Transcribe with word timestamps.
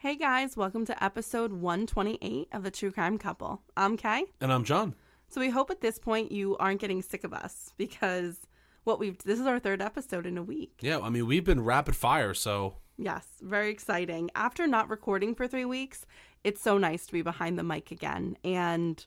Hey 0.00 0.14
guys, 0.14 0.56
welcome 0.56 0.84
to 0.84 1.04
episode 1.04 1.52
128 1.52 2.50
of 2.52 2.62
the 2.62 2.70
True 2.70 2.92
Crime 2.92 3.18
Couple. 3.18 3.62
I'm 3.76 3.96
Kay. 3.96 4.26
And 4.40 4.52
I'm 4.52 4.62
John. 4.62 4.94
So 5.28 5.40
we 5.40 5.50
hope 5.50 5.72
at 5.72 5.80
this 5.80 5.98
point 5.98 6.30
you 6.30 6.56
aren't 6.58 6.80
getting 6.80 7.02
sick 7.02 7.24
of 7.24 7.32
us 7.32 7.72
because 7.76 8.46
what 8.84 9.00
we've 9.00 9.18
this 9.24 9.40
is 9.40 9.46
our 9.48 9.58
third 9.58 9.82
episode 9.82 10.24
in 10.24 10.38
a 10.38 10.42
week. 10.44 10.78
Yeah, 10.80 11.00
I 11.00 11.10
mean 11.10 11.26
we've 11.26 11.42
been 11.42 11.64
rapid 11.64 11.96
fire, 11.96 12.32
so 12.32 12.76
Yes, 12.96 13.26
very 13.42 13.70
exciting. 13.72 14.30
After 14.36 14.68
not 14.68 14.88
recording 14.88 15.34
for 15.34 15.48
3 15.48 15.64
weeks, 15.64 16.06
it's 16.44 16.62
so 16.62 16.78
nice 16.78 17.04
to 17.06 17.12
be 17.12 17.22
behind 17.22 17.58
the 17.58 17.64
mic 17.64 17.90
again 17.90 18.38
and 18.44 19.04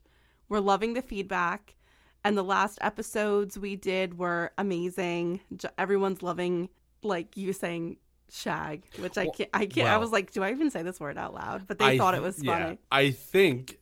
we're 0.49 0.59
loving 0.59 0.93
the 0.93 1.01
feedback. 1.01 1.77
And 2.25 2.37
the 2.37 2.43
last 2.43 2.79
episodes 2.81 3.57
we 3.57 3.77
did 3.77 4.17
were 4.17 4.51
amazing. 4.57 5.39
Everyone's 5.77 6.21
loving 6.21 6.67
like 7.01 7.37
you 7.37 7.53
saying 7.53 7.95
shag, 8.31 8.83
which 8.97 9.17
I 9.17 9.27
can't 9.27 9.49
I 9.53 9.65
can't 9.65 9.89
I 9.89 9.97
was 9.97 10.11
like, 10.11 10.31
do 10.31 10.43
I 10.43 10.51
even 10.51 10.71
say 10.71 10.83
this 10.83 10.99
word 10.99 11.17
out 11.17 11.33
loud? 11.33 11.67
But 11.67 11.79
they 11.79 11.85
I 11.85 11.97
thought 11.97 12.11
th- 12.11 12.21
it 12.21 12.25
was 12.25 12.43
yeah, 12.43 12.63
funny. 12.63 12.79
I 12.91 13.11
think 13.11 13.79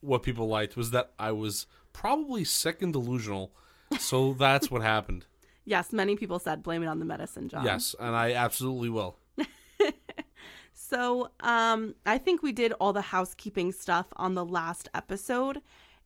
what 0.00 0.22
people 0.22 0.46
liked 0.48 0.76
was 0.76 0.90
that 0.90 1.12
I 1.18 1.32
was 1.32 1.66
probably 1.92 2.44
sick 2.44 2.82
and 2.82 2.92
delusional, 2.92 3.52
so 3.98 4.32
that's 4.38 4.70
what 4.70 4.82
happened. 4.82 5.26
Yes, 5.64 5.92
many 5.92 6.14
people 6.16 6.38
said 6.38 6.62
blame 6.62 6.82
it 6.82 6.86
on 6.86 6.98
the 7.00 7.04
medicine, 7.04 7.48
John. 7.48 7.64
Yes, 7.64 7.94
and 7.98 8.14
I 8.14 8.32
absolutely 8.32 8.90
will. 8.90 9.18
So, 10.88 11.30
um, 11.40 11.96
I 12.04 12.18
think 12.18 12.42
we 12.42 12.52
did 12.52 12.72
all 12.74 12.92
the 12.92 13.00
housekeeping 13.00 13.72
stuff 13.72 14.06
on 14.16 14.34
the 14.34 14.44
last 14.44 14.88
episode. 14.94 15.60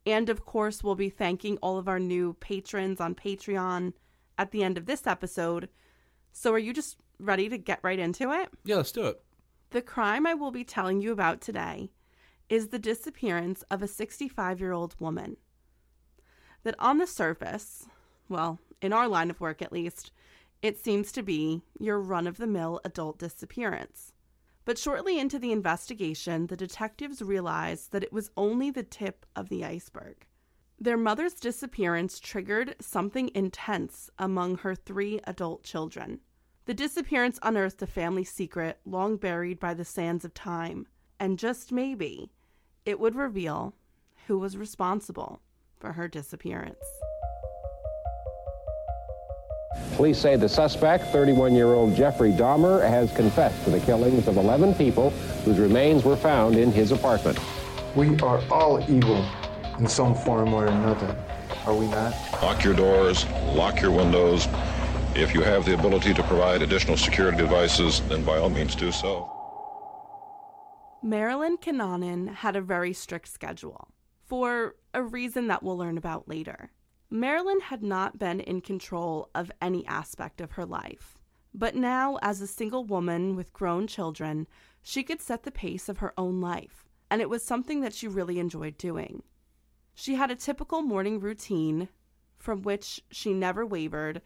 And 0.07 0.31
of 0.31 0.47
course, 0.47 0.83
we'll 0.83 0.95
be 0.95 1.11
thanking 1.11 1.59
all 1.59 1.77
of 1.77 1.87
our 1.87 1.99
new 1.99 2.35
patrons 2.35 2.99
on 2.99 3.15
Patreon 3.15 3.93
at 4.39 4.53
the 4.53 4.63
end 4.63 4.79
of 4.79 4.87
this 4.87 5.07
episode. 5.07 5.69
So, 6.33 6.53
are 6.55 6.59
you 6.59 6.73
just 6.73 6.97
ready 7.21 7.49
to 7.49 7.59
get 7.59 7.81
right 7.83 7.99
into 7.99 8.33
it? 8.33 8.49
Yeah, 8.65 8.77
let's 8.77 8.93
do 8.93 9.07
it. 9.07 9.21
The 9.71 9.83
crime 9.83 10.27
I 10.27 10.35
will 10.35 10.51
be 10.51 10.65
telling 10.65 11.01
you 11.01 11.13
about 11.13 11.41
today 11.41 11.91
is 12.49 12.69
the 12.69 12.79
disappearance 12.79 13.63
of 13.71 13.83
a 13.83 13.89
65 13.89 14.61
year 14.61 14.73
old 14.73 14.97
woman. 14.99 15.37
That 16.65 16.75
on 16.79 16.99
the 16.99 17.07
surface, 17.07 17.87
well, 18.29 18.59
in 18.83 18.93
our 18.93 19.09
line 19.09 19.31
of 19.31 19.41
work 19.41 19.63
at 19.63 19.73
least, 19.73 20.11
it 20.63 20.79
seems 20.79 21.13
to 21.13 21.23
be 21.23 21.63
your 21.79 22.01
run 22.01 22.27
of 22.27 22.37
the 22.37 22.47
mill 22.47 22.81
adult 22.85 23.19
disappearance. 23.19 24.13
But 24.65 24.79
shortly 24.79 25.19
into 25.19 25.39
the 25.39 25.53
investigation, 25.53 26.47
the 26.47 26.57
detectives 26.57 27.23
realized 27.23 27.93
that 27.93 28.03
it 28.03 28.13
was 28.13 28.31
only 28.37 28.71
the 28.71 28.83
tip 28.83 29.25
of 29.35 29.49
the 29.49 29.65
iceberg. 29.65 30.27
Their 30.79 30.97
mother's 30.97 31.35
disappearance 31.35 32.19
triggered 32.19 32.77
something 32.81 33.31
intense 33.35 34.11
among 34.19 34.59
her 34.59 34.75
three 34.75 35.21
adult 35.25 35.63
children. 35.63 36.21
The 36.71 36.75
disappearance 36.75 37.37
unearthed 37.43 37.83
a 37.83 37.87
family 37.89 38.23
secret 38.23 38.79
long 38.87 39.17
buried 39.17 39.59
by 39.59 39.75
the 39.75 39.85
sands 39.85 40.25
of 40.25 40.33
time, 40.33 40.87
and 41.19 41.37
just 41.37 41.73
maybe 41.73 42.31
it 42.87 43.01
would 43.01 43.17
reveal 43.17 43.75
who 44.29 44.39
was 44.39 44.57
responsible 44.57 45.41
for 45.81 45.95
her 45.95 46.07
disappearance. 46.07 46.85
Police 49.97 50.19
say 50.19 50.37
the 50.37 50.49
suspect, 50.49 51.07
31-year-old 51.07 51.97
Jeffrey 51.97 52.31
Dahmer, 52.31 52.89
has 52.89 53.13
confessed 53.17 53.65
to 53.65 53.71
the 53.71 53.81
killings 53.81 54.29
of 54.29 54.37
11 54.37 54.75
people 54.75 55.11
whose 55.45 55.59
remains 55.59 56.05
were 56.05 56.15
found 56.15 56.55
in 56.55 56.71
his 56.71 56.93
apartment. 56.93 57.41
We 57.97 58.17
are 58.21 58.41
all 58.49 58.81
evil 58.89 59.29
in 59.81 59.89
some 59.89 60.15
form 60.15 60.55
or 60.55 60.67
another, 60.67 61.17
are 61.67 61.75
we 61.75 61.89
not? 61.89 62.15
Lock 62.41 62.63
your 62.63 62.75
doors, 62.75 63.29
lock 63.57 63.81
your 63.81 63.91
windows. 63.91 64.47
If 65.17 65.35
you 65.35 65.43
have 65.43 65.65
the 65.65 65.75
ability 65.75 66.15
to 66.15 66.23
provide 66.23 66.63
additional 66.63 66.97
security 66.97 67.37
devices, 67.37 68.01
then 68.09 68.23
by 68.25 68.39
all 68.39 68.49
means 68.49 68.77
do 68.77 68.93
so. 68.93 69.29
Marilyn 71.03 71.57
Kananen 71.57 72.33
had 72.33 72.55
a 72.55 72.61
very 72.63 72.93
strict 72.93 73.27
schedule 73.27 73.89
for 74.25 74.77
a 74.95 75.03
reason 75.03 75.49
that 75.49 75.63
we'll 75.63 75.77
learn 75.77 75.99
about 75.99 76.29
later. 76.29 76.71
Marilyn 77.11 77.59
had 77.61 77.83
not 77.83 78.19
been 78.21 78.39
in 78.39 78.61
control 78.61 79.31
of 79.35 79.51
any 79.61 79.85
aspect 79.87 80.41
of 80.41 80.53
her 80.53 80.65
life, 80.65 81.19
but 81.53 81.75
now, 81.75 82.17
as 82.23 82.41
a 82.41 82.47
single 82.47 82.85
woman 82.85 83.35
with 83.35 83.53
grown 83.53 83.89
children, 83.89 84.47
she 84.81 85.03
could 85.03 85.21
set 85.21 85.43
the 85.43 85.51
pace 85.51 85.89
of 85.89 85.99
her 85.99 86.15
own 86.17 86.41
life, 86.41 86.85
and 87.11 87.21
it 87.21 87.29
was 87.29 87.45
something 87.45 87.81
that 87.81 87.95
she 87.95 88.07
really 88.07 88.39
enjoyed 88.39 88.79
doing. 88.79 89.25
She 89.93 90.15
had 90.15 90.31
a 90.31 90.37
typical 90.37 90.83
morning 90.83 91.19
routine 91.19 91.89
from 92.39 92.63
which 92.63 93.03
she 93.11 93.35
never 93.35 93.67
wavered, 93.67 94.23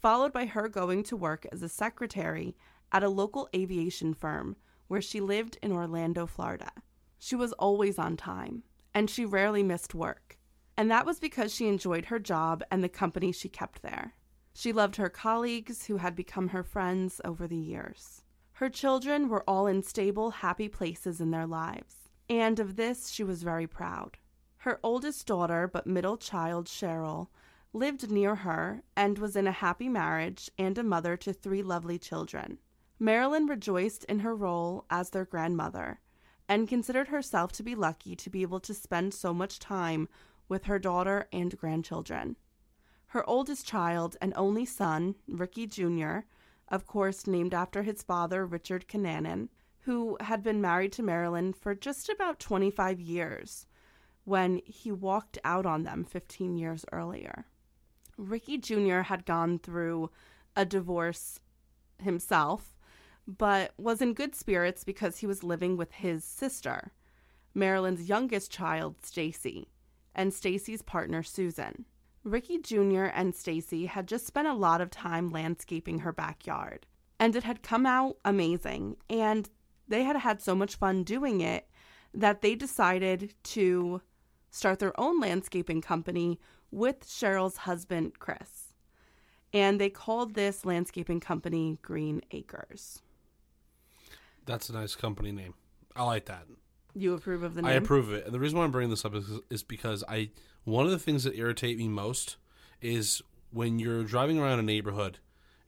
followed 0.00 0.32
by 0.32 0.46
her 0.46 0.68
going 0.68 1.02
to 1.04 1.16
work 1.16 1.46
as 1.52 1.62
a 1.62 1.68
secretary 1.68 2.56
at 2.92 3.02
a 3.02 3.08
local 3.08 3.48
aviation 3.54 4.14
firm 4.14 4.56
where 4.86 5.02
she 5.02 5.20
lived 5.20 5.58
in 5.62 5.72
Orlando, 5.72 6.26
Florida. 6.26 6.70
She 7.18 7.36
was 7.36 7.52
always 7.54 7.98
on 7.98 8.16
time, 8.16 8.62
and 8.94 9.10
she 9.10 9.24
rarely 9.24 9.62
missed 9.62 9.94
work. 9.94 10.38
And 10.76 10.90
that 10.90 11.04
was 11.04 11.18
because 11.18 11.54
she 11.54 11.66
enjoyed 11.66 12.06
her 12.06 12.18
job 12.18 12.62
and 12.70 12.82
the 12.82 12.88
company 12.88 13.32
she 13.32 13.48
kept 13.48 13.82
there. 13.82 14.14
She 14.54 14.72
loved 14.72 14.96
her 14.96 15.08
colleagues 15.08 15.86
who 15.86 15.98
had 15.98 16.16
become 16.16 16.48
her 16.48 16.62
friends 16.62 17.20
over 17.24 17.46
the 17.46 17.56
years. 17.56 18.22
Her 18.52 18.70
children 18.70 19.28
were 19.28 19.44
all 19.48 19.66
in 19.66 19.82
stable, 19.82 20.30
happy 20.30 20.68
places 20.68 21.20
in 21.20 21.30
their 21.30 21.46
lives, 21.46 22.08
and 22.28 22.58
of 22.58 22.76
this 22.76 23.08
she 23.08 23.22
was 23.22 23.42
very 23.42 23.66
proud. 23.66 24.18
Her 24.58 24.80
oldest 24.82 25.26
daughter, 25.26 25.68
but 25.72 25.86
middle 25.86 26.16
child, 26.16 26.66
Cheryl, 26.66 27.28
lived 27.78 28.10
near 28.10 28.34
her 28.34 28.82
and 28.96 29.18
was 29.18 29.36
in 29.36 29.46
a 29.46 29.52
happy 29.52 29.88
marriage 29.88 30.50
and 30.58 30.76
a 30.76 30.82
mother 30.82 31.16
to 31.16 31.32
three 31.32 31.62
lovely 31.62 31.98
children. 31.98 32.58
Marilyn 32.98 33.46
rejoiced 33.46 34.04
in 34.04 34.20
her 34.20 34.34
role 34.34 34.84
as 34.90 35.10
their 35.10 35.24
grandmother 35.24 36.00
and 36.48 36.68
considered 36.68 37.08
herself 37.08 37.52
to 37.52 37.62
be 37.62 37.74
lucky 37.76 38.16
to 38.16 38.30
be 38.30 38.42
able 38.42 38.58
to 38.58 38.74
spend 38.74 39.14
so 39.14 39.32
much 39.32 39.58
time 39.58 40.08
with 40.48 40.64
her 40.64 40.78
daughter 40.78 41.28
and 41.32 41.56
grandchildren. 41.56 42.36
Her 43.08 43.28
oldest 43.28 43.66
child 43.66 44.16
and 44.20 44.32
only 44.34 44.64
son, 44.64 45.14
Ricky 45.28 45.66
Jr., 45.66 46.20
of 46.68 46.86
course 46.86 47.26
named 47.26 47.54
after 47.54 47.82
his 47.82 48.02
father, 48.02 48.44
Richard 48.44 48.88
Kananen, 48.88 49.48
who 49.82 50.16
had 50.20 50.42
been 50.42 50.60
married 50.60 50.92
to 50.92 51.02
Marilyn 51.02 51.52
for 51.52 51.74
just 51.74 52.08
about 52.08 52.40
25 52.40 53.00
years 53.00 53.66
when 54.24 54.60
he 54.66 54.90
walked 54.90 55.38
out 55.44 55.64
on 55.64 55.84
them 55.84 56.04
15 56.04 56.58
years 56.58 56.84
earlier. 56.92 57.46
Ricky 58.18 58.58
Jr. 58.58 59.00
had 59.02 59.24
gone 59.24 59.58
through 59.60 60.10
a 60.56 60.66
divorce 60.66 61.40
himself, 62.02 62.76
but 63.26 63.72
was 63.78 64.02
in 64.02 64.12
good 64.12 64.34
spirits 64.34 64.84
because 64.84 65.18
he 65.18 65.26
was 65.26 65.44
living 65.44 65.76
with 65.76 65.92
his 65.92 66.24
sister, 66.24 66.92
Marilyn's 67.54 68.08
youngest 68.08 68.50
child, 68.50 68.96
Stacy, 69.02 69.68
and 70.14 70.34
Stacy's 70.34 70.82
partner, 70.82 71.22
Susan. 71.22 71.84
Ricky 72.24 72.58
Jr. 72.58 73.04
and 73.04 73.34
Stacy 73.34 73.86
had 73.86 74.08
just 74.08 74.26
spent 74.26 74.48
a 74.48 74.54
lot 74.54 74.80
of 74.80 74.90
time 74.90 75.30
landscaping 75.30 76.00
her 76.00 76.12
backyard, 76.12 76.86
and 77.20 77.36
it 77.36 77.44
had 77.44 77.62
come 77.62 77.86
out 77.86 78.16
amazing, 78.24 78.96
and 79.08 79.48
they 79.86 80.02
had 80.02 80.16
had 80.16 80.42
so 80.42 80.54
much 80.54 80.76
fun 80.76 81.04
doing 81.04 81.40
it 81.40 81.68
that 82.12 82.42
they 82.42 82.54
decided 82.54 83.34
to 83.44 84.02
start 84.50 84.78
their 84.78 84.98
own 84.98 85.20
landscaping 85.20 85.80
company 85.80 86.40
with 86.70 87.00
Cheryl's 87.00 87.58
husband, 87.58 88.18
Chris. 88.18 88.74
And 89.52 89.80
they 89.80 89.90
called 89.90 90.34
this 90.34 90.64
landscaping 90.64 91.20
company 91.20 91.78
Green 91.80 92.22
Acres. 92.30 93.00
That's 94.44 94.68
a 94.68 94.72
nice 94.72 94.94
company 94.94 95.32
name. 95.32 95.54
I 95.96 96.04
like 96.04 96.26
that. 96.26 96.44
You 96.94 97.14
approve 97.14 97.42
of 97.42 97.54
the 97.54 97.62
name? 97.62 97.70
I 97.70 97.74
approve 97.74 98.08
of 98.08 98.14
it. 98.14 98.26
And 98.26 98.34
the 98.34 98.40
reason 98.40 98.58
why 98.58 98.64
I'm 98.64 98.70
bringing 98.70 98.90
this 98.90 99.04
up 99.04 99.14
is, 99.14 99.26
is 99.50 99.62
because 99.62 100.04
I 100.08 100.30
one 100.64 100.84
of 100.84 100.90
the 100.90 100.98
things 100.98 101.24
that 101.24 101.34
irritate 101.34 101.78
me 101.78 101.88
most 101.88 102.36
is 102.80 103.22
when 103.50 103.78
you're 103.78 104.04
driving 104.04 104.38
around 104.38 104.58
a 104.58 104.62
neighborhood. 104.62 105.18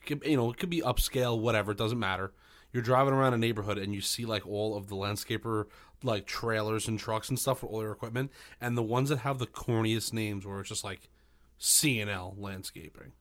Could, 0.06 0.23
you 0.25 0.37
know, 0.37 0.50
it 0.50 0.58
could 0.58 0.70
be 0.70 0.81
upscale, 0.81 1.38
whatever. 1.38 1.73
It 1.73 1.79
doesn't 1.79 1.99
matter. 1.99 2.32
You're 2.72 2.82
driving 2.82 3.12
around 3.14 3.34
a 3.34 3.38
neighborhood 3.38 3.78
and 3.78 3.93
you 3.94 4.00
see 4.00 4.25
like 4.25 4.46
all 4.46 4.76
of 4.76 4.88
the 4.88 4.94
landscaper 4.96 5.67
like 6.02 6.26
trailers 6.26 6.88
and 6.88 6.99
trucks 6.99 7.28
and 7.28 7.38
stuff 7.38 7.62
with 7.62 7.70
all 7.72 7.81
their 7.81 7.93
equipment, 7.93 8.31
and 8.61 8.76
the 8.76 8.82
ones 8.82 9.08
that 9.11 9.19
have 9.19 9.38
the 9.38 9.46
corniest 9.46 10.12
names, 10.12 10.46
where 10.46 10.61
it's 10.61 10.69
just 10.70 10.82
like 10.84 11.11
CNL 11.61 12.34
Landscaping, 12.38 13.12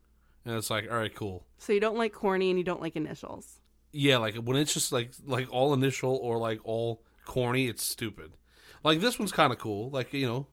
and 0.46 0.56
it's 0.56 0.70
like, 0.70 0.90
all 0.90 0.98
right, 0.98 1.14
cool. 1.14 1.46
So 1.58 1.74
you 1.74 1.80
don't 1.82 1.98
like 1.98 2.14
corny 2.14 2.50
and 2.50 2.58
you 2.58 2.64
don't 2.64 2.82
like 2.82 2.96
initials. 2.96 3.60
Yeah, 3.92 4.18
like 4.18 4.36
when 4.36 4.56
it's 4.56 4.74
just 4.74 4.92
like 4.92 5.12
like 5.26 5.48
all 5.52 5.74
initial 5.74 6.16
or 6.22 6.38
like 6.38 6.60
all 6.64 7.02
corny, 7.26 7.68
it's 7.68 7.84
stupid. 7.84 8.32
Like 8.84 9.02
this 9.02 9.20
one's 9.20 9.32
kind 9.34 9.52
of 9.52 9.60
cool. 9.60 9.90
Like 9.90 10.14
you 10.14 10.26
know, 10.28 10.48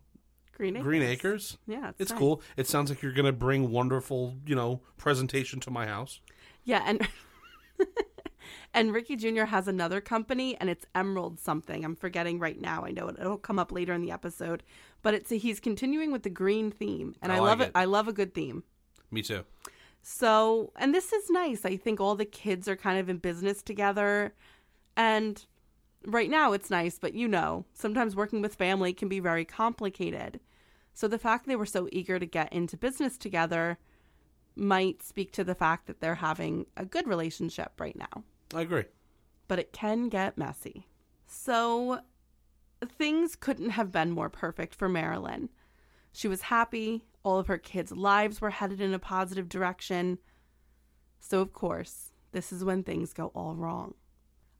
Green 0.56 0.74
Acres. 0.76 0.84
Green 0.84 1.02
Acres. 1.02 1.58
Yeah, 1.66 1.90
it's, 1.90 2.00
It's 2.00 2.10
nice. 2.10 2.18
cool. 2.18 2.42
It 2.56 2.66
sounds 2.66 2.90
like 2.90 3.02
you're 3.02 3.12
gonna 3.12 3.32
bring 3.32 3.70
wonderful, 3.70 4.36
you 4.46 4.56
know, 4.56 4.80
presentation 4.96 5.60
to 5.60 5.70
my 5.70 5.86
house. 5.86 6.20
Yeah, 6.64 6.82
and 6.84 7.06
and 8.74 8.92
Ricky 8.92 9.16
Jr. 9.16 9.44
has 9.44 9.68
another 9.68 10.00
company, 10.00 10.56
and 10.60 10.68
it's 10.70 10.86
Emerald 10.94 11.38
something. 11.38 11.84
I'm 11.84 11.96
forgetting 11.96 12.38
right 12.38 12.60
now. 12.60 12.84
I 12.84 12.90
know 12.90 13.08
it, 13.08 13.16
it'll 13.20 13.38
come 13.38 13.58
up 13.58 13.72
later 13.72 13.92
in 13.92 14.02
the 14.02 14.10
episode, 14.10 14.62
but 15.02 15.14
it's 15.14 15.30
he's 15.30 15.60
continuing 15.60 16.12
with 16.12 16.22
the 16.22 16.30
green 16.30 16.70
theme, 16.70 17.14
and 17.22 17.32
I 17.32 17.36
I, 17.36 17.38
like 17.38 17.48
love 17.48 17.60
it. 17.60 17.64
it. 17.64 17.72
I 17.74 17.84
love 17.84 18.08
a 18.08 18.12
good 18.12 18.34
theme. 18.34 18.64
Me 19.10 19.22
too. 19.22 19.44
So, 20.08 20.72
and 20.76 20.94
this 20.94 21.12
is 21.12 21.30
nice. 21.30 21.64
I 21.64 21.76
think 21.76 22.00
all 22.00 22.14
the 22.14 22.24
kids 22.24 22.68
are 22.68 22.76
kind 22.76 23.00
of 23.00 23.08
in 23.08 23.18
business 23.18 23.60
together. 23.60 24.34
And 24.96 25.44
right 26.06 26.30
now 26.30 26.52
it's 26.52 26.70
nice, 26.70 26.98
but 26.98 27.14
you 27.14 27.26
know, 27.26 27.64
sometimes 27.74 28.14
working 28.14 28.40
with 28.40 28.54
family 28.54 28.92
can 28.92 29.08
be 29.08 29.18
very 29.18 29.44
complicated. 29.44 30.38
So 30.94 31.08
the 31.08 31.18
fact 31.18 31.46
they 31.46 31.56
were 31.56 31.66
so 31.66 31.88
eager 31.90 32.20
to 32.20 32.24
get 32.26 32.52
into 32.52 32.76
business 32.76 33.18
together 33.18 33.78
might 34.54 35.02
speak 35.02 35.32
to 35.32 35.44
the 35.44 35.54
fact 35.54 35.86
that 35.86 36.00
they're 36.00 36.14
having 36.14 36.66
a 36.76 36.84
good 36.84 37.06
relationship 37.06 37.72
right 37.78 37.96
now. 37.96 38.22
I 38.54 38.62
agree. 38.62 38.84
But 39.48 39.58
it 39.58 39.72
can 39.72 40.08
get 40.08 40.38
messy. 40.38 40.86
So 41.26 42.00
things 42.84 43.36
couldn't 43.36 43.70
have 43.70 43.92
been 43.92 44.10
more 44.10 44.30
perfect 44.30 44.74
for 44.74 44.88
Marilyn. 44.88 45.48
She 46.12 46.28
was 46.28 46.42
happy. 46.42 47.04
All 47.22 47.38
of 47.38 47.48
her 47.48 47.58
kids' 47.58 47.92
lives 47.92 48.40
were 48.40 48.50
headed 48.50 48.80
in 48.80 48.94
a 48.94 48.98
positive 48.98 49.48
direction. 49.48 50.18
So, 51.18 51.40
of 51.40 51.52
course, 51.52 52.12
this 52.32 52.52
is 52.52 52.64
when 52.64 52.82
things 52.82 53.12
go 53.12 53.28
all 53.34 53.54
wrong. 53.56 53.94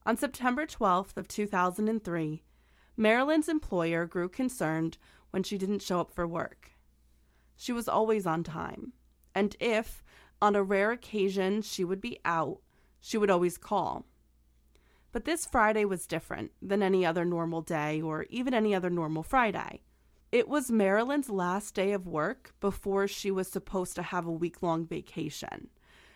On 0.05 0.17
September 0.17 0.67
12th 0.67 1.17
of 1.17 1.29
2003, 1.29 2.43
Marilyn's 2.97 3.49
employer 3.49 4.07
grew 4.07 4.29
concerned 4.29 4.99
when 5.31 5.43
she 5.43 5.59
didn't 5.59 5.83
show 5.83 6.01
up 6.01 6.11
for 6.11 6.27
work. 6.27 6.71
She 7.57 7.73
was 7.73 7.89
always 7.89 8.27
on 8.27 8.43
time, 8.43 8.93
and 9.35 9.57
if, 9.61 10.03
on 10.41 10.55
a 10.55 10.63
rare 10.63 10.93
occasion, 10.93 11.63
she 11.63 11.85
would 11.85 12.01
be 12.01 12.21
out, 12.25 12.61
she 13.07 13.17
would 13.17 13.31
always 13.31 13.57
call. 13.57 14.05
But 15.13 15.27
this 15.27 15.47
Friday 15.47 15.85
was 15.85 16.09
different 16.09 16.51
than 16.61 16.83
any 16.83 17.07
other 17.07 17.25
normal 17.25 17.63
day 17.63 18.03
or 18.03 18.27
even 18.31 18.53
any 18.53 18.75
other 18.75 18.91
normal 18.91 19.23
Friday. 19.23 19.83
It 20.33 20.49
was 20.49 20.73
Marilyn's 20.73 21.31
last 21.31 21.73
day 21.73 21.93
of 21.93 22.09
work 22.09 22.53
before 22.59 23.07
she 23.07 23.31
was 23.31 23.47
supposed 23.47 23.95
to 23.95 24.03
have 24.03 24.27
a 24.27 24.33
week 24.33 24.61
long 24.61 24.85
vacation. 24.89 25.69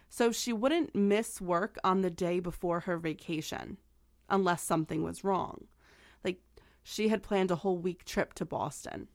So 0.08 0.32
she 0.32 0.52
wouldn't 0.52 0.96
miss 0.96 1.40
work 1.40 1.78
on 1.84 2.00
the 2.00 2.10
day 2.10 2.40
before 2.40 2.80
her 2.80 2.98
vacation 2.98 3.76
unless 4.28 4.60
something 4.60 5.04
was 5.04 5.22
wrong. 5.22 5.68
Like 6.24 6.40
she 6.82 7.06
had 7.06 7.22
planned 7.22 7.52
a 7.52 7.56
whole 7.62 7.78
week 7.78 8.04
trip 8.04 8.34
to 8.34 8.44
Boston. 8.44 9.06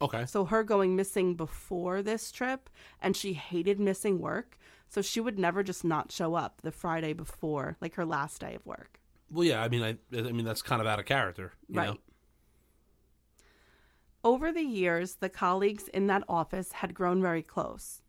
Okay. 0.00 0.24
So 0.24 0.46
her 0.46 0.64
going 0.64 0.96
missing 0.96 1.34
before 1.34 2.00
this 2.00 2.32
trip 2.32 2.70
and 2.98 3.14
she 3.14 3.34
hated 3.34 3.78
missing 3.78 4.20
work, 4.20 4.56
so 4.92 5.00
she 5.00 5.20
would 5.20 5.38
never 5.38 5.62
just 5.62 5.84
not 5.84 6.12
show 6.12 6.34
up 6.34 6.60
the 6.60 6.70
Friday 6.70 7.14
before, 7.14 7.78
like 7.80 7.94
her 7.94 8.04
last 8.04 8.42
day 8.42 8.54
of 8.54 8.66
work. 8.66 9.00
Well, 9.30 9.44
yeah. 9.44 9.62
I 9.62 9.68
mean, 9.70 9.82
I, 9.82 9.96
I 10.14 10.32
mean 10.32 10.44
that's 10.44 10.60
kind 10.60 10.82
of 10.82 10.86
out 10.86 10.98
of 10.98 11.06
character, 11.06 11.54
you 11.66 11.78
right. 11.78 11.88
know. 11.88 11.96
Over 14.22 14.52
the 14.52 14.62
years, 14.62 15.14
the 15.14 15.30
colleagues 15.30 15.88
in 15.88 16.08
that 16.08 16.24
office 16.28 16.72
had 16.72 16.92
grown 16.92 17.22
very 17.22 17.42
close. 17.42 18.02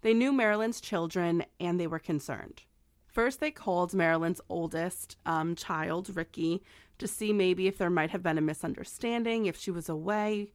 They 0.00 0.14
knew 0.14 0.32
Marilyn's 0.32 0.80
children 0.80 1.44
and 1.60 1.78
they 1.78 1.86
were 1.86 1.98
concerned. 1.98 2.62
First, 3.06 3.40
they 3.40 3.50
called 3.50 3.92
Marilyn's 3.92 4.40
oldest 4.48 5.18
um, 5.26 5.54
child, 5.54 6.16
Ricky, 6.16 6.62
to 6.98 7.06
see 7.06 7.34
maybe 7.34 7.66
if 7.66 7.76
there 7.76 7.90
might 7.90 8.10
have 8.10 8.22
been 8.22 8.38
a 8.38 8.40
misunderstanding, 8.42 9.44
if 9.44 9.58
she 9.58 9.70
was 9.70 9.90
away 9.90 10.52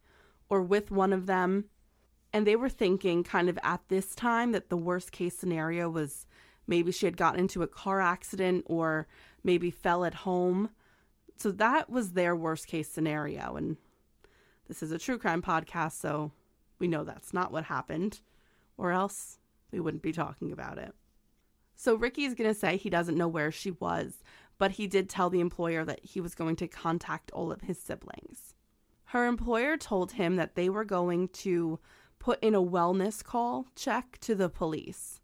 or 0.50 0.64
with 0.64 0.90
one 0.90 1.14
of 1.14 1.28
them. 1.28 1.66
And 2.32 2.46
they 2.46 2.56
were 2.56 2.70
thinking, 2.70 3.24
kind 3.24 3.50
of 3.50 3.58
at 3.64 3.82
this 3.88 4.14
time, 4.14 4.52
that 4.52 4.70
the 4.70 4.78
worst 4.78 5.12
case 5.12 5.36
scenario 5.36 5.90
was 5.90 6.28
maybe 6.68 6.92
she 6.92 7.06
had 7.06 7.18
gotten 7.18 7.40
into 7.40 7.64
a 7.64 7.68
car 7.68 8.02
accident 8.02 8.64
or 8.68 9.08
maybe 9.44 9.72
fell 9.72 10.06
at 10.06 10.14
home. 10.14 10.70
So 11.38 11.52
that 11.52 11.90
was 11.90 12.12
their 12.12 12.36
worst 12.36 12.68
case 12.68 12.90
scenario. 12.90 13.56
And 13.56 13.78
this 14.68 14.84
is 14.84 14.92
a 14.92 15.00
true 15.00 15.18
crime 15.18 15.42
podcast, 15.42 15.94
so 15.94 16.32
we 16.78 16.88
know 16.88 17.04
that's 17.04 17.34
not 17.34 17.52
what 17.52 17.64
happened, 17.66 18.22
or 18.78 18.92
else 18.92 19.40
we 19.72 19.80
wouldn't 19.80 20.04
be 20.04 20.12
talking 20.12 20.52
about 20.52 20.78
it. 20.78 20.94
So 21.76 21.96
Ricky's 21.96 22.36
going 22.36 22.50
to 22.50 22.60
say 22.60 22.78
he 22.78 22.90
doesn't 22.90 23.18
know 23.18 23.28
where 23.28 23.52
she 23.52 23.72
was, 23.72 24.22
but 24.58 24.72
he 24.72 24.86
did 24.86 25.10
tell 25.10 25.30
the 25.30 25.40
employer 25.40 25.86
that 25.86 26.04
he 26.04 26.22
was 26.22 26.36
going 26.36 26.58
to 26.58 26.68
contact 26.68 27.32
all 27.32 27.52
of 27.52 27.62
his 27.62 27.80
siblings. 27.80 28.54
Her 29.06 29.26
employer 29.26 29.78
told 29.78 30.12
him 30.12 30.36
that 30.36 30.56
they 30.56 30.70
were 30.70 30.86
going 30.86 31.30
to 31.30 31.80
put 32.20 32.42
in 32.44 32.54
a 32.54 32.62
wellness 32.62 33.24
call 33.24 33.66
check 33.76 34.18
to 34.22 34.36
the 34.36 34.50
police. 34.50 35.20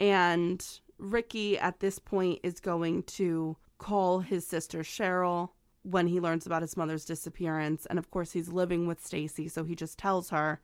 And 0.00 0.64
Ricky 0.98 1.58
at 1.58 1.80
this 1.80 1.98
point 1.98 2.40
is 2.42 2.60
going 2.60 3.04
to 3.04 3.56
call 3.78 4.20
his 4.20 4.46
sister 4.46 4.80
Cheryl 4.80 5.50
when 5.82 6.06
he 6.06 6.20
learns 6.20 6.46
about 6.46 6.62
his 6.62 6.76
mother's 6.76 7.04
disappearance 7.04 7.86
and 7.86 7.98
of 7.98 8.10
course 8.10 8.32
he's 8.32 8.48
living 8.48 8.86
with 8.86 9.04
Stacy 9.04 9.48
so 9.48 9.64
he 9.64 9.74
just 9.74 9.98
tells 9.98 10.30
her 10.30 10.60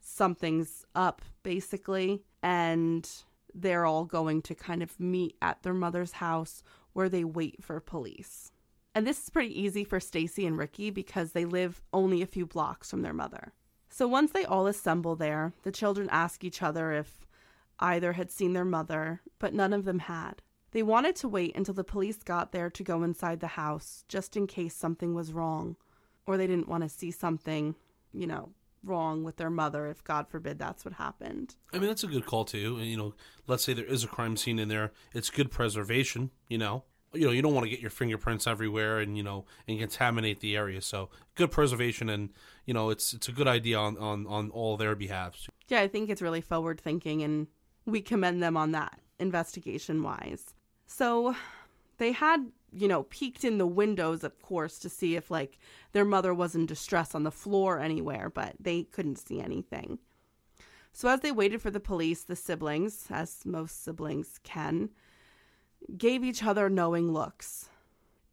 something's 0.00 0.84
up 0.94 1.22
basically 1.42 2.22
and 2.42 3.08
they're 3.54 3.84
all 3.84 4.04
going 4.04 4.42
to 4.42 4.54
kind 4.54 4.82
of 4.82 4.98
meet 4.98 5.36
at 5.42 5.62
their 5.62 5.74
mother's 5.74 6.12
house 6.12 6.62
where 6.92 7.08
they 7.08 7.24
wait 7.24 7.62
for 7.62 7.80
police. 7.80 8.50
And 8.94 9.06
this 9.06 9.22
is 9.22 9.30
pretty 9.30 9.58
easy 9.58 9.84
for 9.84 10.00
Stacy 10.00 10.46
and 10.46 10.58
Ricky 10.58 10.90
because 10.90 11.32
they 11.32 11.44
live 11.44 11.80
only 11.92 12.22
a 12.22 12.26
few 12.26 12.46
blocks 12.46 12.90
from 12.90 13.02
their 13.02 13.14
mother. 13.14 13.52
So 13.92 14.08
once 14.08 14.32
they 14.32 14.46
all 14.46 14.66
assemble 14.66 15.16
there, 15.16 15.52
the 15.64 15.70
children 15.70 16.08
ask 16.10 16.42
each 16.42 16.62
other 16.62 16.92
if 16.92 17.26
either 17.78 18.14
had 18.14 18.30
seen 18.30 18.54
their 18.54 18.64
mother, 18.64 19.20
but 19.38 19.52
none 19.52 19.74
of 19.74 19.84
them 19.84 19.98
had. 19.98 20.40
They 20.70 20.82
wanted 20.82 21.14
to 21.16 21.28
wait 21.28 21.54
until 21.54 21.74
the 21.74 21.84
police 21.84 22.22
got 22.22 22.52
there 22.52 22.70
to 22.70 22.82
go 22.82 23.02
inside 23.02 23.40
the 23.40 23.48
house, 23.48 24.04
just 24.08 24.34
in 24.34 24.46
case 24.46 24.74
something 24.74 25.14
was 25.14 25.34
wrong, 25.34 25.76
or 26.26 26.38
they 26.38 26.46
didn't 26.46 26.68
want 26.68 26.84
to 26.84 26.88
see 26.88 27.10
something, 27.10 27.74
you 28.14 28.26
know, 28.26 28.48
wrong 28.82 29.24
with 29.24 29.36
their 29.36 29.50
mother 29.50 29.86
if, 29.88 30.02
God 30.02 30.26
forbid, 30.26 30.58
that's 30.58 30.86
what 30.86 30.94
happened. 30.94 31.54
I 31.74 31.78
mean, 31.78 31.88
that's 31.88 32.02
a 32.02 32.06
good 32.06 32.24
call 32.24 32.46
too. 32.46 32.78
You 32.80 32.96
know, 32.96 33.14
let's 33.46 33.62
say 33.62 33.74
there 33.74 33.84
is 33.84 34.04
a 34.04 34.08
crime 34.08 34.38
scene 34.38 34.58
in 34.58 34.68
there. 34.68 34.92
It's 35.12 35.28
good 35.28 35.50
preservation. 35.50 36.30
You 36.48 36.56
know, 36.56 36.84
you 37.12 37.26
know, 37.26 37.32
you 37.32 37.42
don't 37.42 37.54
want 37.54 37.66
to 37.66 37.70
get 37.70 37.80
your 37.80 37.90
fingerprints 37.90 38.46
everywhere 38.46 38.98
and 38.98 39.16
you 39.16 39.22
know 39.22 39.44
and 39.68 39.78
contaminate 39.78 40.40
the 40.40 40.56
area. 40.56 40.80
So 40.80 41.10
good 41.34 41.50
preservation, 41.50 42.08
and 42.08 42.30
you 42.66 42.74
know, 42.74 42.90
it's 42.90 43.12
it's 43.12 43.28
a 43.28 43.32
good 43.32 43.48
idea 43.48 43.78
on 43.78 43.96
on 43.98 44.26
on 44.26 44.50
all 44.50 44.76
their 44.76 44.94
behalves. 44.94 45.48
Yeah, 45.68 45.80
I 45.80 45.88
think 45.88 46.10
it's 46.10 46.22
really 46.22 46.40
forward 46.40 46.80
thinking, 46.80 47.22
and 47.22 47.46
we 47.86 48.00
commend 48.00 48.42
them 48.42 48.56
on 48.56 48.72
that 48.72 49.00
investigation 49.18 50.02
wise. 50.02 50.54
So 50.86 51.34
they 51.98 52.12
had, 52.12 52.50
you 52.72 52.88
know, 52.88 53.04
peeked 53.04 53.44
in 53.44 53.58
the 53.58 53.66
windows, 53.66 54.24
of 54.24 54.40
course, 54.42 54.78
to 54.80 54.88
see 54.88 55.16
if 55.16 55.30
like 55.30 55.58
their 55.92 56.04
mother 56.04 56.34
was 56.34 56.54
in 56.54 56.66
distress 56.66 57.14
on 57.14 57.22
the 57.22 57.30
floor 57.30 57.78
anywhere, 57.78 58.30
but 58.30 58.54
they 58.60 58.84
couldn't 58.84 59.16
see 59.16 59.40
anything. 59.40 59.98
So 60.92 61.08
as 61.08 61.20
they 61.20 61.32
waited 61.32 61.62
for 61.62 61.70
the 61.70 61.80
police, 61.80 62.24
the 62.24 62.36
siblings, 62.36 63.06
as 63.08 63.46
most 63.46 63.82
siblings 63.82 64.38
can, 64.42 64.90
gave 65.96 66.22
each 66.22 66.44
other 66.44 66.68
knowing 66.68 67.12
looks. 67.12 67.68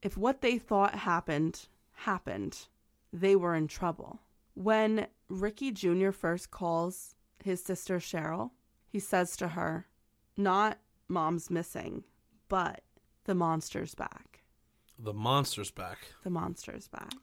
If 0.02 0.18
what 0.18 0.42
they 0.42 0.58
thought 0.58 0.96
happened 0.96 1.68
happened, 1.94 2.68
they 3.14 3.36
were 3.36 3.56
in 3.56 3.68
trouble. 3.68 4.20
When 4.54 5.08
Ricky 5.30 5.72
Jr. 5.72 6.12
first 6.12 6.52
calls 6.52 7.16
his 7.44 7.64
sister 7.64 8.00
Cheryl, 8.00 8.52
he 8.88 9.00
says 9.00 9.36
to 9.38 9.50
her, 9.50 9.88
Not 10.36 10.80
mom's 11.08 11.50
missing, 11.50 12.04
but 12.50 12.82
the 13.26 13.36
monster's 13.36 13.96
back. 13.96 14.42
The 14.98 15.14
monster's 15.14 15.72
back. 15.72 16.00
The 16.24 16.30
monster's 16.30 16.88
back. 16.88 17.14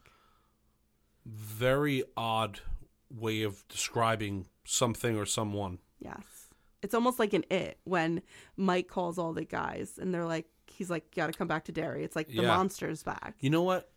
Very 1.25 2.05
odd 2.17 2.61
way 3.11 3.43
of 3.43 3.67
describing 3.69 4.47
something 4.65 5.17
or 5.17 5.27
someone. 5.27 5.79
Yes. 5.99 6.23
It's 6.83 6.95
almost 6.95 7.19
like 7.19 7.33
an 7.33 7.45
it 7.51 7.79
when 7.85 8.23
Mike 8.57 8.87
calls 8.89 9.19
all 9.19 9.33
the 9.33 9.45
guys 9.45 9.99
and 10.01 10.15
they're 10.15 10.25
like, 10.25 10.47
he's 10.67 10.89
like, 10.91 11.13
"Got 11.15 11.27
to 11.29 11.33
come 11.33 11.49
back 11.49 11.65
to 11.65 11.73
Derry." 11.73 12.05
It's 12.05 12.15
like 12.17 12.29
the 12.29 12.35
Yeah. 12.35 12.43
monster's 12.57 13.03
back. 13.03 13.35
You 13.41 13.51
know 13.51 13.63
what? 13.63 13.91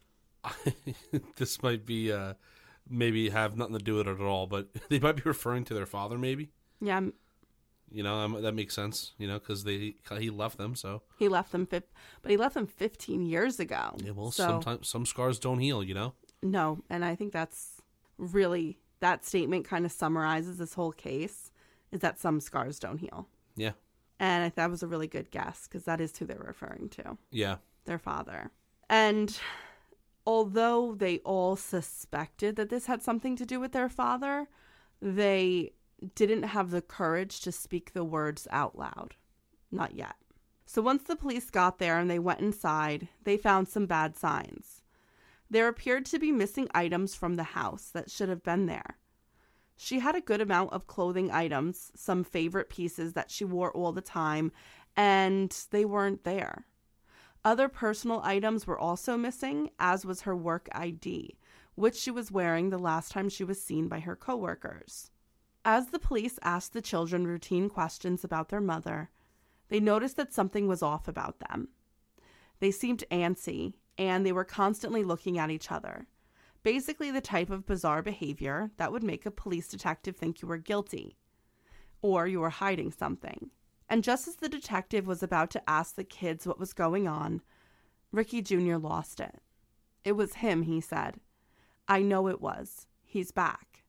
this 1.38 1.62
might 1.64 1.86
be 1.86 2.12
uh, 2.12 2.34
maybe 2.90 3.30
have 3.30 3.58
nothing 3.58 3.78
to 3.78 3.84
do 3.84 3.96
with 3.96 4.08
it 4.08 4.12
at 4.12 4.22
all, 4.22 4.48
but 4.48 4.68
they 4.90 5.00
might 5.00 5.16
be 5.16 5.22
referring 5.26 5.64
to 5.66 5.74
their 5.74 5.86
father. 5.86 6.18
Maybe 6.18 6.50
Yeah, 6.82 7.02
you 7.92 8.04
know 8.04 8.16
um, 8.20 8.42
that 8.42 8.54
makes 8.54 8.74
sense. 8.76 9.14
You 9.18 9.28
know 9.28 9.40
because 9.40 9.64
they 9.64 9.96
he 10.20 10.30
left 10.30 10.58
them. 10.58 10.76
So 10.76 11.02
he 11.18 11.28
left 11.28 11.52
them, 11.52 11.66
fif- 11.66 11.84
but 12.22 12.32
he 12.32 12.38
left 12.38 12.56
them 12.56 12.68
15 12.68 13.26
years 13.26 13.60
ago. 13.60 13.96
yeah, 14.04 14.12
well, 14.12 14.32
so, 14.32 14.44
sometimes 14.44 14.88
some 14.88 15.06
scars 15.06 15.40
don't 15.40 15.60
heal. 15.60 15.84
You 15.84 15.94
know. 15.94 16.14
No, 16.42 16.84
and 16.90 17.04
I 17.04 17.16
think 17.16 17.34
that's 17.34 17.82
really 18.18 18.78
that 19.02 19.26
statement 19.26 19.66
kind 19.66 19.86
of 19.86 19.92
summarizes 19.92 20.58
this 20.58 20.74
whole 20.74 20.92
case 20.92 21.52
is 21.92 22.02
that 22.02 22.20
some 22.20 22.40
scars 22.40 22.80
don't 22.80 22.98
heal. 23.00 23.28
Yeah. 23.56 23.72
And 24.20 24.44
I 24.44 24.50
thought 24.50 24.56
that 24.58 24.70
was 24.72 24.84
a 24.84 24.88
really 24.88 25.08
good 25.08 25.32
guess 25.32 25.68
because 25.68 25.86
that 25.86 26.02
is 26.02 26.16
who 26.18 26.26
they're 26.26 26.38
referring 26.46 26.90
to, 26.90 27.18
Yeah. 27.32 27.56
their 27.86 27.98
father. 27.98 28.52
And 28.90 29.38
although 30.30 30.94
they 30.94 31.18
all 31.26 31.56
suspected 31.56 32.56
that 32.56 32.70
this 32.70 32.86
had 32.86 33.02
something 33.02 33.36
to 33.36 33.48
do 33.48 33.60
with 33.60 33.72
their 33.72 33.90
father, 33.90 34.48
they 35.02 35.72
didn't 36.14 36.44
have 36.44 36.70
the 36.70 36.84
courage 36.84 37.42
to 37.42 37.52
speak 37.52 37.94
the 37.94 38.04
words 38.04 38.48
out 38.52 38.78
loud. 38.78 39.16
Not 39.72 39.96
yet. 39.96 40.18
So 40.68 40.84
once 40.84 41.02
the 41.02 41.16
police 41.16 41.50
got 41.50 41.80
there 41.80 41.98
and 41.98 42.12
they 42.12 42.20
went 42.20 42.42
inside, 42.42 43.08
they 43.24 43.38
found 43.38 43.68
some 43.68 43.88
bad 43.88 44.16
signs. 44.16 44.84
There 45.50 45.68
appeared 45.68 46.06
to 46.06 46.20
be 46.20 46.32
missing 46.32 46.70
items 46.76 47.16
from 47.16 47.36
the 47.36 47.58
house 47.58 47.90
that 47.94 48.12
should 48.12 48.30
have 48.30 48.44
been 48.44 48.68
there. 48.68 49.00
She 49.78 49.98
had 49.98 50.16
a 50.16 50.22
good 50.22 50.42
amount 50.42 50.74
of 50.74 50.86
clothing 50.86 51.32
items, 51.32 51.92
some 51.96 52.24
favorite 52.24 52.70
pieces 52.70 53.14
that 53.14 53.32
she 53.32 53.46
wore 53.46 53.72
all 53.72 53.94
the 53.94 54.00
time, 54.00 54.52
and 54.96 55.50
they 55.72 55.86
weren't 55.86 56.24
there. 56.24 56.68
Other 57.46 57.70
personal 57.70 58.22
items 58.24 58.68
were 58.68 58.78
also 58.78 59.16
missing, 59.16 59.70
as 59.80 60.06
was 60.06 60.22
her 60.22 60.36
work 60.36 60.68
ID, 60.74 61.38
which 61.76 61.96
she 61.96 62.12
was 62.12 62.32
wearing 62.32 62.70
the 62.70 62.78
last 62.78 63.12
time 63.12 63.30
she 63.30 63.44
was 63.44 63.62
seen 63.62 63.88
by 63.88 64.02
her 64.02 64.16
coworkers. 64.16 65.12
As 65.64 65.88
the 65.88 66.00
police 66.00 66.40
asked 66.42 66.74
the 66.74 66.82
children 66.82 67.26
routine 67.26 67.70
questions 67.70 68.24
about 68.24 68.50
their 68.50 68.62
mother, 68.62 69.10
they 69.70 69.80
noticed 69.80 70.18
that 70.18 70.34
something 70.34 70.68
was 70.68 70.84
off 70.84 71.08
about 71.08 71.40
them. 71.40 71.70
They 72.60 72.72
seemed 72.72 73.04
antsy, 73.12 73.74
and 73.98 74.26
they 74.26 74.32
were 74.32 74.44
constantly 74.44 75.04
looking 75.04 75.38
at 75.38 75.52
each 75.52 75.72
other. 75.72 76.08
Basically, 76.64 77.12
the 77.12 77.22
type 77.22 77.50
of 77.50 77.66
bizarre 77.66 78.02
behavior 78.02 78.72
that 78.78 78.92
would 78.92 79.04
make 79.04 79.26
a 79.26 79.32
police 79.32 79.68
detective 79.68 80.18
think 80.18 80.42
you 80.42 80.48
were 80.48 80.58
guilty 80.58 81.16
or 82.02 82.28
you 82.28 82.40
were 82.40 82.50
hiding 82.50 82.92
something. 82.92 83.50
And 83.90 84.04
just 84.04 84.28
as 84.28 84.36
the 84.36 84.50
detective 84.50 85.08
was 85.08 85.24
about 85.24 85.50
to 85.52 85.70
ask 85.70 85.96
the 85.96 86.04
kids 86.04 86.46
what 86.46 86.60
was 86.60 86.74
going 86.74 87.08
on, 87.08 87.42
Ricky 88.12 88.42
Jr. 88.42 88.76
lost 88.76 89.20
it. 89.20 89.42
It 90.04 90.12
was 90.14 90.36
him, 90.36 90.62
he 90.64 90.80
said. 90.80 91.16
I 91.88 92.02
know 92.02 92.28
it 92.28 92.40
was. 92.40 92.88
He's 93.04 93.32
back. 93.32 93.84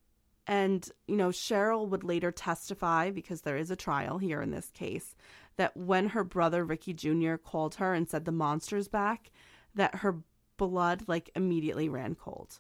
And, 0.47 0.89
you 1.07 1.17
know, 1.17 1.29
Cheryl 1.29 1.87
would 1.89 2.03
later 2.03 2.33
testify, 2.33 3.11
because 3.11 3.43
there 3.43 3.59
is 3.59 3.71
a 3.71 3.77
trial 3.77 4.19
here 4.19 4.41
in 4.41 4.51
this 4.51 4.71
case, 4.71 5.15
that 5.57 5.77
when 5.77 6.09
her 6.09 6.25
brother 6.25 6.65
Ricky 6.65 6.95
Jr. 6.95 7.37
called 7.37 7.75
her 7.77 7.93
and 7.93 8.09
said 8.09 8.25
the 8.25 8.33
monster's 8.33 8.89
back, 8.89 9.31
that 9.75 9.97
her 9.97 10.17
blood 10.57 11.05
like 11.07 11.31
immediately 11.37 11.89
ran 11.89 12.15
cold. 12.15 12.59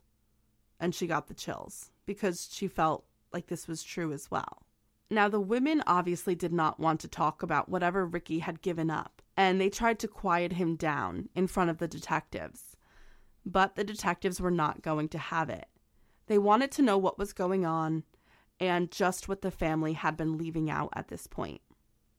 And 0.78 0.94
she 0.94 1.06
got 1.06 1.26
the 1.26 1.34
chills 1.34 1.90
because 2.06 2.48
she 2.52 2.68
felt 2.68 3.04
like 3.32 3.46
this 3.46 3.66
was 3.66 3.82
true 3.82 4.12
as 4.12 4.30
well. 4.30 4.62
Now, 5.10 5.28
the 5.28 5.40
women 5.40 5.82
obviously 5.86 6.36
did 6.36 6.52
not 6.52 6.78
want 6.78 7.00
to 7.00 7.08
talk 7.08 7.42
about 7.42 7.68
whatever 7.68 8.06
Ricky 8.06 8.38
had 8.38 8.62
given 8.62 8.90
up, 8.90 9.22
and 9.36 9.60
they 9.60 9.68
tried 9.68 9.98
to 10.00 10.08
quiet 10.08 10.52
him 10.52 10.76
down 10.76 11.28
in 11.34 11.48
front 11.48 11.68
of 11.68 11.78
the 11.78 11.88
detectives. 11.88 12.76
But 13.44 13.74
the 13.74 13.82
detectives 13.82 14.40
were 14.40 14.52
not 14.52 14.82
going 14.82 15.08
to 15.08 15.18
have 15.18 15.50
it. 15.50 15.66
They 16.26 16.38
wanted 16.38 16.70
to 16.72 16.82
know 16.82 16.96
what 16.96 17.18
was 17.18 17.32
going 17.32 17.66
on 17.66 18.04
and 18.60 18.92
just 18.92 19.28
what 19.28 19.42
the 19.42 19.50
family 19.50 19.94
had 19.94 20.16
been 20.16 20.38
leaving 20.38 20.70
out 20.70 20.90
at 20.94 21.08
this 21.08 21.26
point. 21.26 21.60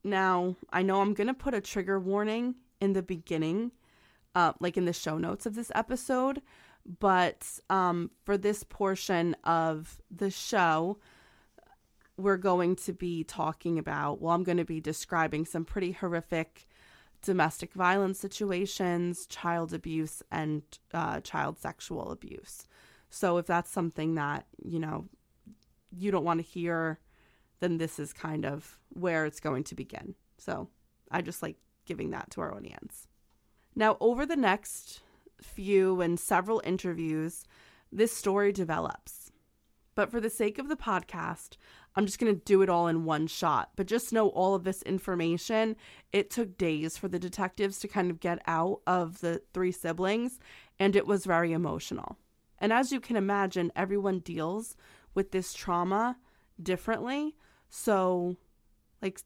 Now, 0.04 0.56
I 0.70 0.82
know 0.82 1.00
I'm 1.00 1.14
going 1.14 1.28
to 1.28 1.34
put 1.34 1.54
a 1.54 1.60
trigger 1.60 1.98
warning 1.98 2.56
in 2.80 2.92
the 2.92 3.02
beginning, 3.02 3.70
uh, 4.34 4.52
like 4.60 4.76
in 4.76 4.84
the 4.84 4.92
show 4.92 5.16
notes 5.16 5.46
of 5.46 5.54
this 5.54 5.72
episode, 5.74 6.42
but 6.98 7.60
um, 7.70 8.10
for 8.24 8.36
this 8.36 8.64
portion 8.64 9.36
of 9.44 10.00
the 10.10 10.30
show, 10.30 10.98
we're 12.22 12.36
going 12.36 12.76
to 12.76 12.92
be 12.92 13.24
talking 13.24 13.78
about, 13.78 14.20
well, 14.20 14.34
I'm 14.34 14.44
going 14.44 14.58
to 14.58 14.64
be 14.64 14.80
describing 14.80 15.44
some 15.44 15.64
pretty 15.64 15.92
horrific 15.92 16.66
domestic 17.22 17.72
violence 17.72 18.18
situations, 18.18 19.26
child 19.26 19.72
abuse, 19.72 20.22
and 20.30 20.62
uh, 20.92 21.20
child 21.20 21.58
sexual 21.58 22.10
abuse. 22.10 22.66
So 23.10 23.38
if 23.38 23.46
that's 23.46 23.70
something 23.70 24.14
that, 24.16 24.46
you 24.64 24.80
know, 24.80 25.08
you 25.90 26.10
don't 26.10 26.24
want 26.24 26.40
to 26.40 26.46
hear, 26.46 26.98
then 27.60 27.78
this 27.78 27.98
is 27.98 28.12
kind 28.12 28.44
of 28.44 28.78
where 28.88 29.24
it's 29.24 29.40
going 29.40 29.64
to 29.64 29.74
begin. 29.74 30.14
So 30.38 30.68
I 31.10 31.20
just 31.20 31.42
like 31.42 31.56
giving 31.86 32.10
that 32.10 32.30
to 32.32 32.40
our 32.40 32.54
audience. 32.54 33.06
Now, 33.74 33.96
over 34.00 34.26
the 34.26 34.36
next 34.36 35.00
few 35.40 36.00
and 36.00 36.18
several 36.18 36.60
interviews, 36.64 37.44
this 37.90 38.16
story 38.16 38.52
develops. 38.52 39.30
But 39.94 40.10
for 40.10 40.20
the 40.20 40.30
sake 40.30 40.58
of 40.58 40.68
the 40.68 40.76
podcast, 40.76 41.56
I'm 41.94 42.06
just 42.06 42.18
going 42.18 42.34
to 42.34 42.44
do 42.44 42.62
it 42.62 42.70
all 42.70 42.88
in 42.88 43.04
one 43.04 43.26
shot. 43.26 43.70
But 43.76 43.86
just 43.86 44.12
know 44.12 44.28
all 44.28 44.54
of 44.54 44.64
this 44.64 44.82
information, 44.82 45.76
it 46.12 46.30
took 46.30 46.56
days 46.56 46.96
for 46.96 47.08
the 47.08 47.18
detectives 47.18 47.78
to 47.80 47.88
kind 47.88 48.10
of 48.10 48.20
get 48.20 48.40
out 48.46 48.80
of 48.86 49.20
the 49.20 49.42
three 49.52 49.72
siblings, 49.72 50.38
and 50.78 50.96
it 50.96 51.06
was 51.06 51.26
very 51.26 51.52
emotional. 51.52 52.16
And 52.58 52.72
as 52.72 52.92
you 52.92 53.00
can 53.00 53.16
imagine, 53.16 53.72
everyone 53.74 54.20
deals 54.20 54.76
with 55.14 55.32
this 55.32 55.52
trauma 55.52 56.16
differently. 56.62 57.36
So, 57.68 58.36
like, 59.00 59.20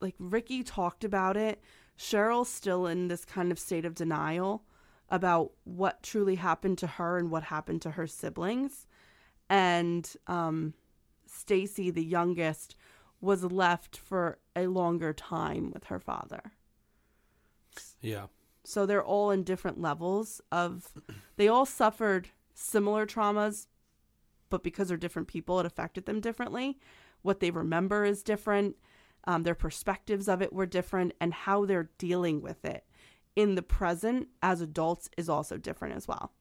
like 0.00 0.14
Ricky 0.18 0.62
talked 0.62 1.04
about 1.04 1.36
it, 1.36 1.62
Cheryl's 1.98 2.48
still 2.48 2.86
in 2.86 3.08
this 3.08 3.24
kind 3.24 3.52
of 3.52 3.58
state 3.58 3.84
of 3.84 3.94
denial 3.94 4.64
about 5.10 5.52
what 5.64 6.02
truly 6.02 6.36
happened 6.36 6.78
to 6.78 6.86
her 6.86 7.18
and 7.18 7.30
what 7.30 7.44
happened 7.44 7.82
to 7.82 7.92
her 7.92 8.06
siblings. 8.06 8.86
And 9.50 10.10
um, 10.26 10.74
Stacy, 11.28 11.90
the 11.90 12.04
youngest, 12.04 12.76
was 13.20 13.44
left 13.44 13.96
for 13.96 14.38
a 14.54 14.66
longer 14.66 15.12
time 15.12 15.70
with 15.72 15.84
her 15.84 15.98
father. 15.98 16.52
Yeah. 18.00 18.26
So 18.64 18.86
they're 18.86 19.04
all 19.04 19.30
in 19.30 19.44
different 19.44 19.80
levels 19.80 20.40
of, 20.52 20.88
they 21.36 21.48
all 21.48 21.66
suffered 21.66 22.28
similar 22.54 23.06
traumas, 23.06 23.66
but 24.50 24.62
because 24.62 24.88
they're 24.88 24.96
different 24.96 25.28
people, 25.28 25.60
it 25.60 25.66
affected 25.66 26.06
them 26.06 26.20
differently. 26.20 26.78
What 27.22 27.40
they 27.40 27.50
remember 27.50 28.04
is 28.04 28.22
different. 28.22 28.76
Um, 29.24 29.42
their 29.42 29.54
perspectives 29.54 30.28
of 30.28 30.40
it 30.40 30.52
were 30.52 30.66
different, 30.66 31.12
and 31.20 31.34
how 31.34 31.64
they're 31.64 31.90
dealing 31.98 32.40
with 32.40 32.64
it 32.64 32.84
in 33.36 33.54
the 33.54 33.62
present 33.62 34.28
as 34.42 34.60
adults 34.60 35.10
is 35.16 35.28
also 35.28 35.58
different 35.58 35.96
as 35.96 36.08
well. 36.08 36.32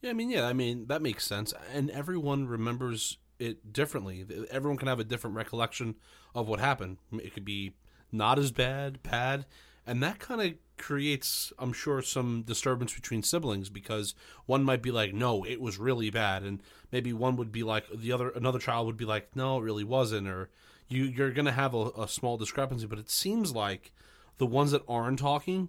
Yeah, 0.00 0.10
I 0.10 0.12
mean, 0.12 0.30
yeah, 0.30 0.46
I 0.46 0.52
mean 0.52 0.86
that 0.86 1.02
makes 1.02 1.26
sense, 1.26 1.52
and 1.72 1.90
everyone 1.90 2.46
remembers 2.46 3.18
it 3.38 3.72
differently. 3.72 4.24
Everyone 4.50 4.78
can 4.78 4.88
have 4.88 5.00
a 5.00 5.04
different 5.04 5.36
recollection 5.36 5.96
of 6.34 6.48
what 6.48 6.60
happened. 6.60 6.98
It 7.12 7.34
could 7.34 7.44
be 7.44 7.74
not 8.12 8.38
as 8.38 8.50
bad, 8.50 9.02
bad, 9.02 9.46
and 9.86 10.02
that 10.02 10.18
kind 10.18 10.40
of 10.40 10.54
creates, 10.78 11.52
I'm 11.58 11.72
sure, 11.72 12.02
some 12.02 12.42
disturbance 12.42 12.92
between 12.92 13.22
siblings 13.22 13.68
because 13.68 14.14
one 14.44 14.64
might 14.64 14.82
be 14.82 14.90
like, 14.90 15.14
"No, 15.14 15.44
it 15.44 15.60
was 15.60 15.78
really 15.78 16.10
bad," 16.10 16.42
and 16.42 16.62
maybe 16.90 17.12
one 17.12 17.36
would 17.36 17.52
be 17.52 17.62
like, 17.62 17.86
the 17.94 18.12
other, 18.12 18.30
another 18.30 18.58
child 18.58 18.86
would 18.86 18.96
be 18.96 19.04
like, 19.04 19.34
"No, 19.36 19.58
it 19.58 19.62
really 19.62 19.84
wasn't," 19.84 20.28
or 20.28 20.50
you, 20.88 21.04
you're 21.04 21.30
gonna 21.30 21.52
have 21.52 21.74
a, 21.74 21.90
a 21.98 22.08
small 22.08 22.36
discrepancy. 22.36 22.86
But 22.86 22.98
it 22.98 23.10
seems 23.10 23.52
like 23.52 23.92
the 24.38 24.46
ones 24.46 24.72
that 24.72 24.82
aren't 24.88 25.18
talking 25.18 25.68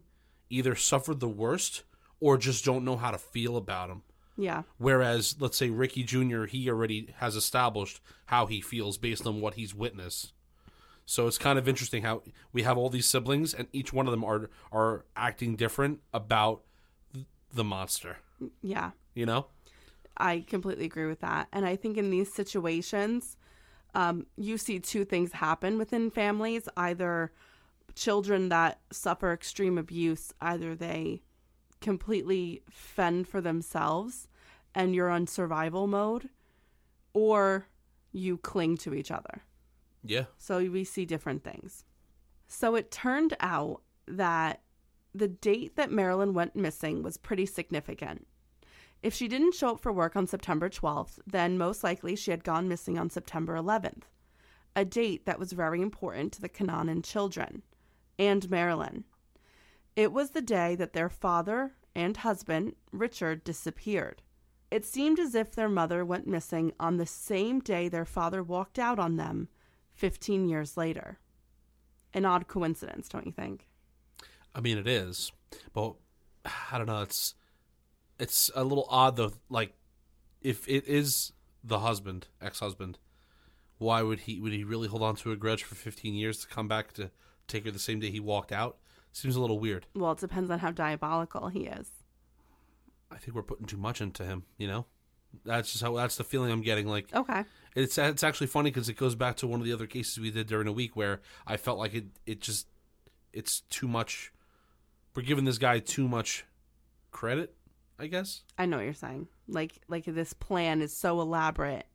either 0.50 0.76
suffered 0.76 1.20
the 1.20 1.30
worst 1.30 1.84
or 2.20 2.38
just 2.38 2.66
don't 2.66 2.86
know 2.86 2.98
how 2.98 3.12
to 3.12 3.18
feel 3.18 3.58
about 3.58 3.90
them. 3.90 4.04
Yeah. 4.38 4.64
Whereas, 4.78 5.36
let's 5.40 5.58
say 5.58 5.70
Ricky 5.70 6.04
Jr., 6.04 6.46
he 6.46 6.70
already 6.70 7.14
has 7.18 7.36
established 7.36 8.00
how 8.28 8.46
he 8.46 8.62
feels 8.62 8.98
based 8.98 9.26
on 9.26 9.42
what 9.42 9.56
he's 9.56 9.74
witnessed. 9.74 10.34
So 11.06 11.26
it's 11.26 11.38
kind 11.38 11.58
of 11.58 11.68
interesting 11.68 12.04
how 12.04 12.22
we 12.52 12.64
have 12.64 12.78
all 12.78 12.90
these 12.90 13.06
siblings, 13.06 13.54
and 13.54 13.68
each 13.72 13.94
one 13.94 14.08
of 14.08 14.12
them 14.12 14.24
are 14.24 14.50
are 14.72 15.06
acting 15.16 15.56
different 15.56 16.02
about 16.14 16.62
the 17.54 17.64
monster. 17.64 18.18
Yeah. 18.62 18.92
You 19.16 19.26
know? 19.26 19.48
I 20.18 20.44
completely 20.48 20.86
agree 20.86 21.08
with 21.08 21.22
that. 21.22 21.48
And 21.52 21.66
I 21.66 21.76
think 21.76 21.98
in 21.98 22.10
these 22.10 22.34
situations, 22.34 23.38
um, 23.96 24.26
you 24.36 24.58
see 24.58 24.80
two 24.80 25.06
things 25.06 25.32
happen 25.32 25.78
within 25.78 26.12
families 26.12 26.68
either 26.76 27.32
children 27.96 28.50
that 28.50 28.80
suffer 28.92 29.32
extreme 29.34 29.78
abuse, 29.78 30.34
either 30.42 30.76
they 30.76 31.22
completely 31.82 32.64
fend 32.70 33.28
for 33.28 33.42
themselves 33.42 34.28
and 34.76 34.94
you're 34.94 35.10
on 35.10 35.28
survival 35.28 35.88
mode, 35.88 36.30
or 37.14 37.68
you 38.12 38.38
cling 38.38 38.78
to 38.78 38.94
each 38.94 39.12
other. 39.12 39.44
Yeah. 40.04 40.26
So 40.38 40.60
we 40.60 40.84
see 40.84 41.06
different 41.06 41.44
things. 41.44 41.84
So 42.48 42.76
it 42.76 42.92
turned 42.92 43.36
out 43.40 43.82
that 44.08 44.62
the 45.14 45.28
date 45.28 45.76
that 45.76 45.92
Marilyn 45.92 46.34
went 46.34 46.56
missing 46.56 47.02
was 47.02 47.18
pretty 47.18 47.46
significant. 47.46 48.28
If 49.04 49.14
she 49.14 49.28
didn't 49.28 49.54
show 49.54 49.72
up 49.72 49.80
for 49.80 49.92
work 49.92 50.16
on 50.16 50.28
September 50.28 50.70
12th, 50.70 51.20
then 51.26 51.58
most 51.58 51.84
likely 51.84 52.16
she 52.16 52.32
had 52.32 52.44
gone 52.44 52.68
missing 52.68 52.98
on 52.98 53.10
September 53.10 53.56
11th, 53.56 54.04
a 54.76 54.86
date 54.86 55.26
that 55.26 55.40
was 55.40 55.54
very 55.54 55.82
important 55.82 56.34
to 56.34 56.42
the 56.42 56.50
Kananen 56.50 57.04
children 57.04 57.64
and 58.18 58.50
Marilyn. 58.50 59.04
It 59.98 60.14
was 60.14 60.30
the 60.30 60.44
day 60.44 60.76
that 60.76 60.94
their 60.94 61.10
father 61.10 61.74
and 61.96 62.16
husband, 62.16 62.76
Richard, 62.92 63.44
disappeared. 63.44 64.22
It 64.70 64.86
seemed 64.86 65.18
as 65.18 65.34
if 65.34 65.56
their 65.56 65.68
mother 65.68 66.06
went 66.06 66.28
missing 66.28 66.72
on 66.80 66.98
the 66.98 67.08
same 67.08 67.60
day 67.62 67.90
their 67.90 68.06
father 68.06 68.44
walked 68.44 68.78
out 68.78 69.00
on 69.00 69.16
them 69.16 69.50
15 69.96 70.48
years 70.48 70.78
later. 70.78 71.18
An 72.14 72.26
odd 72.26 72.48
coincidence, 72.48 73.10
don't 73.10 73.26
you 73.26 73.32
think? 73.32 73.68
I 74.54 74.62
mean, 74.62 74.78
it 74.78 74.88
is, 74.88 75.32
but 75.74 75.96
I 76.72 76.78
don't 76.78 76.86
know. 76.86 77.02
It's 77.02 77.34
it's 78.20 78.52
a 78.56 78.64
little 78.64 78.88
odd 78.92 79.16
though. 79.16 79.34
Like, 79.50 79.74
if 80.42 80.68
it 80.68 80.88
is 80.88 81.32
the 81.64 81.80
husband, 81.80 82.28
ex-husband, 82.40 83.00
why 83.80 84.04
would 84.04 84.22
he 84.22 84.40
would 84.40 84.54
he 84.54 84.64
really 84.64 84.90
hold 84.90 85.02
on 85.02 85.16
to 85.18 85.32
a 85.32 85.36
grudge 85.36 85.64
for 85.64 85.74
15 85.74 86.14
years 86.14 86.38
to 86.40 86.48
come 86.48 86.68
back 86.68 86.94
to 86.94 87.10
take 87.48 87.66
her 87.66 87.72
the 87.72 87.80
same 87.80 88.00
day 88.00 88.12
he 88.12 88.20
walked 88.20 88.52
out? 88.52 88.78
Seems 89.12 89.36
a 89.36 89.42
little 89.42 89.60
weird. 89.60 89.88
Well, 89.96 90.12
it 90.12 90.20
depends 90.20 90.52
on 90.52 90.60
how 90.60 90.72
diabolical 90.72 91.48
he 91.48 91.66
is. 91.66 91.90
I 93.12 93.18
think 93.18 93.36
we're 93.36 93.44
putting 93.44 93.66
too 93.66 93.78
much 93.78 94.02
into 94.02 94.24
him. 94.24 94.44
You 94.58 94.68
know, 94.68 94.86
that's 95.46 95.72
just 95.72 95.84
how 95.84 95.96
that's 95.96 96.18
the 96.18 96.24
feeling 96.24 96.52
I'm 96.52 96.62
getting. 96.62 96.88
Like, 96.88 97.14
Okay. 97.16 97.46
it's 97.76 97.98
it's 97.98 98.24
actually 98.24 98.48
funny 98.48 98.70
because 98.70 98.90
it 98.90 98.98
goes 98.98 99.16
back 99.16 99.38
to 99.38 99.48
one 99.48 99.60
of 99.60 99.66
the 99.66 99.74
other 99.74 99.88
cases 99.88 100.20
we 100.20 100.30
did 100.32 100.48
during 100.48 100.68
a 100.68 100.72
week 100.72 100.96
where 100.96 101.22
I 101.46 101.58
felt 101.58 101.80
like 101.80 101.94
it 101.94 102.06
it 102.26 102.42
just 102.42 102.68
it's 103.34 103.62
too 103.62 103.88
much. 103.88 104.32
We're 105.16 105.24
giving 105.24 105.46
this 105.46 105.58
guy 105.58 105.80
too 105.80 106.08
much 106.08 106.46
credit, 107.12 107.56
I 107.98 108.08
guess. 108.08 108.44
I 108.58 108.66
know 108.68 108.78
what 108.78 108.84
you're 108.84 108.94
saying. 108.94 109.28
Like 109.48 109.80
like 109.88 110.06
this 110.06 110.34
plan 110.34 110.82
is 110.82 110.96
so 110.96 111.20
elaborate. 111.22 111.86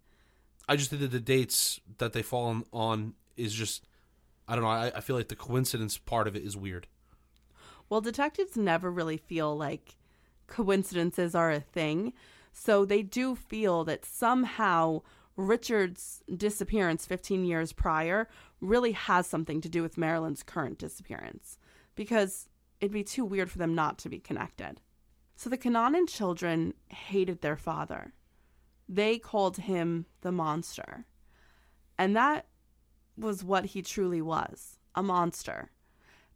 I 0.68 0.76
just 0.76 0.90
think 0.90 1.02
that 1.02 1.10
the 1.10 1.20
dates 1.20 1.80
that 1.98 2.12
they 2.14 2.22
fall 2.22 2.46
on, 2.46 2.64
on 2.72 3.14
is 3.36 3.52
just 3.52 3.84
I 4.48 4.54
don't 4.54 4.64
know. 4.64 4.70
I, 4.70 4.92
I 4.96 5.00
feel 5.00 5.14
like 5.14 5.28
the 5.28 5.36
coincidence 5.36 5.98
part 5.98 6.26
of 6.26 6.34
it 6.34 6.42
is 6.42 6.56
weird. 6.56 6.86
Well, 7.92 8.00
detectives 8.00 8.56
never 8.56 8.90
really 8.90 9.18
feel 9.18 9.54
like 9.54 9.98
coincidences 10.46 11.34
are 11.34 11.50
a 11.50 11.60
thing. 11.60 12.14
So 12.50 12.86
they 12.86 13.02
do 13.02 13.36
feel 13.36 13.84
that 13.84 14.06
somehow 14.06 15.02
Richard's 15.36 16.22
disappearance 16.34 17.04
15 17.04 17.44
years 17.44 17.74
prior 17.74 18.30
really 18.62 18.92
has 18.92 19.26
something 19.26 19.60
to 19.60 19.68
do 19.68 19.82
with 19.82 19.98
Marilyn's 19.98 20.42
current 20.42 20.78
disappearance 20.78 21.58
because 21.94 22.48
it'd 22.80 22.94
be 22.94 23.04
too 23.04 23.26
weird 23.26 23.50
for 23.50 23.58
them 23.58 23.74
not 23.74 23.98
to 23.98 24.08
be 24.08 24.20
connected. 24.20 24.80
So 25.36 25.50
the 25.50 25.58
Kananen 25.58 26.08
children 26.08 26.72
hated 26.88 27.42
their 27.42 27.58
father. 27.58 28.14
They 28.88 29.18
called 29.18 29.58
him 29.58 30.06
the 30.22 30.32
monster. 30.32 31.04
And 31.98 32.16
that 32.16 32.46
was 33.18 33.44
what 33.44 33.66
he 33.66 33.82
truly 33.82 34.22
was 34.22 34.78
a 34.94 35.02
monster. 35.02 35.72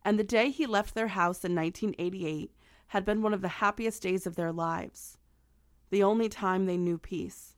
And 0.06 0.20
the 0.20 0.25
day 0.25 0.50
he 0.50 0.66
left 0.66 0.94
their 0.94 1.08
house 1.08 1.44
in 1.44 1.52
1988 1.56 2.52
had 2.86 3.04
been 3.04 3.22
one 3.22 3.34
of 3.34 3.40
the 3.40 3.48
happiest 3.48 4.04
days 4.04 4.25
of 4.25 4.36
their 4.36 4.52
lives, 4.52 5.18
the 5.90 6.04
only 6.04 6.28
time 6.28 6.66
they 6.66 6.76
knew 6.76 6.96
peace. 6.96 7.56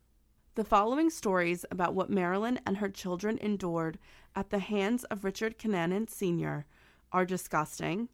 The 0.55 0.65
following 0.65 1.11
stories 1.11 1.67
about 1.71 1.93
what 1.93 2.09
Marilyn 2.09 2.59
and 2.65 2.79
her 2.79 2.89
children 2.89 3.37
endured 3.43 3.99
at 4.35 4.49
the 4.49 4.61
hands 4.61 5.05
of 5.05 5.25
Richard 5.25 5.59
Kananen 5.59 6.09
Sr. 6.09 6.65
are 7.13 7.27
disgusting 7.27 8.09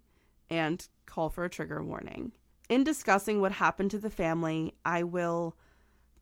and 0.51 0.89
call 1.07 1.29
for 1.31 1.45
a 1.45 1.49
trigger 1.49 1.85
warning. 1.85 2.33
In 2.69 2.83
discussing 2.83 3.41
what 3.41 3.53
happened 3.53 3.93
to 3.93 4.01
the 4.01 4.11
family, 4.11 4.75
I 4.85 5.05
will 5.05 5.55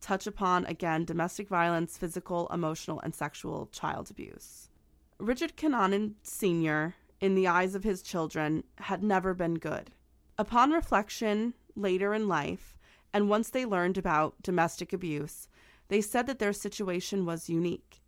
touch 0.01 0.27
upon 0.27 0.67
again 0.67 1.03
domestic 1.03 1.49
violence, 1.49 1.97
physical, 1.97 2.47
emotional, 2.53 2.99
and 2.99 3.15
sexual 3.15 3.69
child 3.71 4.11
abuse. 4.11 4.69
Richard 5.17 5.57
Kananen 5.57 6.13
Sr., 6.21 6.93
in 7.23 7.35
the 7.35 7.47
eyes 7.47 7.73
of 7.73 7.85
his 7.85 8.01
children, 8.01 8.65
had 8.79 9.01
never 9.01 9.33
been 9.33 9.53
good. 9.53 9.89
Upon 10.37 10.71
reflection 10.71 11.53
later 11.73 12.13
in 12.13 12.27
life, 12.27 12.77
and 13.13 13.29
once 13.29 13.49
they 13.49 13.65
learned 13.65 13.97
about 13.97 14.43
domestic 14.43 14.91
abuse, 14.91 15.47
they 15.87 16.01
said 16.01 16.27
that 16.27 16.39
their 16.39 16.51
situation 16.51 17.25
was 17.25 17.47
unique. 17.47 18.01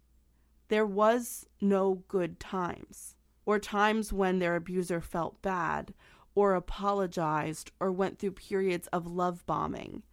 There 0.67 0.85
was 0.85 1.47
no 1.61 2.03
good 2.09 2.41
times, 2.41 3.15
or 3.45 3.57
times 3.57 4.11
when 4.11 4.39
their 4.39 4.57
abuser 4.57 4.99
felt 4.99 5.41
bad, 5.41 5.93
or 6.35 6.53
apologized, 6.53 7.71
or 7.79 7.93
went 7.93 8.19
through 8.19 8.31
periods 8.31 8.87
of 8.87 9.07
love 9.07 9.45
bombing. 9.45 10.03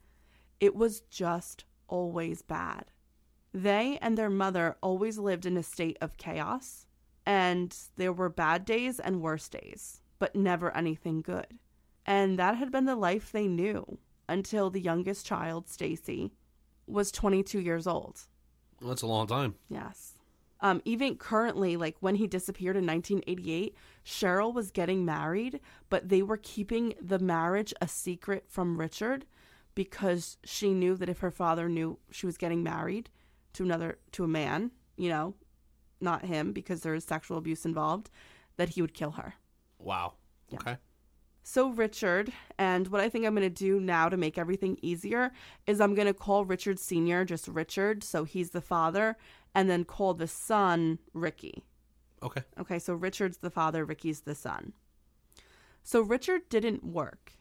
It 0.61 0.77
was 0.77 1.01
just 1.01 1.65
always 1.89 2.43
bad. 2.43 2.93
They 3.53 3.99
and 4.01 4.17
their 4.17 4.31
mother 4.31 4.77
always 4.81 5.19
lived 5.19 5.45
in 5.45 5.57
a 5.57 5.65
state 5.65 5.99
of 6.01 6.17
chaos, 6.19 6.87
and 7.27 7.77
there 7.97 8.13
were 8.13 8.29
bad 8.29 8.65
days 8.65 8.99
and 8.99 9.21
worse 9.21 9.49
days, 9.49 10.01
but 10.19 10.35
never 10.35 10.77
anything 10.77 11.23
good. 11.23 11.59
And 12.05 12.39
that 12.39 12.57
had 12.57 12.73
been 12.73 12.85
the 12.85 12.97
life 12.97 13.31
they 13.31 13.47
knew 13.47 13.99
until 14.29 14.71
the 14.71 14.81
youngest 14.81 15.27
child, 15.27 15.69
Stacy, 15.69 16.33
was 16.87 17.13
22 17.13 17.61
years 17.61 17.87
old. 17.87 18.21
Well, 18.81 18.89
that's 18.89 19.03
a 19.03 19.07
long 19.07 19.27
time. 19.27 19.55
Yes. 19.69 20.15
Um, 20.61 20.81
even 20.85 21.17
currently, 21.17 21.77
like 21.77 21.97
when 22.01 22.15
he 22.15 22.27
disappeared 22.27 22.77
in 22.77 22.87
1988, 22.87 23.77
Cheryl 24.05 24.55
was 24.55 24.71
getting 24.71 25.05
married, 25.05 25.61
but 25.91 26.09
they 26.09 26.23
were 26.23 26.37
keeping 26.37 26.95
the 27.01 27.19
marriage 27.19 27.75
a 27.81 27.89
secret 27.89 28.45
from 28.49 28.79
Richard 28.79 29.27
because 29.75 30.39
she 30.45 30.73
knew 30.73 30.97
that 30.97 31.09
if 31.09 31.21
her 31.21 31.31
father 31.31 31.69
knew 31.69 31.99
she 32.11 32.27
was 32.27 32.37
getting 32.37 32.63
married 32.63 33.11
to 33.55 33.65
another 33.65 33.99
to 34.13 34.25
a 34.25 34.29
man, 34.29 34.71
you 34.97 35.09
know, 35.09 35.35
not 36.03 36.25
him 36.25 36.53
because 36.53 36.81
there 36.81 36.95
is 36.95 37.05
sexual 37.05 37.39
abuse 37.39 37.65
involved, 37.65 38.11
that 38.57 38.71
he 38.71 38.83
would 38.83 38.95
kill 38.95 39.13
her. 39.13 39.35
Wow. 39.79 40.15
Okay. 40.53 40.77
So, 41.45 41.71
Richard, 41.71 42.33
and 42.59 42.87
what 42.89 43.01
I 43.01 43.09
think 43.09 43.27
I'm 43.27 43.35
going 43.35 43.43
to 43.43 43.51
do 43.51 43.81
now 43.81 44.09
to 44.09 44.17
make 44.17 44.39
everything 44.39 44.79
easier 44.81 45.33
is 45.67 45.81
I'm 45.81 45.95
going 45.95 46.07
to 46.07 46.15
call 46.15 46.45
Richard 46.45 46.79
Sr. 46.79 47.25
just 47.25 47.49
Richard. 47.49 48.05
So 48.05 48.23
he's 48.25 48.51
the 48.51 48.61
father, 48.61 49.17
and 49.55 49.69
then 49.69 49.85
call 49.85 50.15
the 50.15 50.29
son 50.29 50.99
Ricky. 51.15 51.65
Okay. 52.23 52.43
Okay, 52.61 52.79
so 52.79 52.95
Richard's 52.95 53.39
the 53.39 53.51
father, 53.51 53.85
Ricky's 53.85 54.21
the 54.21 54.37
son. 54.37 54.73
So 55.83 56.01
Richard 56.01 56.49
didn't 56.49 56.85
work. 56.85 57.33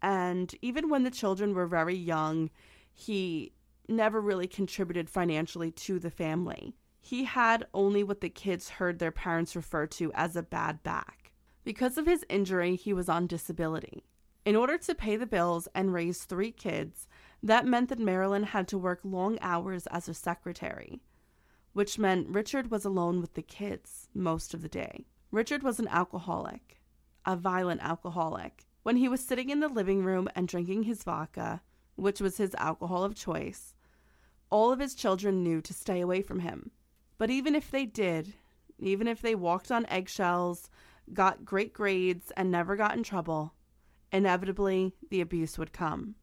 And 0.00 0.54
even 0.62 0.88
when 0.88 1.02
the 1.02 1.10
children 1.10 1.54
were 1.54 1.66
very 1.66 1.94
young, 1.94 2.48
he 2.92 3.52
never 3.88 4.20
really 4.20 4.46
contributed 4.46 5.10
financially 5.10 5.70
to 5.72 5.98
the 5.98 6.10
family. 6.10 6.74
He 7.04 7.24
had 7.24 7.66
only 7.74 8.04
what 8.04 8.20
the 8.20 8.30
kids 8.30 8.70
heard 8.70 8.98
their 8.98 9.10
parents 9.10 9.56
refer 9.56 9.86
to 9.88 10.12
as 10.14 10.36
a 10.36 10.42
bad 10.42 10.82
back. 10.84 11.32
Because 11.64 11.98
of 11.98 12.06
his 12.06 12.24
injury, 12.28 12.76
he 12.76 12.92
was 12.92 13.08
on 13.08 13.26
disability. 13.26 14.04
In 14.44 14.56
order 14.56 14.78
to 14.78 14.94
pay 14.94 15.16
the 15.16 15.26
bills 15.26 15.68
and 15.74 15.92
raise 15.92 16.24
three 16.24 16.52
kids, 16.52 17.08
that 17.42 17.66
meant 17.66 17.88
that 17.88 17.98
Marilyn 17.98 18.44
had 18.44 18.68
to 18.68 18.78
work 18.78 19.00
long 19.02 19.36
hours 19.40 19.86
as 19.88 20.08
a 20.08 20.14
secretary, 20.14 21.02
which 21.72 21.98
meant 21.98 22.28
Richard 22.28 22.70
was 22.70 22.84
alone 22.84 23.20
with 23.20 23.34
the 23.34 23.42
kids 23.42 24.08
most 24.14 24.54
of 24.54 24.62
the 24.62 24.68
day. 24.68 25.04
Richard 25.32 25.64
was 25.64 25.80
an 25.80 25.88
alcoholic, 25.88 26.80
a 27.26 27.36
violent 27.36 27.82
alcoholic. 27.82 28.64
When 28.84 28.96
he 28.96 29.08
was 29.08 29.24
sitting 29.24 29.50
in 29.50 29.60
the 29.60 29.68
living 29.68 30.04
room 30.04 30.28
and 30.36 30.46
drinking 30.46 30.84
his 30.84 31.02
vodka, 31.02 31.62
which 31.96 32.20
was 32.20 32.36
his 32.36 32.54
alcohol 32.54 33.02
of 33.02 33.16
choice, 33.16 33.74
all 34.50 34.70
of 34.70 34.78
his 34.78 34.94
children 34.94 35.42
knew 35.42 35.60
to 35.62 35.74
stay 35.74 36.00
away 36.00 36.22
from 36.22 36.40
him. 36.40 36.70
But 37.22 37.30
even 37.30 37.54
if 37.54 37.70
they 37.70 37.86
did, 37.86 38.34
even 38.80 39.06
if 39.06 39.22
they 39.22 39.36
walked 39.36 39.70
on 39.70 39.86
eggshells, 39.86 40.68
got 41.14 41.44
great 41.44 41.72
grades, 41.72 42.32
and 42.36 42.50
never 42.50 42.74
got 42.74 42.96
in 42.96 43.04
trouble, 43.04 43.54
inevitably 44.10 44.96
the 45.08 45.20
abuse 45.20 45.56
would 45.56 45.72
come. 45.72 46.16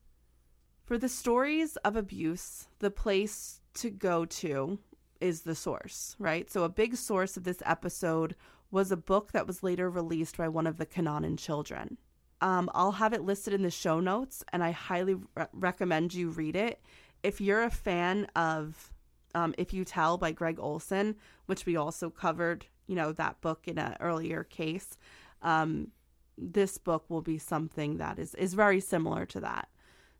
For 0.83 0.97
the 0.97 1.07
stories 1.07 1.77
of 1.85 1.95
abuse, 1.95 2.67
the 2.79 2.91
place 2.91 3.61
to 3.75 3.89
go 3.89 4.25
to 4.25 4.79
is 5.21 5.43
the 5.43 5.55
source, 5.55 6.17
right? 6.19 6.51
So, 6.51 6.65
a 6.65 6.67
big 6.67 6.97
source 6.97 7.37
of 7.37 7.45
this 7.45 7.63
episode 7.65 8.35
was 8.69 8.91
a 8.91 8.97
book 8.97 9.31
that 9.31 9.47
was 9.47 9.63
later 9.63 9.89
released 9.89 10.35
by 10.35 10.49
one 10.49 10.67
of 10.67 10.75
the 10.75 10.85
Kananen 10.85 11.39
children. 11.39 11.97
Um, 12.41 12.69
I'll 12.73 12.91
have 12.91 13.13
it 13.13 13.23
listed 13.23 13.53
in 13.53 13.61
the 13.61 13.71
show 13.71 14.01
notes, 14.01 14.43
and 14.51 14.61
I 14.61 14.71
highly 14.71 15.13
re- 15.13 15.45
recommend 15.53 16.13
you 16.13 16.29
read 16.29 16.57
it. 16.57 16.81
If 17.23 17.39
you're 17.39 17.63
a 17.63 17.71
fan 17.71 18.27
of 18.35 18.91
um, 19.35 19.53
If 19.57 19.73
You 19.73 19.85
Tell 19.85 20.17
by 20.17 20.31
Gregg 20.31 20.59
Olsen, 20.59 21.15
which 21.45 21.65
we 21.65 21.75
also 21.75 22.09
covered, 22.09 22.65
you 22.87 22.95
know, 22.95 23.11
that 23.13 23.41
book 23.41 23.67
in 23.67 23.77
an 23.77 23.95
earlier 23.99 24.43
case, 24.43 24.97
um, 25.41 25.89
this 26.37 26.77
book 26.77 27.05
will 27.09 27.21
be 27.21 27.37
something 27.37 27.97
that 27.97 28.17
is, 28.17 28.33
is 28.35 28.53
very 28.53 28.79
similar 28.79 29.25
to 29.27 29.39
that. 29.41 29.69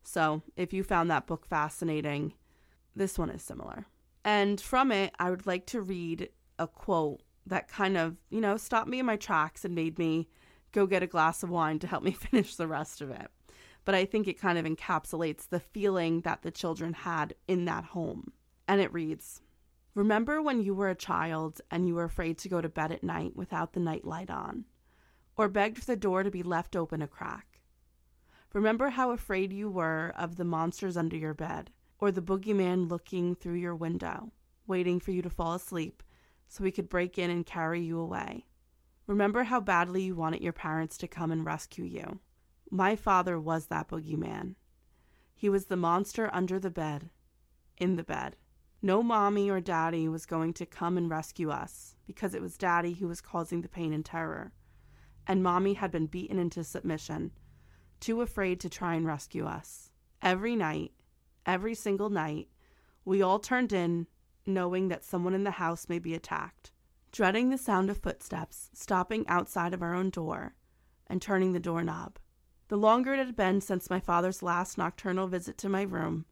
So 0.04 0.41
if 0.56 0.74
you 0.74 0.84
found 0.84 1.10
that 1.10 1.28
book 1.28 1.45
fascinating, 1.45 2.34
this 2.95 3.17
one 3.17 3.30
is 3.30 3.41
similar. 3.41 3.86
And 4.26 4.60
from 4.60 4.91
it, 4.91 5.13
I 5.19 5.30
would 5.30 5.48
like 5.48 5.65
to 5.67 5.82
read 5.82 6.30
a 6.58 6.67
quote 6.67 7.22
that 7.45 7.67
kind 7.67 7.98
of, 7.98 8.17
you 8.30 8.41
know, 8.41 8.58
stopped 8.58 8.89
me 8.89 9.00
in 9.00 9.06
my 9.06 9.15
tracks 9.15 9.65
and 9.65 9.74
made 9.74 9.98
me 9.98 10.28
go 10.72 10.86
get 10.86 11.04
a 11.04 11.08
glass 11.08 11.41
of 11.41 11.50
wine 11.50 11.80
to 11.80 11.88
help 11.88 12.04
me 12.04 12.12
finish 12.32 12.56
the 12.56 12.67
rest 12.67 13.02
of 13.02 13.10
it. 13.10 13.28
But 13.86 13.95
I 13.95 14.06
think 14.06 14.28
it 14.28 14.39
kind 14.39 14.58
of 14.58 14.65
encapsulates 14.65 15.48
the 15.48 15.60
feeling 15.60 16.22
that 16.22 16.41
the 16.41 16.52
children 16.52 16.93
had 16.93 17.34
in 17.48 17.65
that 17.65 17.86
home. 17.86 18.34
And 18.69 18.79
it 18.82 18.93
reads 18.93 19.41
Remember 19.95 20.43
when 20.43 20.62
you 20.62 20.75
were 20.75 20.89
a 20.89 20.95
child 20.95 21.60
and 21.71 21.88
you 21.88 21.95
were 21.95 22.03
afraid 22.03 22.38
to 22.38 22.49
go 22.49 22.62
to 22.62 22.69
bed 22.69 22.91
at 22.91 23.03
night 23.03 23.36
without 23.36 23.73
the 23.73 23.79
night 23.79 24.05
light 24.05 24.29
on, 24.29 24.65
or 25.36 25.49
begged 25.49 25.79
for 25.79 25.86
the 25.86 25.95
door 25.95 26.21
to 26.21 26.29
be 26.29 26.43
left 26.43 26.75
open 26.75 27.01
a 27.01 27.08
crack? 27.08 27.62
Remember 28.53 28.89
how 28.89 29.10
afraid 29.10 29.51
you 29.51 29.71
were 29.71 30.13
of 30.15 30.36
the 30.36 30.43
monsters 30.43 30.97
under 30.97 31.17
your 31.17 31.34
bed, 31.34 31.71
or 31.97 32.12
the 32.12 32.21
boogeyman 32.21 32.88
looking 32.88 33.34
through 33.34 33.55
your 33.55 33.75
window, 33.75 34.32
waiting 34.67 34.99
for 34.99 35.10
you 35.10 35.23
to 35.23 35.32
fall 35.32 35.55
asleep 35.55 36.03
so 36.47 36.63
he 36.63 36.71
could 36.71 36.89
break 36.89 37.17
in 37.17 37.32
and 37.32 37.47
carry 37.47 37.82
you 37.82 37.97
away? 37.97 38.45
Remember 39.08 39.45
how 39.45 39.60
badly 39.60 40.03
you 40.03 40.15
wanted 40.15 40.43
your 40.43 40.53
parents 40.53 40.95
to 40.99 41.08
come 41.08 41.32
and 41.32 41.43
rescue 41.43 41.86
you? 41.86 42.19
My 42.69 42.95
father 42.95 43.39
was 43.39 43.65
that 43.65 43.88
boogeyman. 43.88 44.53
He 45.34 45.49
was 45.49 45.65
the 45.65 45.75
monster 45.75 46.29
under 46.32 46.60
the 46.60 46.69
bed, 46.69 47.10
in 47.79 47.95
the 47.95 48.03
bed. 48.03 48.36
No 48.81 49.03
mommy 49.03 49.49
or 49.49 49.59
daddy 49.59 50.07
was 50.07 50.25
going 50.25 50.53
to 50.53 50.65
come 50.65 50.97
and 50.97 51.09
rescue 51.09 51.49
us 51.49 51.95
because 52.07 52.33
it 52.33 52.41
was 52.41 52.57
daddy 52.57 52.93
who 52.93 53.07
was 53.07 53.19
causing 53.19 53.61
the 53.61 53.67
pain 53.67 53.91
and 53.91 54.05
terror. 54.05 54.53
And 55.27 55.43
mommy 55.43 55.73
had 55.73 55.91
been 55.91 56.07
beaten 56.07 56.39
into 56.39 56.63
submission, 56.63 57.31
too 57.99 58.21
afraid 58.21 58.59
to 58.61 58.69
try 58.69 58.95
and 58.95 59.05
rescue 59.05 59.45
us. 59.45 59.91
Every 60.21 60.55
night, 60.55 60.93
every 61.45 61.75
single 61.75 62.09
night, 62.09 62.47
we 63.03 63.21
all 63.21 63.39
turned 63.39 63.73
in 63.73 64.07
knowing 64.45 64.87
that 64.87 65.03
someone 65.03 65.33
in 65.33 65.43
the 65.43 65.51
house 65.51 65.89
may 65.89 65.99
be 65.99 66.13
attacked, 66.13 66.71
dreading 67.11 67.49
the 67.49 67.57
sound 67.57 67.89
of 67.89 67.97
footsteps, 67.97 68.69
stopping 68.73 69.27
outside 69.27 69.73
of 69.73 69.81
our 69.81 69.93
own 69.93 70.09
door, 70.09 70.55
and 71.07 71.21
turning 71.21 71.51
the 71.51 71.59
doorknob. 71.59 72.17
The 72.69 72.77
longer 72.77 73.13
it 73.13 73.19
had 73.19 73.35
been 73.35 73.61
since 73.61 73.89
my 73.89 73.99
father's 73.99 74.41
last 74.41 74.77
nocturnal 74.77 75.27
visit 75.27 75.57
to 75.59 75.69
my 75.69 75.81
room, 75.81 76.25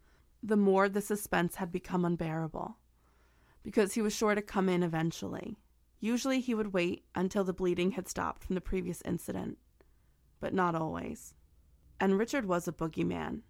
the 0.48 0.58
more 0.58 0.88
the 0.88 1.02
suspense 1.02 1.56
had 1.56 1.72
become 1.72 2.06
unbearable. 2.06 2.78
Because 3.64 3.94
he 3.94 4.02
was 4.02 4.16
sure 4.16 4.34
to 4.34 4.42
come 4.42 4.70
in 4.70 4.82
eventually. 4.82 5.58
Usually 6.00 6.40
he 6.40 6.54
would 6.54 6.74
wait 6.74 7.04
until 7.16 7.44
the 7.44 7.54
bleeding 7.54 7.92
had 7.92 8.08
stopped 8.08 8.44
from 8.44 8.56
the 8.56 8.62
previous 8.62 9.02
incident, 9.04 9.58
but 10.40 10.54
not 10.54 10.74
always. 10.74 11.34
And 12.00 12.18
Richard 12.18 12.46
was 12.46 12.68
a 12.68 12.72
boogeyman. 12.72 13.42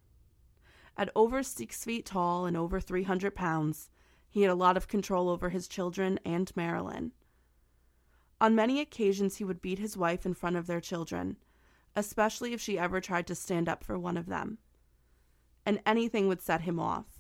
At 0.98 1.12
over 1.16 1.44
six 1.44 1.84
feet 1.84 2.06
tall 2.06 2.46
and 2.46 2.58
over 2.58 2.80
300 2.80 3.36
pounds, 3.36 3.90
he 4.28 4.42
had 4.42 4.50
a 4.50 4.56
lot 4.56 4.78
of 4.78 4.88
control 4.88 5.30
over 5.30 5.50
his 5.50 5.68
children 5.68 6.20
and 6.26 6.52
Marilyn. 6.56 7.12
On 8.42 8.56
many 8.56 8.80
occasions, 8.80 9.38
he 9.38 9.44
would 9.44 9.62
beat 9.62 9.80
his 9.80 9.98
wife 9.98 10.26
in 10.26 10.34
front 10.34 10.56
of 10.56 10.66
their 10.66 10.82
children, 10.82 11.38
especially 11.96 12.54
if 12.54 12.62
she 12.62 12.80
ever 12.80 13.02
tried 13.02 13.28
to 13.28 13.36
stand 13.36 13.70
up 13.70 13.84
for 13.84 14.00
one 14.00 14.18
of 14.18 14.26
them. 14.26 14.58
And 15.68 15.82
anything 15.86 16.30
would 16.30 16.42
set 16.42 16.62
him 16.62 16.80
off. 16.80 17.20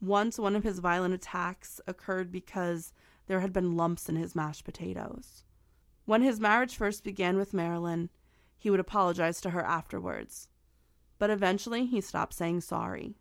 Once, 0.00 0.38
one 0.38 0.54
of 0.54 0.62
his 0.62 0.78
violent 0.78 1.12
attacks 1.12 1.80
occurred 1.88 2.30
because 2.30 2.92
there 3.26 3.40
had 3.40 3.52
been 3.52 3.76
lumps 3.76 4.08
in 4.08 4.14
his 4.14 4.36
mashed 4.36 4.64
potatoes. 4.64 5.42
When 6.04 6.22
his 6.22 6.38
marriage 6.38 6.76
first 6.76 7.02
began 7.02 7.36
with 7.36 7.52
Marilyn, 7.52 8.10
he 8.56 8.70
would 8.70 8.78
apologize 8.78 9.40
to 9.40 9.50
her 9.50 9.64
afterwards. 9.64 10.46
But 11.18 11.30
eventually, 11.30 11.84
he 11.84 12.00
stopped 12.00 12.32
saying 12.32 12.60
sorry. 12.60 13.16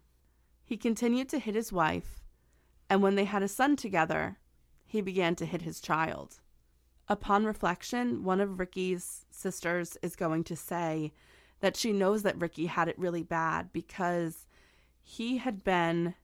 He 0.64 0.78
continued 0.78 1.30
to 1.30 1.40
hit 1.40 1.56
his 1.56 1.74
wife, 1.74 2.22
and 2.92 3.02
when 3.02 3.16
they 3.16 3.26
had 3.26 3.42
a 3.42 3.48
son 3.48 3.76
together, 3.76 4.38
he 4.86 5.02
began 5.02 5.34
to 5.38 5.48
hit 5.48 5.64
his 5.64 5.82
child. 5.82 6.42
Upon 7.08 7.44
reflection, 7.44 8.24
one 8.24 8.40
of 8.40 8.60
Ricky's 8.60 9.26
sisters 9.32 9.98
is 10.04 10.16
going 10.16 10.44
to 10.44 10.56
say 10.56 11.12
that 11.60 11.76
she 11.76 11.92
knows 11.92 12.24
that 12.24 12.40
Ricky 12.40 12.68
had 12.68 12.88
it 12.88 13.00
really 13.00 13.24
bad 13.24 13.72
because 13.74 14.46
he 15.02 15.38
had 15.38 15.64
been 15.64 16.16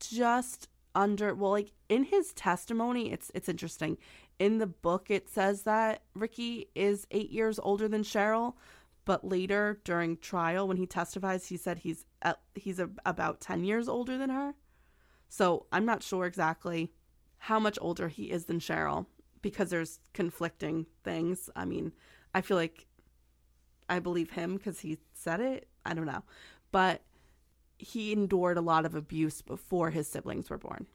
just 0.00 0.68
under 0.94 1.34
well 1.34 1.50
like 1.52 1.72
in 1.88 2.04
his 2.04 2.32
testimony 2.32 3.12
it's 3.12 3.30
it's 3.34 3.48
interesting 3.48 3.96
in 4.38 4.58
the 4.58 4.66
book 4.66 5.10
it 5.10 5.28
says 5.28 5.62
that 5.62 6.02
Ricky 6.14 6.68
is 6.74 7.06
8 7.10 7.30
years 7.30 7.58
older 7.58 7.88
than 7.88 8.02
Cheryl 8.02 8.54
but 9.04 9.24
later 9.24 9.80
during 9.84 10.16
trial 10.16 10.66
when 10.66 10.76
he 10.76 10.86
testifies 10.86 11.46
he 11.46 11.56
said 11.56 11.78
he's 11.78 12.04
he's 12.54 12.78
a, 12.78 12.90
about 13.04 13.40
10 13.40 13.64
years 13.64 13.88
older 13.88 14.16
than 14.16 14.30
her 14.30 14.54
so 15.28 15.66
I'm 15.72 15.84
not 15.84 16.02
sure 16.02 16.26
exactly 16.26 16.92
how 17.38 17.60
much 17.60 17.78
older 17.80 18.08
he 18.08 18.24
is 18.24 18.46
than 18.46 18.58
Cheryl 18.58 19.06
because 19.42 19.70
there's 19.70 20.00
conflicting 20.14 20.86
things. 21.04 21.48
I 21.54 21.64
mean, 21.64 21.92
I 22.34 22.40
feel 22.40 22.56
like 22.56 22.86
I 23.88 23.98
believe 23.98 24.30
him 24.30 24.56
because 24.56 24.80
he 24.80 24.98
said 25.12 25.40
it. 25.40 25.68
I 25.84 25.94
don't 25.94 26.06
know. 26.06 26.22
But 26.72 27.02
he 27.78 28.12
endured 28.12 28.58
a 28.58 28.60
lot 28.62 28.84
of 28.84 28.94
abuse 28.94 29.40
before 29.42 29.90
his 29.90 30.08
siblings 30.08 30.50
were 30.50 30.58
born. 30.58 30.86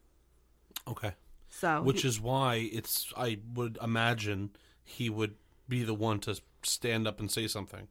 Okay. 0.88 1.14
So, 1.50 1.82
Which 1.82 2.02
he- 2.02 2.08
is 2.08 2.20
why 2.20 2.56
it's, 2.72 3.12
I 3.16 3.40
would 3.54 3.78
imagine 3.82 4.52
he 4.84 5.10
would 5.10 5.36
be 5.70 5.84
the 5.84 5.94
one 5.94 6.20
to 6.22 6.40
stand 6.64 7.08
up 7.08 7.20
and 7.20 7.32
say 7.32 7.48
something. 7.48 7.88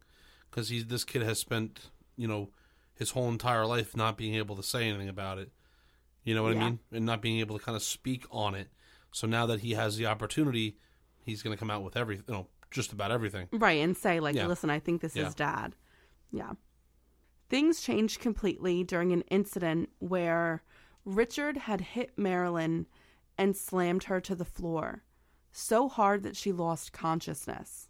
Because 0.50 0.68
he's 0.68 0.86
this 0.86 1.04
kid 1.04 1.22
has 1.22 1.38
spent, 1.38 1.90
you 2.16 2.28
know, 2.28 2.50
his 2.94 3.10
whole 3.10 3.28
entire 3.30 3.64
life 3.64 3.96
not 3.96 4.18
being 4.18 4.34
able 4.34 4.54
to 4.56 4.62
say 4.62 4.88
anything 4.88 5.08
about 5.08 5.38
it. 5.38 5.50
You 6.24 6.34
know 6.34 6.42
what 6.42 6.52
I 6.52 6.58
mean? 6.60 6.78
And 6.92 7.06
not 7.06 7.22
being 7.22 7.40
able 7.40 7.58
to 7.58 7.64
kind 7.64 7.74
of 7.74 7.82
speak 7.82 8.26
on 8.30 8.54
it. 8.54 8.68
So 9.10 9.26
now 9.26 9.46
that 9.46 9.60
he 9.60 9.72
has 9.72 9.96
the 9.96 10.06
opportunity, 10.06 10.76
he's 11.24 11.42
going 11.42 11.56
to 11.56 11.58
come 11.58 11.70
out 11.70 11.82
with 11.82 11.96
everything, 11.96 12.24
you 12.28 12.34
know, 12.34 12.46
just 12.72 12.92
about 12.92 13.12
everything. 13.12 13.48
right 13.52 13.80
and 13.80 13.96
say 13.96 14.18
like, 14.20 14.35
Yeah. 14.35 14.46
"Listen, 14.46 14.70
I 14.70 14.78
think 14.80 15.00
this 15.00 15.14
Yeah. 15.16 15.28
is 15.28 15.35
dad." 15.35 15.76
Yeah. 16.30 16.52
Things 17.48 17.80
changed 17.80 18.20
completely 18.20 18.82
during 18.82 19.12
an 19.12 19.22
incident 19.22 19.90
where 19.98 20.62
Richard 21.04 21.56
had 21.58 21.80
hit 21.80 22.16
Marilyn 22.16 22.87
and 23.37 23.56
slammed 23.56 24.04
her 24.04 24.20
to 24.22 24.35
the 24.35 24.44
floor 24.44 25.02
so 25.50 25.88
hard 25.88 26.22
that 26.22 26.37
she 26.37 26.50
lost 26.52 26.92
consciousness. 26.92 27.88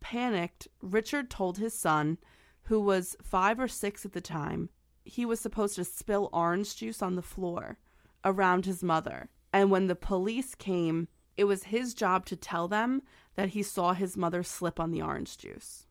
Panicked, 0.00 0.66
Richard 0.82 1.30
told 1.30 1.58
his 1.58 1.74
son, 1.74 2.18
who 2.64 2.80
was 2.80 3.16
five 3.22 3.60
or 3.60 3.68
six 3.68 4.04
at 4.04 4.12
the 4.12 4.20
time, 4.20 4.70
he 5.04 5.24
was 5.24 5.38
supposed 5.38 5.76
to 5.76 5.84
spill 5.84 6.28
orange 6.32 6.74
juice 6.76 7.00
on 7.00 7.14
the 7.14 7.22
floor 7.22 7.78
around 8.24 8.66
his 8.66 8.82
mother. 8.82 9.28
And 9.52 9.70
when 9.70 9.86
the 9.86 9.94
police 9.94 10.54
came, 10.56 11.06
it 11.36 11.44
was 11.44 11.64
his 11.64 11.94
job 11.94 12.26
to 12.26 12.36
tell 12.36 12.68
them 12.68 13.02
that 13.34 13.50
he 13.50 13.62
saw 13.62 13.92
his 13.92 14.16
mother 14.16 14.42
slip 14.42 14.80
on 14.80 14.90
the 14.90 15.02
orange 15.02 15.36
juice. 15.36 15.86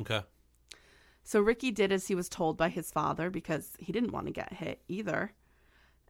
Okay. 0.00 0.22
So 1.22 1.40
Ricky 1.40 1.70
did 1.70 1.92
as 1.92 2.08
he 2.08 2.14
was 2.14 2.28
told 2.28 2.56
by 2.56 2.70
his 2.70 2.90
father 2.90 3.28
because 3.28 3.76
he 3.78 3.92
didn't 3.92 4.12
want 4.12 4.26
to 4.26 4.32
get 4.32 4.54
hit 4.54 4.82
either. 4.88 5.34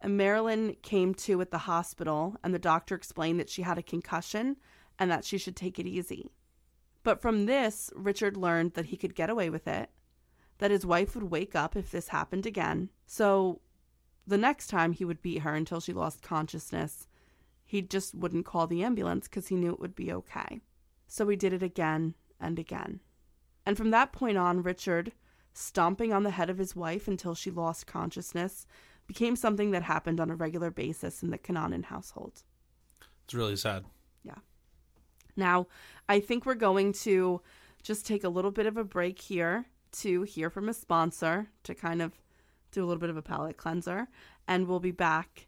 And 0.01 0.17
Marilyn 0.17 0.77
came 0.83 1.13
to 1.15 1.41
at 1.41 1.51
the 1.51 1.59
hospital, 1.59 2.37
and 2.45 2.55
the 2.55 2.59
doctor 2.61 2.95
explained 2.95 3.41
that 3.41 3.51
she 3.51 3.63
had 3.63 3.79
a 3.79 3.83
concussion 3.83 4.57
and 4.97 5.11
that 5.11 5.25
she 5.25 5.39
should 5.39 5.57
take 5.57 5.81
it 5.81 5.89
easy. 5.89 6.31
But 7.03 7.21
from 7.21 7.47
this, 7.47 7.91
Richard 7.97 8.37
learned 8.37 8.75
that 8.75 8.87
he 8.87 8.97
could 8.97 9.17
get 9.17 9.29
away 9.29 9.51
with 9.51 9.67
it, 9.67 9.91
that 10.59 10.71
his 10.71 10.87
wife 10.87 11.17
would 11.17 11.33
wake 11.33 11.57
up 11.57 11.75
if 11.75 11.91
this 11.91 12.09
happened 12.09 12.47
again. 12.47 12.91
So 13.07 13.61
the 14.25 14.39
next 14.39 14.69
time 14.69 14.93
he 14.93 15.05
would 15.05 15.23
beat 15.23 15.43
her 15.43 15.55
until 15.55 15.81
she 15.81 15.93
lost 15.93 16.23
consciousness, 16.23 17.08
he 17.69 17.83
just 17.83 18.15
wouldn't 18.15 18.47
call 18.47 18.67
the 18.67 18.83
ambulance 18.83 19.29
because 19.29 19.49
he 19.49 19.55
knew 19.55 19.71
it 19.71 19.79
would 19.79 19.95
be 19.95 20.11
okay. 20.11 20.63
So 21.07 21.29
he 21.29 21.37
did 21.37 21.53
it 21.53 21.63
again 21.63 22.15
and 22.41 22.59
again. 22.59 23.01
And 23.67 23.77
from 23.77 23.91
that 23.91 24.11
point 24.11 24.39
on, 24.39 24.63
Richard, 24.63 25.13
stomping 25.53 26.11
on 26.11 26.23
the 26.23 26.31
head 26.31 26.49
of 26.49 26.57
his 26.57 26.75
wife 26.75 27.07
until 27.07 27.35
she 27.35 27.51
lost 27.51 27.87
consciousness, 27.87 28.67
became 29.07 29.37
something 29.37 29.71
that 29.73 29.83
happened 29.83 30.19
on 30.19 30.31
a 30.31 30.35
regular 30.35 30.71
basis 30.71 31.23
in 31.23 31.29
the 31.29 31.37
Kananen 31.37 31.85
household. 31.85 32.43
It's 33.27 33.35
really 33.35 33.57
sad. 33.57 33.85
Yeah. 34.25 34.39
Now, 35.37 35.67
I 36.09 36.21
think 36.21 36.47
we're 36.47 36.55
going 36.55 36.95
to 37.05 37.43
just 37.83 38.07
take 38.07 38.25
a 38.25 38.31
little 38.31 38.51
bit 38.51 38.65
of 38.65 38.79
a 38.79 38.85
break 38.85 39.21
here 39.21 39.67
to 39.93 40.23
hear 40.23 40.49
from 40.49 40.71
a 40.71 40.75
sponsor 40.75 41.49
to 41.65 41.75
kind 41.75 42.01
of 42.01 42.19
do 42.73 42.83
a 42.83 42.87
little 42.87 43.01
bit 43.01 43.11
of 43.11 43.19
a 43.19 43.23
palate 43.23 43.59
cleanser. 43.59 44.09
And 44.47 44.67
we'll 44.67 44.81
be 44.81 44.91
back 44.91 45.48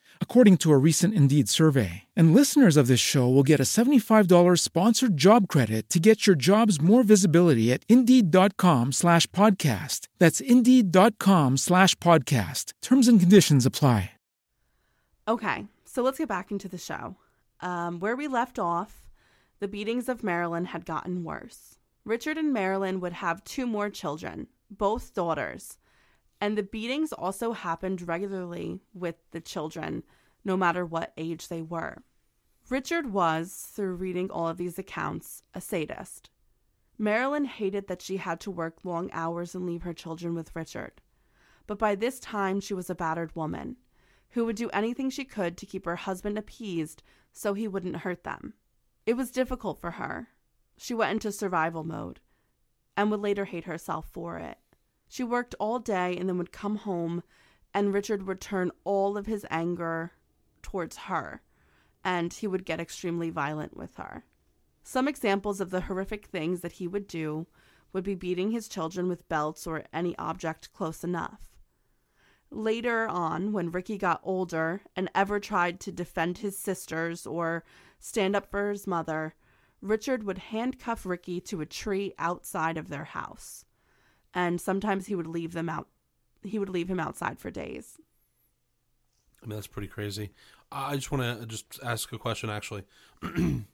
according 0.21 0.55
to 0.57 0.71
a 0.71 0.77
recent 0.77 1.13
Indeed 1.13 1.49
survey. 1.49 2.03
And 2.15 2.33
listeners 2.33 2.77
of 2.77 2.87
this 2.87 3.01
show 3.01 3.27
will 3.27 3.43
get 3.43 3.59
a 3.59 3.63
$75 3.63 4.59
sponsored 4.59 5.17
job 5.17 5.49
credit 5.49 5.89
to 5.89 5.99
get 5.99 6.25
your 6.25 6.37
jobs 6.37 6.81
more 6.81 7.03
visibility 7.03 7.73
at 7.73 7.83
Indeed.com 7.89 8.93
slash 8.93 9.27
podcast. 9.27 10.07
That's 10.17 10.39
Indeed.com 10.39 11.57
slash 11.57 11.95
podcast. 11.95 12.71
Terms 12.81 13.09
and 13.09 13.19
conditions 13.19 13.65
apply. 13.65 14.11
Okay, 15.27 15.65
so 15.85 16.01
let's 16.01 16.17
get 16.17 16.27
back 16.29 16.51
into 16.51 16.67
the 16.67 16.77
show. 16.77 17.15
Um, 17.59 17.99
where 17.99 18.15
we 18.15 18.27
left 18.27 18.57
off, 18.57 19.09
the 19.59 19.67
beatings 19.67 20.09
of 20.09 20.23
Marilyn 20.23 20.65
had 20.65 20.85
gotten 20.85 21.23
worse. 21.23 21.77
Richard 22.03 22.37
and 22.37 22.51
Marilyn 22.51 22.99
would 22.99 23.13
have 23.13 23.43
two 23.43 23.67
more 23.67 23.89
children, 23.91 24.47
both 24.71 25.13
daughters, 25.13 25.77
and 26.41 26.57
the 26.57 26.63
beatings 26.63 27.13
also 27.13 27.53
happened 27.53 28.07
regularly 28.07 28.81
with 28.93 29.15
the 29.29 29.39
children, 29.39 30.03
no 30.43 30.57
matter 30.57 30.83
what 30.83 31.13
age 31.15 31.47
they 31.47 31.61
were. 31.61 32.01
Richard 32.67 33.13
was, 33.13 33.69
through 33.71 33.95
reading 33.95 34.31
all 34.31 34.47
of 34.47 34.57
these 34.57 34.79
accounts, 34.79 35.43
a 35.53 35.61
sadist. 35.61 36.31
Marilyn 36.97 37.45
hated 37.45 37.87
that 37.87 38.01
she 38.01 38.17
had 38.17 38.39
to 38.39 38.51
work 38.51 38.83
long 38.83 39.09
hours 39.13 39.53
and 39.53 39.65
leave 39.65 39.83
her 39.83 39.93
children 39.93 40.33
with 40.33 40.55
Richard. 40.55 41.01
But 41.67 41.77
by 41.77 41.95
this 41.95 42.19
time, 42.19 42.59
she 42.59 42.73
was 42.73 42.89
a 42.89 42.95
battered 42.95 43.35
woman 43.35 43.77
who 44.31 44.45
would 44.45 44.55
do 44.55 44.69
anything 44.69 45.09
she 45.09 45.25
could 45.25 45.57
to 45.57 45.65
keep 45.65 45.85
her 45.85 45.95
husband 45.95 46.37
appeased 46.37 47.03
so 47.31 47.53
he 47.53 47.67
wouldn't 47.67 47.97
hurt 47.97 48.23
them. 48.23 48.53
It 49.05 49.15
was 49.15 49.31
difficult 49.31 49.79
for 49.79 49.91
her. 49.91 50.29
She 50.77 50.93
went 50.93 51.11
into 51.11 51.31
survival 51.31 51.83
mode 51.83 52.19
and 52.97 53.11
would 53.11 53.19
later 53.19 53.45
hate 53.45 53.65
herself 53.65 54.07
for 54.11 54.37
it. 54.37 54.57
She 55.11 55.25
worked 55.25 55.55
all 55.59 55.79
day 55.79 56.15
and 56.15 56.29
then 56.29 56.37
would 56.37 56.53
come 56.53 56.77
home, 56.77 57.23
and 57.73 57.93
Richard 57.93 58.23
would 58.23 58.39
turn 58.39 58.71
all 58.85 59.17
of 59.17 59.25
his 59.25 59.45
anger 59.49 60.13
towards 60.61 60.95
her, 60.95 61.41
and 62.01 62.31
he 62.31 62.47
would 62.47 62.63
get 62.63 62.79
extremely 62.79 63.29
violent 63.29 63.75
with 63.75 63.97
her. 63.97 64.23
Some 64.83 65.09
examples 65.09 65.59
of 65.59 65.69
the 65.69 65.81
horrific 65.81 66.27
things 66.27 66.61
that 66.61 66.71
he 66.71 66.87
would 66.87 67.07
do 67.07 67.45
would 67.91 68.05
be 68.05 68.15
beating 68.15 68.51
his 68.51 68.69
children 68.69 69.09
with 69.09 69.27
belts 69.27 69.67
or 69.67 69.83
any 69.91 70.17
object 70.17 70.71
close 70.71 71.03
enough. 71.03 71.57
Later 72.49 73.05
on, 73.05 73.51
when 73.51 73.69
Ricky 73.69 73.97
got 73.97 74.21
older 74.23 74.81
and 74.95 75.11
ever 75.13 75.41
tried 75.41 75.81
to 75.81 75.91
defend 75.91 76.37
his 76.37 76.57
sisters 76.57 77.27
or 77.27 77.65
stand 77.99 78.33
up 78.33 78.49
for 78.49 78.69
his 78.69 78.87
mother, 78.87 79.35
Richard 79.81 80.23
would 80.23 80.37
handcuff 80.37 81.05
Ricky 81.05 81.41
to 81.41 81.59
a 81.59 81.65
tree 81.65 82.13
outside 82.17 82.77
of 82.77 82.87
their 82.87 83.03
house. 83.03 83.65
And 84.33 84.61
sometimes 84.61 85.07
he 85.07 85.15
would 85.15 85.27
leave 85.27 85.53
them 85.53 85.69
out 85.69 85.87
he 86.43 86.57
would 86.57 86.69
leave 86.69 86.89
him 86.89 86.99
outside 86.99 87.37
for 87.37 87.51
days. 87.51 87.99
I 89.43 89.45
mean, 89.45 89.55
that's 89.57 89.67
pretty 89.67 89.87
crazy. 89.87 90.31
I 90.71 90.95
just 90.95 91.11
want 91.11 91.39
to 91.39 91.45
just 91.45 91.79
ask 91.83 92.11
a 92.13 92.17
question. 92.17 92.49
Actually, 92.49 92.83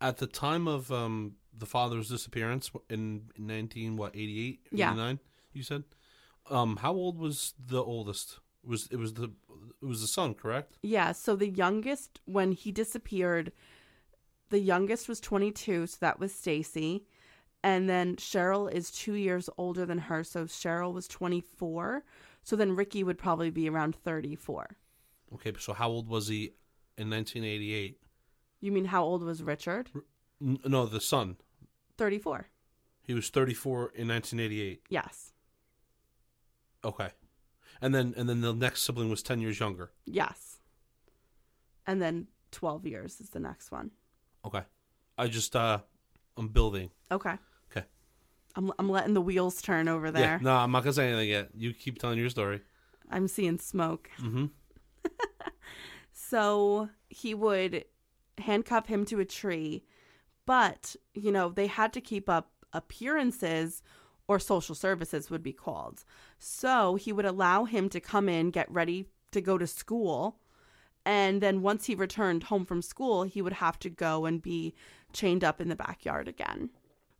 at 0.00 0.16
the 0.18 0.26
time 0.26 0.66
of 0.68 0.90
um, 0.90 1.36
the 1.56 1.66
father's 1.66 2.08
disappearance 2.08 2.70
in 2.88 3.24
nineteen 3.36 3.96
what 3.96 4.14
eighty 4.14 4.48
eight, 4.48 4.60
Yeah. 4.72 4.88
eighty 4.90 4.96
nine, 4.98 5.18
you 5.52 5.62
said. 5.62 5.84
Um, 6.48 6.76
how 6.76 6.92
old 6.92 7.18
was 7.18 7.54
the 7.64 7.82
oldest? 7.82 8.38
Was 8.64 8.88
it 8.90 8.96
was 8.96 9.14
the 9.14 9.32
it 9.82 9.86
was 9.86 10.00
the 10.00 10.06
son, 10.06 10.34
correct? 10.34 10.78
Yeah, 10.82 11.12
so 11.12 11.36
the 11.36 11.48
youngest 11.48 12.20
when 12.24 12.52
he 12.52 12.72
disappeared, 12.72 13.52
the 14.50 14.58
youngest 14.58 15.08
was 15.08 15.20
22, 15.20 15.86
so 15.86 15.96
that 16.00 16.18
was 16.18 16.34
Stacy. 16.34 17.04
And 17.62 17.88
then 17.88 18.16
Cheryl 18.16 18.72
is 18.72 18.90
2 18.90 19.14
years 19.14 19.50
older 19.58 19.84
than 19.84 19.98
her, 19.98 20.24
so 20.24 20.44
Cheryl 20.44 20.94
was 20.94 21.06
24. 21.08 22.04
So 22.42 22.56
then 22.56 22.74
Ricky 22.74 23.04
would 23.04 23.18
probably 23.18 23.50
be 23.50 23.68
around 23.68 23.94
34. 23.96 24.76
Okay, 25.34 25.52
so 25.58 25.72
how 25.72 25.88
old 25.88 26.08
was 26.08 26.28
he 26.28 26.54
in 26.98 27.08
nineteen 27.08 27.44
eighty 27.44 27.72
eight? 27.72 27.98
You 28.60 28.72
mean 28.72 28.86
how 28.86 29.04
old 29.04 29.22
was 29.22 29.42
Richard? 29.42 29.88
No, 30.40 30.86
the 30.86 31.00
son. 31.00 31.36
34. 31.98 32.48
He 33.02 33.14
was 33.14 33.28
thirty 33.28 33.54
four 33.54 33.92
in 33.94 34.08
nineteen 34.08 34.40
eighty 34.40 34.60
eight. 34.60 34.82
Yes. 34.88 35.32
Okay, 36.84 37.10
and 37.80 37.94
then 37.94 38.14
and 38.16 38.28
then 38.28 38.40
the 38.40 38.52
next 38.52 38.82
sibling 38.82 39.08
was 39.08 39.22
ten 39.22 39.40
years 39.40 39.60
younger. 39.60 39.92
Yes. 40.04 40.56
And 41.86 42.00
then 42.00 42.26
12 42.52 42.86
years 42.86 43.20
is 43.20 43.30
the 43.30 43.40
next 43.40 43.70
one. 43.72 43.90
Okay, 44.44 44.62
I 45.18 45.26
just 45.28 45.54
uh, 45.56 45.78
I'm 46.36 46.48
building. 46.48 46.90
Okay. 47.10 47.34
I'm 48.56 48.72
I'm 48.78 48.90
letting 48.90 49.14
the 49.14 49.20
wheels 49.20 49.62
turn 49.62 49.88
over 49.88 50.10
there. 50.10 50.22
Yeah, 50.22 50.38
no, 50.42 50.56
I'm 50.56 50.72
not 50.72 50.82
gonna 50.82 50.92
say 50.92 51.08
anything 51.08 51.28
yet. 51.28 51.48
You 51.54 51.72
keep 51.72 51.98
telling 51.98 52.18
your 52.18 52.30
story. 52.30 52.60
I'm 53.10 53.28
seeing 53.28 53.58
smoke. 53.58 54.10
Mm-hmm. 54.20 54.46
So 56.30 56.88
he 57.08 57.34
would 57.34 57.86
handcuff 58.38 58.86
him 58.86 59.04
to 59.06 59.18
a 59.18 59.24
tree, 59.24 59.84
but, 60.46 60.94
you 61.12 61.32
know, 61.32 61.48
they 61.48 61.66
had 61.66 61.92
to 61.94 62.00
keep 62.00 62.28
up 62.28 62.52
appearances 62.72 63.82
or 64.28 64.38
social 64.38 64.76
services 64.76 65.28
would 65.28 65.42
be 65.42 65.52
called. 65.52 66.04
So 66.38 66.94
he 66.94 67.12
would 67.12 67.24
allow 67.24 67.64
him 67.64 67.88
to 67.88 67.98
come 67.98 68.28
in, 68.28 68.52
get 68.52 68.70
ready 68.70 69.06
to 69.32 69.40
go 69.40 69.58
to 69.58 69.66
school. 69.66 70.38
And 71.04 71.40
then 71.40 71.62
once 71.62 71.86
he 71.86 71.96
returned 71.96 72.44
home 72.44 72.64
from 72.64 72.80
school, 72.80 73.24
he 73.24 73.42
would 73.42 73.54
have 73.54 73.80
to 73.80 73.90
go 73.90 74.24
and 74.24 74.40
be 74.40 74.72
chained 75.12 75.42
up 75.42 75.60
in 75.60 75.68
the 75.68 75.74
backyard 75.74 76.28
again. 76.28 76.70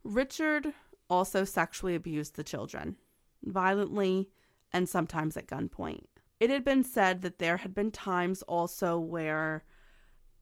Richard 0.05 0.73
also 1.11 1.43
sexually 1.43 1.93
abused 1.93 2.35
the 2.35 2.43
children, 2.43 2.95
violently 3.43 4.29
and 4.71 4.87
sometimes 4.87 5.35
at 5.35 5.45
gunpoint. 5.45 6.05
It 6.39 6.49
had 6.49 6.63
been 6.63 6.85
said 6.85 7.21
that 7.21 7.37
there 7.37 7.57
had 7.57 7.75
been 7.75 7.91
times 7.91 8.41
also 8.43 8.97
where 8.97 9.65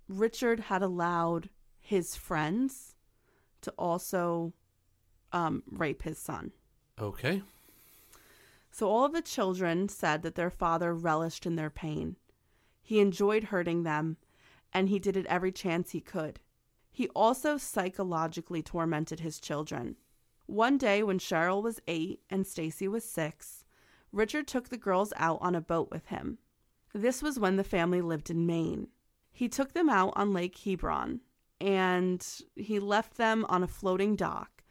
Richard 0.07 0.59
had 0.61 0.83
allowed 0.83 1.49
his 1.79 2.15
friends 2.15 2.95
to 3.61 3.71
also 3.71 4.53
um, 5.33 5.63
rape 5.65 6.03
his 6.03 6.19
son. 6.19 6.51
Okay. 7.01 7.41
So 8.71 8.87
all 8.87 9.05
of 9.05 9.13
the 9.13 9.21
children 9.23 9.89
said 9.89 10.21
that 10.21 10.35
their 10.35 10.51
father 10.51 10.93
relished 10.93 11.47
in 11.47 11.55
their 11.55 11.71
pain. 11.71 12.15
He 12.83 12.99
enjoyed 12.99 13.45
hurting 13.45 13.83
them, 13.83 14.17
and 14.71 14.87
he 14.87 14.99
did 14.99 15.17
it 15.17 15.25
every 15.25 15.51
chance 15.51 15.91
he 15.91 15.99
could. 15.99 16.39
He 16.91 17.07
also 17.09 17.57
psychologically 17.57 18.61
tormented 18.61 19.19
his 19.19 19.39
children. 19.39 19.95
One 20.49 20.79
day 20.79 21.03
when 21.03 21.19
Cheryl 21.19 21.61
was 21.61 21.79
8 21.87 22.21
and 22.31 22.47
Stacy 22.47 22.87
was 22.87 23.03
6, 23.03 23.65
Richard 24.11 24.47
took 24.47 24.69
the 24.69 24.77
girls 24.77 25.13
out 25.15 25.37
on 25.41 25.53
a 25.53 25.61
boat 25.61 25.91
with 25.91 26.07
him. 26.07 26.39
This 26.91 27.21
was 27.21 27.37
when 27.37 27.55
the 27.55 27.63
family 27.63 28.01
lived 28.01 28.31
in 28.31 28.47
Maine. 28.47 28.87
He 29.31 29.47
took 29.47 29.73
them 29.73 29.89
out 29.89 30.11
on 30.15 30.33
Lake 30.33 30.57
Hebron 30.57 31.21
and 31.61 32.27
he 32.55 32.79
left 32.79 33.17
them 33.17 33.45
on 33.47 33.61
a 33.61 33.67
floating 33.67 34.15
dock 34.15 34.63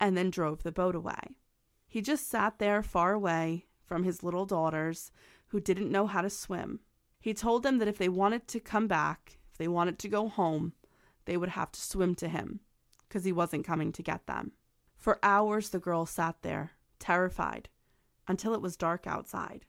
and 0.00 0.16
then 0.16 0.30
drove 0.30 0.62
the 0.62 0.72
boat 0.72 0.94
away. 0.94 1.36
He 1.86 2.00
just 2.00 2.30
sat 2.30 2.58
there 2.58 2.82
far 2.82 3.12
away 3.12 3.66
from 3.84 4.04
his 4.04 4.22
little 4.22 4.46
daughters 4.46 5.12
who 5.48 5.60
didn't 5.60 5.92
know 5.92 6.06
how 6.06 6.22
to 6.22 6.30
swim. 6.30 6.80
He 7.20 7.34
told 7.34 7.62
them 7.62 7.76
that 7.76 7.88
if 7.88 7.98
they 7.98 8.08
wanted 8.08 8.48
to 8.48 8.58
come 8.58 8.86
back, 8.86 9.36
if 9.52 9.58
they 9.58 9.68
wanted 9.68 9.98
to 9.98 10.08
go 10.08 10.28
home, 10.30 10.72
they 11.26 11.36
would 11.36 11.50
have 11.50 11.72
to 11.72 11.80
swim 11.82 12.14
to 12.14 12.28
him 12.28 12.60
because 13.06 13.26
he 13.26 13.32
wasn't 13.32 13.66
coming 13.66 13.92
to 13.92 14.02
get 14.02 14.26
them. 14.26 14.52
For 15.06 15.20
hours, 15.22 15.68
the 15.68 15.78
girls 15.78 16.10
sat 16.10 16.42
there, 16.42 16.72
terrified, 16.98 17.68
until 18.26 18.54
it 18.54 18.60
was 18.60 18.76
dark 18.76 19.06
outside. 19.06 19.64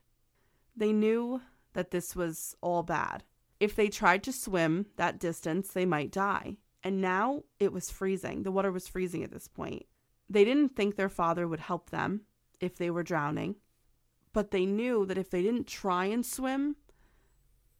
They 0.76 0.92
knew 0.92 1.42
that 1.74 1.92
this 1.92 2.16
was 2.16 2.56
all 2.60 2.82
bad. 2.82 3.22
If 3.60 3.76
they 3.76 3.86
tried 3.86 4.24
to 4.24 4.32
swim 4.32 4.86
that 4.96 5.20
distance, 5.20 5.68
they 5.68 5.86
might 5.86 6.10
die. 6.10 6.56
And 6.82 7.00
now 7.00 7.44
it 7.60 7.72
was 7.72 7.88
freezing. 7.88 8.42
The 8.42 8.50
water 8.50 8.72
was 8.72 8.88
freezing 8.88 9.22
at 9.22 9.30
this 9.30 9.46
point. 9.46 9.86
They 10.28 10.44
didn't 10.44 10.74
think 10.74 10.96
their 10.96 11.08
father 11.08 11.46
would 11.46 11.60
help 11.60 11.90
them 11.90 12.22
if 12.58 12.74
they 12.74 12.90
were 12.90 13.04
drowning, 13.04 13.54
but 14.32 14.50
they 14.50 14.66
knew 14.66 15.06
that 15.06 15.18
if 15.18 15.30
they 15.30 15.42
didn't 15.42 15.68
try 15.68 16.06
and 16.06 16.26
swim, 16.26 16.74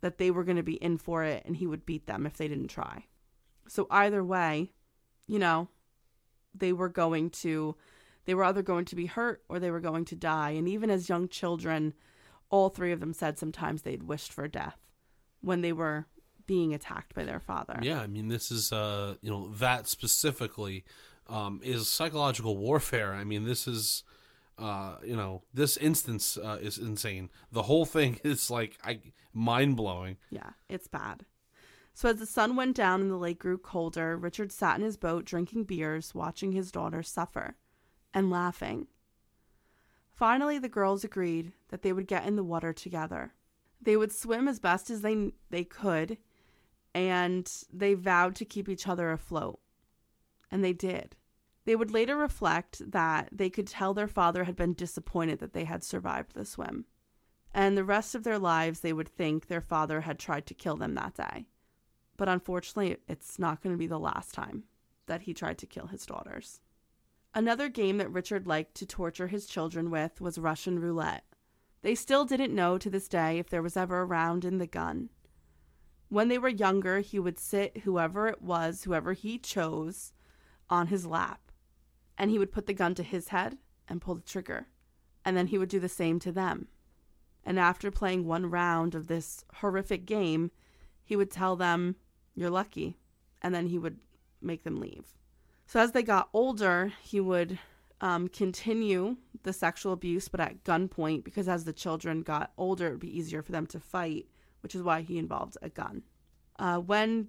that 0.00 0.18
they 0.18 0.30
were 0.30 0.44
going 0.44 0.58
to 0.58 0.62
be 0.62 0.76
in 0.76 0.96
for 0.96 1.24
it 1.24 1.42
and 1.44 1.56
he 1.56 1.66
would 1.66 1.84
beat 1.84 2.06
them 2.06 2.24
if 2.24 2.36
they 2.36 2.46
didn't 2.46 2.68
try. 2.68 3.06
So 3.66 3.88
either 3.90 4.22
way, 4.22 4.70
you 5.26 5.40
know, 5.40 5.70
they 6.54 6.72
were 6.72 6.88
going 6.88 7.30
to 7.30 7.76
they 8.24 8.34
were 8.34 8.44
either 8.44 8.62
going 8.62 8.84
to 8.84 8.96
be 8.96 9.06
hurt 9.06 9.42
or 9.48 9.58
they 9.58 9.70
were 9.70 9.80
going 9.80 10.04
to 10.06 10.14
die. 10.16 10.50
And 10.50 10.68
even 10.68 10.90
as 10.90 11.08
young 11.08 11.28
children, 11.28 11.94
all 12.50 12.68
three 12.68 12.92
of 12.92 13.00
them 13.00 13.14
said 13.14 13.38
sometimes 13.38 13.82
they'd 13.82 14.02
wished 14.02 14.32
for 14.32 14.46
death 14.48 14.76
when 15.40 15.62
they 15.62 15.72
were 15.72 16.06
being 16.46 16.74
attacked 16.74 17.14
by 17.14 17.24
their 17.24 17.40
father. 17.40 17.78
Yeah, 17.82 18.00
I 18.00 18.06
mean, 18.06 18.28
this 18.28 18.50
is 18.50 18.72
uh, 18.72 19.14
you 19.22 19.30
know, 19.30 19.48
that 19.54 19.88
specifically 19.88 20.84
um, 21.26 21.61
is 21.62 21.88
psychological 21.88 22.56
warfare. 22.56 23.14
I 23.14 23.24
mean, 23.24 23.44
this 23.44 23.66
is 23.66 24.04
Uh, 24.58 24.96
you 25.04 25.14
know, 25.14 25.42
this 25.54 25.76
instance 25.76 26.37
uh, 26.37 26.58
is 26.61 26.78
insane. 26.78 27.30
The 27.52 27.62
whole 27.62 27.87
thing 27.87 28.18
is 28.24 28.50
like 28.50 28.76
I 28.84 29.00
mind 29.32 29.76
blowing. 29.76 30.16
Yeah, 30.30 30.50
it's 30.68 30.88
bad. 30.88 31.24
So 31.98 32.11
as 32.11 32.20
the 32.20 32.26
sun 32.26 32.54
went 32.54 32.76
down 32.76 33.00
and 33.00 33.11
the 33.11 33.16
lake 33.16 33.40
grew 33.40 33.58
colder, 33.58 34.16
Richard 34.16 34.52
sat 34.52 34.78
in 34.78 34.84
his 34.84 34.96
boat 34.96 35.24
drinking 35.24 35.64
beers, 35.64 36.14
watching 36.14 36.52
his 36.52 36.70
daughter 36.70 37.02
suffer 37.02 37.56
and 38.14 38.30
laughing. 38.30 38.87
Finally, 40.08 40.61
the 40.61 40.68
girls 40.68 41.02
agreed 41.02 41.54
that 41.70 41.82
they 41.82 41.92
would 41.92 42.06
get 42.06 42.24
in 42.24 42.37
the 42.37 42.44
water 42.44 42.72
together. 42.72 43.34
They 43.82 43.96
would 43.96 44.12
swim 44.12 44.46
as 44.46 44.61
best 44.61 44.90
as 44.90 45.00
they 45.00 45.32
they 45.50 45.64
could, 45.64 46.18
and 46.94 47.52
they 47.72 47.94
vowed 47.94 48.37
to 48.37 48.44
keep 48.44 48.68
each 48.68 48.87
other 48.87 49.11
afloat. 49.11 49.58
And 50.52 50.62
they 50.62 50.72
did. 50.72 51.16
They 51.64 51.74
would 51.74 51.90
later 51.90 52.16
reflect 52.16 52.92
that 52.92 53.28
they 53.32 53.50
could 53.50 53.66
tell 53.66 53.92
their 53.92 54.06
father 54.06 54.44
had 54.44 54.54
been 54.54 54.74
disappointed 54.74 55.40
that 55.40 55.52
they 55.52 55.64
had 55.64 55.82
survived 55.82 56.34
the 56.34 56.44
swim. 56.44 56.84
And 57.52 57.76
the 57.76 57.82
rest 57.82 58.14
of 58.14 58.22
their 58.22 58.38
lives, 58.38 58.82
they 58.82 58.92
would 58.92 59.08
think 59.08 59.48
their 59.48 59.61
father 59.61 60.02
had 60.02 60.20
tried 60.20 60.46
to 60.46 60.54
kill 60.54 60.76
them 60.76 60.94
that 60.94 61.14
day. 61.14 61.48
But 62.18 62.28
unfortunately, 62.28 62.98
it's 63.09 63.38
not 63.38 63.62
going 63.62 63.72
to 63.72 63.78
be 63.78 63.87
the 63.87 63.98
last 63.98 64.35
time 64.35 64.64
that 65.07 65.22
he 65.22 65.33
tried 65.33 65.57
to 65.59 65.66
kill 65.66 65.87
his 65.87 66.04
daughters. 66.04 66.61
Another 67.35 67.70
game 67.70 67.96
that 67.98 68.12
Richard 68.12 68.46
liked 68.46 68.74
to 68.74 68.87
torture 68.87 69.28
his 69.28 69.46
children 69.46 69.90
with 69.90 70.20
was 70.20 70.37
Russian 70.37 70.78
roulette. 70.78 71.24
They 71.83 71.94
still 71.94 72.24
didn't 72.24 72.54
know 72.54 72.76
to 72.76 72.90
this 72.90 73.09
day 73.09 73.38
if 73.38 73.48
there 73.48 73.62
was 73.62 73.76
ever 73.76 74.00
a 74.00 74.04
round 74.04 74.44
in 74.44 74.59
the 74.59 74.66
gun. 74.66 75.09
When 76.09 76.28
they 76.28 76.38
were 76.38 76.48
younger, 76.48 77.00
he 77.00 77.18
would 77.18 77.38
sit 77.38 77.78
whoever 77.85 78.26
it 78.26 78.42
was, 78.42 78.83
whoever 78.83 79.12
he 79.12 79.38
chose, 79.38 80.12
on 80.68 80.88
his 80.88 81.07
lap. 81.07 81.52
And 82.16 82.31
he 82.31 82.38
would 82.38 82.50
put 82.50 82.66
the 82.66 82.74
gun 82.74 82.94
to 82.96 83.02
his 83.02 83.28
head 83.28 83.59
and 83.87 84.00
pull 84.00 84.16
the 84.16 84.22
trigger. 84.22 84.66
And 85.24 85.37
then 85.37 85.46
he 85.46 85.59
would 85.59 85.68
do 85.68 85.78
the 85.78 85.88
same 85.88 86.18
to 86.20 86.33
them. 86.33 86.68
And 87.44 87.59
after 87.61 87.90
playing 87.90 88.26
one 88.26 88.50
round 88.50 88.94
of 88.96 89.07
this 89.07 89.44
horrific 89.57 90.04
game, 90.04 90.50
he 91.04 91.14
would 91.14 91.31
tell 91.31 91.54
them, 91.54 91.96
You're 92.38 92.51
lucky. 92.51 92.96
And 93.42 93.55
then 93.55 93.66
he 93.66 93.79
would 93.79 93.98
make 94.40 94.62
them 94.62 94.81
leave. 94.81 95.07
So 95.66 95.81
as 95.81 95.92
they 95.92 96.03
got 96.03 96.29
older, 96.33 96.92
he 97.03 97.20
would 97.20 97.59
um, 98.01 98.29
continue 98.29 99.16
the 99.42 99.53
sexual 99.53 99.92
abuse, 99.92 100.29
but 100.29 100.40
at 100.40 100.64
gunpoint, 100.64 101.24
because 101.24 101.48
as 101.48 101.64
the 101.64 101.72
children 101.72 102.22
got 102.22 102.53
older, 102.57 102.87
it 102.87 102.90
would 102.92 103.01
be 103.01 103.18
easier 103.18 103.42
for 103.42 103.53
them 103.53 103.66
to 103.66 103.81
fight, 103.81 104.27
which 104.62 104.74
is 104.74 104.83
why 104.83 105.03
he 105.03 105.18
involved 105.18 105.57
a 105.61 105.68
gun. 105.68 106.03
Uh, 106.59 106.79
when 106.79 107.29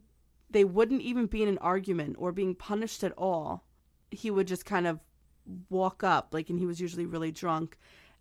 they 0.49 0.63
wouldn't 0.63 1.01
even 1.01 1.25
be 1.25 1.43
in 1.43 1.49
an 1.49 1.57
argument 1.57 2.15
or 2.19 2.31
being 2.31 2.55
punished 2.55 3.03
at 3.03 3.13
all, 3.17 3.65
he 4.11 4.31
would 4.31 4.47
just 4.47 4.65
kind 4.65 4.87
of 4.87 4.99
walk 5.69 6.03
up, 6.03 6.29
like, 6.31 6.49
and 6.49 6.59
he 6.59 6.65
was 6.65 6.79
usually 6.79 7.05
really 7.05 7.31
drunk, 7.31 7.77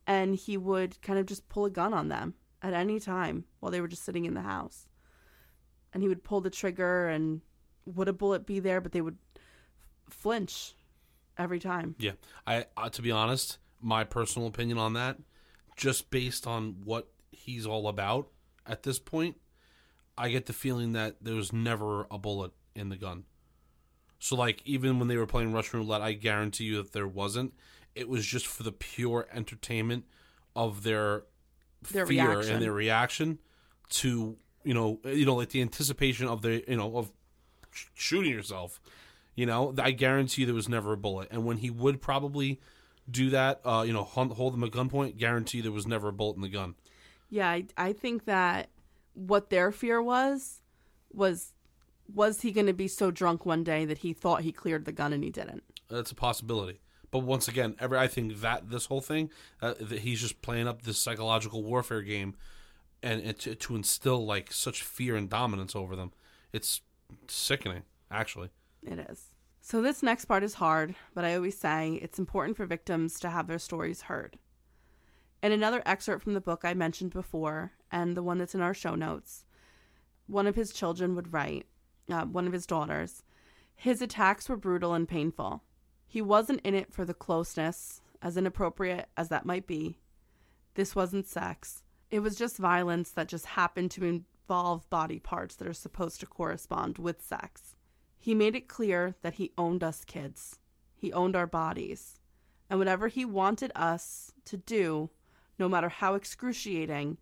and 0.06 0.34
he 0.34 0.56
would 0.56 1.00
kind 1.02 1.18
of 1.18 1.26
just 1.26 1.48
pull 1.48 1.66
a 1.66 1.70
gun 1.70 1.92
on 1.92 2.08
them 2.08 2.34
at 2.62 2.72
any 2.72 2.98
time 2.98 3.44
while 3.60 3.70
they 3.70 3.80
were 3.80 3.88
just 3.88 4.04
sitting 4.04 4.24
in 4.24 4.34
the 4.34 4.42
house. 4.42 4.87
And 5.92 6.02
he 6.02 6.08
would 6.08 6.22
pull 6.24 6.40
the 6.40 6.50
trigger, 6.50 7.08
and 7.08 7.40
would 7.86 8.08
a 8.08 8.12
bullet 8.12 8.44
be 8.46 8.60
there, 8.60 8.80
but 8.80 8.92
they 8.92 9.00
would 9.00 9.16
flinch 10.10 10.74
every 11.36 11.58
time. 11.58 11.94
Yeah, 11.98 12.12
I 12.46 12.66
uh, 12.76 12.90
to 12.90 13.02
be 13.02 13.10
honest, 13.10 13.58
my 13.80 14.04
personal 14.04 14.48
opinion 14.48 14.78
on 14.78 14.92
that, 14.94 15.18
just 15.76 16.10
based 16.10 16.46
on 16.46 16.76
what 16.84 17.08
he's 17.30 17.66
all 17.66 17.88
about 17.88 18.28
at 18.66 18.82
this 18.82 18.98
point, 18.98 19.36
I 20.16 20.28
get 20.30 20.46
the 20.46 20.52
feeling 20.52 20.92
that 20.92 21.16
there 21.22 21.34
was 21.34 21.52
never 21.52 22.06
a 22.10 22.18
bullet 22.18 22.52
in 22.74 22.88
the 22.90 22.96
gun. 22.96 23.24
So 24.18 24.36
like 24.36 24.60
even 24.64 24.98
when 24.98 25.08
they 25.08 25.16
were 25.16 25.26
playing 25.26 25.52
Russian 25.52 25.80
roulette, 25.80 26.02
I 26.02 26.12
guarantee 26.12 26.64
you 26.64 26.76
that 26.82 26.92
there 26.92 27.08
wasn't. 27.08 27.54
It 27.94 28.08
was 28.08 28.26
just 28.26 28.46
for 28.46 28.62
the 28.62 28.72
pure 28.72 29.26
entertainment 29.32 30.04
of 30.54 30.82
their, 30.82 31.24
Their 31.90 32.06
fear 32.06 32.28
reaction. 32.28 32.54
and 32.54 32.62
their 32.62 32.72
reaction 32.72 33.38
to 33.90 34.36
you 34.68 34.74
know 34.74 35.00
you 35.02 35.24
know 35.24 35.36
like 35.36 35.48
the 35.48 35.62
anticipation 35.62 36.28
of 36.28 36.42
the 36.42 36.62
you 36.68 36.76
know 36.76 36.98
of 36.98 37.10
sh- 37.70 37.86
shooting 37.94 38.30
yourself. 38.30 38.78
You 39.34 39.46
know, 39.46 39.72
I 39.78 39.92
guarantee 39.92 40.44
there 40.44 40.54
was 40.54 40.68
never 40.68 40.92
a 40.92 40.96
bullet. 40.96 41.28
And 41.30 41.46
when 41.46 41.58
he 41.58 41.70
would 41.70 42.02
probably 42.02 42.60
do 43.08 43.30
that, 43.30 43.60
uh, 43.64 43.84
you 43.86 43.92
know, 43.92 44.02
hunt, 44.02 44.32
hold 44.32 44.52
them 44.52 44.64
at 44.64 44.72
gunpoint, 44.72 45.16
guarantee 45.16 45.60
there 45.60 45.72
was 45.72 45.86
never 45.86 46.08
a 46.08 46.12
bullet 46.12 46.34
in 46.34 46.42
the 46.42 46.48
gun. 46.48 46.74
Yeah, 47.30 47.48
I, 47.48 47.66
I 47.76 47.92
think 47.92 48.24
that 48.24 48.68
what 49.14 49.48
their 49.48 49.72
fear 49.72 50.02
was 50.02 50.60
was 51.12 51.54
was 52.12 52.42
he 52.42 52.52
going 52.52 52.66
to 52.66 52.74
be 52.74 52.88
so 52.88 53.10
drunk 53.10 53.46
one 53.46 53.64
day 53.64 53.86
that 53.86 53.98
he 53.98 54.12
thought 54.12 54.42
he 54.42 54.52
cleared 54.52 54.84
the 54.84 54.92
gun 54.92 55.14
and 55.14 55.24
he 55.24 55.30
didn't. 55.30 55.62
That's 55.88 56.10
a 56.10 56.14
possibility. 56.14 56.80
But 57.10 57.20
once 57.20 57.48
again, 57.48 57.74
every 57.78 57.96
I 57.96 58.06
think 58.06 58.40
that 58.42 58.68
this 58.68 58.86
whole 58.86 59.00
thing, 59.00 59.30
uh, 59.62 59.74
that 59.80 60.00
he's 60.00 60.20
just 60.20 60.42
playing 60.42 60.68
up 60.68 60.82
this 60.82 61.00
psychological 61.00 61.62
warfare 61.62 62.02
game, 62.02 62.34
and, 63.02 63.22
and 63.22 63.38
to, 63.40 63.54
to 63.54 63.76
instill 63.76 64.24
like 64.24 64.52
such 64.52 64.82
fear 64.82 65.16
and 65.16 65.28
dominance 65.28 65.76
over 65.76 65.96
them, 65.96 66.12
it's 66.52 66.80
sickening. 67.28 67.82
Actually, 68.10 68.48
It 68.82 68.98
is. 69.10 69.26
So 69.60 69.82
this 69.82 70.02
next 70.02 70.24
part 70.24 70.42
is 70.42 70.54
hard, 70.54 70.94
but 71.14 71.24
I 71.24 71.34
always 71.34 71.58
say 71.58 71.98
it's 72.00 72.18
important 72.18 72.56
for 72.56 72.64
victims 72.64 73.20
to 73.20 73.28
have 73.28 73.46
their 73.46 73.58
stories 73.58 74.02
heard. 74.02 74.38
In 75.42 75.52
another 75.52 75.82
excerpt 75.84 76.24
from 76.24 76.34
the 76.34 76.40
book 76.40 76.62
I 76.64 76.74
mentioned 76.74 77.12
before, 77.12 77.72
and 77.92 78.16
the 78.16 78.22
one 78.22 78.38
that's 78.38 78.54
in 78.54 78.62
our 78.62 78.74
show 78.74 78.94
notes, 78.94 79.44
one 80.26 80.46
of 80.46 80.54
his 80.56 80.72
children 80.72 81.14
would 81.14 81.32
write, 81.32 81.66
uh, 82.10 82.24
one 82.24 82.46
of 82.46 82.52
his 82.52 82.66
daughters, 82.66 83.22
his 83.76 84.00
attacks 84.02 84.48
were 84.48 84.56
brutal 84.56 84.94
and 84.94 85.06
painful. 85.08 85.62
He 86.06 86.22
wasn't 86.22 86.62
in 86.62 86.74
it 86.74 86.92
for 86.92 87.04
the 87.04 87.14
closeness, 87.14 88.00
as 88.22 88.36
inappropriate 88.36 89.08
as 89.16 89.28
that 89.28 89.46
might 89.46 89.66
be. 89.66 89.98
This 90.74 90.96
wasn't 90.96 91.26
sex. 91.26 91.82
It 92.10 92.20
was 92.20 92.36
just 92.36 92.56
violence 92.56 93.10
that 93.10 93.28
just 93.28 93.46
happened 93.46 93.90
to 93.92 94.04
involve 94.04 94.88
body 94.88 95.18
parts 95.18 95.56
that 95.56 95.68
are 95.68 95.74
supposed 95.74 96.20
to 96.20 96.26
correspond 96.26 96.98
with 96.98 97.22
sex. 97.22 97.76
He 98.18 98.34
made 98.34 98.54
it 98.54 98.68
clear 98.68 99.14
that 99.22 99.34
he 99.34 99.52
owned 99.58 99.84
us 99.84 100.04
kids. 100.04 100.58
He 100.96 101.12
owned 101.12 101.36
our 101.36 101.46
bodies. 101.46 102.18
And 102.70 102.78
whatever 102.78 103.08
he 103.08 103.24
wanted 103.24 103.72
us 103.74 104.32
to 104.46 104.56
do, 104.56 105.10
no 105.58 105.68
matter 105.68 105.88
how 105.88 106.14
excruciating, 106.14 107.18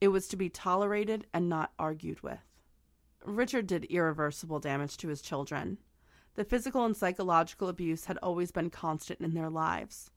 it 0.00 0.08
was 0.08 0.26
to 0.28 0.36
be 0.36 0.48
tolerated 0.48 1.26
and 1.34 1.48
not 1.48 1.72
argued 1.78 2.22
with. 2.22 2.40
Richard 3.24 3.66
did 3.66 3.84
irreversible 3.84 4.60
damage 4.60 4.96
to 4.98 5.08
his 5.08 5.20
children. 5.20 5.78
The 6.34 6.44
physical 6.44 6.84
and 6.86 6.96
psychological 6.96 7.68
abuse 7.68 8.06
had 8.06 8.18
always 8.22 8.50
been 8.50 8.70
constant 8.70 9.20
in 9.20 9.34
their 9.34 9.50
lives. 9.50 10.10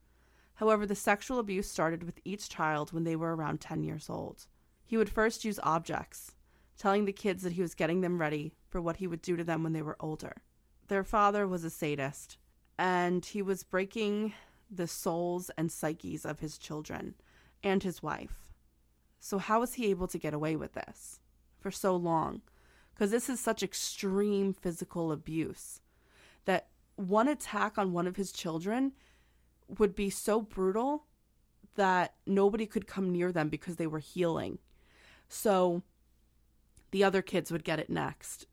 However, 0.54 0.86
the 0.86 0.94
sexual 0.94 1.38
abuse 1.38 1.68
started 1.68 2.04
with 2.04 2.20
each 2.24 2.48
child 2.48 2.92
when 2.92 3.04
they 3.04 3.16
were 3.16 3.34
around 3.34 3.60
10 3.60 3.82
years 3.82 4.08
old. 4.08 4.46
He 4.84 4.96
would 4.96 5.08
first 5.08 5.44
use 5.44 5.58
objects, 5.62 6.34
telling 6.78 7.04
the 7.04 7.12
kids 7.12 7.42
that 7.42 7.52
he 7.52 7.62
was 7.62 7.74
getting 7.74 8.00
them 8.00 8.20
ready 8.20 8.54
for 8.68 8.80
what 8.80 8.96
he 8.96 9.06
would 9.06 9.22
do 9.22 9.36
to 9.36 9.44
them 9.44 9.62
when 9.62 9.72
they 9.72 9.82
were 9.82 9.96
older. 10.00 10.42
Their 10.88 11.04
father 11.04 11.48
was 11.48 11.64
a 11.64 11.70
sadist, 11.70 12.38
and 12.78 13.24
he 13.24 13.42
was 13.42 13.62
breaking 13.62 14.34
the 14.70 14.86
souls 14.86 15.50
and 15.56 15.70
psyches 15.70 16.24
of 16.24 16.40
his 16.40 16.58
children 16.58 17.14
and 17.62 17.82
his 17.82 18.02
wife. 18.02 18.52
So, 19.18 19.38
how 19.38 19.60
was 19.60 19.74
he 19.74 19.86
able 19.86 20.06
to 20.08 20.18
get 20.18 20.34
away 20.34 20.54
with 20.54 20.74
this 20.74 21.20
for 21.58 21.70
so 21.70 21.96
long? 21.96 22.42
Because 22.92 23.10
this 23.10 23.28
is 23.28 23.40
such 23.40 23.62
extreme 23.62 24.52
physical 24.52 25.10
abuse 25.10 25.80
that 26.44 26.68
one 26.96 27.26
attack 27.26 27.78
on 27.78 27.92
one 27.92 28.06
of 28.06 28.16
his 28.16 28.30
children 28.30 28.92
would 29.78 29.94
be 29.94 30.10
so 30.10 30.40
brutal 30.40 31.04
that 31.76 32.14
nobody 32.26 32.66
could 32.66 32.86
come 32.86 33.10
near 33.10 33.32
them 33.32 33.48
because 33.48 33.76
they 33.76 33.86
were 33.86 33.98
healing. 33.98 34.58
So 35.28 35.82
the 36.90 37.02
other 37.02 37.22
kids 37.22 37.50
would 37.50 37.64
get 37.64 37.78
it 37.80 37.90
next. 37.90 38.46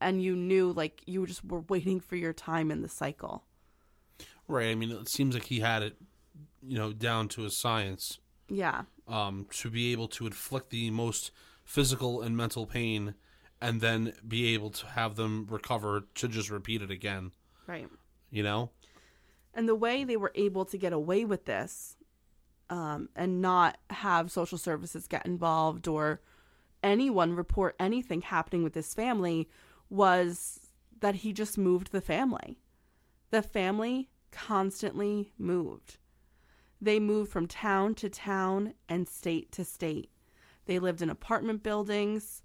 And 0.00 0.22
you 0.22 0.36
knew, 0.36 0.70
like, 0.70 1.02
you 1.06 1.26
just 1.26 1.44
were 1.44 1.60
waiting 1.68 1.98
for 1.98 2.14
your 2.16 2.32
time 2.32 2.70
in 2.70 2.82
the 2.82 2.88
cycle. 2.88 3.44
right? 4.46 4.68
I 4.70 4.74
mean, 4.76 4.90
it 4.92 5.08
seems 5.10 5.34
like 5.34 5.44
he 5.44 5.60
had 5.60 5.82
it, 5.82 5.96
you 6.62 6.78
know, 6.78 6.92
down 6.92 7.28
to 7.28 7.44
a 7.44 7.50
science 7.50 8.18
Yeah. 8.48 8.82
um, 9.08 9.46
to 9.50 9.68
be 9.70 9.92
able 9.92 10.08
to 10.08 10.26
inflict 10.26 10.70
the 10.70 10.90
most 10.90 11.32
physical 11.64 12.22
and 12.22 12.36
mental 12.36 12.64
pain, 12.66 13.14
and 13.60 13.80
then 13.80 14.14
be 14.26 14.54
able 14.54 14.70
to 14.70 14.86
have 14.86 15.16
them 15.16 15.46
recover 15.50 16.04
to 16.14 16.28
just 16.28 16.48
repeat 16.48 16.80
it 16.80 16.90
again. 16.90 17.32
Right. 17.66 17.88
You 18.30 18.42
know, 18.44 18.70
And 19.58 19.68
the 19.68 19.74
way 19.74 20.04
they 20.04 20.16
were 20.16 20.30
able 20.36 20.64
to 20.66 20.78
get 20.78 20.92
away 20.92 21.24
with 21.24 21.44
this 21.44 21.96
um, 22.70 23.08
and 23.16 23.42
not 23.42 23.76
have 23.90 24.30
social 24.30 24.56
services 24.56 25.08
get 25.08 25.26
involved 25.26 25.88
or 25.88 26.20
anyone 26.80 27.34
report 27.34 27.74
anything 27.80 28.20
happening 28.20 28.62
with 28.62 28.72
this 28.72 28.94
family 28.94 29.48
was 29.90 30.60
that 31.00 31.16
he 31.16 31.32
just 31.32 31.58
moved 31.58 31.90
the 31.90 32.00
family. 32.00 32.60
The 33.30 33.42
family 33.42 34.10
constantly 34.30 35.32
moved. 35.36 35.96
They 36.80 37.00
moved 37.00 37.32
from 37.32 37.48
town 37.48 37.96
to 37.96 38.08
town 38.08 38.74
and 38.88 39.08
state 39.08 39.50
to 39.50 39.64
state. 39.64 40.12
They 40.66 40.78
lived 40.78 41.02
in 41.02 41.10
apartment 41.10 41.64
buildings. 41.64 42.42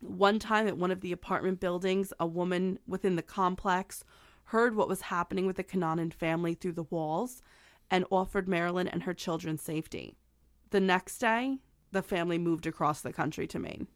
One 0.00 0.38
time 0.38 0.66
at 0.66 0.78
one 0.78 0.90
of 0.90 1.02
the 1.02 1.12
apartment 1.12 1.60
buildings, 1.60 2.14
a 2.18 2.26
woman 2.26 2.78
within 2.86 3.16
the 3.16 3.22
complex 3.22 4.02
heard 4.44 4.74
what 4.76 4.88
was 4.88 5.02
happening 5.02 5.46
with 5.46 5.56
the 5.56 5.64
Kananen 5.64 6.12
family 6.12 6.54
through 6.54 6.72
the 6.72 6.82
walls 6.84 7.42
and 7.90 8.04
offered 8.10 8.48
Marilyn 8.48 8.88
and 8.88 9.02
her 9.04 9.14
children 9.14 9.58
safety. 9.58 10.16
The 10.70 10.80
next 10.80 11.18
day, 11.18 11.58
the 11.92 12.02
family 12.02 12.38
moved 12.38 12.66
across 12.66 13.00
the 13.00 13.12
country 13.12 13.46
to 13.48 13.58
Maine. 13.58 13.86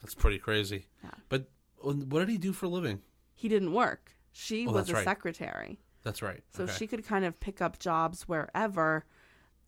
That's 0.00 0.14
pretty 0.14 0.38
crazy. 0.38 0.86
Yeah. 1.02 1.10
But 1.28 1.48
what 1.82 2.20
did 2.20 2.28
he 2.28 2.38
do 2.38 2.52
for 2.52 2.66
a 2.66 2.68
living? 2.68 3.02
He 3.34 3.48
didn't 3.48 3.72
work. 3.72 4.12
She 4.32 4.66
Oh, 4.66 4.72
was 4.72 4.90
a 4.90 4.94
right. 4.94 5.04
secretary. 5.04 5.78
That's 6.02 6.22
right. 6.22 6.42
So 6.50 6.64
Okay. 6.64 6.72
she 6.72 6.86
could 6.86 7.04
kind 7.04 7.24
of 7.24 7.38
pick 7.40 7.60
up 7.62 7.78
jobs 7.78 8.22
wherever, 8.28 9.04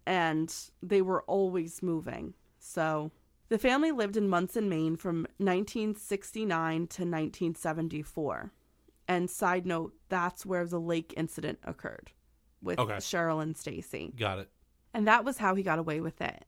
and 0.06 0.54
they 0.82 1.02
were 1.02 1.22
always 1.22 1.82
moving. 1.82 2.34
So 2.58 3.10
the 3.48 3.58
family 3.58 3.92
lived 3.92 4.16
in 4.16 4.28
Monson, 4.28 4.68
Maine 4.68 4.96
from 4.96 5.26
1969 5.38 6.86
to 6.88 7.02
1974. 7.04 8.52
And 9.08 9.30
side 9.30 9.66
note, 9.66 9.94
that's 10.08 10.44
where 10.44 10.66
the 10.66 10.80
lake 10.80 11.14
incident 11.16 11.58
occurred 11.64 12.10
with 12.62 12.78
Okay. 12.78 12.94
Cheryl 12.94 13.42
and 13.42 13.56
Stacy. 13.56 14.12
got 14.16 14.38
it. 14.38 14.50
And 14.92 15.06
that 15.06 15.24
was 15.24 15.38
how 15.38 15.54
he 15.54 15.62
got 15.62 15.78
away 15.78 16.00
with 16.00 16.20
it. 16.20 16.44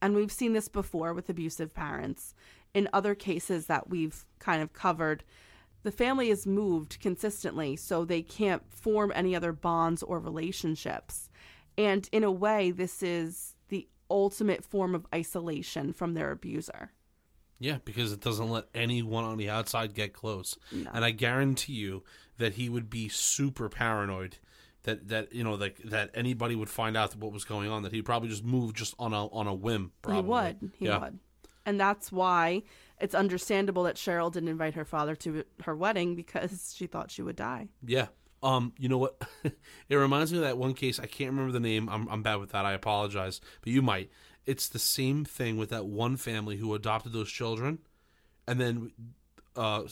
And 0.00 0.14
we've 0.16 0.32
seen 0.32 0.52
this 0.52 0.68
before 0.68 1.14
with 1.14 1.28
abusive 1.28 1.72
parents. 1.74 2.34
In 2.74 2.88
other 2.92 3.14
cases 3.14 3.66
that 3.66 3.90
we've 3.90 4.24
kind 4.38 4.62
of 4.62 4.72
covered, 4.72 5.22
the 5.84 5.92
family 5.92 6.30
is 6.30 6.46
moved 6.46 6.98
consistently, 7.00 7.76
so 7.76 8.04
they 8.04 8.22
can't 8.22 8.62
form 8.72 9.12
any 9.14 9.36
other 9.36 9.52
bonds 9.52 10.02
or 10.02 10.18
relationships. 10.18 11.28
And 11.76 12.08
in 12.12 12.24
a 12.24 12.30
way, 12.32 12.70
this 12.70 13.02
is 13.02 13.54
the 13.68 13.88
ultimate 14.10 14.64
form 14.64 14.94
of 14.94 15.06
isolation 15.14 15.92
from 15.92 16.14
their 16.14 16.30
abuser. 16.30 16.92
Yeah, 17.62 17.78
because 17.84 18.12
it 18.12 18.20
doesn't 18.20 18.48
let 18.50 18.64
anyone 18.74 19.24
on 19.24 19.38
the 19.38 19.48
outside 19.48 19.94
get 19.94 20.12
close. 20.12 20.58
No. 20.72 20.90
And 20.92 21.04
I 21.04 21.10
guarantee 21.12 21.74
you 21.74 22.02
that 22.38 22.54
he 22.54 22.68
would 22.68 22.90
be 22.90 23.08
super 23.08 23.68
paranoid 23.68 24.38
that 24.82 25.08
that 25.08 25.32
you 25.32 25.44
know 25.44 25.54
like 25.54 25.78
that 25.84 26.10
anybody 26.12 26.56
would 26.56 26.68
find 26.70 26.96
out 26.96 27.14
what 27.16 27.30
was 27.32 27.44
going 27.44 27.68
on 27.70 27.82
that 27.84 27.92
he'd 27.92 28.04
probably 28.04 28.28
just 28.28 28.44
move 28.44 28.74
just 28.74 28.94
on 28.98 29.12
a 29.14 29.26
on 29.28 29.46
a 29.46 29.54
whim. 29.54 29.92
Probably. 30.02 30.22
He 30.22 30.28
would. 30.28 30.72
He 30.78 30.84
Yeah. 30.86 30.98
would. 30.98 31.18
And 31.64 31.78
that's 31.78 32.10
why 32.10 32.64
it's 33.00 33.14
understandable 33.14 33.84
that 33.84 33.94
Cheryl 33.94 34.32
didn't 34.32 34.48
invite 34.48 34.74
her 34.74 34.84
father 34.84 35.14
to 35.16 35.44
her 35.64 35.76
wedding 35.76 36.16
because 36.16 36.74
she 36.76 36.88
thought 36.88 37.10
she 37.12 37.22
would 37.22 37.36
die. 37.36 37.68
Yeah. 37.86 38.08
Um, 38.42 38.72
you 38.76 38.88
know 38.88 38.98
what? 38.98 39.22
it 39.44 39.94
reminds 39.94 40.32
me 40.32 40.38
of 40.38 40.44
that 40.44 40.58
one 40.58 40.74
case. 40.74 40.98
I 40.98 41.06
can't 41.06 41.30
remember 41.30 41.52
the 41.52 41.60
name. 41.60 41.88
I'm 41.88 42.08
I'm 42.08 42.24
bad 42.24 42.36
with 42.40 42.50
that. 42.50 42.64
I 42.64 42.72
apologize. 42.72 43.40
But 43.60 43.72
you 43.72 43.82
might. 43.82 44.10
It's 44.46 44.68
the 44.68 44.78
same 44.78 45.24
thing 45.24 45.56
with 45.56 45.70
that 45.70 45.86
one 45.86 46.16
family 46.16 46.56
who 46.56 46.74
adopted 46.74 47.12
those 47.12 47.30
children, 47.30 47.78
and 48.46 48.60
then 48.60 48.92
uh, 49.56 49.82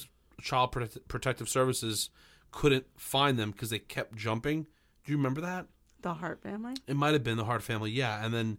Child 0.40 0.72
Protect- 0.72 1.08
Protective 1.08 1.48
Services 1.48 2.10
couldn't 2.50 2.86
find 2.96 3.38
them 3.38 3.52
because 3.52 3.70
they 3.70 3.78
kept 3.78 4.16
jumping. 4.16 4.66
Do 5.04 5.12
you 5.12 5.16
remember 5.16 5.40
that? 5.40 5.66
The 6.02 6.14
Hart 6.14 6.42
family? 6.42 6.74
It 6.86 6.96
might 6.96 7.12
have 7.12 7.22
been 7.22 7.36
the 7.36 7.44
Hart 7.44 7.62
family, 7.62 7.90
yeah. 7.90 8.24
And 8.24 8.34
then, 8.34 8.58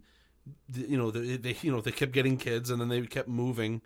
you 0.73 0.97
know, 0.97 1.11
they, 1.11 1.37
they 1.37 1.57
you 1.61 1.71
know 1.71 1.81
they 1.81 1.91
kept 1.91 2.11
getting 2.13 2.37
kids, 2.37 2.69
and 2.69 2.79
then 2.79 2.87
they 2.87 3.01
kept 3.01 3.27
moving, 3.27 3.81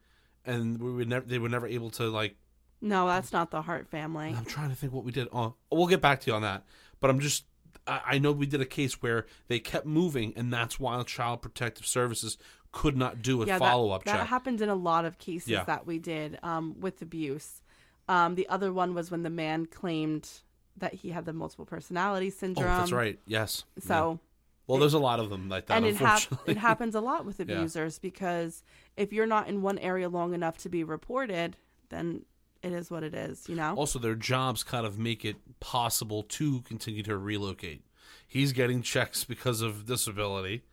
and 0.45 0.81
we 0.81 0.91
would 0.91 1.09
never 1.09 1.25
they 1.25 1.39
were 1.39 1.49
never 1.49 1.65
able 1.65 1.89
to 1.91 2.03
like 2.09 2.35
No, 2.81 3.07
that's 3.07 3.31
not 3.33 3.49
the 3.49 3.63
Hart 3.63 3.87
family. 3.87 4.35
I'm 4.37 4.45
trying 4.45 4.69
to 4.69 4.75
think 4.75 4.93
what 4.93 5.05
we 5.05 5.11
did. 5.11 5.27
Oh, 5.33 5.55
we'll 5.71 5.87
get 5.87 6.01
back 6.01 6.19
to 6.21 6.31
you 6.31 6.35
on 6.35 6.43
that. 6.43 6.63
But 6.99 7.09
I'm 7.09 7.19
just, 7.19 7.45
I, 7.87 8.01
I 8.05 8.17
know 8.19 8.31
we 8.31 8.45
did 8.45 8.61
a 8.61 8.65
case 8.65 9.01
where 9.01 9.25
they 9.47 9.59
kept 9.59 9.85
moving, 9.85 10.33
and 10.35 10.51
that's 10.51 10.79
why 10.79 11.01
Child 11.03 11.41
Protective 11.41 11.85
Services 11.85 12.37
could 12.71 12.97
not 12.97 13.21
do 13.21 13.41
a 13.41 13.45
yeah, 13.45 13.57
follow 13.57 13.91
up 13.91 14.03
that, 14.03 14.11
check. 14.11 14.19
that 14.21 14.27
happened 14.27 14.61
in 14.61 14.69
a 14.69 14.75
lot 14.75 15.05
of 15.05 15.17
cases 15.17 15.47
Yeah. 15.49 15.63
that 15.63 15.87
we 15.87 15.97
did 15.97 16.37
um, 16.43 16.75
with 16.79 17.01
abuse. 17.01 17.61
Um, 18.09 18.35
the 18.35 18.47
other 18.49 18.71
one 18.73 18.93
was 18.93 19.09
when 19.09 19.23
the 19.23 19.29
man 19.29 19.65
claimed 19.65 20.29
that 20.77 20.93
he 20.93 21.11
had 21.11 21.25
the 21.25 21.33
multiple 21.33 21.65
personality 21.65 22.27
oh, 22.27 22.37
syndrome. 22.37 22.67
that's 22.67 22.91
right. 22.91 23.17
Yes. 23.25 23.63
Yeah. 23.77 23.87
So, 23.87 24.19
well, 24.67 24.77
there's 24.79 24.93
a 24.93 24.99
lot 24.99 25.19
of 25.21 25.29
them 25.29 25.47
like 25.47 25.67
that. 25.67 25.77
and 25.77 25.85
it, 25.85 25.95
hap- 25.95 26.33
it 26.47 26.57
happens 26.57 26.95
a 26.95 26.99
lot 27.01 27.25
with 27.25 27.39
Yeah. 27.45 27.55
abusers 27.55 27.97
because 27.97 28.61
if 28.97 29.13
you're 29.13 29.25
not 29.25 29.47
in 29.47 29.61
one 29.61 29.77
area 29.79 30.09
long 30.09 30.33
enough 30.33 30.57
to 30.59 30.69
be 30.69 30.83
reported, 30.83 31.55
then 31.89 32.25
it 32.65 32.73
is 32.73 32.89
what 32.91 33.03
it 33.03 33.13
is, 33.13 33.47
you 33.47 33.55
know? 33.55 33.75
also, 33.75 33.99
their 33.99 34.15
jobs 34.15 34.63
kind 34.63 34.85
of 34.85 34.97
make 34.97 35.23
it 35.23 35.37
possible 35.59 36.23
to 36.23 36.61
continue 36.61 37.03
to 37.03 37.17
relocate. 37.17 37.83
He's 38.27 38.51
getting 38.53 38.81
checks 38.81 39.23
because 39.23 39.61
of 39.61 39.85
disability. 39.85 40.63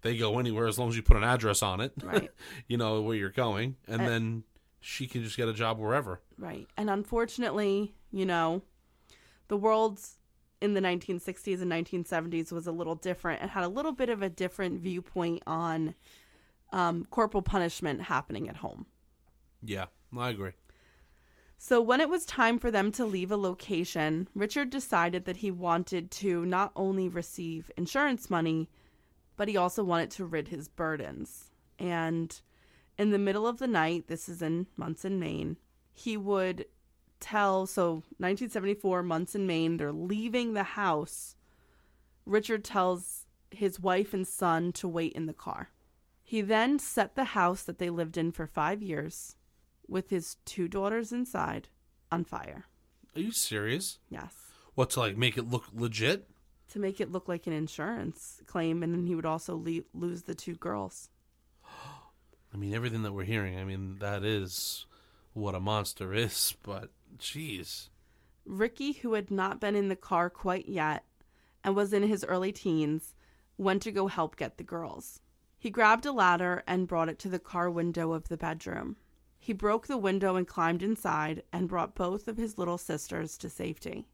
They 0.00 0.16
go 0.16 0.38
anywhere 0.38 0.66
as 0.66 0.78
long 0.78 0.88
as 0.88 0.96
you 0.96 1.02
put 1.02 1.16
an 1.16 1.24
address 1.24 1.62
on 1.62 1.80
it. 1.80 1.92
Right. 2.02 2.30
you 2.66 2.76
know 2.76 3.02
where 3.02 3.14
you're 3.16 3.30
going, 3.30 3.76
and 3.86 4.02
Uh, 4.02 4.06
then 4.06 4.44
she 4.80 5.06
can 5.06 5.22
just 5.22 5.36
get 5.36 5.46
a 5.48 5.52
job 5.52 5.78
wherever. 5.78 6.20
Right. 6.38 6.66
And 6.76 6.90
unfortunately, 6.90 7.94
you 8.10 8.26
know, 8.26 8.62
the 9.48 9.56
world 9.56 10.00
in 10.60 10.74
the 10.74 10.80
1960s 10.80 11.60
and 11.60 11.70
1970s 11.70 12.50
was 12.50 12.66
a 12.66 12.72
little 12.72 12.94
different 12.96 13.42
and 13.42 13.50
had 13.50 13.62
a 13.64 13.68
little 13.68 13.92
bit 13.92 14.08
of 14.08 14.22
a 14.22 14.28
different 14.28 14.80
viewpoint 14.80 15.42
on 15.46 15.94
um, 16.72 17.04
corporal 17.10 17.42
punishment 17.42 18.00
happening 18.02 18.48
at 18.48 18.56
home. 18.56 18.86
Yeah, 19.62 19.86
I 20.16 20.30
agree. 20.30 20.52
So, 21.64 21.80
when 21.80 22.00
it 22.00 22.08
was 22.08 22.26
time 22.26 22.58
for 22.58 22.72
them 22.72 22.90
to 22.90 23.06
leave 23.06 23.30
a 23.30 23.36
location, 23.36 24.26
Richard 24.34 24.68
decided 24.68 25.26
that 25.26 25.36
he 25.36 25.52
wanted 25.52 26.10
to 26.10 26.44
not 26.44 26.72
only 26.74 27.08
receive 27.08 27.70
insurance 27.76 28.28
money, 28.28 28.68
but 29.36 29.46
he 29.46 29.56
also 29.56 29.84
wanted 29.84 30.10
to 30.10 30.24
rid 30.24 30.48
his 30.48 30.66
burdens. 30.66 31.52
And 31.78 32.40
in 32.98 33.10
the 33.10 33.18
middle 33.18 33.46
of 33.46 33.60
the 33.60 33.68
night, 33.68 34.08
this 34.08 34.28
is 34.28 34.42
in 34.42 34.66
Monson, 34.76 35.20
Maine, 35.20 35.56
he 35.92 36.16
would 36.16 36.66
tell 37.20 37.68
so 37.68 38.02
1974 38.18 39.04
Monson, 39.04 39.46
Maine, 39.46 39.76
they're 39.76 39.92
leaving 39.92 40.54
the 40.54 40.64
house. 40.64 41.36
Richard 42.26 42.64
tells 42.64 43.26
his 43.52 43.78
wife 43.78 44.12
and 44.12 44.26
son 44.26 44.72
to 44.72 44.88
wait 44.88 45.12
in 45.12 45.26
the 45.26 45.32
car. 45.32 45.70
He 46.24 46.40
then 46.40 46.80
set 46.80 47.14
the 47.14 47.22
house 47.38 47.62
that 47.62 47.78
they 47.78 47.88
lived 47.88 48.18
in 48.18 48.32
for 48.32 48.48
five 48.48 48.82
years 48.82 49.36
with 49.92 50.10
his 50.10 50.36
two 50.44 50.66
daughters 50.66 51.12
inside 51.12 51.68
on 52.10 52.24
fire. 52.24 52.64
Are 53.14 53.20
you 53.20 53.30
serious? 53.30 53.98
Yes. 54.08 54.34
What 54.74 54.90
to 54.90 55.00
like 55.00 55.16
make 55.16 55.36
it 55.36 55.48
look 55.48 55.66
legit? 55.72 56.28
To 56.70 56.78
make 56.78 57.00
it 57.00 57.12
look 57.12 57.28
like 57.28 57.46
an 57.46 57.52
insurance 57.52 58.40
claim, 58.46 58.82
and 58.82 58.94
then 58.94 59.06
he 59.06 59.14
would 59.14 59.26
also 59.26 59.54
le- 59.56 59.84
lose 59.92 60.22
the 60.22 60.34
two 60.34 60.54
girls. 60.54 61.10
I 62.54 62.56
mean, 62.56 62.74
everything 62.74 63.02
that 63.02 63.12
we're 63.12 63.24
hearing. 63.24 63.58
I 63.58 63.64
mean, 63.64 63.98
that 64.00 64.24
is 64.24 64.86
what 65.34 65.54
a 65.54 65.60
monster 65.60 66.14
is. 66.14 66.54
But 66.62 66.90
jeez, 67.18 67.88
Ricky, 68.46 68.92
who 68.92 69.12
had 69.12 69.30
not 69.30 69.60
been 69.60 69.76
in 69.76 69.88
the 69.88 69.96
car 69.96 70.30
quite 70.30 70.68
yet 70.68 71.04
and 71.62 71.76
was 71.76 71.92
in 71.92 72.02
his 72.02 72.24
early 72.24 72.50
teens, 72.50 73.14
went 73.58 73.82
to 73.82 73.92
go 73.92 74.06
help 74.06 74.36
get 74.36 74.56
the 74.56 74.64
girls. 74.64 75.20
He 75.58 75.70
grabbed 75.70 76.06
a 76.06 76.12
ladder 76.12 76.64
and 76.66 76.88
brought 76.88 77.08
it 77.08 77.18
to 77.20 77.28
the 77.28 77.38
car 77.38 77.70
window 77.70 78.12
of 78.12 78.28
the 78.28 78.36
bedroom. 78.36 78.96
He 79.44 79.52
broke 79.52 79.88
the 79.88 79.98
window 79.98 80.36
and 80.36 80.46
climbed 80.46 80.84
inside 80.84 81.42
and 81.52 81.68
brought 81.68 81.96
both 81.96 82.28
of 82.28 82.36
his 82.36 82.58
little 82.58 82.78
sisters 82.78 83.36
to 83.38 83.50
safety. 83.50 84.06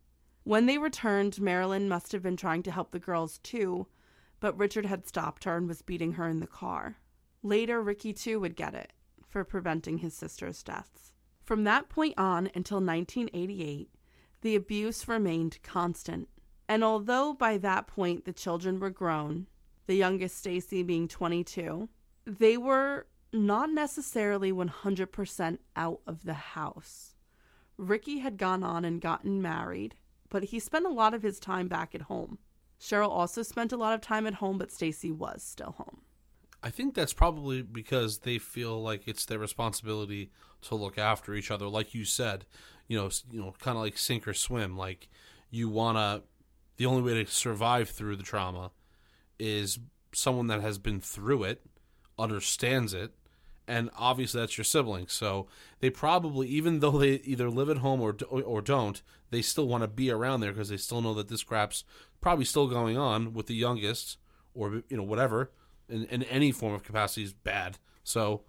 When 0.45 0.65
they 0.65 0.79
returned, 0.79 1.39
Marilyn 1.39 1.87
must 1.87 2.13
have 2.13 2.23
been 2.23 2.39
trying 2.39 2.63
to 2.63 2.71
help 2.71 2.93
the 2.93 2.99
girls 2.99 3.37
too, 3.41 3.89
but 4.41 4.57
Richard 4.57 4.87
had 4.87 5.07
stopped 5.07 5.45
her 5.45 5.55
and 5.59 5.69
was 5.69 5.83
beating 5.83 6.13
her 6.13 6.27
in 6.27 6.41
the 6.41 6.47
car. 6.47 6.97
Later, 7.43 7.83
Ricky 7.83 8.15
too 8.15 8.41
would 8.41 8.57
get 8.57 8.73
it 8.73 8.95
for 9.29 9.45
preventing 9.45 9.99
his 9.99 10.15
sister's 10.15 10.63
deaths. 10.63 11.13
From 11.45 11.65
that 11.65 11.91
point 11.91 12.15
on 12.17 12.47
until 12.55 12.79
1988, 12.79 13.91
the 14.41 14.57
abuse 14.57 15.07
remained 15.07 15.63
constant. 15.63 16.31
And 16.71 16.83
although 16.83 17.35
by 17.35 17.59
that 17.59 17.87
point 17.87 18.25
the 18.25 18.33
children 18.33 18.81
were 18.81 18.89
grown, 18.89 19.47
the 19.87 19.97
youngest 19.97 20.39
Stacy 20.39 20.83
being 20.83 21.07
22, 21.07 21.91
they 22.25 22.57
were 22.57 23.07
not 23.33 23.71
necessarily 23.71 24.53
100% 24.53 25.59
out 25.77 26.01
of 26.07 26.25
the 26.25 26.35
house. 26.35 27.15
Ricky 27.77 28.19
had 28.19 28.37
gone 28.39 28.63
on 28.63 28.85
and 28.85 29.01
gotten 29.01 29.41
married, 29.41 29.95
but 30.29 30.45
he 30.45 30.59
spent 30.59 30.87
a 30.87 30.91
lot 30.91 31.15
of 31.15 31.23
his 31.23 31.39
time 31.39 31.69
back 31.69 31.95
at 31.95 32.03
home. 32.03 32.39
Cheryl 32.81 33.11
also 33.11 33.43
spent 33.43 33.73
a 33.73 33.77
lot 33.77 33.95
of 33.95 34.01
time 34.01 34.27
at 34.27 34.35
home, 34.35 34.59
but 34.59 34.73
Stacy 34.73 35.11
was 35.11 35.43
still 35.43 35.73
home. 35.73 36.03
I 36.63 36.71
think 36.71 36.95
that's 36.95 37.13
probably 37.13 37.63
because 37.63 38.19
they 38.19 38.39
feel 38.39 38.83
like 38.83 39.07
it's 39.07 39.25
their 39.25 39.39
responsibility 39.39 40.31
to 40.63 40.75
look 40.75 40.99
after 40.99 41.35
each 41.35 41.51
other. 41.51 41.69
Like 41.69 41.95
you 41.95 42.05
said, 42.05 42.47
you 42.89 42.99
know, 42.99 43.11
you 43.31 43.41
know, 43.41 43.55
kind 43.61 43.77
of 43.77 43.83
like 43.83 43.97
sink 43.97 44.27
or 44.27 44.35
swim. 44.35 44.77
Like 44.77 45.09
you 45.51 45.69
wanna. 45.69 46.23
The 46.77 46.87
only 46.87 47.03
way 47.03 47.25
to 47.25 47.31
survive 47.31 47.91
through 47.91 48.17
the 48.17 48.23
trauma 48.23 48.71
is 49.39 49.81
someone 50.13 50.47
that 50.47 50.61
has 50.61 50.79
been 50.79 51.01
through 51.01 51.43
it, 51.45 51.61
understands 52.17 52.95
it, 52.95 53.13
and 53.69 53.91
obviously 53.97 54.41
that's 54.41 54.57
your 54.57 54.65
sibling. 54.65 55.07
So 55.09 55.47
they 55.81 55.91
probably, 55.91 56.49
even 56.49 56.81
though 56.81 56.99
they 56.99 57.17
either 57.17 57.51
live 57.51 57.69
at 57.69 57.79
home 57.79 58.01
or 58.01 58.17
or 58.31 58.63
don't, 58.63 59.01
they 59.31 59.43
still 59.43 59.69
want 59.69 59.83
to 59.83 59.89
be 59.89 60.11
around 60.11 60.41
there 60.41 60.53
because 60.53 60.71
they 60.71 60.79
still 60.79 61.03
know 61.03 61.15
that 61.15 61.29
this 61.29 61.45
crap's 61.45 61.85
probably 62.21 62.47
still 62.47 62.67
going 62.67 62.97
on 62.97 63.35
with 63.35 63.47
the 63.47 63.55
youngest 63.55 64.17
or 64.55 64.83
you 64.89 64.97
know 64.97 65.03
whatever 65.03 65.53
in, 65.89 66.05
in 66.07 66.23
any 66.25 66.51
form 66.51 66.75
of 66.75 66.83
capacity 66.83 67.23
is 67.23 67.33
bad. 67.33 67.79
So 68.03 68.43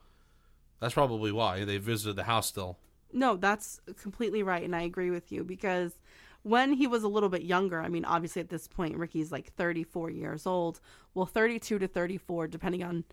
that's 0.80 0.94
probably 0.94 1.32
why 1.32 1.66
they 1.66 1.78
visited 1.78 2.16
the 2.16 2.24
house 2.24 2.48
still. 2.48 2.80
No, 3.12 3.36
that's 3.36 3.82
completely 4.00 4.44
right, 4.44 4.64
and 4.64 4.76
I 4.76 4.84
agree 4.84 5.10
with 5.10 5.32
you 5.32 5.44
because 5.44 6.00
when 6.44 6.74
he 6.74 6.88
was 6.88 7.04
a 7.04 7.08
little 7.08 7.30
bit 7.30 7.42
younger, 7.42 7.82
I 7.82 7.90
mean, 7.90 8.06
obviously 8.06 8.40
at 8.42 8.50
this 8.50 8.68
point, 8.68 8.96
Ricky's 8.96 9.32
like 9.32 9.54
34 9.56 10.12
years 10.12 10.46
old. 10.46 10.80
Well, 11.14 11.26
32 11.26 11.80
to 11.80 11.88
34, 11.88 12.48
depending 12.48 12.84
on 12.84 13.04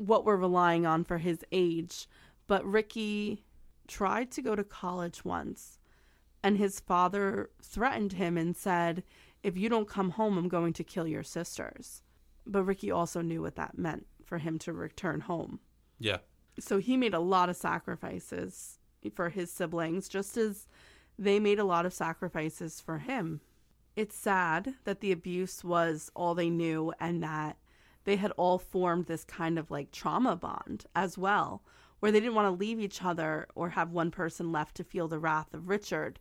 what 0.00 0.24
we're 0.24 0.36
relying 0.36 0.86
on 0.86 1.04
for 1.04 1.18
his 1.18 1.44
age. 1.52 2.08
But 2.46 2.64
Ricky 2.64 3.44
tried 3.86 4.30
to 4.32 4.42
go 4.42 4.56
to 4.56 4.64
college 4.64 5.24
once, 5.24 5.78
and 6.42 6.56
his 6.56 6.80
father 6.80 7.50
threatened 7.62 8.14
him 8.14 8.38
and 8.38 8.56
said, 8.56 9.02
If 9.42 9.56
you 9.56 9.68
don't 9.68 9.88
come 9.88 10.10
home, 10.10 10.38
I'm 10.38 10.48
going 10.48 10.72
to 10.74 10.84
kill 10.84 11.06
your 11.06 11.22
sisters. 11.22 12.02
But 12.46 12.64
Ricky 12.64 12.90
also 12.90 13.20
knew 13.20 13.42
what 13.42 13.56
that 13.56 13.78
meant 13.78 14.06
for 14.24 14.38
him 14.38 14.58
to 14.60 14.72
return 14.72 15.20
home. 15.20 15.60
Yeah. 15.98 16.18
So 16.58 16.78
he 16.78 16.96
made 16.96 17.14
a 17.14 17.20
lot 17.20 17.50
of 17.50 17.56
sacrifices 17.56 18.78
for 19.14 19.28
his 19.28 19.52
siblings, 19.52 20.08
just 20.08 20.36
as 20.36 20.66
they 21.18 21.38
made 21.38 21.58
a 21.58 21.64
lot 21.64 21.84
of 21.84 21.92
sacrifices 21.92 22.80
for 22.80 22.98
him. 22.98 23.40
It's 23.96 24.16
sad 24.16 24.74
that 24.84 25.00
the 25.00 25.12
abuse 25.12 25.62
was 25.62 26.10
all 26.14 26.34
they 26.34 26.48
knew 26.48 26.92
and 26.98 27.22
that 27.22 27.58
they 28.04 28.16
had 28.16 28.32
all 28.32 28.58
formed 28.58 29.06
this 29.06 29.24
kind 29.24 29.58
of 29.58 29.70
like 29.70 29.90
trauma 29.92 30.36
bond 30.36 30.84
as 30.94 31.16
well, 31.18 31.62
where 32.00 32.10
they 32.10 32.20
didn't 32.20 32.34
want 32.34 32.46
to 32.46 32.58
leave 32.58 32.80
each 32.80 33.02
other 33.04 33.46
or 33.54 33.70
have 33.70 33.90
one 33.90 34.10
person 34.10 34.52
left 34.52 34.76
to 34.76 34.84
feel 34.84 35.08
the 35.08 35.18
wrath 35.18 35.52
of 35.54 35.68
Richard. 35.68 36.18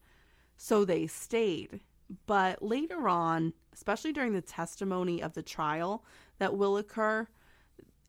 So 0.57 0.83
they 0.83 1.07
stayed. 1.07 1.79
But 2.25 2.61
later 2.61 3.07
on, 3.07 3.53
especially 3.73 4.11
during 4.11 4.33
the 4.33 4.41
testimony 4.41 5.21
of 5.21 5.33
the 5.33 5.43
trial 5.43 6.03
that 6.39 6.57
will 6.57 6.75
occur, 6.77 7.27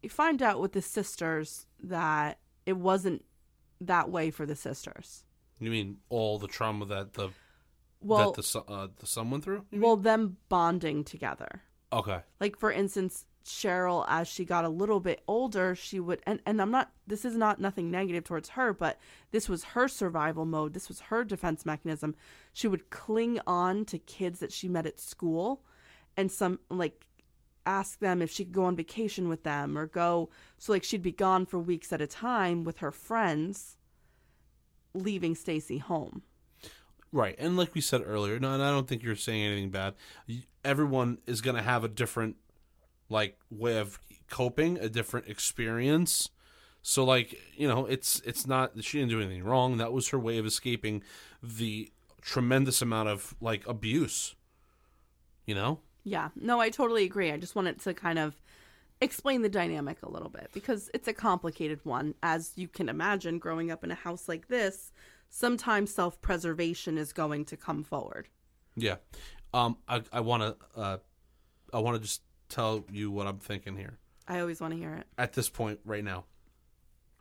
you 0.02 0.08
find 0.08 0.42
out 0.42 0.60
with 0.60 0.72
the 0.72 0.82
sisters 0.82 1.66
that 1.82 2.38
it 2.66 2.76
wasn't 2.76 3.24
that 3.80 4.10
way 4.10 4.30
for 4.30 4.46
the 4.46 4.56
sisters. 4.56 5.24
You 5.60 5.70
mean 5.70 5.98
all 6.08 6.38
the 6.38 6.48
trauma 6.48 6.86
that 6.86 7.12
the 7.12 7.28
Well, 8.00 8.30
that 8.30 8.36
the 8.36 8.42
son- 8.42 8.64
uh, 8.66 8.88
the 8.98 9.06
son 9.06 9.30
went 9.30 9.44
through? 9.44 9.66
well, 9.72 9.96
them 9.96 10.38
bonding 10.48 11.04
together. 11.04 11.62
okay. 11.92 12.20
Like 12.40 12.58
for 12.58 12.72
instance, 12.72 13.26
Cheryl, 13.44 14.04
as 14.08 14.28
she 14.28 14.44
got 14.44 14.64
a 14.64 14.68
little 14.68 15.00
bit 15.00 15.22
older, 15.26 15.74
she 15.74 15.98
would, 15.98 16.20
and 16.26 16.40
and 16.44 16.60
I'm 16.60 16.70
not. 16.70 16.92
This 17.06 17.24
is 17.24 17.36
not 17.36 17.60
nothing 17.60 17.90
negative 17.90 18.24
towards 18.24 18.50
her, 18.50 18.72
but 18.72 18.98
this 19.30 19.48
was 19.48 19.64
her 19.64 19.88
survival 19.88 20.44
mode. 20.44 20.74
This 20.74 20.88
was 20.88 21.00
her 21.00 21.24
defense 21.24 21.64
mechanism. 21.64 22.14
She 22.52 22.68
would 22.68 22.90
cling 22.90 23.40
on 23.46 23.84
to 23.86 23.98
kids 23.98 24.40
that 24.40 24.52
she 24.52 24.68
met 24.68 24.86
at 24.86 25.00
school, 25.00 25.62
and 26.16 26.30
some 26.30 26.60
like 26.68 27.06
ask 27.66 27.98
them 27.98 28.22
if 28.22 28.30
she 28.30 28.44
could 28.44 28.54
go 28.54 28.64
on 28.64 28.76
vacation 28.76 29.28
with 29.28 29.42
them 29.42 29.76
or 29.76 29.86
go. 29.86 30.30
So 30.58 30.72
like 30.72 30.84
she'd 30.84 31.02
be 31.02 31.12
gone 31.12 31.46
for 31.46 31.58
weeks 31.58 31.92
at 31.92 32.00
a 32.00 32.06
time 32.06 32.64
with 32.64 32.78
her 32.78 32.90
friends, 32.90 33.76
leaving 34.94 35.34
Stacy 35.34 35.78
home. 35.78 36.22
Right, 37.12 37.34
and 37.38 37.56
like 37.56 37.74
we 37.74 37.80
said 37.80 38.02
earlier, 38.06 38.38
no, 38.38 38.54
and 38.54 38.62
I 38.62 38.70
don't 38.70 38.86
think 38.86 39.02
you're 39.02 39.16
saying 39.16 39.42
anything 39.42 39.70
bad. 39.70 39.94
Everyone 40.64 41.18
is 41.26 41.40
going 41.40 41.56
to 41.56 41.62
have 41.62 41.82
a 41.82 41.88
different, 41.88 42.36
like, 43.10 43.36
way 43.50 43.76
of 43.78 43.98
coping, 44.30 44.78
a 44.78 44.88
different 44.88 45.28
experience. 45.28 46.30
So, 46.82 47.04
like, 47.04 47.38
you 47.54 47.68
know, 47.68 47.84
it's 47.84 48.20
it's 48.24 48.46
not 48.46 48.72
she 48.82 48.98
didn't 48.98 49.10
do 49.10 49.20
anything 49.20 49.44
wrong. 49.44 49.76
That 49.76 49.92
was 49.92 50.08
her 50.08 50.18
way 50.18 50.38
of 50.38 50.46
escaping 50.46 51.02
the 51.42 51.92
tremendous 52.22 52.80
amount 52.80 53.08
of 53.10 53.34
like 53.40 53.66
abuse. 53.66 54.34
You 55.46 55.54
know, 55.54 55.80
Yeah, 56.04 56.28
no, 56.36 56.60
I 56.60 56.70
totally 56.70 57.04
agree. 57.04 57.32
I 57.32 57.36
just 57.36 57.54
wanted 57.54 57.80
to 57.80 57.92
kind 57.92 58.18
of 58.18 58.40
explain 59.00 59.42
the 59.42 59.48
dynamic 59.48 59.98
a 60.02 60.10
little 60.10 60.28
bit 60.28 60.50
because 60.52 60.90
it's 60.94 61.08
a 61.08 61.12
complicated 61.12 61.80
one. 61.84 62.14
As 62.22 62.52
you 62.56 62.68
can 62.68 62.88
imagine, 62.88 63.38
growing 63.38 63.70
up 63.70 63.82
in 63.84 63.90
a 63.90 63.94
house 63.96 64.28
like 64.28 64.48
this, 64.48 64.92
sometimes 65.28 65.92
self 65.92 66.20
preservation 66.22 66.96
is 66.96 67.12
going 67.12 67.44
to 67.46 67.56
come 67.56 67.82
forward. 67.82 68.28
yeah. 68.76 68.96
Um, 69.52 69.78
I 69.88 70.02
I 70.12 70.20
want 70.20 70.42
to 70.42 70.80
uh, 70.80 70.98
I 71.74 71.80
want 71.80 71.96
to 71.96 72.00
just 72.00 72.22
tell 72.50 72.84
you 72.90 73.10
what 73.10 73.26
I'm 73.26 73.38
thinking 73.38 73.76
here. 73.76 73.98
I 74.28 74.40
always 74.40 74.60
want 74.60 74.72
to 74.74 74.78
hear 74.78 74.94
it. 74.94 75.06
at 75.18 75.32
this 75.32 75.48
point 75.48 75.80
right 75.84 76.04
now. 76.04 76.24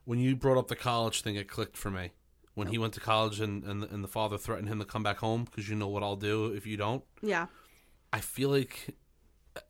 When 0.05 0.19
you 0.19 0.35
brought 0.35 0.57
up 0.57 0.67
the 0.67 0.75
college 0.75 1.21
thing, 1.21 1.35
it 1.35 1.47
clicked 1.47 1.77
for 1.77 1.89
me. 1.89 2.11
When 2.53 2.67
he 2.67 2.77
oh. 2.77 2.81
went 2.81 2.93
to 2.95 2.99
college 2.99 3.39
and, 3.39 3.63
and, 3.63 3.83
and 3.83 4.03
the 4.03 4.07
father 4.07 4.37
threatened 4.37 4.67
him 4.67 4.79
to 4.79 4.85
come 4.85 5.03
back 5.03 5.17
home 5.17 5.45
because 5.45 5.69
you 5.69 5.75
know 5.75 5.87
what 5.87 6.03
I'll 6.03 6.15
do 6.15 6.47
if 6.47 6.67
you 6.67 6.77
don't. 6.77 7.03
Yeah, 7.21 7.47
I 8.11 8.19
feel 8.19 8.49
like 8.49 8.95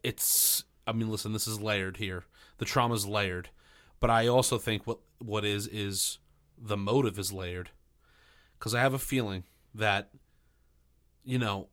it's. 0.03 0.63
I 0.87 0.91
mean, 0.91 1.09
listen, 1.09 1.33
this 1.33 1.47
is 1.47 1.61
layered 1.61 1.97
here. 1.97 2.23
The 2.57 2.65
trauma's 2.65 3.05
layered, 3.05 3.49
but 3.99 4.09
I 4.09 4.27
also 4.27 4.57
think 4.57 4.87
what 4.87 4.99
what 5.19 5.45
is 5.45 5.67
is 5.67 6.17
the 6.57 6.77
motive 6.77 7.19
is 7.19 7.31
layered 7.31 7.69
because 8.57 8.73
I 8.73 8.81
have 8.81 8.93
a 8.93 8.99
feeling 8.99 9.43
that 9.73 10.09
you 11.23 11.37
know 11.37 11.67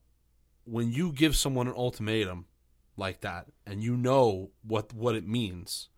when 0.65 0.93
you 0.93 1.13
give 1.13 1.35
someone 1.35 1.67
an 1.67 1.75
ultimatum 1.77 2.47
like 2.97 3.21
that 3.21 3.47
and 3.67 3.83
you 3.83 3.97
know 3.97 4.51
what 4.63 4.93
what 4.93 5.15
it 5.15 5.27
means, 5.27 5.89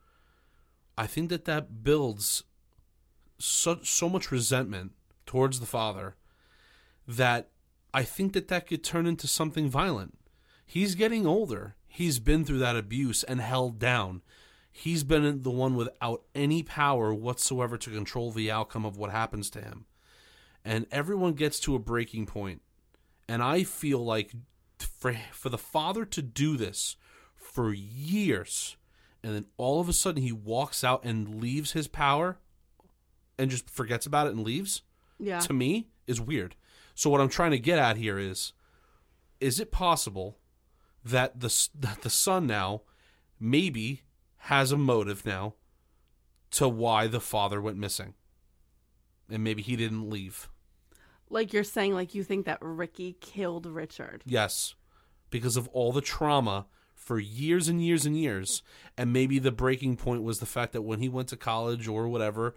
I 0.97 1.07
think 1.07 1.31
that 1.31 1.45
that 1.45 1.83
builds 1.85 2.45
so 3.39 3.79
so 3.83 4.09
much 4.09 4.31
resentment 4.31 4.93
towards 5.27 5.61
the 5.61 5.67
father 5.67 6.17
that 7.07 7.51
I 7.95 8.03
think 8.03 8.33
that 8.35 8.49
that 8.49 8.67
could 8.67 8.85
turn 8.85 9.07
into 9.07 9.27
something 9.27 9.71
violent. 9.71 10.19
He's 10.67 10.95
getting 10.95 11.27
older. 11.27 11.77
He's 11.87 12.19
been 12.19 12.45
through 12.45 12.59
that 12.59 12.77
abuse 12.77 13.25
and 13.25 13.41
held 13.41 13.79
down. 13.79 14.23
He's 14.71 15.03
been 15.03 15.43
the 15.43 15.51
one 15.51 15.75
without 15.75 16.23
any 16.35 16.63
power 16.63 17.15
whatsoever 17.15 17.79
to 17.79 17.91
control 17.91 18.31
the 18.31 18.51
outcome 18.51 18.85
of 18.85 18.97
what 18.97 19.11
happens 19.11 19.51
to 19.51 19.61
him. 19.61 19.87
And 20.65 20.87
everyone 20.93 21.33
gets 21.33 21.59
to 21.61 21.75
a 21.75 21.81
breaking 21.81 22.27
point. 22.27 22.61
And 23.27 23.43
I 23.43 23.65
feel 23.65 24.05
like 24.05 24.33
for 24.83 25.17
for 25.33 25.49
the 25.49 25.59
father 25.59 26.05
to 26.05 26.23
do 26.23 26.57
this 26.57 26.97
for 27.35 27.73
years 27.73 28.77
and 29.23 29.35
then 29.35 29.47
all 29.57 29.81
of 29.81 29.89
a 29.89 29.93
sudden 29.93 30.23
he 30.23 30.33
walks 30.33 30.85
out 30.85 31.05
and 31.05 31.41
leaves 31.41 31.73
his 31.73 31.89
power 31.89 32.39
and 33.39 33.51
just 33.51 33.69
forgets 33.69 34.07
about 34.07 34.27
it 34.27 34.35
and 34.35 34.45
leaves 34.45 34.83
yeah. 35.19 35.41
to 35.41 35.53
me 35.53 35.89
is 36.07 36.21
weird. 36.21 36.55
So 36.95 37.11
what 37.11 37.21
I'm 37.21 37.29
trying 37.29 37.51
to 37.53 37.59
get 37.59 37.79
at 37.79 37.97
here 37.97 38.19
is 38.19 38.53
is 39.41 39.61
it 39.61 39.71
possible 39.71 40.39
that 41.05 41.41
the 41.41 41.69
that 41.79 42.03
the 42.03 42.11
son 42.11 42.47
now 42.47 42.83
maybe 43.39 44.03
has 44.43 44.73
a 44.73 44.77
motive 44.77 45.25
now 45.25 45.55
to 46.51 46.69
why 46.69 47.07
the 47.07 47.21
father 47.21 47.61
went 47.61 47.77
missing? 47.77 48.15
And 49.31 49.45
maybe 49.45 49.63
he 49.63 49.77
didn't 49.77 50.09
leave. 50.09 50.49
Like 51.31 51.53
you're 51.53 51.65
saying, 51.65 51.95
like 51.95 52.15
you 52.15 52.25
think 52.25 52.47
that 52.47 52.59
Ricky 52.61 53.17
killed 53.21 53.67
Richard. 53.67 54.23
Yes. 54.27 54.75
Because 55.31 55.57
of 55.57 55.69
all 55.69 55.93
the 55.93 56.01
trauma 56.01 56.67
for 56.95 57.19
years 57.19 57.69
and 57.69 57.83
years 57.83 58.05
and 58.07 58.19
years. 58.19 58.63
And 58.97 59.13
maybe 59.13 59.39
the 59.39 59.53
breaking 59.53 59.97
point 59.97 60.23
was 60.23 60.39
the 60.39 60.47
fact 60.47 60.73
that 60.73 60.83
when 60.83 61.01
he 61.01 61.09
went 61.09 61.29
to 61.29 61.37
college 61.37 61.89
or 61.89 62.09
whatever, 62.09 62.55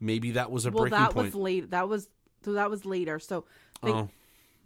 maybe 0.00 0.32
that 0.32 0.50
was 0.50 0.66
a 0.66 0.70
well, 0.70 0.84
breaking 0.84 0.98
that 0.98 1.12
point. 1.12 1.26
was 1.26 1.34
late. 1.34 1.70
That 1.70 1.88
was 1.88 2.08
so 2.44 2.52
that 2.54 2.70
was 2.70 2.84
later. 2.84 3.18
So 3.18 3.44
they, 3.82 3.90
oh, 3.90 4.08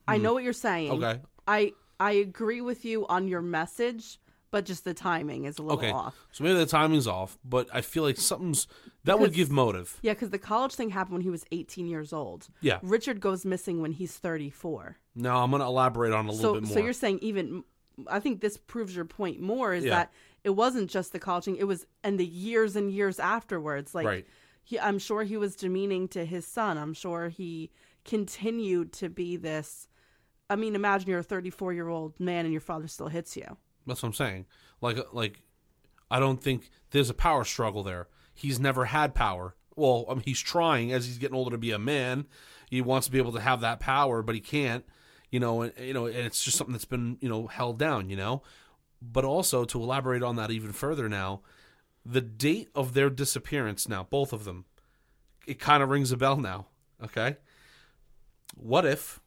I 0.09 0.17
hmm. 0.17 0.23
know 0.23 0.35
what 0.35 0.43
you're 0.43 0.53
saying. 0.53 0.91
okay. 0.93 1.21
I 1.47 1.73
I 2.01 2.13
agree 2.13 2.61
with 2.61 2.85
you 2.85 3.07
on 3.07 3.29
your 3.29 3.43
message, 3.43 4.19
but 4.57 4.65
just 4.65 4.85
the 4.85 4.95
timing 4.95 5.45
is 5.45 5.59
a 5.59 5.63
little 5.63 5.77
Okay. 5.79 5.91
off. 5.91 6.17
So 6.33 6.43
maybe 6.45 6.57
the 6.59 6.65
timing's 6.65 7.07
off, 7.07 7.37
but 7.45 7.69
I 7.75 7.83
feel 7.83 8.03
like 8.05 8.17
something's 8.17 8.67
that 9.05 9.19
would 9.21 9.35
give 9.35 9.51
motive. 9.51 9.99
Yeah, 10.01 10.15
because 10.15 10.31
the 10.31 10.39
college 10.39 10.75
thing 10.75 10.89
happened 10.91 11.13
when 11.13 11.23
he 11.23 11.29
was 11.31 11.45
18 11.53 11.87
years 11.87 12.13
old. 12.15 12.49
Yeah. 12.63 12.79
Richard 12.83 13.21
goes 13.21 13.45
missing 13.45 13.83
when 13.83 13.93
he's 13.93 14.17
34. 14.17 14.97
Now 15.15 15.43
I'm 15.45 15.51
going 15.51 15.61
to 15.61 15.67
elaborate 15.67 16.15
on 16.15 16.25
a 16.27 16.31
little 16.33 16.41
So, 16.41 16.55
bit 16.55 16.63
more. 16.65 16.73
so 16.73 16.81
you're 16.81 16.93
saying 16.95 17.19
even, 17.21 17.65
I 18.09 18.19
think 18.19 18.41
this 18.41 18.57
proves 18.57 18.97
your 18.97 19.05
point 19.05 19.41
more 19.41 19.75
is 19.75 19.85
Yeah. 19.85 19.91
that 19.91 20.13
it 20.43 20.51
wasn't 20.51 20.89
just 20.91 21.13
the 21.13 21.19
college 21.19 21.45
thing; 21.45 21.57
it 21.57 21.65
was 21.65 21.87
and 22.03 22.19
the 22.19 22.27
years 22.27 22.77
and 22.77 22.91
years 22.91 23.19
afterwards. 23.19 23.95
Like, 23.95 24.07
Right. 24.07 24.27
he, 24.65 24.81
I'm 24.81 24.99
sure 24.99 25.23
he 25.25 25.37
was 25.37 25.55
demeaning 25.55 26.09
to 26.09 26.25
his 26.25 26.47
son. 26.47 26.79
I'm 26.79 26.95
sure 26.95 27.29
he 27.29 27.71
continued 28.05 28.93
to 28.95 29.09
be 29.11 29.37
this. 29.37 29.87
I 30.49 30.57
mean, 30.57 30.75
imagine 30.77 31.11
you're 31.11 31.19
a 31.19 31.25
34 31.25 31.73
year 31.75 31.89
old 31.89 32.19
man 32.21 32.45
and 32.47 32.53
your 32.53 32.61
father 32.63 32.87
still 32.89 33.09
hits 33.09 33.37
you. 33.37 33.57
That's 33.87 34.03
what 34.03 34.09
I'm 34.09 34.15
saying. 34.15 34.47
Like 34.81 34.99
uh, 34.99 35.05
like 35.13 35.43
I 36.11 36.21
don't 36.21 36.43
think 36.43 36.71
there's 36.91 37.11
a 37.11 37.15
power 37.15 37.45
struggle 37.45 37.83
there. 37.83 38.09
He's 38.35 38.61
never 38.61 38.87
had 38.87 39.15
power. 39.15 39.55
Well, 39.75 40.07
I 40.09 40.15
mean, 40.15 40.23
he's 40.25 40.41
trying 40.41 40.93
as 40.93 41.07
he's 41.07 41.19
getting 41.19 41.37
older 41.37 41.51
to 41.53 41.59
be 41.59 41.71
a 41.71 41.79
man. 41.79 42.27
He 42.71 42.81
wants 42.81 43.07
to 43.07 43.13
be 43.13 43.19
able 43.19 43.33
to 43.33 43.41
have 43.41 43.61
that 43.61 43.81
power, 43.81 44.23
but 44.23 44.35
he 44.35 44.41
can't. 44.41 44.85
You 45.31 45.41
know, 45.41 45.63
and 45.63 45.73
you 45.79 45.93
know, 45.93 46.07
and 46.07 46.17
it's 46.17 46.43
just 46.43 46.57
something 46.57 46.73
that's 46.73 46.85
been 46.85 47.19
you 47.21 47.29
know 47.29 47.47
held 47.47 47.79
down. 47.79 48.09
You 48.11 48.17
know, 48.17 48.43
but 49.03 49.25
also 49.25 49.65
to 49.65 49.83
elaborate 49.83 50.23
on 50.23 50.37
that 50.37 50.51
even 50.51 50.73
further 50.73 51.09
now, 51.09 51.43
the 52.05 52.21
date 52.21 52.69
of 52.75 52.95
their 52.95 53.11
disappearance 53.11 53.89
now, 53.89 54.07
both 54.09 54.33
of 54.33 54.45
them, 54.45 54.65
it 55.47 55.59
kind 55.59 55.83
of 55.83 55.91
rings 55.91 56.13
a 56.13 56.17
bell 56.17 56.37
now. 56.37 56.67
Okay, 57.03 57.37
what 58.57 58.87
if 58.87 59.21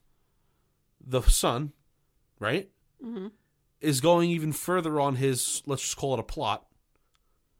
the 1.05 1.21
son, 1.21 1.73
right, 2.39 2.69
mm-hmm. 3.03 3.27
Is 3.81 4.01
going 4.01 4.29
even 4.29 4.51
further 4.51 4.99
on 4.99 5.15
his 5.15 5.63
let's 5.65 5.81
just 5.81 5.97
call 5.97 6.13
it 6.13 6.19
a 6.19 6.23
plot 6.23 6.65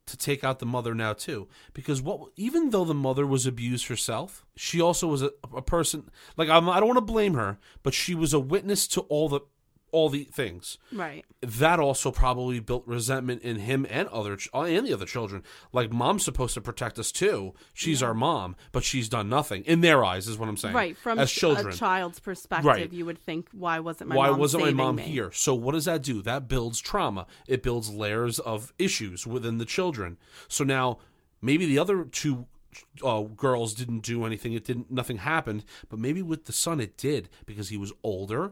to 0.06 0.18
take 0.18 0.44
out 0.44 0.60
the 0.60 0.66
mother 0.66 0.96
now 0.96 1.14
too. 1.14 1.48
Because 1.74 2.02
what 2.02 2.32
even 2.36 2.72
though 2.72 2.86
the 2.86 2.94
mother 2.94 3.26
was 3.28 3.46
abused 3.46 3.88
herself 3.88 4.46
she 4.56 4.82
also 4.82 5.08
was 5.08 5.22
a, 5.22 5.32
a 5.56 5.62
person 5.62 6.10
like 6.36 6.50
I'm, 6.50 6.68
i 6.70 6.80
don't 6.80 6.90
want 6.90 6.98
to 6.98 7.14
blame 7.14 7.36
her 7.36 7.60
but 7.84 7.94
she 7.94 8.16
was 8.16 8.34
a 8.34 8.40
witness 8.40 8.88
to 8.90 9.02
all 9.02 9.30
the 9.30 9.42
all 9.92 10.10
the 10.10 10.24
things 10.26 10.78
Right. 10.92 11.26
that 11.42 11.80
also 11.80 12.12
probably 12.12 12.60
built 12.60 12.84
resentment 12.88 13.42
in 13.42 13.58
him 13.58 13.86
and 13.90 14.08
other 14.10 14.36
ch- 14.36 14.50
and 14.54 14.86
the 14.86 14.94
other 14.94 15.06
children. 15.06 15.44
Like 15.74 15.92
mom's 15.92 16.24
supposed 16.26 16.54
to 16.56 16.62
protect 16.62 17.00
us 17.00 17.12
too. 17.12 17.54
She's 17.74 18.02
our 18.04 18.14
mom, 18.14 18.56
but 18.72 18.84
she's 18.84 19.10
done 19.10 19.30
nothing 19.30 19.64
in 19.64 19.82
their 19.82 20.04
eyes. 20.04 20.28
Is 20.28 20.38
what 20.38 20.50
I'm 20.50 20.58
saying. 20.58 20.76
Right. 20.76 20.98
From 20.98 21.20
as 21.20 21.32
children, 21.32 21.70
a 21.70 21.78
child's 21.78 22.20
perspective, 22.20 22.66
Right. 22.66 22.92
you 22.94 23.06
would 23.06 23.20
think, 23.20 23.50
why 23.52 23.80
wasn't 23.80 24.10
my 24.10 24.16
why 24.16 24.30
mom 24.30 24.40
wasn't 24.40 24.64
my 24.64 24.72
mom 24.72 24.96
me? 24.98 25.04
here? 25.04 25.32
So 25.32 25.54
what 25.56 25.74
does 25.74 25.86
that 25.86 26.02
do? 26.04 26.22
That 26.22 26.48
builds 26.48 26.80
trauma. 26.80 27.28
It 27.48 27.64
builds 27.64 27.90
layers 27.90 28.40
of 28.40 28.74
issues 28.80 29.26
within 29.28 29.58
the 29.58 29.66
children. 29.66 30.18
So 30.48 30.64
now 30.64 31.00
maybe 31.42 31.66
the 31.66 31.80
other 31.80 32.04
two 32.04 32.46
uh, 33.04 33.22
girls 33.24 33.74
didn't 33.74 34.02
do 34.02 34.26
anything. 34.26 34.54
It 34.54 34.64
didn't. 34.64 34.92
Nothing 34.92 35.18
happened. 35.18 35.66
But 35.90 35.98
maybe 35.98 36.22
with 36.22 36.46
the 36.46 36.54
son, 36.54 36.80
it 36.80 36.98
did 36.98 37.28
because 37.48 37.70
he 37.70 37.78
was 37.78 37.92
older, 38.04 38.52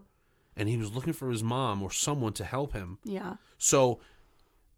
and 0.57 0.67
he 0.67 0.77
was 0.77 0.93
looking 0.93 1.13
for 1.13 1.29
his 1.29 1.43
mom 1.43 1.81
or 1.83 1.91
someone 1.91 2.33
to 2.33 2.43
help 2.43 2.73
him. 2.73 2.97
Yeah. 3.03 3.35
So 3.57 3.99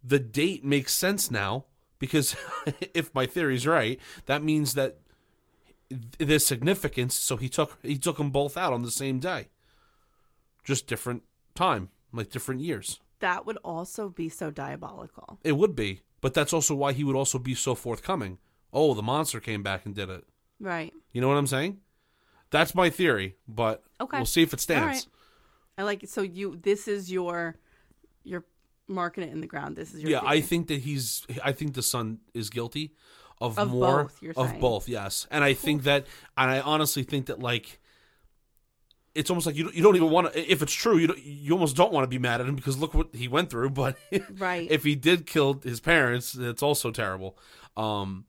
the 0.03 0.19
date 0.19 0.63
makes 0.63 0.93
sense 0.93 1.32
now 1.32 1.65
because 1.97 2.36
if 2.93 3.13
my 3.15 3.25
theory's 3.25 3.65
right, 3.65 3.99
that 4.25 4.43
means 4.43 4.73
that 4.75 4.99
there's 6.19 6.45
significance. 6.45 7.15
So 7.15 7.38
he 7.38 7.49
took 7.49 7.77
he 7.82 7.97
took 7.97 8.17
them 8.17 8.30
both 8.30 8.57
out 8.57 8.73
on 8.73 8.84
the 8.84 8.91
same 8.91 9.19
day, 9.19 9.47
just 10.63 10.88
different 10.88 11.23
time, 11.55 11.89
like 12.13 12.30
different 12.30 12.61
years. 12.61 12.99
That 13.19 13.45
would 13.45 13.57
also 13.57 14.09
be 14.09 14.30
so 14.30 14.49
diabolical. 14.51 15.39
It 15.43 15.53
would 15.53 15.75
be, 15.75 16.01
but 16.21 16.34
that's 16.34 16.53
also 16.53 16.73
why 16.75 16.93
he 16.93 17.03
would 17.03 17.15
also 17.17 17.38
be 17.39 17.55
so 17.55 17.75
forthcoming. 17.75 18.38
Oh, 18.71 18.93
the 18.93 19.01
monster 19.01 19.39
came 19.39 19.63
back 19.63 19.86
and 19.86 19.95
did 19.95 20.09
it. 20.09 20.23
Right. 20.59 20.93
You 21.11 21.21
know 21.21 21.27
what 21.27 21.38
I'm 21.38 21.47
saying? 21.47 21.80
That's 22.51 22.73
my 22.73 22.89
theory, 22.89 23.36
but 23.47 23.84
Okay. 23.99 24.17
we'll 24.17 24.25
see 24.25 24.41
if 24.41 24.53
it 24.53 24.59
stands. 24.59 25.07
I 25.80 25.84
like 25.84 26.03
it. 26.03 26.09
So 26.09 26.21
you, 26.21 26.57
this 26.61 26.88
is 26.88 27.11
your, 27.11 27.55
you're 28.23 28.45
marking 28.88 29.23
it 29.23 29.32
in 29.32 29.41
the 29.41 29.47
ground. 29.47 29.75
This 29.75 29.93
is 29.93 30.01
your. 30.01 30.11
yeah, 30.11 30.21
I 30.23 30.41
think 30.41 30.67
that 30.67 30.82
he's. 30.82 31.25
I 31.43 31.51
think 31.53 31.73
the 31.73 31.82
son 31.82 32.19
is 32.34 32.49
guilty 32.49 32.93
of, 33.39 33.57
Of 33.57 33.69
more 33.71 34.03
both, 34.03 34.38
of 34.38 34.47
saying. 34.49 34.59
both. 34.61 34.89
Yes, 34.89 35.25
and 35.32 35.43
I 35.43 35.53
think 35.53 35.84
that, 35.84 36.05
and 36.38 36.51
I 36.51 36.59
honestly 36.59 37.03
think 37.03 37.27
that 37.27 37.39
like. 37.39 37.80
It's 39.15 39.30
almost 39.32 39.47
like 39.47 39.55
you 39.55 39.63
don't, 39.63 39.75
you 39.75 39.82
don't 39.82 39.95
even 39.95 40.11
want 40.11 40.32
to. 40.32 40.51
If 40.51 40.61
it's 40.61 40.71
true, 40.71 40.97
you 40.97 41.07
don't, 41.07 41.19
you 41.23 41.51
almost 41.53 41.75
don't 41.75 41.91
want 41.91 42.03
to 42.03 42.07
be 42.07 42.19
mad 42.19 42.41
at 42.41 42.47
him 42.47 42.55
because 42.55 42.77
look 42.77 42.93
what 42.93 43.07
he 43.13 43.27
went 43.27 43.49
through. 43.49 43.69
But 43.82 43.97
Right. 44.38 44.69
if 44.69 44.84
he 44.84 44.95
did 44.95 45.25
kill 45.25 45.59
his 45.63 45.80
parents, 45.80 46.36
it's 46.36 46.61
also 46.61 46.91
terrible. 46.91 47.38
Um, 47.75 48.25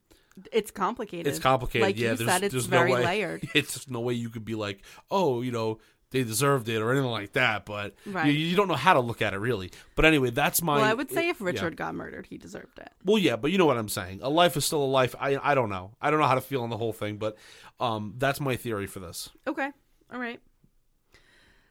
It's 0.50 0.70
complicated. 0.70 1.26
it's 1.26 1.38
complicated. 1.38 1.86
Like 1.86 1.98
yeah, 1.98 2.14
there's, 2.14 2.30
said, 2.30 2.42
it's 2.44 2.52
there's 2.52 2.66
very 2.66 2.90
no 2.92 2.96
way, 2.96 3.04
layered. 3.04 3.48
It's 3.54 3.88
no 3.88 4.00
way 4.00 4.14
you 4.14 4.30
could 4.30 4.44
be 4.44 4.54
like, 4.54 4.80
oh, 5.10 5.42
you 5.42 5.52
know, 5.52 5.80
they 6.10 6.24
deserved 6.24 6.68
it 6.68 6.82
or 6.82 6.90
anything 6.92 7.10
like 7.10 7.32
that. 7.32 7.64
But 7.64 7.94
Right. 8.06 8.26
you, 8.26 8.32
you 8.32 8.56
don't 8.56 8.68
know 8.68 8.74
how 8.74 8.94
to 8.94 9.00
look 9.00 9.22
at 9.22 9.32
it 9.34 9.38
really. 9.38 9.70
But 9.94 10.04
anyway, 10.04 10.30
that's 10.30 10.60
my. 10.62 10.76
well, 10.76 10.84
I 10.84 10.94
would 10.94 11.10
say 11.10 11.28
if 11.28 11.40
yeah. 11.40 11.46
Richard 11.46 11.76
got 11.76 11.94
murdered, 11.94 12.26
he 12.26 12.36
deserved 12.38 12.78
it. 12.78 12.90
Well, 13.04 13.18
yeah, 13.18 13.36
but 13.36 13.50
you 13.52 13.58
know 13.58 13.66
what 13.66 13.76
I'm 13.78 13.88
saying. 13.88 14.20
A 14.22 14.28
life 14.30 14.56
is 14.56 14.64
still 14.64 14.82
a 14.82 14.86
life. 14.86 15.14
I 15.20 15.38
I 15.42 15.54
don't 15.54 15.68
know. 15.70 15.92
I 16.00 16.10
don't 16.10 16.20
know 16.20 16.26
how 16.26 16.34
to 16.34 16.40
feel 16.40 16.62
on 16.62 16.70
the 16.70 16.76
whole 16.76 16.92
thing, 16.92 17.16
but 17.16 17.36
um, 17.78 18.14
that's 18.18 18.40
my 18.40 18.56
theory 18.56 18.86
for 18.86 19.00
this. 19.00 19.30
Okay. 19.46 19.70
All 20.12 20.18
right. 20.20 20.40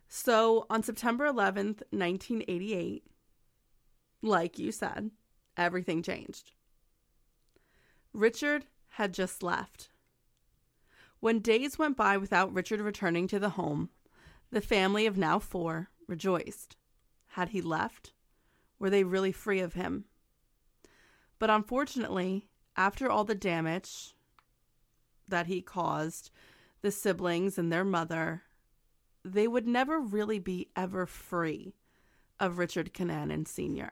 So 0.07 0.65
on 0.69 0.81
September 0.81 1.25
11th, 1.25 1.83
1988, 1.91 3.03
like 4.23 4.57
you 4.57 4.71
said, 4.71 5.11
everything 5.55 6.01
changed. 6.01 6.51
Richard 8.13 8.65
had 8.93 9.13
just 9.13 9.43
left. 9.43 9.89
When 11.19 11.39
days 11.39 11.77
went 11.77 11.95
by 11.97 12.17
without 12.17 12.53
Richard 12.53 12.81
returning 12.81 13.27
to 13.27 13.39
the 13.39 13.49
home, 13.49 13.89
the 14.51 14.61
family 14.61 15.05
of 15.05 15.17
now 15.17 15.39
four 15.39 15.89
rejoiced. 16.07 16.75
Had 17.33 17.49
he 17.49 17.61
left? 17.61 18.13
Were 18.79 18.89
they 18.89 19.03
really 19.03 19.31
free 19.31 19.59
of 19.59 19.73
him? 19.73 20.05
But 21.37 21.49
unfortunately, 21.49 22.49
after 22.75 23.09
all 23.09 23.23
the 23.23 23.35
damage 23.35 24.15
that 25.27 25.47
he 25.47 25.61
caused, 25.61 26.31
the 26.81 26.91
siblings 26.91 27.57
and 27.57 27.71
their 27.71 27.85
mother, 27.85 28.43
they 29.23 29.47
would 29.47 29.67
never 29.67 29.99
really 29.99 30.39
be 30.39 30.69
ever 30.75 31.05
free 31.05 31.75
of 32.39 32.57
Richard 32.57 32.93
Kananen 32.93 33.47
Sr. 33.47 33.91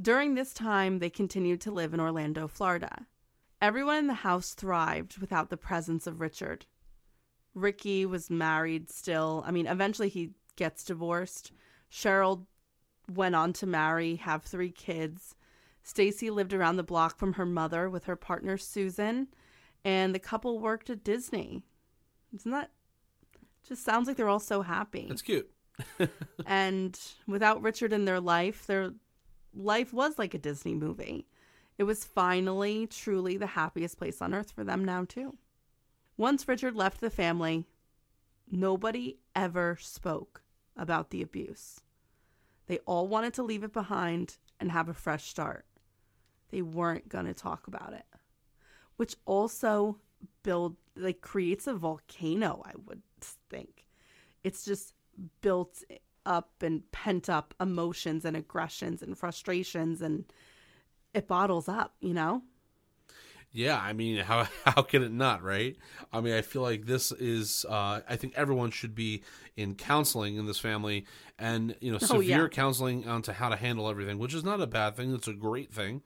During 0.00 0.34
this 0.34 0.54
time, 0.54 0.98
they 0.98 1.10
continued 1.10 1.60
to 1.62 1.70
live 1.70 1.92
in 1.92 2.00
Orlando, 2.00 2.48
Florida. 2.48 3.06
Everyone 3.60 3.96
in 3.96 4.06
the 4.06 4.14
house 4.14 4.54
thrived 4.54 5.18
without 5.18 5.50
the 5.50 5.58
presence 5.58 6.06
of 6.06 6.20
Richard. 6.20 6.64
Ricky 7.54 8.06
was 8.06 8.30
married 8.30 8.90
still. 8.90 9.42
I 9.46 9.50
mean, 9.50 9.66
eventually 9.66 10.08
he 10.08 10.30
gets 10.56 10.84
divorced. 10.84 11.52
Cheryl 11.90 12.46
went 13.12 13.34
on 13.34 13.52
to 13.54 13.66
marry, 13.66 14.16
have 14.16 14.42
three 14.42 14.70
kids. 14.70 15.34
Stacy 15.82 16.30
lived 16.30 16.52
around 16.52 16.76
the 16.76 16.82
block 16.82 17.18
from 17.18 17.34
her 17.34 17.46
mother 17.46 17.88
with 17.88 18.04
her 18.04 18.16
partner 18.16 18.56
Susan, 18.56 19.28
and 19.84 20.14
the 20.14 20.18
couple 20.18 20.58
worked 20.58 20.90
at 20.90 21.02
Disney. 21.02 21.62
Isn't 22.34 22.52
that 22.52 22.70
just 23.66 23.84
sounds 23.84 24.06
like 24.06 24.16
they're 24.16 24.28
all 24.28 24.38
so 24.38 24.62
happy? 24.62 25.06
That's 25.08 25.22
cute. 25.22 25.50
and 26.46 26.98
without 27.26 27.62
Richard 27.62 27.92
in 27.92 28.04
their 28.04 28.20
life, 28.20 28.66
their 28.66 28.92
life 29.54 29.92
was 29.92 30.18
like 30.18 30.34
a 30.34 30.38
Disney 30.38 30.74
movie. 30.74 31.26
It 31.78 31.84
was 31.84 32.04
finally 32.04 32.86
truly 32.86 33.38
the 33.38 33.46
happiest 33.46 33.96
place 33.96 34.20
on 34.20 34.34
earth 34.34 34.52
for 34.52 34.64
them 34.64 34.84
now, 34.84 35.04
too. 35.04 35.36
Once 36.20 36.46
Richard 36.46 36.76
left 36.76 37.00
the 37.00 37.08
family, 37.08 37.64
nobody 38.50 39.16
ever 39.34 39.78
spoke 39.80 40.42
about 40.76 41.08
the 41.08 41.22
abuse. 41.22 41.80
They 42.66 42.76
all 42.80 43.08
wanted 43.08 43.32
to 43.34 43.42
leave 43.42 43.64
it 43.64 43.72
behind 43.72 44.36
and 44.60 44.70
have 44.70 44.90
a 44.90 44.92
fresh 44.92 45.30
start. 45.30 45.64
They 46.50 46.60
weren't 46.60 47.08
going 47.08 47.24
to 47.24 47.32
talk 47.32 47.66
about 47.66 47.94
it, 47.94 48.04
which 48.96 49.16
also 49.24 49.96
build 50.42 50.76
like 50.94 51.22
creates 51.22 51.66
a 51.66 51.72
volcano, 51.72 52.62
I 52.66 52.72
would 52.84 53.00
think. 53.48 53.86
It's 54.44 54.62
just 54.62 54.92
built 55.40 55.82
up 56.26 56.50
and 56.60 56.82
pent 56.92 57.30
up 57.30 57.54
emotions 57.58 58.26
and 58.26 58.36
aggressions 58.36 59.00
and 59.00 59.16
frustrations 59.16 60.02
and 60.02 60.30
it 61.14 61.26
bottles 61.26 61.66
up, 61.66 61.94
you 62.02 62.12
know? 62.12 62.42
Yeah, 63.52 63.78
I 63.80 63.92
mean, 63.92 64.16
how 64.24 64.46
how 64.64 64.82
can 64.82 65.02
it 65.02 65.12
not, 65.12 65.42
right? 65.42 65.76
I 66.12 66.20
mean, 66.20 66.34
I 66.34 66.42
feel 66.42 66.62
like 66.62 66.86
this 66.86 67.12
is. 67.12 67.64
Uh, 67.68 68.00
I 68.08 68.16
think 68.16 68.34
everyone 68.36 68.70
should 68.70 68.94
be 68.94 69.22
in 69.56 69.74
counseling 69.74 70.36
in 70.36 70.46
this 70.46 70.58
family, 70.58 71.06
and 71.38 71.74
you 71.80 71.90
know, 71.92 71.98
Oh, 72.02 72.06
severe 72.06 72.42
yeah. 72.42 72.48
counseling 72.48 73.08
onto 73.08 73.32
how 73.32 73.48
to 73.48 73.56
handle 73.56 73.88
everything, 73.88 74.18
which 74.18 74.34
is 74.34 74.44
not 74.44 74.60
a 74.60 74.66
bad 74.66 74.96
thing. 74.96 75.14
It's 75.14 75.28
a 75.28 75.32
great 75.34 75.72
thing, 75.72 76.02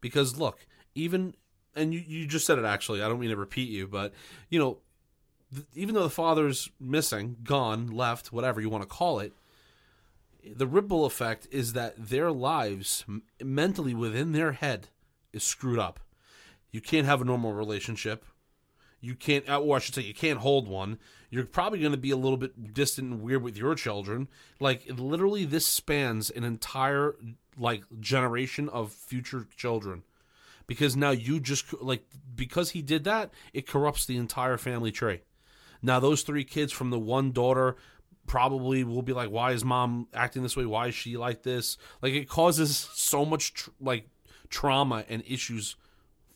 because 0.00 0.38
look, 0.38 0.66
even 0.94 1.34
and 1.76 1.94
you 1.94 2.02
you 2.06 2.26
just 2.26 2.46
said 2.46 2.58
it 2.58 2.64
actually. 2.64 3.02
I 3.02 3.08
don't 3.08 3.20
mean 3.20 3.30
to 3.30 3.36
repeat 3.36 3.68
you, 3.70 3.86
but 3.86 4.12
you 4.48 4.58
know, 4.58 4.78
th- 5.54 5.66
even 5.74 5.94
though 5.94 6.02
the 6.02 6.10
father's 6.10 6.68
missing, 6.80 7.36
gone, 7.44 7.86
left, 7.88 8.32
whatever 8.32 8.60
you 8.60 8.68
want 8.68 8.82
to 8.82 8.88
call 8.88 9.20
it, 9.20 9.32
the 10.44 10.66
ripple 10.66 11.04
effect 11.04 11.46
is 11.52 11.74
that 11.74 11.94
their 11.96 12.32
lives 12.32 13.04
m- 13.08 13.22
mentally 13.42 13.94
within 13.94 14.32
their 14.32 14.52
head 14.52 14.88
is 15.32 15.44
screwed 15.44 15.78
up. 15.78 16.00
You 16.70 16.80
can't 16.80 17.06
have 17.06 17.20
a 17.20 17.24
normal 17.24 17.52
relationship. 17.52 18.24
You 19.00 19.14
can't, 19.14 19.48
uh, 19.48 19.60
or 19.60 19.76
I 19.76 19.78
should 19.78 19.94
say, 19.94 20.02
you 20.02 20.14
can't 20.14 20.40
hold 20.40 20.68
one. 20.68 20.98
You're 21.30 21.44
probably 21.44 21.78
going 21.78 21.92
to 21.92 21.98
be 21.98 22.10
a 22.10 22.16
little 22.16 22.36
bit 22.36 22.74
distant 22.74 23.12
and 23.12 23.22
weird 23.22 23.42
with 23.42 23.56
your 23.56 23.74
children. 23.74 24.28
Like 24.58 24.84
literally, 24.88 25.44
this 25.44 25.66
spans 25.66 26.30
an 26.30 26.42
entire 26.44 27.14
like 27.56 27.84
generation 28.00 28.68
of 28.68 28.92
future 28.92 29.46
children, 29.56 30.02
because 30.66 30.96
now 30.96 31.10
you 31.10 31.38
just 31.38 31.80
like 31.80 32.04
because 32.34 32.70
he 32.70 32.82
did 32.82 33.04
that, 33.04 33.30
it 33.52 33.66
corrupts 33.66 34.04
the 34.04 34.16
entire 34.16 34.56
family 34.56 34.90
tree. 34.90 35.20
Now 35.80 36.00
those 36.00 36.22
three 36.22 36.44
kids 36.44 36.72
from 36.72 36.90
the 36.90 36.98
one 36.98 37.30
daughter 37.30 37.76
probably 38.26 38.82
will 38.84 39.02
be 39.02 39.12
like, 39.12 39.30
"Why 39.30 39.52
is 39.52 39.64
mom 39.64 40.08
acting 40.12 40.42
this 40.42 40.56
way? 40.56 40.66
Why 40.66 40.88
is 40.88 40.94
she 40.94 41.16
like 41.16 41.44
this?" 41.44 41.78
Like 42.02 42.14
it 42.14 42.28
causes 42.28 42.76
so 42.94 43.24
much 43.24 43.54
tr- 43.54 43.70
like 43.80 44.08
trauma 44.48 45.04
and 45.08 45.22
issues 45.26 45.76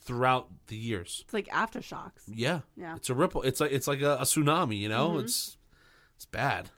throughout 0.05 0.49
the 0.67 0.77
years. 0.77 1.23
It's 1.25 1.35
like 1.35 1.49
aftershocks. 1.49 2.23
Yeah, 2.27 2.61
Yeah. 2.77 2.97
It's 2.97 3.11
a 3.11 3.15
ripple. 3.15 3.43
It's 3.43 3.61
like 3.61 3.73
it's 3.73 3.87
like 3.87 4.03
a, 4.03 4.15
a 4.15 4.23
tsunami. 4.23 4.79
You 4.79 4.89
know, 4.89 5.11
mm-hmm. 5.11 5.25
it's 5.25 5.57
it's 6.17 6.27
bad. 6.27 6.71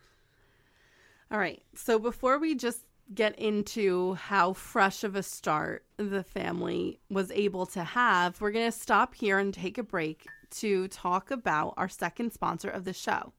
All 1.31 1.39
right. 1.39 1.63
So 1.75 1.99
before 1.99 2.39
we 2.39 2.55
just 2.55 2.85
get 3.13 3.39
into 3.39 4.15
how 4.15 4.53
fresh 4.53 5.05
of 5.05 5.15
a 5.15 5.23
start 5.23 5.85
the 5.97 6.23
family 6.23 7.01
was 7.11 7.31
able 7.33 7.67
to 7.67 7.85
have, 7.85 8.41
we're 8.41 8.51
going 8.51 8.71
to 8.71 8.79
stop 8.79 9.15
here 9.15 9.39
and 9.39 9.53
take 9.53 9.77
a 9.77 9.83
break 9.83 10.27
to 10.51 10.89
talk 10.89 11.31
about 11.31 11.75
our 11.77 11.89
second 11.89 12.33
sponsor 12.33 12.71
of 12.71 12.85
the 12.85 12.93
show, 12.93 13.33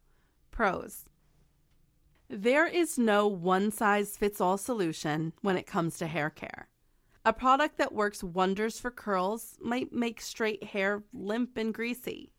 Prose. 0.52 1.06
There 2.28 2.68
is 2.68 2.98
no 2.98 3.28
one 3.28 3.72
size 3.72 4.18
fits 4.18 4.42
all 4.42 4.58
solution 4.58 5.34
when 5.42 5.58
it 5.58 5.68
comes 5.68 5.98
to 5.98 6.08
hair 6.08 6.30
care. 6.30 6.68
A 7.28 7.34
product 7.34 7.80
that 7.80 7.91
works 7.91 8.23
wonders 8.23 8.80
for 8.80 8.91
curls 8.91 9.57
might 9.59 9.91
make 9.91 10.21
straight 10.21 10.63
hair 10.63 11.03
limp 11.11 11.57
and 11.57 11.73
greasy. 11.73 12.32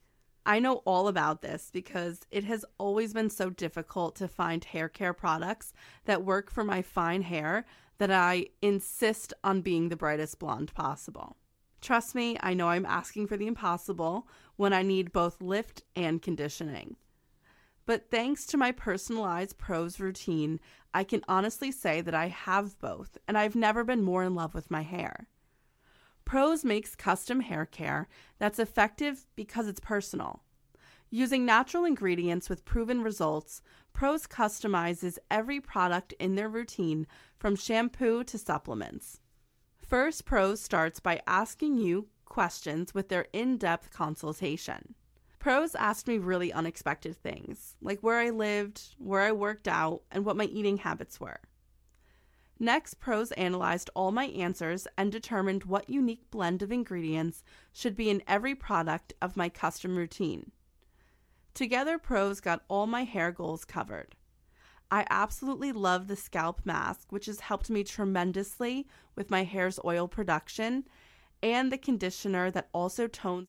I 0.47 0.61
know 0.61 0.77
all 0.85 1.09
about 1.09 1.43
this 1.43 1.71
because 1.73 2.21
it 2.31 2.45
has 2.45 2.65
always 2.79 3.13
been 3.13 3.29
so 3.29 3.51
difficult 3.51 4.15
to 4.17 4.29
find 4.29 4.63
hair 4.63 4.89
care 4.89 5.13
products 5.13 5.73
that 6.05 6.25
work 6.25 6.53
for 6.53 6.63
my 6.63 6.83
fine 6.83 7.23
hair 7.23 7.67
that 7.99 8.13
I 8.13 8.47
insist 8.63 9.35
on 9.43 9.61
being 9.61 9.89
the 9.89 9.97
brightest 9.97 10.39
blonde 10.39 10.73
possible. 10.73 11.37
Trust 11.81 12.15
me, 12.15 12.37
I 12.41 12.55
know 12.55 12.69
I'm 12.69 12.87
asking 12.87 13.27
for 13.27 13.37
the 13.37 13.49
impossible 13.49 14.29
when 14.55 14.73
I 14.73 14.83
need 14.83 15.13
both 15.13 15.43
lift 15.43 15.83
and 15.97 16.23
conditioning. 16.23 16.95
But 17.87 18.11
thanks 18.11 18.47
to 18.47 18.57
my 18.57 18.71
personalized 18.71 19.59
Prose 19.59 19.99
routine, 19.99 20.61
I 20.97 21.05
can 21.05 21.21
honestly 21.29 21.71
say 21.71 22.01
that 22.01 22.15
I 22.15 22.29
have 22.29 22.79
both, 22.79 23.19
and 23.29 23.37
I've 23.37 23.55
never 23.55 23.85
been 23.85 24.03
more 24.03 24.25
in 24.25 24.35
love 24.35 24.55
with 24.55 24.71
my 24.71 24.81
hair. 24.81 25.29
Prose 26.25 26.65
makes 26.65 26.95
custom 26.95 27.41
hair 27.41 27.67
care 27.67 28.09
that's 28.39 28.59
effective 28.59 29.27
because 29.37 29.69
it's 29.69 29.79
personal. 29.79 30.43
Using 31.11 31.45
natural 31.45 31.85
ingredients 31.85 32.49
with 32.49 32.65
proven 32.65 33.03
results, 33.03 33.61
Prose 33.93 34.27
customizes 34.27 35.19
every 35.31 35.61
product 35.61 36.15
in 36.19 36.35
their 36.35 36.49
routine 36.49 37.07
from 37.37 37.57
shampoo 37.57 38.25
to 38.25 38.39
supplements. 38.39 39.21
First, 39.77 40.25
Prose 40.25 40.63
starts 40.63 40.99
by 40.99 41.21
asking 41.27 41.77
you 41.77 42.09
questions 42.25 42.95
with 42.95 43.11
their 43.11 43.27
in 43.35 43.59
depth 43.59 43.91
consultation. 43.91 44.95
Prose 45.39 45.75
asked 45.75 46.09
me 46.09 46.19
really 46.19 46.53
unexpected 46.53 47.17
things, 47.17 47.77
like 47.81 48.01
where 48.01 48.19
I 48.19 48.31
lived, 48.31 48.95
where 48.99 49.21
I 49.21 49.33
worked 49.33 49.69
out, 49.69 50.03
and 50.11 50.25
what 50.25 50.37
my 50.37 50.45
eating 50.45 50.79
habits 50.79 51.21
were. 51.21 51.41
Next, 52.59 52.95
Prose 52.95 53.33
analyzed 53.33 53.91
all 53.95 54.13
my 54.13 54.27
answers 54.27 54.89
and 54.97 55.13
determined 55.13 55.65
what 55.65 55.91
unique 55.91 56.31
blend 56.31 56.63
of 56.63 56.73
ingredients 56.73 57.45
should 57.73 57.95
be 57.95 58.09
in 58.09 58.23
every 58.27 58.55
product 58.55 59.13
of 59.21 59.37
my 59.37 59.49
custom 59.51 59.97
routine. 59.97 60.53
Together, 61.53 61.99
Prose 61.99 62.41
got 62.41 62.65
all 62.69 62.87
my 62.87 63.05
hair 63.05 63.31
goals 63.31 63.65
covered. 63.65 64.17
I 64.91 65.07
absolutely 65.11 65.73
love 65.73 66.07
the 66.07 66.17
scalp 66.17 66.63
mask, 66.65 67.11
which 67.11 67.27
has 67.27 67.41
helped 67.41 67.69
me 67.69 67.85
tremendously 67.85 68.87
with 69.15 69.31
my 69.31 69.45
hair's 69.45 69.79
oil 69.85 70.09
production, 70.09 70.85
and 71.43 71.71
the 71.71 71.79
conditioner 71.79 72.51
that 72.51 72.69
also 72.73 73.07
tones. 73.07 73.49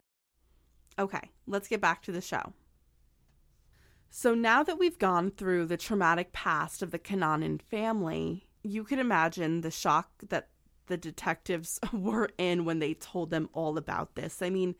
Okay, 0.99 1.31
let's 1.47 1.67
get 1.67 1.81
back 1.81 2.01
to 2.03 2.11
the 2.11 2.21
show. 2.21 2.53
So 4.09 4.33
now 4.35 4.61
that 4.63 4.77
we've 4.77 4.99
gone 4.99 5.31
through 5.31 5.67
the 5.67 5.77
traumatic 5.77 6.33
past 6.33 6.81
of 6.81 6.91
the 6.91 6.99
Kananen 6.99 7.61
family, 7.61 8.47
you 8.61 8.83
can 8.83 8.99
imagine 8.99 9.61
the 9.61 9.71
shock 9.71 10.09
that 10.29 10.49
the 10.87 10.97
detectives 10.97 11.79
were 11.93 12.29
in 12.37 12.65
when 12.65 12.79
they 12.79 12.93
told 12.93 13.29
them 13.29 13.49
all 13.53 13.77
about 13.77 14.15
this. 14.15 14.41
I 14.41 14.49
mean, 14.49 14.75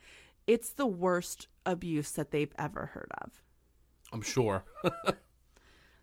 it's 0.46 0.70
the 0.70 0.86
worst 0.86 1.48
abuse 1.64 2.12
that 2.12 2.30
they've 2.30 2.52
ever 2.58 2.86
heard 2.86 3.10
of. 3.22 3.42
I'm 4.12 4.22
sure. 4.22 4.64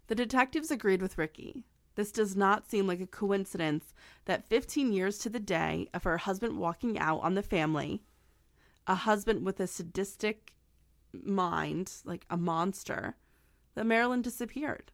The 0.09 0.15
detectives 0.15 0.71
agreed 0.71 1.03
with 1.03 1.19
Ricky. 1.19 1.63
This 1.93 2.11
does 2.11 2.35
not 2.35 2.67
seem 2.67 2.87
like 2.87 2.99
a 2.99 3.05
coincidence 3.05 3.93
that 4.25 4.49
15 4.49 4.91
years 4.91 5.19
to 5.19 5.29
the 5.29 5.39
day 5.39 5.87
of 5.93 6.03
her 6.03 6.17
husband 6.17 6.57
walking 6.57 6.97
out 6.97 7.19
on 7.19 7.35
the 7.35 7.43
family, 7.43 8.01
a 8.89 8.95
husband 8.95 9.45
with 9.45 9.59
a 9.59 9.67
sadistic 9.67 10.51
mind, 11.13 11.93
like 12.03 12.25
a 12.29 12.35
monster, 12.35 13.15
that 13.75 13.85
Marilyn 13.85 14.23
disappeared. 14.23 14.91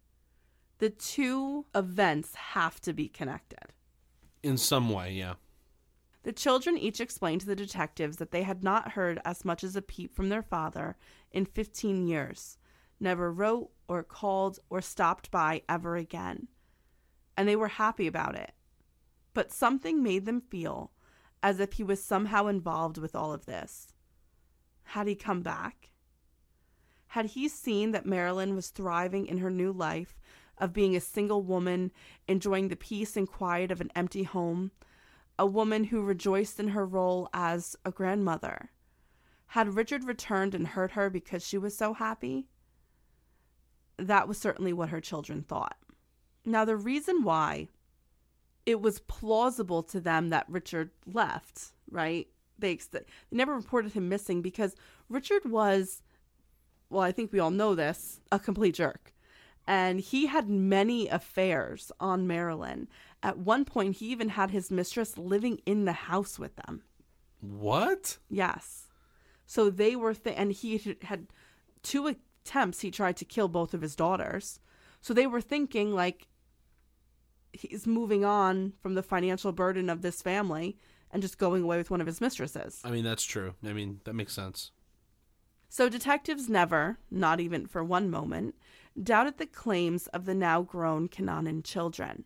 The 0.80 0.90
two 0.90 1.66
events 1.74 2.36
have 2.36 2.82
to 2.82 2.92
be 2.92 3.08
connected. 3.08 3.74
In 4.44 4.58
some 4.58 4.90
way, 4.90 5.14
yeah. 5.14 5.36
The 6.24 6.34
children 6.34 6.78
each 6.78 7.00
explained 7.00 7.42
to 7.42 7.48
the 7.48 7.56
detectives 7.56 8.18
that 8.18 8.32
they 8.32 8.44
had 8.44 8.64
not 8.64 8.92
heard 8.92 9.22
as 9.24 9.46
much 9.46 9.64
as 9.64 9.78
a 9.78 9.82
peep 9.82 10.14
from 10.14 10.28
their 10.28 10.44
father 10.44 10.98
in 11.32 11.46
15 11.46 12.06
years, 12.06 12.58
never 13.00 13.32
wrote 13.32 13.70
or 13.88 14.04
called 14.04 14.60
or 14.70 14.82
stopped 14.82 15.32
by 15.32 15.62
ever 15.70 15.96
again. 15.96 16.50
And 17.38 17.48
they 17.48 17.56
were 17.56 17.70
happy 17.70 18.08
about 18.08 18.36
it. 18.36 18.52
But 19.34 19.54
something 19.54 20.04
made 20.04 20.26
them 20.26 20.42
feel 20.42 20.92
as 21.46 21.60
if 21.60 21.74
he 21.74 21.84
was 21.84 22.04
somehow 22.04 22.48
involved 22.48 22.98
with 22.98 23.16
all 23.16 23.32
of 23.32 23.46
this. 23.46 23.94
Had 24.82 25.06
he 25.06 25.14
come 25.14 25.44
back? 25.44 25.92
Had 27.10 27.28
he 27.28 27.48
seen 27.48 27.92
that 27.92 28.08
Marilyn 28.08 28.56
was 28.56 28.70
thriving 28.70 29.28
in 29.28 29.38
her 29.38 29.52
new 29.52 29.72
life 29.72 30.18
of 30.58 30.74
being 30.74 30.96
a 30.96 31.00
single 31.00 31.44
woman, 31.44 31.92
enjoying 32.28 32.70
the 32.70 32.76
peace 32.76 33.16
and 33.16 33.28
quiet 33.28 33.70
of 33.70 33.80
an 33.80 33.92
empty 33.96 34.24
home, 34.24 34.72
a 35.38 35.46
woman 35.46 35.84
who 35.84 36.02
rejoiced 36.02 36.60
in 36.60 36.70
her 36.70 36.84
role 36.84 37.30
as 37.32 37.76
a 37.86 37.92
grandmother? 37.92 38.72
Had 39.50 39.76
Richard 39.76 40.04
returned 40.04 40.56
and 40.56 40.70
hurt 40.70 40.94
her 40.94 41.12
because 41.12 41.46
she 41.46 41.60
was 41.60 41.78
so 41.78 41.94
happy? 41.94 42.48
That 43.98 44.28
was 44.28 44.40
certainly 44.40 44.74
what 44.74 44.90
her 44.90 45.00
children 45.00 45.44
thought. 45.44 45.78
Now, 46.44 46.66
the 46.66 46.76
reason 46.76 47.22
why 47.22 47.68
it 48.66 48.82
was 48.82 49.00
plausible 49.00 49.84
to 49.84 50.00
them 50.00 50.30
that 50.30 50.46
Richard 50.50 50.92
left, 51.06 51.72
right? 51.90 52.28
They, 52.58 52.72
ex- 52.72 52.88
they 52.88 53.02
never 53.32 53.54
reported 53.56 53.92
him 53.94 54.10
missing 54.10 54.42
because 54.42 54.76
Richard 55.10 55.46
was, 55.46 56.02
well, 56.90 57.04
I 57.04 57.12
think 57.12 57.32
we 57.32 57.40
all 57.40 57.52
know 57.52 57.76
this, 57.76 58.22
a 58.32 58.40
complete 58.40 58.76
jerk. 58.76 59.14
And 59.68 60.00
he 60.00 60.28
had 60.28 60.50
many 60.50 61.08
affairs 61.08 61.92
on 62.00 62.28
Marilyn. 62.28 62.88
At 63.24 63.38
one 63.40 63.66
point, 63.66 63.98
he 63.98 64.08
even 64.08 64.30
had 64.30 64.52
his 64.52 64.70
mistress 64.72 65.18
living 65.18 65.60
in 65.66 65.86
the 65.86 65.94
house 65.94 66.38
with 66.38 66.56
them. 66.56 66.84
What? 67.42 68.18
Yes. 68.30 68.88
So 69.46 69.70
they 69.70 69.96
were, 69.96 70.14
th- 70.14 70.36
and 70.38 70.52
he 70.52 70.78
had- 70.78 71.04
had 71.04 71.28
two 71.84 72.08
attempts. 72.08 72.82
He 72.82 72.92
tried 72.92 73.18
to 73.18 73.26
kill 73.26 73.48
both 73.48 73.74
of 73.74 73.82
his 73.82 73.96
daughters. 73.96 74.60
So 75.02 75.14
they 75.14 75.28
were 75.28 75.42
thinking, 75.42 75.94
like, 75.94 76.28
he's 77.62 77.88
moving 77.88 78.26
on 78.26 78.74
from 78.82 78.96
the 78.96 79.04
financial 79.04 79.52
burden 79.52 79.90
of 79.90 80.02
this 80.02 80.22
family 80.22 80.78
and 81.12 81.22
just 81.22 81.38
going 81.38 81.64
away 81.64 81.78
with 81.78 81.92
one 81.92 82.02
of 82.02 82.08
his 82.08 82.22
mistresses. 82.22 82.82
I 82.84 82.92
mean, 82.92 83.04
that's 83.04 83.24
true. 83.24 83.54
I 83.66 83.74
mean, 83.74 84.02
that 84.04 84.16
makes 84.16 84.34
sense. 84.34 84.72
So 85.70 85.90
detectives 85.90 86.50
never, 86.50 87.00
not 87.10 87.40
even 87.40 87.68
for 87.68 87.84
one 87.84 88.10
moment, 88.10 88.56
doubted 89.02 89.38
the 89.38 89.46
claims 89.46 90.08
of 90.08 90.26
the 90.26 90.36
now 90.36 90.62
grown 90.62 91.10
Kananen 91.10 91.64
children. 91.64 92.24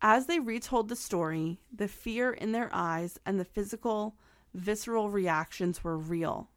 As 0.00 0.26
they 0.26 0.40
retold 0.40 0.88
the 0.88 0.96
story, 0.96 1.60
the 1.72 1.88
fear 1.88 2.32
in 2.32 2.52
their 2.52 2.70
eyes 2.72 3.18
and 3.24 3.38
the 3.38 3.44
physical, 3.44 4.16
visceral 4.54 5.10
reactions 5.10 5.82
were 5.82 5.96
real. 5.96 6.50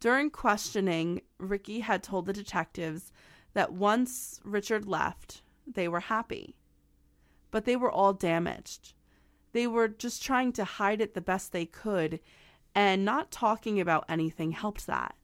During 0.00 0.30
questioning, 0.30 1.22
Ricky 1.38 1.80
had 1.80 2.02
told 2.02 2.26
the 2.26 2.32
detectives 2.32 3.12
that 3.52 3.72
once 3.72 4.40
Richard 4.44 4.86
left, 4.86 5.42
they 5.66 5.88
were 5.88 6.00
happy. 6.00 6.56
But 7.50 7.64
they 7.64 7.76
were 7.76 7.90
all 7.90 8.12
damaged. 8.12 8.94
They 9.52 9.66
were 9.66 9.88
just 9.88 10.22
trying 10.22 10.52
to 10.52 10.64
hide 10.64 11.00
it 11.00 11.14
the 11.14 11.20
best 11.20 11.52
they 11.52 11.66
could, 11.66 12.20
and 12.74 13.04
not 13.04 13.30
talking 13.30 13.80
about 13.80 14.04
anything 14.08 14.52
helped 14.52 14.86
that. 14.86 15.14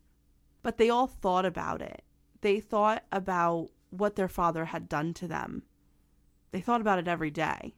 But 0.62 0.79
they 0.79 0.89
all 0.89 1.07
thought 1.07 1.45
about 1.45 1.83
it. 1.83 2.03
They 2.41 2.61
thought 2.61 3.05
about 3.12 3.70
what 3.91 4.16
their 4.16 4.29
father 4.29 4.66
had 4.66 4.89
done 4.89 5.14
to 5.14 5.29
them. 5.29 5.62
They 6.51 6.61
thought 6.61 6.81
about 6.81 6.99
it 6.99 7.09
every 7.09 7.31
day. 7.31 7.75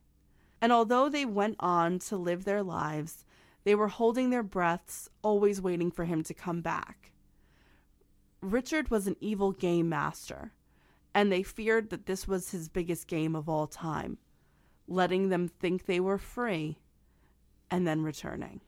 And 0.60 0.72
although 0.72 1.08
they 1.08 1.24
went 1.24 1.56
on 1.60 1.98
to 2.00 2.16
live 2.16 2.44
their 2.44 2.62
lives, 2.62 3.24
they 3.64 3.74
were 3.74 3.88
holding 3.88 4.30
their 4.30 4.42
breaths, 4.42 5.08
always 5.22 5.60
waiting 5.60 5.90
for 5.90 6.04
him 6.04 6.22
to 6.22 6.34
come 6.34 6.60
back. 6.60 7.12
Richard 8.40 8.90
was 8.90 9.06
an 9.06 9.16
evil 9.20 9.52
game 9.52 9.88
master, 9.88 10.52
and 11.14 11.32
they 11.32 11.42
feared 11.42 11.90
that 11.90 12.06
this 12.06 12.28
was 12.28 12.50
his 12.50 12.68
biggest 12.68 13.08
game 13.08 13.34
of 13.34 13.48
all 13.48 13.66
time, 13.66 14.18
letting 14.88 15.28
them 15.28 15.48
think 15.48 15.86
they 15.86 16.00
were 16.00 16.18
free 16.18 16.78
and 17.70 17.86
then 17.86 18.02
returning. 18.02 18.60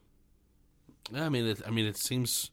Yeah, 1.12 1.27
I 1.27 1.29
mean, 1.29 1.47
it, 1.47 1.62
I 1.66 1.71
mean, 1.71 1.87
it 1.87 1.97
seems, 1.97 2.51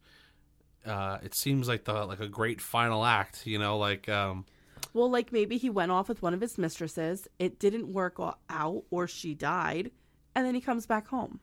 uh, 0.86 1.18
it 1.24 1.36
seems 1.36 1.68
like 1.68 1.84
the 1.86 2.06
like 2.06 2.20
a 2.20 2.28
great 2.28 2.62
final 2.62 3.04
act. 3.06 3.46
You 3.46 3.60
know, 3.60 3.78
like 3.78 4.08
um, 4.08 4.46
Well, 4.94 5.10
like 5.10 5.32
maybe 5.32 5.58
he 5.58 5.70
went 5.70 5.92
off 5.92 6.08
with 6.08 6.22
one 6.22 6.34
of 6.34 6.42
his 6.42 6.58
mistresses, 6.58 7.28
it 7.40 7.60
didn't 7.60 7.92
work 7.92 8.18
out, 8.50 8.84
or 8.90 9.08
she 9.08 9.34
died, 9.34 9.92
and 10.36 10.46
then 10.46 10.56
he 10.56 10.62
comes 10.62 10.86
back 10.86 11.08
home. 11.08 11.40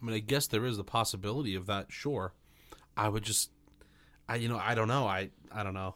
I 0.00 0.04
mean, 0.04 0.14
I 0.14 0.18
guess 0.20 0.46
there 0.48 0.64
is 0.66 0.76
the 0.76 0.84
possibility 0.84 1.54
of 1.54 1.66
that. 1.66 1.86
Sure, 1.90 2.32
I 2.96 3.08
would 3.08 3.22
just, 3.22 3.50
I 4.28 4.36
you 4.36 4.48
know, 4.48 4.58
I 4.58 4.74
don't 4.74 4.88
know. 4.88 5.06
I 5.06 5.30
I 5.50 5.62
don't 5.62 5.74
know. 5.74 5.94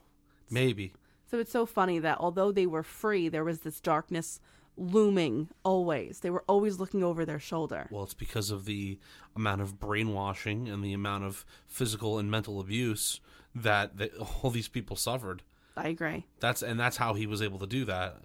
Maybe. 0.51 0.95
So 1.29 1.39
it's 1.41 1.51
so 1.53 1.67
funny 1.67 1.99
that 1.99 2.19
although 2.21 2.53
they 2.53 2.67
were 2.67 2.85
free, 2.85 3.29
there 3.29 3.45
was 3.45 3.61
this 3.61 3.81
darkness 3.81 4.41
looming 4.77 5.49
always. 5.64 6.20
They 6.20 6.31
were 6.31 6.45
always 6.49 6.79
looking 6.79 7.03
over 7.03 7.24
their 7.24 7.41
shoulder. 7.41 7.89
Well, 7.91 8.05
it's 8.05 8.14
because 8.14 8.51
of 8.51 8.64
the 8.64 8.99
amount 9.35 9.61
of 9.62 9.79
brainwashing 9.79 10.68
and 10.68 10.85
the 10.85 10.93
amount 10.93 11.24
of 11.24 11.45
physical 11.66 12.18
and 12.18 12.31
mental 12.31 12.61
abuse 12.61 13.20
that, 13.55 13.97
that 13.97 14.12
all 14.43 14.51
these 14.51 14.68
people 14.68 14.97
suffered. 14.97 15.43
I 15.77 15.89
agree. 15.89 16.27
That's 16.41 16.62
and 16.62 16.81
that's 16.81 16.97
how 16.97 17.14
he 17.14 17.27
was 17.27 17.43
able 17.43 17.59
to 17.59 17.66
do 17.66 17.85
that. 17.85 18.16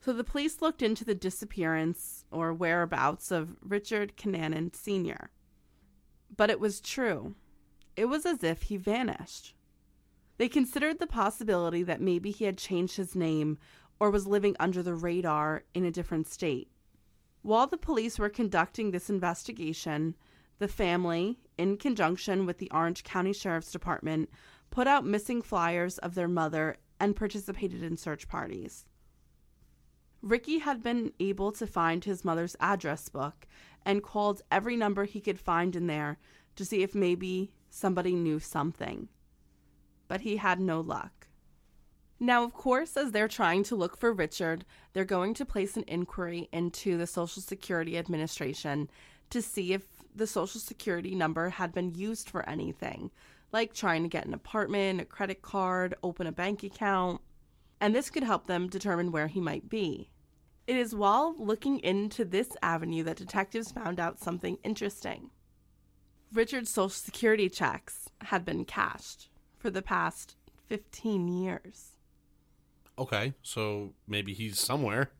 So 0.00 0.12
the 0.12 0.24
police 0.24 0.60
looked 0.60 0.82
into 0.82 1.04
the 1.04 1.14
disappearance 1.14 2.24
or 2.32 2.52
whereabouts 2.52 3.30
of 3.30 3.56
Richard 3.62 4.16
Kananen 4.16 4.74
Sr. 4.74 5.30
But 6.36 6.50
it 6.50 6.58
was 6.58 6.80
true. 6.80 7.36
It 7.94 8.06
was 8.06 8.26
as 8.26 8.42
if 8.42 8.62
he 8.62 8.76
vanished. 8.76 9.54
They 10.38 10.48
considered 10.48 10.98
the 10.98 11.06
possibility 11.06 11.84
that 11.84 12.00
maybe 12.00 12.32
he 12.32 12.46
had 12.46 12.58
changed 12.58 12.96
his 12.96 13.14
name 13.14 13.58
or 14.02 14.10
was 14.10 14.26
living 14.26 14.56
under 14.58 14.82
the 14.82 14.96
radar 14.96 15.62
in 15.74 15.84
a 15.84 15.90
different 15.92 16.26
state. 16.26 16.68
While 17.42 17.68
the 17.68 17.76
police 17.76 18.18
were 18.18 18.28
conducting 18.28 18.90
this 18.90 19.08
investigation, 19.08 20.16
the 20.58 20.66
family, 20.66 21.38
in 21.56 21.76
conjunction 21.76 22.44
with 22.44 22.58
the 22.58 22.68
Orange 22.72 23.04
County 23.04 23.32
Sheriff's 23.32 23.70
Department, 23.70 24.28
put 24.70 24.88
out 24.88 25.06
missing 25.06 25.40
flyers 25.40 25.98
of 25.98 26.16
their 26.16 26.26
mother 26.26 26.78
and 26.98 27.14
participated 27.14 27.84
in 27.84 27.96
search 27.96 28.26
parties. 28.26 28.86
Ricky 30.20 30.58
had 30.58 30.82
been 30.82 31.12
able 31.20 31.52
to 31.52 31.64
find 31.64 32.04
his 32.04 32.24
mother's 32.24 32.56
address 32.58 33.08
book 33.08 33.46
and 33.86 34.02
called 34.02 34.42
every 34.50 34.74
number 34.74 35.04
he 35.04 35.20
could 35.20 35.38
find 35.38 35.76
in 35.76 35.86
there 35.86 36.18
to 36.56 36.64
see 36.64 36.82
if 36.82 36.92
maybe 36.92 37.52
somebody 37.70 38.16
knew 38.16 38.40
something. 38.40 39.08
But 40.08 40.22
he 40.22 40.38
had 40.38 40.58
no 40.58 40.80
luck. 40.80 41.21
Now, 42.22 42.44
of 42.44 42.54
course, 42.54 42.96
as 42.96 43.10
they're 43.10 43.26
trying 43.26 43.64
to 43.64 43.74
look 43.74 43.96
for 43.96 44.12
Richard, 44.12 44.64
they're 44.92 45.04
going 45.04 45.34
to 45.34 45.44
place 45.44 45.76
an 45.76 45.82
inquiry 45.88 46.48
into 46.52 46.96
the 46.96 47.06
Social 47.08 47.42
Security 47.42 47.98
Administration 47.98 48.88
to 49.30 49.42
see 49.42 49.72
if 49.72 49.82
the 50.14 50.28
Social 50.28 50.60
Security 50.60 51.16
number 51.16 51.48
had 51.48 51.74
been 51.74 51.96
used 51.96 52.30
for 52.30 52.48
anything, 52.48 53.10
like 53.50 53.74
trying 53.74 54.04
to 54.04 54.08
get 54.08 54.24
an 54.24 54.34
apartment, 54.34 55.00
a 55.00 55.04
credit 55.04 55.42
card, 55.42 55.96
open 56.04 56.28
a 56.28 56.32
bank 56.32 56.62
account 56.62 57.20
and 57.80 57.92
this 57.92 58.10
could 58.10 58.22
help 58.22 58.46
them 58.46 58.68
determine 58.68 59.10
where 59.10 59.26
he 59.26 59.40
might 59.40 59.68
be. 59.68 60.08
It 60.68 60.76
is 60.76 60.94
while 60.94 61.34
looking 61.36 61.80
into 61.80 62.24
this 62.24 62.50
avenue 62.62 63.02
that 63.02 63.16
detectives 63.16 63.72
found 63.72 63.98
out 63.98 64.20
something 64.20 64.58
interesting. 64.62 65.30
Richard's 66.32 66.70
Social 66.70 66.90
Security 66.90 67.48
checks 67.48 68.08
had 68.26 68.44
been 68.44 68.64
cashed 68.64 69.30
for 69.58 69.68
the 69.68 69.82
past 69.82 70.36
15 70.68 71.26
years. 71.26 71.91
Okay, 72.98 73.34
so 73.42 73.94
maybe 74.06 74.32
he's 74.34 74.58
somewhere. 74.60 75.10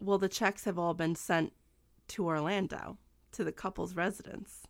Well, 0.00 0.18
the 0.18 0.28
checks 0.28 0.64
have 0.64 0.78
all 0.78 0.94
been 0.94 1.14
sent 1.14 1.52
to 2.08 2.26
Orlando, 2.26 2.98
to 3.32 3.44
the 3.44 3.52
couple's 3.52 3.94
residence. 3.94 4.62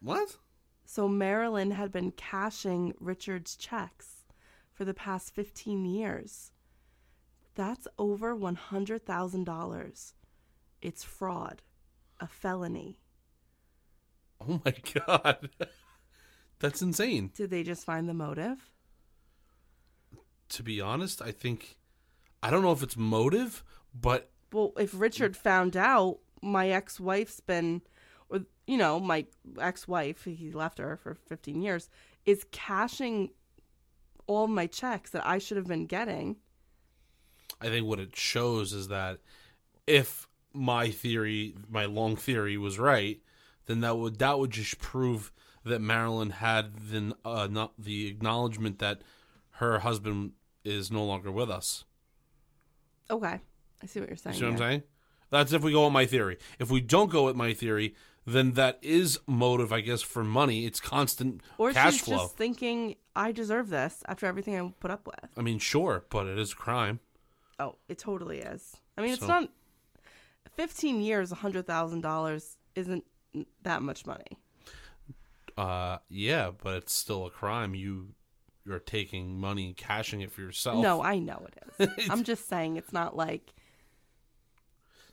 What? 0.00 0.36
So 0.84 1.08
Marilyn 1.08 1.72
had 1.72 1.90
been 1.90 2.12
cashing 2.12 2.94
Richard's 3.00 3.56
checks 3.56 4.24
for 4.72 4.84
the 4.84 4.94
past 4.94 5.34
15 5.34 5.84
years. 5.84 6.52
That's 7.54 7.88
over 7.98 8.36
$100,000. 8.36 10.12
It's 10.82 11.04
fraud, 11.04 11.62
a 12.20 12.26
felony. 12.26 12.98
Oh 14.40 14.60
my 14.64 14.74
god. 15.06 15.50
That's 16.58 16.82
insane. 16.82 17.32
Did 17.34 17.50
they 17.50 17.62
just 17.62 17.84
find 17.84 18.08
the 18.08 18.14
motive? 18.14 18.70
To 20.50 20.62
be 20.62 20.80
honest, 20.80 21.20
I 21.20 21.32
think 21.32 21.76
I 22.42 22.50
don't 22.50 22.62
know 22.62 22.72
if 22.72 22.82
it's 22.82 22.96
motive, 22.96 23.64
but 23.94 24.30
Well, 24.52 24.72
if 24.78 24.92
Richard 24.94 25.36
found 25.36 25.76
out 25.76 26.18
my 26.42 26.68
ex 26.68 27.00
wife's 27.00 27.40
been, 27.40 27.82
or, 28.28 28.40
you 28.66 28.76
know, 28.76 29.00
my 29.00 29.26
ex 29.60 29.88
wife, 29.88 30.24
he 30.24 30.52
left 30.52 30.78
her 30.78 30.96
for 30.96 31.14
15 31.14 31.60
years, 31.62 31.88
is 32.24 32.44
cashing 32.52 33.30
all 34.26 34.46
my 34.46 34.66
checks 34.66 35.10
that 35.10 35.26
I 35.26 35.38
should 35.38 35.56
have 35.56 35.66
been 35.66 35.86
getting. 35.86 36.36
I 37.60 37.66
think 37.68 37.86
what 37.86 38.00
it 38.00 38.14
shows 38.14 38.72
is 38.72 38.88
that 38.88 39.18
if 39.86 40.28
my 40.52 40.90
theory, 40.90 41.54
my 41.68 41.86
long 41.86 42.16
theory 42.16 42.56
was 42.56 42.78
right, 42.78 43.20
then 43.66 43.80
that 43.80 43.96
would 43.96 44.18
that 44.18 44.38
would 44.38 44.50
just 44.50 44.78
prove 44.78 45.32
that 45.64 45.80
Marilyn 45.80 46.30
had 46.30 46.76
the 46.90 47.16
uh, 47.24 47.48
not 47.50 47.72
the 47.78 48.08
acknowledgement 48.08 48.78
that 48.78 49.02
her 49.56 49.80
husband 49.80 50.32
is 50.64 50.90
no 50.90 51.04
longer 51.04 51.30
with 51.30 51.50
us. 51.50 51.84
Okay. 53.10 53.40
I 53.82 53.86
see 53.86 54.00
what 54.00 54.08
you're 54.08 54.16
saying. 54.16 54.34
You 54.34 54.40
see 54.40 54.44
what 54.46 54.52
I'm 54.52 54.58
saying? 54.58 54.82
That's 55.30 55.52
if 55.52 55.62
we 55.62 55.72
go 55.72 55.84
with 55.84 55.92
my 55.92 56.06
theory. 56.06 56.38
If 56.58 56.70
we 56.70 56.80
don't 56.80 57.10
go 57.10 57.24
with 57.24 57.36
my 57.36 57.52
theory, 57.52 57.94
then 58.26 58.52
that 58.52 58.78
is 58.82 59.18
motive, 59.26 59.72
I 59.72 59.80
guess, 59.80 60.02
for 60.02 60.24
money. 60.24 60.66
It's 60.66 60.80
constant 60.80 61.40
Or 61.58 61.72
cash 61.72 61.94
she's 61.94 62.02
flow. 62.02 62.16
just 62.18 62.36
thinking, 62.36 62.96
I 63.14 63.32
deserve 63.32 63.68
this 63.70 64.02
after 64.06 64.26
everything 64.26 64.58
I 64.58 64.72
put 64.80 64.90
up 64.90 65.06
with. 65.06 65.30
I 65.36 65.42
mean, 65.42 65.58
sure, 65.58 66.04
but 66.10 66.26
it 66.26 66.38
is 66.38 66.52
a 66.52 66.56
crime. 66.56 67.00
Oh, 67.58 67.76
it 67.88 67.98
totally 67.98 68.38
is. 68.40 68.76
I 68.98 69.02
mean, 69.02 69.12
it's 69.12 69.26
not 69.26 69.48
15 70.56 71.02
years, 71.02 71.32
$100,000 71.32 72.56
isn't 72.74 73.04
that 73.62 73.82
much 73.82 74.06
money. 74.06 74.38
Uh, 75.56 75.98
yeah, 76.08 76.50
but 76.62 76.74
it's 76.74 76.92
still 76.92 77.26
a 77.26 77.30
crime. 77.30 77.74
You 77.74 78.08
you're 78.66 78.78
taking 78.78 79.38
money, 79.38 79.66
and 79.66 79.76
cashing 79.76 80.20
it 80.20 80.32
for 80.32 80.40
yourself. 80.40 80.82
No, 80.82 81.02
I 81.02 81.18
know 81.18 81.46
it 81.78 81.98
is. 81.98 82.08
I'm 82.10 82.24
just 82.24 82.48
saying 82.48 82.76
it's 82.76 82.92
not 82.92 83.16
like 83.16 83.54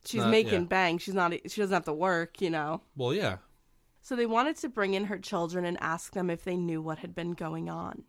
she's 0.05 0.21
not- 0.21 0.31
making 0.31 0.61
yeah. 0.61 0.67
bank. 0.67 1.01
She's 1.01 1.13
not 1.13 1.33
she 1.33 1.61
doesn't 1.61 1.73
have 1.73 1.85
to 1.85 1.93
work, 1.93 2.41
you 2.41 2.49
know. 2.49 2.81
Well, 2.95 3.13
yeah. 3.13 3.37
So 4.01 4.15
they 4.15 4.25
wanted 4.25 4.57
to 4.57 4.69
bring 4.69 4.95
in 4.95 5.05
her 5.05 5.17
children 5.17 5.63
and 5.63 5.77
ask 5.79 6.13
them 6.13 6.29
if 6.29 6.43
they 6.43 6.57
knew 6.57 6.81
what 6.81 6.99
had 6.99 7.15
been 7.15 7.31
going 7.31 7.69
on. 7.69 8.03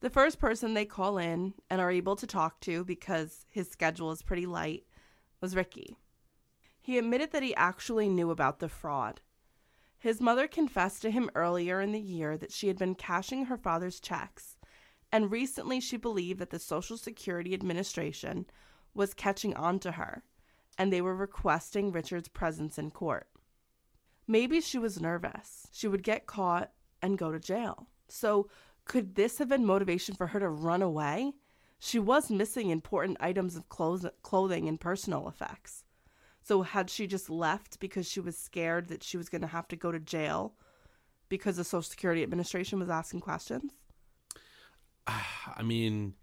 The 0.00 0.10
first 0.10 0.38
person 0.38 0.74
they 0.74 0.86
call 0.86 1.18
in 1.18 1.54
and 1.68 1.80
are 1.80 1.90
able 1.90 2.16
to 2.16 2.26
talk 2.26 2.60
to 2.60 2.84
because 2.84 3.44
his 3.50 3.70
schedule 3.70 4.10
is 4.10 4.22
pretty 4.22 4.46
light 4.46 4.84
was 5.40 5.54
Ricky. 5.54 5.96
He 6.80 6.98
admitted 6.98 7.30
that 7.32 7.42
he 7.42 7.54
actually 7.54 8.08
knew 8.08 8.30
about 8.30 8.58
the 8.58 8.68
fraud. 8.68 9.20
His 10.02 10.20
mother 10.20 10.48
confessed 10.48 11.00
to 11.02 11.12
him 11.12 11.30
earlier 11.36 11.80
in 11.80 11.92
the 11.92 12.00
year 12.00 12.36
that 12.36 12.50
she 12.50 12.66
had 12.66 12.76
been 12.76 12.96
cashing 12.96 13.44
her 13.44 13.56
father's 13.56 14.00
checks, 14.00 14.56
and 15.12 15.30
recently 15.30 15.78
she 15.78 15.96
believed 15.96 16.40
that 16.40 16.50
the 16.50 16.58
Social 16.58 16.96
Security 16.96 17.54
Administration 17.54 18.46
was 18.94 19.14
catching 19.14 19.54
on 19.54 19.78
to 19.78 19.92
her, 19.92 20.24
and 20.76 20.92
they 20.92 21.00
were 21.00 21.14
requesting 21.14 21.92
Richard's 21.92 22.26
presence 22.26 22.78
in 22.78 22.90
court. 22.90 23.28
Maybe 24.26 24.60
she 24.60 24.76
was 24.76 25.00
nervous. 25.00 25.68
She 25.70 25.86
would 25.86 26.02
get 26.02 26.26
caught 26.26 26.72
and 27.00 27.16
go 27.16 27.30
to 27.30 27.38
jail. 27.38 27.86
So, 28.08 28.48
could 28.84 29.14
this 29.14 29.38
have 29.38 29.50
been 29.50 29.64
motivation 29.64 30.16
for 30.16 30.26
her 30.26 30.40
to 30.40 30.48
run 30.48 30.82
away? 30.82 31.34
She 31.78 32.00
was 32.00 32.28
missing 32.28 32.70
important 32.70 33.18
items 33.20 33.54
of 33.54 33.68
clothes, 33.68 34.04
clothing 34.22 34.68
and 34.68 34.80
personal 34.80 35.28
effects. 35.28 35.84
So, 36.42 36.62
had 36.62 36.90
she 36.90 37.06
just 37.06 37.30
left 37.30 37.78
because 37.78 38.08
she 38.08 38.20
was 38.20 38.36
scared 38.36 38.88
that 38.88 39.02
she 39.02 39.16
was 39.16 39.28
going 39.28 39.42
to 39.42 39.46
have 39.46 39.68
to 39.68 39.76
go 39.76 39.92
to 39.92 40.00
jail 40.00 40.54
because 41.28 41.56
the 41.56 41.64
Social 41.64 41.82
Security 41.82 42.22
Administration 42.22 42.78
was 42.78 42.90
asking 42.90 43.20
questions? 43.20 43.72
I 45.06 45.62
mean, 45.62 46.14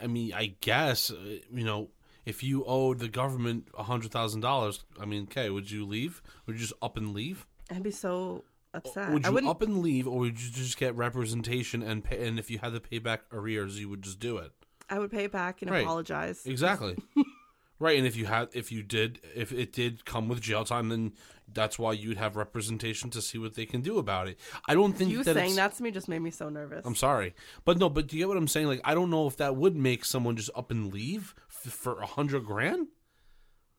I 0.00 0.06
mean, 0.06 0.32
I 0.32 0.56
guess 0.60 1.10
uh, 1.10 1.38
you 1.52 1.64
know, 1.64 1.90
if 2.26 2.42
you 2.42 2.64
owed 2.64 2.98
the 2.98 3.08
government 3.08 3.68
a 3.76 3.82
hundred 3.84 4.10
thousand 4.10 4.40
dollars, 4.40 4.84
I 5.00 5.04
mean, 5.04 5.24
okay, 5.24 5.50
would 5.50 5.70
you 5.70 5.86
leave? 5.86 6.22
Would 6.46 6.56
you 6.56 6.60
just 6.60 6.72
up 6.82 6.96
and 6.96 7.14
leave? 7.14 7.46
I'd 7.70 7.82
be 7.82 7.90
so 7.90 8.44
upset. 8.74 9.12
Would 9.12 9.24
you 9.26 9.32
wouldn't. 9.32 9.50
up 9.50 9.62
and 9.62 9.78
leave, 9.78 10.06
or 10.06 10.18
would 10.18 10.40
you 10.40 10.50
just 10.50 10.76
get 10.76 10.94
representation 10.96 11.82
and 11.82 12.02
pay? 12.04 12.26
And 12.26 12.38
if 12.38 12.50
you 12.50 12.58
had 12.58 12.72
to 12.72 12.80
pay 12.80 12.98
back 12.98 13.22
arrears, 13.32 13.78
you 13.78 13.88
would 13.88 14.02
just 14.02 14.18
do 14.18 14.38
it. 14.38 14.52
I 14.88 14.98
would 14.98 15.10
pay 15.10 15.24
it 15.24 15.32
back 15.32 15.62
and 15.62 15.70
Right. 15.70 15.84
apologize. 15.84 16.44
Exactly. 16.46 16.96
Right, 17.80 17.96
and 17.98 18.06
if 18.06 18.14
you 18.14 18.26
had, 18.26 18.48
if 18.52 18.70
you 18.70 18.82
did, 18.82 19.20
if 19.34 19.52
it 19.52 19.72
did 19.72 20.04
come 20.04 20.28
with 20.28 20.40
jail 20.42 20.64
time, 20.64 20.90
then 20.90 21.12
that's 21.52 21.78
why 21.78 21.92
you'd 21.92 22.18
have 22.18 22.36
representation 22.36 23.10
to 23.10 23.20
see 23.22 23.38
what 23.38 23.54
they 23.54 23.64
can 23.66 23.80
do 23.80 23.98
about 23.98 24.28
it. 24.28 24.38
I 24.68 24.74
don't 24.74 24.92
think 24.92 25.10
You 25.10 25.24
that 25.24 25.34
saying 25.34 25.56
that 25.56 25.74
to 25.76 25.82
me 25.82 25.90
just 25.90 26.06
made 26.06 26.18
me 26.20 26.30
so 26.30 26.48
nervous. 26.50 26.84
I'm 26.84 26.94
sorry, 26.94 27.34
but 27.64 27.78
no, 27.78 27.88
but 27.88 28.06
do 28.06 28.16
you 28.16 28.22
get 28.22 28.28
what 28.28 28.36
I'm 28.36 28.46
saying? 28.48 28.66
Like, 28.68 28.82
I 28.84 28.94
don't 28.94 29.08
know 29.10 29.26
if 29.26 29.38
that 29.38 29.56
would 29.56 29.74
make 29.74 30.04
someone 30.04 30.36
just 30.36 30.50
up 30.54 30.70
and 30.70 30.92
leave 30.92 31.34
f- 31.48 31.72
for 31.72 31.98
a 32.00 32.06
hundred 32.06 32.44
grand. 32.44 32.88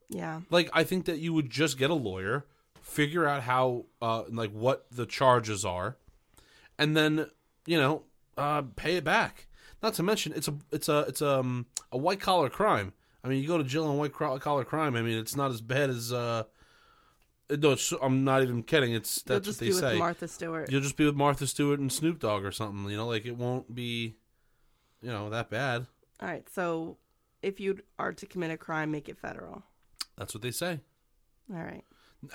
yeah. 0.09 0.41
Like, 0.49 0.69
I 0.73 0.83
think 0.83 1.05
that 1.05 1.19
you 1.19 1.31
would 1.33 1.49
just 1.49 1.77
get 1.77 1.89
a 1.91 1.93
lawyer, 1.93 2.45
figure 2.81 3.27
out 3.27 3.43
how, 3.43 3.85
uh, 4.01 4.23
like 4.29 4.51
what 4.51 4.87
the 4.91 5.05
charges 5.05 5.63
are, 5.63 5.97
and 6.79 6.97
then 6.97 7.27
you 7.67 7.77
know, 7.77 8.01
uh, 8.37 8.63
pay 8.75 8.95
it 8.95 9.03
back. 9.03 9.47
Not 9.83 9.93
to 9.95 10.03
mention, 10.03 10.33
it's 10.35 10.47
a, 10.47 10.55
it's 10.71 10.89
a, 10.89 10.99
it's 11.07 11.21
um 11.21 11.67
a 11.91 11.97
white 11.97 12.19
collar 12.19 12.49
crime. 12.49 12.93
I 13.23 13.27
mean, 13.27 13.41
you 13.41 13.47
go 13.47 13.57
to 13.57 13.63
jail 13.63 13.85
on 13.87 13.97
white 13.97 14.13
collar 14.13 14.63
crime. 14.65 14.95
I 14.95 15.01
mean, 15.01 15.17
it's 15.17 15.35
not 15.35 15.51
as 15.51 15.61
bad 15.61 15.89
as 15.89 16.11
uh. 16.11 16.43
No, 17.49 17.71
it's, 17.71 17.93
I'm 18.01 18.23
not 18.23 18.43
even 18.43 18.63
kidding. 18.63 18.93
It's 18.93 19.23
You'll 19.27 19.35
that's 19.35 19.45
just 19.45 19.59
what 19.59 19.65
be 19.65 19.71
they 19.71 19.81
with 19.81 19.91
say. 19.91 19.97
Martha 19.99 20.27
Stewart. 20.27 20.71
You'll 20.71 20.81
just 20.81 20.95
be 20.95 21.05
with 21.05 21.15
Martha 21.15 21.45
Stewart 21.45 21.79
and 21.79 21.91
Snoop 21.91 22.19
Dogg 22.19 22.45
or 22.45 22.51
something. 22.51 22.89
You 22.89 22.95
know, 22.95 23.07
like 23.07 23.25
it 23.25 23.35
won't 23.35 23.75
be, 23.75 24.15
you 25.01 25.09
know, 25.09 25.29
that 25.29 25.49
bad. 25.49 25.85
All 26.21 26.29
right. 26.29 26.47
So 26.49 26.97
if 27.41 27.59
you 27.59 27.79
are 27.99 28.13
to 28.13 28.25
commit 28.25 28.51
a 28.51 28.57
crime, 28.57 28.89
make 28.89 29.09
it 29.09 29.17
federal. 29.17 29.63
That's 30.17 30.33
what 30.33 30.43
they 30.43 30.51
say. 30.51 30.79
All 31.53 31.61
right. 31.61 31.83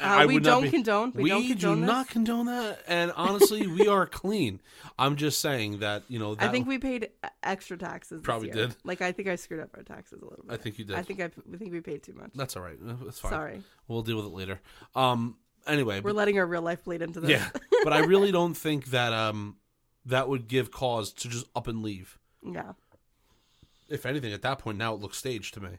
Uh, 0.00 0.24
we 0.26 0.40
don't 0.40 0.64
be- 0.64 0.70
condone- 0.70 1.12
we 1.14 1.28
don't 1.28 1.46
condone 1.46 1.80
this? 1.80 1.86
not 1.86 2.08
condone 2.08 2.46
that. 2.46 2.80
And 2.88 3.12
honestly, 3.14 3.66
we 3.68 3.86
are 3.86 4.04
clean. 4.06 4.60
I'm 4.98 5.14
just 5.16 5.40
saying 5.40 5.78
that 5.78 6.02
you 6.08 6.18
know. 6.18 6.34
That, 6.34 6.48
I 6.48 6.52
think 6.52 6.66
we 6.66 6.78
paid 6.78 7.10
extra 7.42 7.78
taxes. 7.78 8.18
this 8.18 8.24
Probably 8.24 8.50
did. 8.50 8.74
Like 8.82 9.00
I 9.00 9.12
think 9.12 9.28
I 9.28 9.36
screwed 9.36 9.60
up 9.60 9.70
our 9.76 9.84
taxes 9.84 10.20
a 10.22 10.24
little 10.24 10.44
bit. 10.44 10.52
I 10.52 10.56
think 10.56 10.78
you 10.78 10.84
did. 10.84 10.96
I 10.96 11.02
think 11.02 11.20
I, 11.20 11.26
I 11.26 11.56
think 11.56 11.72
we 11.72 11.80
paid 11.80 12.02
too 12.02 12.14
much. 12.14 12.30
that's 12.34 12.56
all 12.56 12.62
right. 12.62 12.78
That's 12.80 13.20
fine. 13.20 13.30
Sorry, 13.30 13.62
We'll 13.86 14.02
deal 14.02 14.16
with 14.16 14.26
it 14.26 14.32
later. 14.32 14.60
Um. 14.94 15.36
Anyway, 15.68 15.96
we're 16.00 16.10
but, 16.10 16.16
letting 16.16 16.38
our 16.38 16.46
real 16.46 16.62
life 16.62 16.84
bleed 16.84 17.02
into 17.02 17.20
this. 17.20 17.30
yeah, 17.30 17.48
but 17.84 17.92
I 17.92 18.00
really 18.00 18.30
don't 18.32 18.54
think 18.54 18.86
that 18.86 19.12
um 19.12 19.56
that 20.04 20.28
would 20.28 20.48
give 20.48 20.70
cause 20.70 21.12
to 21.12 21.28
just 21.28 21.46
up 21.54 21.66
and 21.68 21.82
leave. 21.82 22.18
yeah. 22.42 22.72
If 23.88 24.04
anything, 24.04 24.32
at 24.32 24.42
that 24.42 24.58
point, 24.58 24.78
now 24.78 24.94
it 24.94 25.00
looks 25.00 25.16
staged 25.18 25.54
to 25.54 25.60
me. 25.60 25.70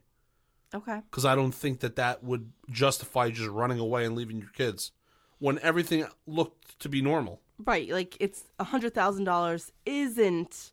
Okay. 0.73 1.01
because 1.09 1.25
I 1.25 1.35
don't 1.35 1.53
think 1.53 1.79
that 1.79 1.95
that 1.95 2.23
would 2.23 2.51
justify 2.69 3.29
just 3.29 3.49
running 3.49 3.79
away 3.79 4.05
and 4.05 4.15
leaving 4.15 4.37
your 4.39 4.49
kids 4.49 4.91
when 5.39 5.59
everything 5.59 6.05
looked 6.25 6.79
to 6.79 6.89
be 6.89 7.01
normal. 7.01 7.41
Right. 7.65 7.89
Like 7.89 8.15
it's 8.19 8.43
a 8.59 8.63
hundred 8.65 8.93
thousand 8.93 9.23
dollars 9.25 9.71
isn't. 9.85 10.71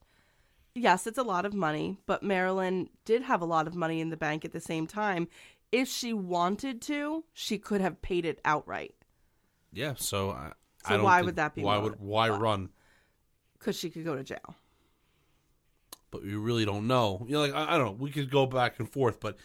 Yes, 0.75 1.07
it's 1.07 1.19
a 1.19 1.23
lot 1.25 1.47
of 1.47 1.55
money, 1.55 1.99
but 2.07 2.23
Marilyn 2.23 2.91
did 3.05 3.23
have 3.23 3.43
a 3.43 3.47
lot 3.47 3.67
of 3.67 3.77
money 3.77 4.01
in 4.01 4.11
the 4.11 4.17
bank 4.17 4.45
at 4.45 4.53
the 4.53 4.61
same 4.61 4.87
time. 4.87 5.29
If 5.73 5.89
she 5.89 6.13
wanted 6.13 6.83
to, 6.83 7.25
she 7.33 7.59
could 7.59 7.81
have 7.81 8.03
paid 8.03 8.25
it 8.27 8.41
outright 8.45 8.95
Yeah, 9.73 9.95
so 9.97 10.31
I, 10.31 10.53
I 10.85 10.89
So 10.89 10.97
don't 10.97 11.05
why 11.05 11.23
would 11.23 11.37
that 11.37 11.55
be 11.55 11.63
Why 11.63 11.79
would 11.79 11.97
why 12.01 12.29
run? 12.29 12.71
because 13.59 13.77
she 13.77 13.91
could 13.91 14.05
go 14.05 14.15
to 14.17 14.23
jail. 14.25 14.57
But 16.11 16.23
we 16.23 16.35
really 16.35 16.65
don't 16.65 16.87
know. 16.87 17.25
You 17.27 17.33
know, 17.35 17.41
like 17.41 17.53
I, 17.55 17.75
I 17.75 17.79
don't 17.79 17.87
know. 17.87 17.93
We 18.05 18.11
could 18.11 18.31
go 18.31 18.47
back 18.47 18.79
and 18.79 18.91
forth, 18.91 19.19
but 19.21 19.37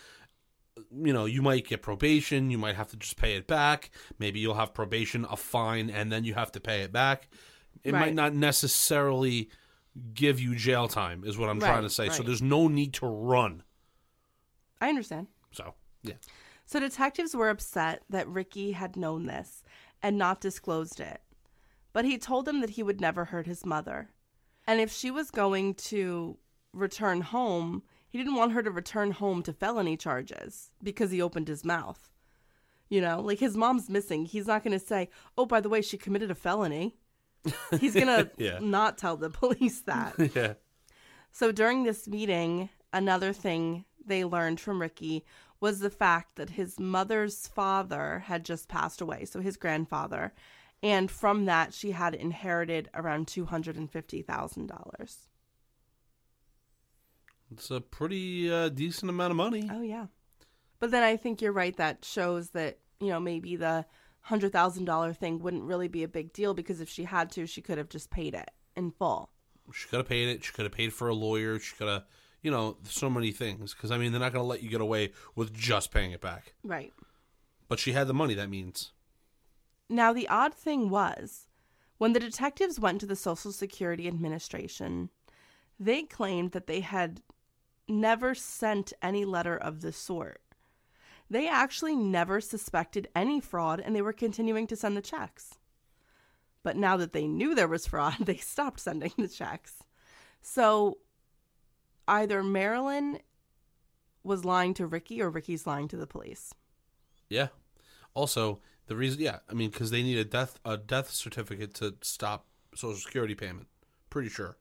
you 0.92 1.14
know, 1.14 1.26
you 1.26 1.42
might 1.42 1.68
get 1.68 1.82
probation. 1.82 2.50
You 2.50 2.58
might 2.58 2.76
have 2.76 2.88
to 2.90 2.98
just 2.98 3.18
pay 3.18 3.36
it 3.36 3.48
back. 3.48 3.92
Maybe 4.18 4.40
you'll 4.40 4.56
have 4.56 4.74
probation, 4.74 5.26
a 5.30 5.38
fine, 5.38 5.90
and 5.90 6.12
then 6.12 6.24
you 6.24 6.34
have 6.34 6.52
to 6.54 6.60
pay 6.60 6.82
it 6.82 6.92
back. 6.92 7.30
It 7.84 7.94
might 7.94 8.14
not 8.14 8.34
necessarily 8.34 9.50
give 10.14 10.40
you 10.40 10.56
jail 10.56 10.88
time, 10.88 11.24
is 11.26 11.38
what 11.38 11.50
I'm 11.50 11.60
trying 11.60 11.84
to 11.84 11.90
say. 11.90 12.10
So 12.10 12.24
there's 12.24 12.42
no 12.42 12.68
need 12.68 12.94
to 12.96 13.06
run. 13.06 13.64
I 14.82 14.90
understand. 14.90 15.28
So 15.52 15.74
yeah. 16.04 16.16
So 16.66 16.80
detectives 16.80 17.36
were 17.36 17.50
upset 17.50 18.04
that 18.10 18.28
Ricky 18.28 18.74
had 18.74 18.96
known 18.96 19.26
this 19.26 19.64
and 20.02 20.18
not 20.18 20.42
disclosed 20.42 21.00
it. 21.00 21.22
But 21.94 22.06
he 22.06 22.18
told 22.18 22.46
them 22.46 22.62
that 22.62 22.72
he 22.72 22.84
would 22.84 23.02
never 23.02 23.26
hurt 23.26 23.48
his 23.48 23.66
mother. 23.66 24.10
And 24.68 24.80
if 24.80 24.92
she 24.92 25.10
was 25.10 25.32
going 25.32 25.74
to 25.76 26.38
return 26.72 27.22
home, 27.22 27.82
he 28.10 28.18
didn't 28.18 28.36
want 28.36 28.54
her 28.54 28.64
to 28.64 28.72
return 28.72 29.12
home 29.12 29.44
to 29.44 29.54
felony 29.54 29.96
charges 29.96 30.72
because 30.82 31.12
he 31.12 31.22
opened 31.22 31.48
his 31.48 31.64
mouth. 31.64 32.10
You 32.90 33.02
know, 33.02 33.22
like 33.22 33.40
his 33.40 33.56
mom's 33.56 33.88
missing. 33.88 34.26
He's 34.26 34.48
not 34.48 34.64
going 34.64 34.78
to 34.78 34.84
say, 34.84 35.10
oh, 35.38 35.46
by 35.46 35.62
the 35.62 35.70
way, 35.70 35.82
she 35.82 35.98
committed 35.98 36.32
a 36.32 36.36
felony. 36.36 36.98
He's 37.80 37.94
going 37.94 38.08
to 38.08 38.32
yeah. 38.38 38.58
not 38.60 38.98
tell 38.98 39.16
the 39.16 39.30
police 39.30 39.82
that. 39.82 40.16
yeah. 40.36 40.54
So 41.32 41.52
during 41.52 41.84
this 41.84 42.08
meeting, 42.08 42.70
another 42.92 43.32
thing 43.32 43.86
they 44.04 44.26
learned 44.26 44.60
from 44.60 44.82
Ricky 44.82 45.24
was 45.60 45.80
the 45.80 45.90
fact 45.90 46.36
that 46.38 46.52
his 46.52 46.80
mother's 46.80 47.48
father 47.48 48.24
had 48.26 48.46
just 48.46 48.68
passed 48.68 49.02
away, 49.02 49.26
so 49.26 49.42
his 49.42 49.58
grandfather, 49.58 50.34
and 50.82 51.12
from 51.12 51.46
that 51.46 51.74
she 51.74 51.92
had 51.92 52.16
inherited 52.16 52.90
around 52.94 53.28
$250,000. 53.28 55.16
It's 57.52 57.72
a 57.72 57.82
pretty 57.82 58.52
uh, 58.52 58.70
decent 58.70 59.10
amount 59.10 59.32
of 59.32 59.38
money. 59.38 59.70
Oh 59.72 59.82
yeah, 59.82 60.08
but 60.80 60.92
then 60.92 61.04
I 61.04 61.18
think 61.18 61.42
you're 61.42 61.52
right. 61.52 61.76
That 61.78 62.06
shows 62.06 62.52
that 62.52 62.80
you 63.00 63.08
know 63.08 63.20
maybe 63.20 63.56
the 63.56 63.86
hundred 64.22 64.52
thousand 64.52 64.86
dollar 64.86 65.14
thing 65.14 65.40
wouldn't 65.40 65.64
really 65.64 65.88
be 65.88 66.04
a 66.04 66.08
big 66.08 66.34
deal 66.34 66.54
because 66.54 66.82
if 66.82 66.90
she 66.90 67.04
had 67.04 67.32
to, 67.32 67.48
she 67.48 67.62
could 67.62 67.78
have 67.78 67.90
just 67.90 68.12
paid 68.12 68.34
it 68.34 68.52
in 68.76 68.92
full. 68.92 69.30
She 69.74 69.88
could 69.88 69.98
have 69.98 70.08
paid 70.08 70.30
it. 70.30 70.44
She 70.44 70.52
could 70.52 70.66
have 70.66 70.72
paid 70.72 70.94
for 70.94 71.08
a 71.10 71.14
lawyer. 71.14 71.60
She 71.60 71.76
could 71.76 71.88
have, 71.88 72.04
you 72.42 72.52
know, 72.52 72.78
so 72.84 73.10
many 73.10 73.32
things. 73.32 73.74
Because 73.74 73.92
I 73.92 73.98
mean, 73.98 74.12
they're 74.12 74.22
not 74.22 74.34
going 74.34 74.44
to 74.44 74.48
let 74.48 74.64
you 74.64 74.70
get 74.70 74.82
away 74.82 75.12
with 75.36 75.54
just 75.54 75.92
paying 75.92 76.12
it 76.12 76.22
back. 76.22 76.54
Right. 76.64 76.94
But 77.68 77.80
she 77.80 77.92
had 77.92 78.08
the 78.08 78.14
money. 78.14 78.34
That 78.34 78.50
means. 78.50 78.92
Now, 79.90 80.14
the 80.14 80.28
odd 80.28 80.54
thing 80.54 80.90
was, 80.90 81.48
when 81.98 82.14
the 82.14 82.20
detectives 82.20 82.80
went 82.80 83.00
to 83.02 83.08
the 83.08 83.16
Social 83.16 83.52
Security 83.52 84.08
Administration, 84.08 85.10
they 85.80 86.04
claimed 86.04 86.52
that 86.52 86.68
they 86.68 86.82
had 86.82 87.22
never 87.90 88.36
sent 88.36 88.94
any 89.02 89.26
letter 89.26 89.58
of 89.58 89.82
the 89.82 89.92
sort. 89.92 90.42
They 91.30 91.48
actually 91.48 91.96
never 91.96 92.42
suspected 92.42 93.08
any 93.16 93.40
fraud 93.40 93.80
and 93.80 93.96
they 93.96 94.02
were 94.02 94.14
continuing 94.14 94.68
to 94.68 94.76
send 94.76 94.98
the 94.98 95.02
checks. 95.02 95.56
But 96.64 96.76
now 96.76 96.98
that 96.98 97.14
they 97.14 97.28
knew 97.28 97.56
there 97.56 97.68
was 97.68 97.88
fraud, 97.88 98.18
they 98.20 98.38
stopped 98.38 98.80
sending 98.80 99.14
the 99.18 99.28
checks. 99.28 99.76
So 100.42 100.98
either 102.08 102.44
Marilyn 102.44 103.20
was 104.24 104.46
lying 104.46 104.74
to 104.76 104.88
Ricky 104.88 105.22
or 105.22 105.30
Ricky's 105.30 105.68
lying 105.68 105.88
to 105.90 105.98
the 105.98 106.08
police. 106.08 106.54
Yeah. 107.30 107.48
Also, 108.14 108.60
the 108.88 108.96
reason, 108.96 109.22
yeah, 109.22 109.40
I 109.50 109.54
mean, 109.54 109.70
because 109.70 109.92
they 109.92 110.04
need 110.04 110.18
a 110.18 110.26
death 110.26 110.60
a 110.66 110.76
death 110.78 111.12
certificate 111.12 111.76
to 111.76 111.96
stop 112.02 112.48
Social 112.76 113.00
Security 113.00 113.36
payment. 113.36 113.68
Pretty 114.10 114.30
sure. 114.30 114.58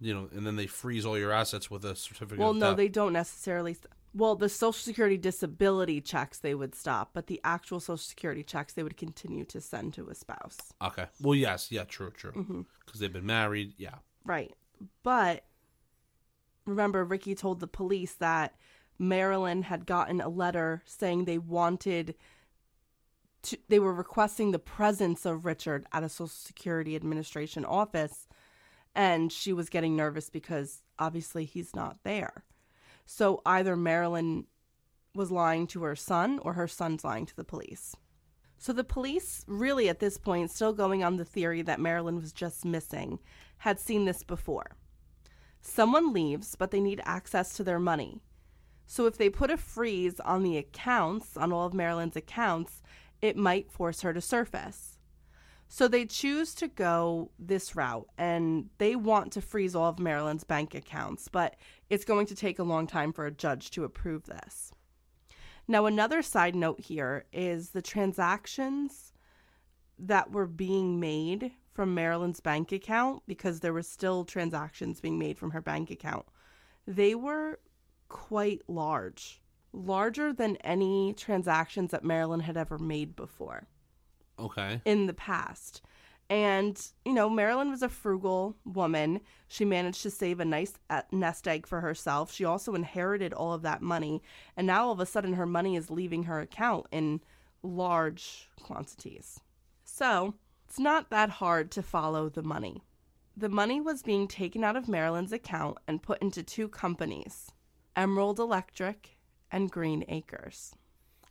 You 0.00 0.14
know, 0.14 0.28
and 0.34 0.46
then 0.46 0.56
they 0.56 0.66
freeze 0.66 1.06
all 1.06 1.18
your 1.18 1.32
assets 1.32 1.70
with 1.70 1.84
a 1.84 1.96
certificate. 1.96 2.38
Well, 2.38 2.52
no, 2.52 2.74
they 2.74 2.88
don't 2.88 3.12
necessarily. 3.12 3.74
St- 3.74 3.86
well, 4.16 4.34
the 4.34 4.48
Social 4.48 4.72
Security 4.72 5.18
disability 5.18 6.00
checks 6.00 6.38
they 6.38 6.54
would 6.54 6.74
stop, 6.74 7.10
but 7.12 7.26
the 7.26 7.40
actual 7.44 7.80
Social 7.80 7.96
Security 7.98 8.42
checks 8.42 8.72
they 8.72 8.82
would 8.82 8.96
continue 8.96 9.44
to 9.46 9.60
send 9.60 9.94
to 9.94 10.08
a 10.08 10.14
spouse. 10.14 10.58
Okay. 10.82 11.06
Well, 11.20 11.34
yes, 11.34 11.70
yeah, 11.70 11.84
true, 11.84 12.10
true. 12.10 12.32
Mm-hmm. 12.32 12.60
Because 12.84 13.00
they've 13.00 13.12
been 13.12 13.26
married. 13.26 13.74
Yeah. 13.76 13.96
Right. 14.24 14.54
But 15.02 15.44
remember, 16.64 17.04
Ricky 17.04 17.34
told 17.34 17.60
the 17.60 17.66
police 17.66 18.14
that 18.14 18.54
Marilyn 18.98 19.62
had 19.62 19.86
gotten 19.86 20.20
a 20.20 20.28
letter 20.28 20.82
saying 20.86 21.24
they 21.24 21.38
wanted 21.38 22.14
to, 23.42 23.58
they 23.68 23.78
were 23.78 23.92
requesting 23.92 24.50
the 24.50 24.58
presence 24.58 25.26
of 25.26 25.44
Richard 25.44 25.86
at 25.92 26.02
a 26.02 26.08
Social 26.08 26.28
Security 26.28 26.96
Administration 26.96 27.64
office. 27.64 28.26
And 28.96 29.30
she 29.30 29.52
was 29.52 29.68
getting 29.68 29.94
nervous 29.94 30.30
because 30.30 30.82
obviously 30.98 31.44
he's 31.44 31.76
not 31.76 31.98
there. 32.02 32.44
So 33.04 33.42
either 33.46 33.76
Marilyn 33.76 34.46
was 35.14 35.30
lying 35.30 35.66
to 35.68 35.82
her 35.82 35.94
son 35.94 36.40
or 36.40 36.54
her 36.54 36.66
son's 36.66 37.04
lying 37.04 37.26
to 37.26 37.36
the 37.36 37.44
police. 37.44 37.94
So 38.58 38.72
the 38.72 38.84
police, 38.84 39.44
really 39.46 39.90
at 39.90 40.00
this 40.00 40.16
point, 40.16 40.50
still 40.50 40.72
going 40.72 41.04
on 41.04 41.16
the 41.16 41.26
theory 41.26 41.60
that 41.62 41.78
Marilyn 41.78 42.16
was 42.16 42.32
just 42.32 42.64
missing, 42.64 43.18
had 43.58 43.78
seen 43.78 44.06
this 44.06 44.22
before. 44.22 44.76
Someone 45.60 46.12
leaves, 46.12 46.56
but 46.56 46.70
they 46.70 46.80
need 46.80 47.02
access 47.04 47.54
to 47.56 47.64
their 47.64 47.78
money. 47.78 48.22
So 48.86 49.04
if 49.04 49.18
they 49.18 49.28
put 49.28 49.50
a 49.50 49.58
freeze 49.58 50.20
on 50.20 50.42
the 50.42 50.56
accounts, 50.56 51.36
on 51.36 51.52
all 51.52 51.66
of 51.66 51.74
Marilyn's 51.74 52.16
accounts, 52.16 52.82
it 53.20 53.36
might 53.36 53.70
force 53.70 54.00
her 54.00 54.14
to 54.14 54.20
surface. 54.22 54.95
So 55.68 55.88
they 55.88 56.06
choose 56.06 56.54
to 56.56 56.68
go 56.68 57.30
this 57.38 57.74
route 57.74 58.08
and 58.16 58.70
they 58.78 58.96
want 58.96 59.32
to 59.32 59.40
freeze 59.40 59.74
all 59.74 59.88
of 59.88 59.98
Marilyn's 59.98 60.44
bank 60.44 60.74
accounts, 60.74 61.28
but 61.28 61.56
it's 61.90 62.04
going 62.04 62.26
to 62.26 62.36
take 62.36 62.58
a 62.58 62.64
long 62.64 62.86
time 62.86 63.12
for 63.12 63.26
a 63.26 63.30
judge 63.32 63.70
to 63.72 63.84
approve 63.84 64.24
this. 64.24 64.72
Now, 65.68 65.86
another 65.86 66.22
side 66.22 66.54
note 66.54 66.80
here 66.80 67.24
is 67.32 67.70
the 67.70 67.82
transactions 67.82 69.12
that 69.98 70.30
were 70.30 70.46
being 70.46 71.00
made 71.00 71.50
from 71.74 71.94
Marilyn's 71.94 72.40
bank 72.40 72.70
account, 72.70 73.22
because 73.26 73.60
there 73.60 73.72
were 73.72 73.82
still 73.82 74.24
transactions 74.24 75.00
being 75.00 75.18
made 75.18 75.36
from 75.36 75.50
her 75.50 75.60
bank 75.60 75.90
account, 75.90 76.26
they 76.86 77.14
were 77.14 77.58
quite 78.08 78.62
large. 78.68 79.42
larger 79.72 80.32
than 80.32 80.56
any 80.56 81.12
transactions 81.12 81.90
that 81.90 82.04
Marilyn 82.04 82.40
had 82.40 82.56
ever 82.56 82.78
made 82.78 83.14
before 83.14 83.66
Okay. 84.38 84.80
in 84.84 85.06
the 85.06 85.14
past. 85.14 85.82
And, 86.28 86.80
you 87.04 87.12
know, 87.12 87.30
Marilyn 87.30 87.70
was 87.70 87.82
a 87.82 87.88
frugal 87.88 88.56
woman. 88.64 89.20
She 89.46 89.64
managed 89.64 90.02
to 90.02 90.10
save 90.10 90.40
a 90.40 90.44
nice 90.44 90.72
uh, 90.90 91.02
nest 91.12 91.46
egg 91.46 91.66
for 91.66 91.80
herself. 91.80 92.32
She 92.32 92.44
also 92.44 92.74
inherited 92.74 93.32
all 93.32 93.52
of 93.52 93.62
that 93.62 93.80
money. 93.80 94.22
And 94.56 94.66
now 94.66 94.86
all 94.86 94.92
of 94.92 95.00
a 95.00 95.06
sudden 95.06 95.34
her 95.34 95.46
money 95.46 95.76
is 95.76 95.88
leaving 95.90 96.24
her 96.24 96.40
account 96.40 96.86
in 96.90 97.20
large 97.62 98.48
quantities. 98.60 99.40
So 99.84 100.34
it's 100.68 100.80
not 100.80 101.10
that 101.10 101.30
hard 101.30 101.70
to 101.72 101.82
follow 101.82 102.28
the 102.28 102.42
money. 102.42 102.82
The 103.36 103.48
money 103.48 103.80
was 103.80 104.02
being 104.02 104.26
taken 104.26 104.64
out 104.64 104.76
of 104.76 104.88
Marilyn's 104.88 105.32
account 105.32 105.78
and 105.86 106.02
put 106.02 106.20
into 106.20 106.42
two 106.42 106.68
companies 106.68 107.52
Emerald 107.94 108.38
Electric 108.38 109.16
and 109.50 109.70
Green 109.70 110.04
Acres. 110.08 110.74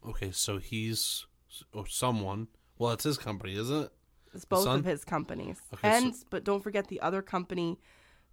Okay, 0.08 0.32
so 0.32 0.58
he's 0.58 1.26
or 1.74 1.86
someone. 1.88 2.47
Well, 2.78 2.91
it's 2.91 3.03
his 3.03 3.17
company, 3.17 3.55
isn't 3.55 3.84
it? 3.86 3.91
It's 4.34 4.45
both 4.45 4.67
of 4.67 4.84
his 4.84 5.05
companies. 5.05 5.61
Okay, 5.73 5.88
and 5.89 6.15
so- 6.15 6.26
but 6.30 6.43
don't 6.43 6.61
forget 6.61 6.88
the 6.88 6.99
other 7.01 7.21
company 7.21 7.80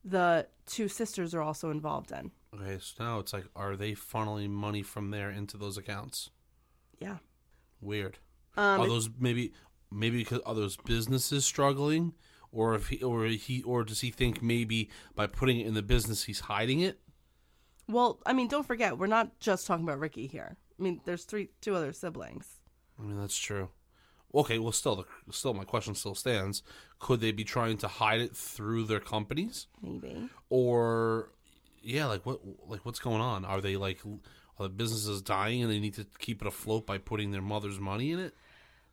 the 0.04 0.48
two 0.66 0.88
sisters 0.88 1.32
are 1.32 1.42
also 1.42 1.70
involved 1.70 2.10
in. 2.10 2.32
Okay, 2.54 2.78
so 2.80 3.04
now 3.04 3.18
it's 3.20 3.32
like, 3.32 3.44
are 3.54 3.76
they 3.76 3.92
funneling 3.92 4.50
money 4.50 4.82
from 4.82 5.10
there 5.12 5.30
into 5.30 5.56
those 5.56 5.78
accounts? 5.78 6.30
Yeah. 6.98 7.18
Weird. 7.80 8.18
Um, 8.56 8.80
are 8.80 8.88
those 8.88 9.08
maybe 9.18 9.52
maybe 9.90 10.18
because 10.18 10.40
are 10.40 10.54
those 10.54 10.76
businesses 10.76 11.44
struggling, 11.46 12.14
or 12.50 12.74
if 12.74 12.88
he 12.88 13.00
or 13.02 13.24
he 13.26 13.62
or 13.62 13.84
does 13.84 14.00
he 14.00 14.10
think 14.10 14.42
maybe 14.42 14.90
by 15.14 15.26
putting 15.28 15.60
it 15.60 15.66
in 15.68 15.74
the 15.74 15.82
business 15.82 16.24
he's 16.24 16.40
hiding 16.40 16.80
it? 16.80 17.00
well, 17.88 18.20
I 18.26 18.32
mean, 18.32 18.48
don't 18.48 18.66
forget, 18.66 18.96
we're 18.98 19.06
not 19.06 19.38
just 19.40 19.66
talking 19.66 19.84
about 19.84 19.98
Ricky 19.98 20.26
here. 20.26 20.56
I 20.78 20.82
mean, 20.82 21.00
there's 21.04 21.24
three 21.24 21.50
two 21.60 21.74
other 21.74 21.92
siblings. 21.92 22.60
I 22.98 23.02
mean 23.02 23.18
that's 23.20 23.36
true. 23.38 23.68
Okay, 24.34 24.58
well 24.58 24.72
still 24.72 24.96
the 24.96 25.32
still 25.32 25.54
my 25.54 25.64
question 25.64 25.94
still 25.94 26.14
stands. 26.14 26.62
Could 26.98 27.20
they 27.20 27.32
be 27.32 27.44
trying 27.44 27.76
to 27.78 27.88
hide 27.88 28.20
it 28.20 28.36
through 28.36 28.84
their 28.84 29.00
companies? 29.00 29.66
Maybe. 29.82 30.28
or 30.48 31.30
yeah 31.82 32.06
like 32.06 32.24
what 32.24 32.40
like 32.68 32.84
what's 32.86 33.00
going 33.00 33.20
on 33.20 33.44
are 33.44 33.60
they 33.60 33.76
like 33.76 33.98
are 34.58 34.62
the 34.64 34.68
businesses 34.68 35.20
dying 35.20 35.62
and 35.62 35.70
they 35.70 35.80
need 35.80 35.94
to 35.94 36.06
keep 36.20 36.40
it 36.40 36.46
afloat 36.46 36.86
by 36.86 36.96
putting 36.96 37.32
their 37.32 37.42
mother's 37.42 37.80
money 37.80 38.12
in 38.12 38.20
it 38.20 38.34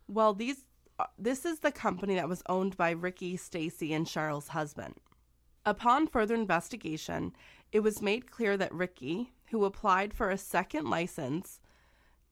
Well, 0.08 0.34
these 0.34 0.64
uh, 0.98 1.06
this 1.18 1.44
is 1.46 1.60
the 1.60 1.72
company 1.72 2.14
that 2.16 2.28
was 2.28 2.42
owned 2.48 2.76
by 2.76 2.90
Ricky, 2.90 3.36
Stacy, 3.36 3.94
and 3.94 4.06
Cheryl's 4.06 4.48
husband. 4.48 4.94
Upon 5.64 6.06
further 6.06 6.34
investigation, 6.34 7.32
it 7.72 7.80
was 7.80 8.02
made 8.02 8.30
clear 8.30 8.56
that 8.56 8.74
Ricky, 8.74 9.32
who 9.50 9.64
applied 9.64 10.12
for 10.12 10.30
a 10.30 10.36
second 10.36 10.90
license, 10.90 11.60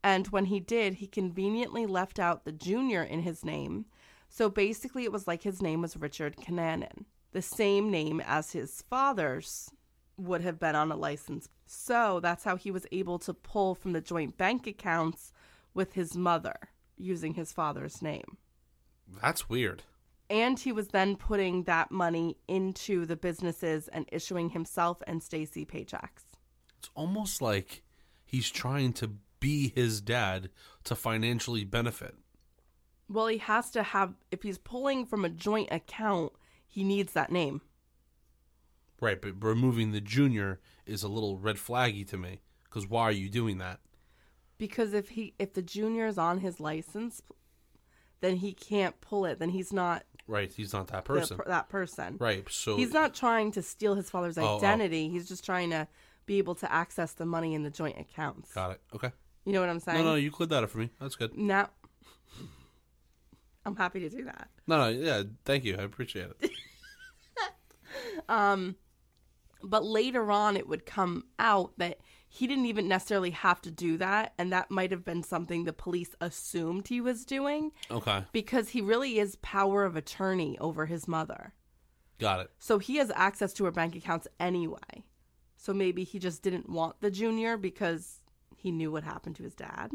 and 0.09 0.29
when 0.29 0.47
he 0.47 0.59
did, 0.59 0.95
he 0.95 1.07
conveniently 1.07 1.85
left 1.85 2.19
out 2.19 2.47
the 2.47 2.53
junior 2.53 3.03
in 3.03 3.21
his 3.21 3.45
name. 3.45 3.85
So 4.31 4.49
basically, 4.49 5.05
it 5.05 5.13
was 5.13 5.27
like 5.27 5.43
his 5.43 5.61
name 5.61 5.83
was 5.83 5.99
Richard 5.99 6.37
Kananen, 6.37 7.05
the 7.33 7.43
same 7.43 7.91
name 7.91 8.23
as 8.25 8.53
his 8.53 8.83
father's 8.89 9.71
would 10.17 10.41
have 10.41 10.59
been 10.59 10.75
on 10.75 10.91
a 10.91 10.97
license. 10.97 11.51
So 11.67 12.21
that's 12.21 12.45
how 12.45 12.57
he 12.57 12.71
was 12.71 12.87
able 12.91 13.19
to 13.19 13.35
pull 13.35 13.75
from 13.75 13.93
the 13.93 14.01
joint 14.01 14.39
bank 14.39 14.67
accounts 14.67 15.31
with 15.75 15.93
his 15.93 16.17
mother 16.17 16.57
using 16.97 17.35
his 17.35 17.53
father's 17.53 18.01
name. 18.01 18.39
that's 19.23 19.49
weird 19.49 19.83
And 20.31 20.59
he 20.59 20.73
was 20.73 20.89
then 20.89 21.17
putting 21.17 21.65
that 21.65 21.91
money 21.91 22.39
into 22.49 23.05
the 23.05 23.17
businesses 23.17 23.89
and 23.89 24.09
issuing 24.11 24.51
himself 24.51 25.03
and 25.07 25.23
Stacy 25.23 25.65
paychecks. 25.67 26.25
it's 26.79 26.91
almost 26.95 27.41
like 27.43 27.83
he's 28.25 28.51
trying 28.51 28.93
to 28.95 29.11
be 29.41 29.73
his 29.75 30.01
dad 30.01 30.51
to 30.85 30.95
financially 30.95 31.65
benefit 31.65 32.15
Well, 33.09 33.27
he 33.29 33.39
has 33.39 33.71
to 33.71 33.83
have, 33.83 34.15
if 34.31 34.43
he's 34.43 34.59
pulling 34.59 35.07
from 35.07 35.25
a 35.25 35.29
joint 35.31 35.69
account, 35.73 36.33
he 36.67 36.85
needs 36.85 37.13
that 37.15 37.31
name. 37.33 37.61
right 39.01 39.21
but 39.21 39.43
removing 39.43 39.93
the 39.93 40.01
junior 40.01 40.61
is 40.87 41.03
a 41.03 41.09
little 41.09 41.39
red 41.39 41.57
flaggy 41.57 42.07
to 42.09 42.17
me 42.17 42.41
because 42.65 42.87
why 42.87 43.03
are 43.05 43.13
you 43.13 43.29
doing 43.29 43.59
that 43.59 43.81
Because 44.59 44.93
if 44.93 45.11
he 45.11 45.35
if 45.39 45.55
the 45.55 45.63
junior 45.63 46.07
is 46.07 46.19
on 46.19 46.39
his 46.41 46.59
license, 46.61 47.23
then 48.21 48.37
he 48.37 48.53
can't 48.53 49.01
pull 49.01 49.25
it. 49.25 49.39
Then 49.39 49.51
he's 49.51 49.73
not 49.73 50.03
right 50.27 50.53
he's 50.53 50.73
not 50.73 50.89
that 50.89 51.05
person 51.05 51.37
per- 51.39 51.45
that 51.47 51.69
person. 51.69 52.17
right 52.19 52.45
so 52.51 52.77
He's 52.77 52.93
not 52.93 53.15
trying 53.15 53.53
to 53.53 53.63
steal 53.63 53.95
his 53.95 54.11
father's 54.11 54.37
Oh, 54.37 54.43
oh. 54.43 54.59
identity. 54.59 55.09
He's 55.09 55.29
just 55.29 55.45
trying 55.45 55.71
to 55.71 55.87
be 56.27 56.37
able 56.39 56.55
to 56.57 56.71
access 56.71 57.13
the 57.13 57.25
money 57.25 57.55
in 57.55 57.63
the 57.63 57.71
joint 57.71 57.99
accounts. 57.99 58.53
got 58.53 58.73
it 58.73 58.81
okay 58.95 59.13
You 59.45 59.53
know 59.53 59.61
what 59.61 59.71
I'm 59.71 59.81
saying? 59.81 59.99
no 59.99 60.05
no 60.05 60.15
you 60.15 60.31
cleared 60.31 60.51
that 60.51 60.63
up 60.65 60.71
for 60.71 60.79
me 60.79 60.91
that's 61.01 61.17
good 61.17 61.37
Now, 61.37 61.71
I'm 63.65 63.77
happy 63.77 64.01
to 64.01 64.09
do 64.09 64.25
that. 64.25 64.49
no 64.67 64.79
no 64.79 64.89
yeah 64.89 65.23
thank 65.45 65.65
you 65.65 65.77
i 65.79 65.83
appreciate 65.83 66.29
it 66.41 66.51
um, 68.29 68.77
But 69.63 69.85
later 69.85 70.31
on, 70.31 70.57
it 70.57 70.69
would 70.69 70.87
come 70.87 71.25
out 71.39 71.73
that 71.79 71.99
he 72.29 72.47
didn't 72.47 72.67
even 72.67 72.87
necessarily 72.89 73.31
have 73.31 73.61
to 73.63 73.71
do 73.71 73.97
that. 73.99 74.35
And 74.39 74.53
that 74.53 74.71
might 74.71 74.91
have 74.91 75.05
been 75.05 75.23
something 75.23 75.65
the 75.65 75.73
police 75.73 76.15
assumed 76.21 76.89
he 76.89 77.01
was 77.01 77.25
doing 77.25 77.73
okay 77.91 78.25
because 78.33 78.71
he 78.71 78.81
really 78.81 79.19
is 79.19 79.37
power 79.37 79.85
of 79.85 79.97
attorney 79.97 80.59
over 80.59 80.87
his 80.87 81.09
mother. 81.09 81.55
got 82.19 82.41
it 82.41 82.51
So 82.59 82.79
he 82.79 82.97
has 82.97 83.11
access 83.15 83.53
to 83.55 83.65
her 83.65 83.71
bank 83.73 83.97
accounts 83.97 84.29
anyway. 84.39 85.05
So 85.57 85.73
maybe 85.75 86.05
he 86.05 86.19
just 86.21 86.43
didn't 86.43 86.69
want 86.69 87.01
the 87.01 87.11
junior 87.11 87.57
because 87.57 88.18
he 88.59 88.71
knew 88.71 88.91
what 88.93 89.05
happened 89.05 89.37
to 89.37 89.43
his 89.45 89.55
dad. 89.55 89.93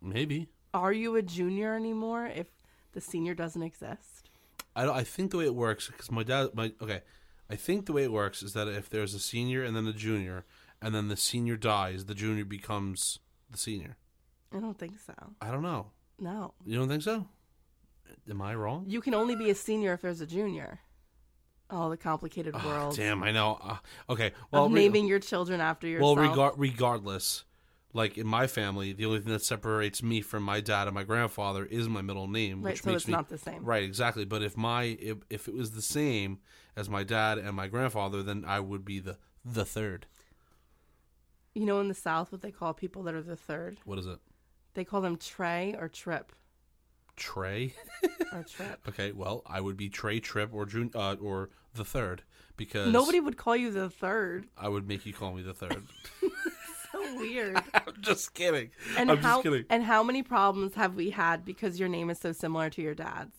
maybe 0.00 0.48
Are 0.72 0.92
you 0.92 1.16
a 1.16 1.22
junior 1.22 1.74
anymore 1.74 2.26
if 2.26 2.46
the 2.92 3.00
senior 3.00 3.34
doesn't 3.34 3.62
exist? 3.62 4.30
I 4.76 4.84
don't, 4.84 4.96
I 4.96 5.04
think 5.04 5.30
the 5.30 5.36
way 5.38 5.44
it 5.44 5.54
works 5.54 5.88
because 5.88 6.10
my 6.10 6.22
dad 6.22 6.50
my 6.54 6.72
okay 6.80 7.02
I 7.50 7.56
think 7.56 7.86
the 7.86 7.92
way 7.92 8.04
it 8.04 8.12
works 8.12 8.42
is 8.42 8.52
that 8.54 8.68
if 8.68 8.88
there's 8.88 9.14
a 9.14 9.20
senior 9.20 9.62
and 9.62 9.76
then 9.76 9.86
a 9.86 9.92
junior 9.92 10.44
and 10.82 10.94
then 10.94 11.08
the 11.08 11.16
senior 11.16 11.56
dies 11.56 12.06
the 12.06 12.14
junior 12.14 12.44
becomes 12.44 13.18
the 13.50 13.58
senior 13.58 13.96
I 14.52 14.60
don't 14.60 14.78
think 14.78 14.98
so. 15.04 15.14
I 15.40 15.50
don't 15.50 15.62
know 15.62 15.90
No. 16.18 16.54
you 16.64 16.76
don't 16.78 16.88
think 16.88 17.02
so 17.02 17.26
am 18.30 18.42
I 18.42 18.54
wrong 18.54 18.84
You 18.88 19.00
can 19.00 19.14
only 19.14 19.36
be 19.36 19.50
a 19.50 19.54
senior 19.54 19.92
if 19.94 20.02
there's 20.02 20.20
a 20.20 20.26
junior. 20.26 20.80
Oh, 21.70 21.88
the 21.90 21.96
complicated 21.96 22.54
Ah, 22.56 22.64
world. 22.66 22.96
damn 22.96 23.22
I 23.22 23.30
know 23.32 23.58
uh, 23.62 23.76
okay 24.10 24.32
well 24.50 24.66
of 24.66 24.72
re- 24.72 24.80
naming 24.82 25.06
your 25.06 25.18
children 25.20 25.60
after 25.60 25.86
yourself. 25.86 26.16
well 26.16 26.28
regard 26.28 26.54
regardless 26.56 27.44
like 27.94 28.18
in 28.18 28.26
my 28.26 28.46
family 28.46 28.92
the 28.92 29.06
only 29.06 29.20
thing 29.20 29.32
that 29.32 29.42
separates 29.42 30.02
me 30.02 30.20
from 30.20 30.42
my 30.42 30.60
dad 30.60 30.86
and 30.88 30.94
my 30.94 31.04
grandfather 31.04 31.64
is 31.64 31.88
my 31.88 32.02
middle 32.02 32.28
name 32.28 32.60
Right, 32.62 32.72
which 32.72 32.82
so 32.82 32.90
makes 32.90 33.02
it's 33.02 33.08
me 33.08 33.12
not 33.12 33.28
the 33.30 33.38
same. 33.38 33.64
right 33.64 33.82
exactly 33.82 34.24
but 34.26 34.42
if 34.42 34.56
my 34.56 34.82
if, 35.00 35.18
if 35.30 35.48
it 35.48 35.54
was 35.54 35.70
the 35.70 35.80
same 35.82 36.40
as 36.76 36.90
my 36.90 37.02
dad 37.04 37.38
and 37.38 37.54
my 37.56 37.68
grandfather 37.68 38.22
then 38.22 38.44
I 38.46 38.60
would 38.60 38.84
be 38.84 38.98
the 39.00 39.16
the 39.44 39.64
third 39.64 40.06
You 41.54 41.64
know, 41.66 41.78
in 41.80 41.86
the 41.88 41.94
South, 41.94 42.32
what 42.32 42.40
they 42.42 42.50
call 42.50 42.74
people 42.74 43.02
that 43.04 43.14
are 43.14 43.22
the 43.22 43.36
third? 43.36 43.78
what 43.84 43.98
is 43.98 44.06
it 44.06 44.18
They 44.74 44.84
call 44.84 45.00
them 45.00 45.16
Trey 45.16 45.74
or 45.78 45.88
Trip 45.88 46.32
Trey 47.16 47.74
or 48.32 48.42
Trip. 48.42 48.80
Okay, 48.88 49.12
well, 49.12 49.42
I 49.46 49.60
would 49.60 49.76
be 49.76 49.88
Trey 49.88 50.18
Trip 50.18 50.50
or 50.52 50.66
June 50.66 50.90
uh, 50.96 51.14
or 51.20 51.50
the 51.74 51.84
third 51.84 52.22
because 52.56 52.92
Nobody 52.92 53.20
would 53.20 53.36
call 53.36 53.54
you 53.56 53.70
the 53.70 53.88
third. 53.88 54.46
I 54.58 54.68
would 54.68 54.88
make 54.88 55.06
you 55.06 55.12
call 55.12 55.32
me 55.32 55.42
the 55.42 55.54
third. 55.54 55.84
Weird. 57.16 57.56
I'm 57.74 57.94
just 58.00 58.34
kidding. 58.34 58.70
And 58.96 59.10
I'm 59.10 59.18
how 59.18 59.36
just 59.36 59.42
kidding. 59.44 59.64
and 59.70 59.82
how 59.84 60.02
many 60.02 60.22
problems 60.22 60.74
have 60.74 60.94
we 60.94 61.10
had 61.10 61.44
because 61.44 61.78
your 61.78 61.88
name 61.88 62.10
is 62.10 62.18
so 62.18 62.32
similar 62.32 62.70
to 62.70 62.82
your 62.82 62.94
dad's? 62.94 63.36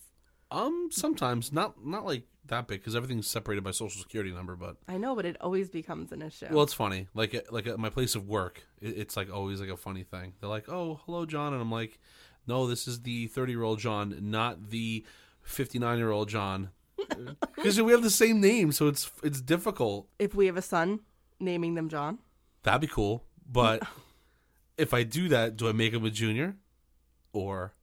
Um, 0.51 0.89
sometimes 0.91 1.51
not 1.51 1.83
not 1.85 2.05
like 2.05 2.23
that 2.47 2.67
big 2.67 2.79
because 2.79 2.95
everything's 2.95 3.27
separated 3.27 3.63
by 3.63 3.71
social 3.71 3.99
security 4.01 4.31
number. 4.31 4.55
But 4.55 4.77
I 4.87 4.97
know, 4.97 5.15
but 5.15 5.25
it 5.25 5.37
always 5.41 5.69
becomes 5.69 6.11
an 6.11 6.21
issue. 6.21 6.47
well, 6.51 6.63
it's 6.63 6.73
funny. 6.73 7.07
Like 7.13 7.47
like 7.51 7.67
at 7.67 7.79
my 7.79 7.89
place 7.89 8.15
of 8.15 8.27
work, 8.27 8.63
it, 8.79 8.97
it's 8.97 9.17
like 9.17 9.33
always 9.33 9.59
like 9.59 9.69
a 9.69 9.77
funny 9.77 10.03
thing. 10.03 10.33
They're 10.39 10.49
like, 10.49 10.69
"Oh, 10.69 10.99
hello, 11.05 11.25
John," 11.25 11.53
and 11.53 11.61
I'm 11.61 11.71
like, 11.71 11.99
"No, 12.47 12.67
this 12.67 12.87
is 12.87 13.01
the 13.01 13.27
30 13.27 13.51
year 13.53 13.63
old 13.63 13.79
John, 13.79 14.15
not 14.21 14.69
the 14.69 15.03
59 15.41 15.97
year 15.97 16.11
old 16.11 16.29
John." 16.29 16.69
Because 17.55 17.81
we 17.81 17.91
have 17.91 18.03
the 18.03 18.09
same 18.11 18.39
name, 18.41 18.71
so 18.71 18.87
it's 18.87 19.09
it's 19.23 19.41
difficult. 19.41 20.07
if 20.19 20.35
we 20.35 20.45
have 20.45 20.57
a 20.57 20.61
son, 20.61 20.99
naming 21.39 21.73
them 21.73 21.89
John. 21.89 22.19
That'd 22.63 22.81
be 22.81 22.87
cool. 22.87 23.23
But 23.49 23.83
if 24.77 24.93
I 24.93 25.03
do 25.03 25.27
that, 25.29 25.57
do 25.57 25.67
I 25.67 25.71
make 25.71 25.93
him 25.93 26.05
a 26.05 26.09
junior? 26.09 26.55
Or 27.33 27.73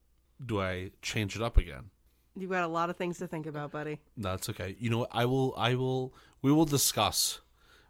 do 0.44 0.60
I 0.60 0.90
change 1.02 1.36
it 1.36 1.42
up 1.42 1.56
again? 1.56 1.90
You've 2.36 2.50
got 2.50 2.64
a 2.64 2.68
lot 2.68 2.88
of 2.90 2.96
things 2.96 3.18
to 3.18 3.26
think 3.26 3.46
about, 3.46 3.70
buddy. 3.70 4.00
That's 4.16 4.48
okay. 4.48 4.76
You 4.78 4.90
know 4.90 4.98
what? 4.98 5.10
I 5.12 5.26
will 5.26 5.54
I 5.56 5.74
will 5.74 6.14
we 6.40 6.50
will 6.50 6.64
discuss 6.64 7.40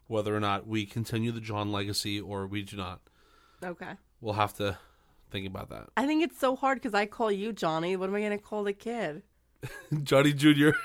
whether 0.08 0.34
or 0.34 0.40
not 0.40 0.66
we 0.66 0.84
continue 0.84 1.30
the 1.30 1.40
John 1.40 1.70
legacy 1.70 2.20
or 2.20 2.46
we 2.46 2.62
do 2.62 2.76
not. 2.76 3.00
Okay. 3.64 3.92
We'll 4.20 4.34
have 4.34 4.54
to 4.54 4.78
think 5.30 5.46
about 5.46 5.70
that. 5.70 5.88
I 5.96 6.06
think 6.06 6.24
it's 6.24 6.38
so 6.38 6.56
hard 6.56 6.78
because 6.78 6.94
I 6.94 7.06
call 7.06 7.30
you 7.30 7.52
Johnny. 7.52 7.96
What 7.96 8.08
am 8.08 8.14
I 8.16 8.20
going 8.20 8.32
to 8.32 8.38
call 8.38 8.64
the 8.64 8.72
kid? 8.72 9.22
Johnny 10.02 10.32
Jr. 10.32 10.70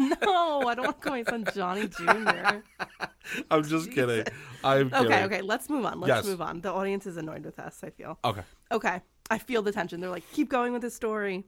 No, 0.00 0.62
I 0.66 0.74
don't 0.74 0.84
want 0.86 1.00
to 1.00 1.08
call 1.08 1.12
my 1.12 1.22
son 1.22 1.44
Johnny 1.54 1.86
Jr. 1.86 2.56
I'm 3.50 3.62
just 3.62 3.92
kidding. 3.92 4.24
I'm 4.64 4.90
kidding. 4.90 5.06
Okay, 5.06 5.24
okay, 5.24 5.40
let's 5.40 5.70
move 5.70 5.84
on. 5.84 6.00
Let's 6.00 6.08
Yes. 6.08 6.24
move 6.24 6.42
on. 6.42 6.60
The 6.62 6.72
audience 6.72 7.06
is 7.06 7.16
annoyed 7.16 7.44
with 7.44 7.60
us, 7.60 7.80
I 7.84 7.90
feel. 7.90 8.18
Okay. 8.24 8.42
Okay, 8.72 9.00
I 9.30 9.38
feel 9.38 9.62
the 9.62 9.70
tension. 9.70 10.00
They're 10.00 10.10
like, 10.10 10.28
keep 10.32 10.48
going 10.48 10.72
with 10.72 10.82
the 10.82 10.90
story. 10.90 11.44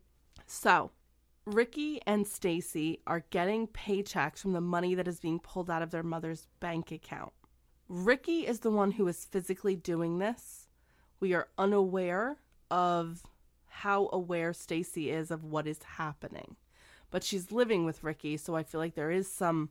So, 0.47 0.93
Ricky 1.44 2.01
and 2.07 2.24
Stacy 2.24 3.01
are 3.07 3.24
getting 3.31 3.66
paychecks 3.66 4.39
from 4.39 4.52
the 4.52 4.61
money 4.61 4.94
that 4.94 5.09
is 5.09 5.19
being 5.19 5.40
pulled 5.40 5.69
out 5.70 5.82
of 5.82 5.90
their 5.90 6.05
mother's 6.05 6.47
bank 6.61 6.93
account. 6.93 7.32
Ricky 7.89 8.47
is 8.47 8.61
the 8.61 8.70
one 8.70 8.93
who 8.93 9.09
is 9.09 9.24
physically 9.24 9.74
doing 9.74 10.19
this. 10.19 10.69
We 11.19 11.35
are 11.35 11.48
unaware 11.59 12.36
of 12.70 13.24
how 13.66 14.09
aware 14.12 14.52
Stacy 14.52 15.11
is 15.11 15.32
of 15.32 15.43
what 15.43 15.66
is 15.66 15.82
happening. 15.82 16.55
But 17.11 17.24
she's 17.24 17.53
living 17.53 17.85
with 17.85 18.05
Ricky, 18.05 18.37
so 18.37 18.55
I 18.55 18.62
feel 18.62 18.81
like 18.81 18.95
there 18.95 19.11
is 19.11 19.31
some 19.31 19.70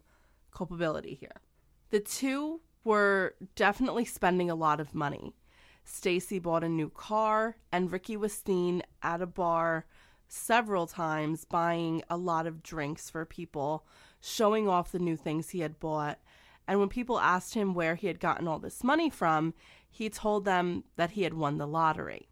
culpability 0.52 1.16
here. 1.16 1.42
The 1.90 2.00
two 2.00 2.62
were 2.84 3.36
definitely 3.56 4.06
spending 4.06 4.50
a 4.50 4.56
lot 4.56 4.80
of 4.80 4.94
money. 4.96 5.36
Stacy 5.84 6.40
bought 6.40 6.64
a 6.64 6.70
new 6.70 6.90
car, 6.90 7.58
and 7.72 7.92
Ricky 7.92 8.16
was 8.18 8.34
seen 8.34 8.84
at 9.02 9.22
a 9.22 9.26
bar 9.26 9.86
several 10.28 10.86
times 10.86 11.46
buying 11.46 12.04
a 12.10 12.18
lot 12.18 12.46
of 12.46 12.62
drinks 12.62 13.10
for 13.10 13.26
people, 13.26 13.86
showing 14.22 14.68
off 14.68 14.92
the 14.92 15.00
new 15.00 15.18
things 15.18 15.50
he 15.50 15.62
had 15.62 15.80
bought. 15.80 16.20
And 16.68 16.80
when 16.80 16.90
people 16.90 17.20
asked 17.20 17.56
him 17.56 17.74
where 17.74 17.96
he 17.96 18.08
had 18.08 18.20
gotten 18.20 18.48
all 18.48 18.60
this 18.60 18.84
money 18.84 19.10
from, 19.10 19.56
he 19.90 20.10
told 20.10 20.46
them 20.46 20.84
that 20.98 21.12
he 21.12 21.24
had 21.24 21.34
won 21.34 21.58
the 21.58 21.66
lottery. 21.66 22.30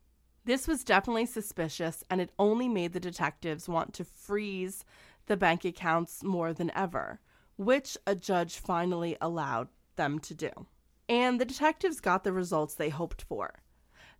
This 0.48 0.66
was 0.66 0.86
definitely 0.86 1.26
suspicious, 1.26 2.06
and 2.10 2.22
it 2.22 2.32
only 2.40 2.70
made 2.70 2.94
the 2.94 3.02
detectives 3.02 3.68
want 3.68 3.94
to 3.96 4.06
freeze 4.06 4.86
the 5.26 5.36
bank 5.36 5.66
accounts 5.66 6.24
more 6.24 6.54
than 6.54 6.72
ever, 6.74 7.20
which 7.58 7.98
a 8.08 8.16
judge 8.16 8.58
finally 8.58 9.18
allowed 9.20 9.68
them 9.98 10.20
to 10.20 10.34
do. 10.34 10.50
And 11.10 11.42
the 11.42 11.44
detectives 11.44 12.00
got 12.00 12.24
the 12.24 12.32
results 12.32 12.76
they 12.76 12.88
hoped 12.88 13.24
for. 13.24 13.56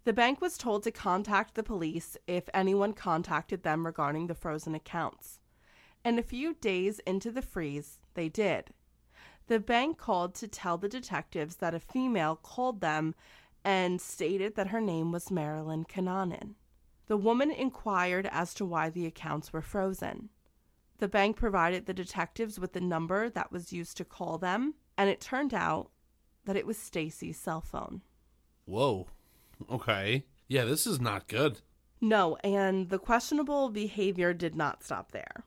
The 0.04 0.12
bank 0.12 0.42
was 0.42 0.58
told 0.58 0.84
to 0.84 0.92
contact 0.92 1.56
the 1.56 1.64
police 1.64 2.18
if 2.28 2.50
anyone 2.54 2.92
contacted 2.92 3.64
them 3.64 3.86
regarding 3.86 4.28
the 4.28 4.36
frozen 4.36 4.76
accounts. 4.76 5.40
And 6.04 6.20
a 6.20 6.24
few 6.24 6.56
days 6.56 7.00
into 7.08 7.32
the 7.32 7.42
freeze, 7.42 8.00
they 8.16 8.28
did. 8.28 8.72
The 9.48 9.62
bank 9.62 9.98
called 9.98 10.36
to 10.36 10.50
tell 10.50 10.78
the 10.78 10.90
detectives 10.90 11.56
that 11.58 11.74
a 11.74 11.80
female 11.80 12.36
called 12.36 12.82
them 12.82 13.16
and 13.68 14.00
stated 14.00 14.56
that 14.56 14.70
her 14.70 14.80
name 14.80 15.12
was 15.12 15.30
Marilyn 15.30 15.84
Kananen. 15.84 16.56
The 17.08 17.18
woman 17.18 17.52
inquired 17.52 18.26
as 18.32 18.54
to 18.54 18.66
why 18.66 18.90
the 18.90 19.06
accounts 19.06 19.52
were 19.52 19.62
frozen. 19.62 20.30
The 21.00 21.10
bank 21.10 21.36
provided 21.36 21.86
the 21.86 21.94
detectives 21.94 22.58
with 22.58 22.72
the 22.72 22.80
number 22.80 23.30
that 23.30 23.52
was 23.52 23.74
used 23.74 23.98
to 23.98 24.06
call 24.06 24.38
them, 24.38 24.76
and 24.98 25.10
it 25.10 25.20
turned 25.20 25.54
out 25.54 25.92
that 26.46 26.56
it 26.56 26.66
was 26.66 26.78
Stacy's 26.78 27.38
cell 27.38 27.60
phone. 27.60 28.04
Whoa. 28.64 29.08
Okay. 29.70 30.24
Yeah, 30.48 30.64
this 30.64 30.88
is 30.88 31.02
not 31.02 31.28
good. 31.28 31.60
No, 32.00 32.38
and 32.46 32.88
the 32.88 33.00
questionable 33.00 33.68
behavior 33.70 34.34
did 34.34 34.56
not 34.56 34.82
stop 34.82 35.12
there. 35.12 35.44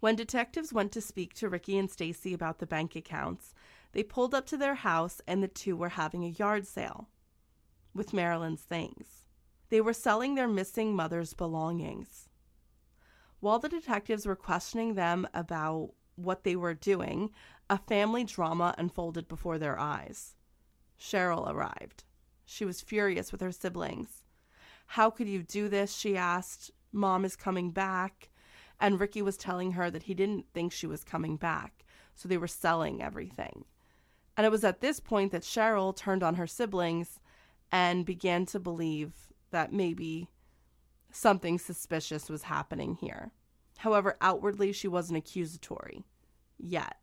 When 0.00 0.16
detectives 0.16 0.72
went 0.72 0.92
to 0.92 1.02
speak 1.02 1.34
to 1.34 1.50
Ricky 1.50 1.76
and 1.76 1.90
Stacy 1.90 2.32
about 2.32 2.60
the 2.60 2.66
bank 2.66 2.96
accounts, 2.96 3.52
they 3.92 4.02
pulled 4.02 4.34
up 4.34 4.46
to 4.46 4.56
their 4.56 4.76
house 4.76 5.20
and 5.26 5.42
the 5.42 5.48
two 5.48 5.76
were 5.76 5.90
having 5.90 6.24
a 6.24 6.28
yard 6.28 6.66
sale 6.66 7.08
with 7.94 8.12
Marilyn's 8.12 8.62
things. 8.62 9.24
They 9.70 9.80
were 9.80 9.92
selling 9.92 10.34
their 10.34 10.48
missing 10.48 10.94
mother's 10.94 11.34
belongings. 11.34 12.28
While 13.40 13.58
the 13.58 13.68
detectives 13.68 14.26
were 14.26 14.36
questioning 14.36 14.94
them 14.94 15.28
about 15.34 15.92
what 16.16 16.44
they 16.44 16.56
were 16.56 16.74
doing, 16.74 17.30
a 17.70 17.78
family 17.78 18.24
drama 18.24 18.74
unfolded 18.78 19.28
before 19.28 19.58
their 19.58 19.78
eyes. 19.78 20.34
Cheryl 20.98 21.48
arrived. 21.48 22.04
She 22.44 22.64
was 22.64 22.80
furious 22.80 23.30
with 23.30 23.40
her 23.40 23.52
siblings. 23.52 24.24
How 24.86 25.10
could 25.10 25.28
you 25.28 25.42
do 25.42 25.68
this? 25.68 25.94
She 25.94 26.16
asked. 26.16 26.70
Mom 26.92 27.24
is 27.24 27.36
coming 27.36 27.70
back. 27.70 28.30
And 28.80 28.98
Ricky 28.98 29.22
was 29.22 29.36
telling 29.36 29.72
her 29.72 29.90
that 29.90 30.04
he 30.04 30.14
didn't 30.14 30.46
think 30.54 30.72
she 30.72 30.86
was 30.86 31.04
coming 31.04 31.36
back, 31.36 31.84
so 32.14 32.28
they 32.28 32.38
were 32.38 32.46
selling 32.46 33.02
everything. 33.02 33.64
And 34.36 34.46
it 34.46 34.50
was 34.50 34.64
at 34.64 34.80
this 34.80 35.00
point 35.00 35.32
that 35.32 35.42
Cheryl 35.42 35.94
turned 35.94 36.22
on 36.22 36.36
her 36.36 36.46
siblings 36.46 37.18
and 37.70 38.06
began 38.06 38.46
to 38.46 38.58
believe 38.58 39.12
that 39.50 39.72
maybe 39.72 40.28
something 41.10 41.58
suspicious 41.58 42.28
was 42.28 42.44
happening 42.44 42.94
here. 43.00 43.32
However, 43.78 44.16
outwardly, 44.20 44.72
she 44.72 44.88
wasn't 44.88 45.18
accusatory 45.18 46.04
yet. 46.58 46.96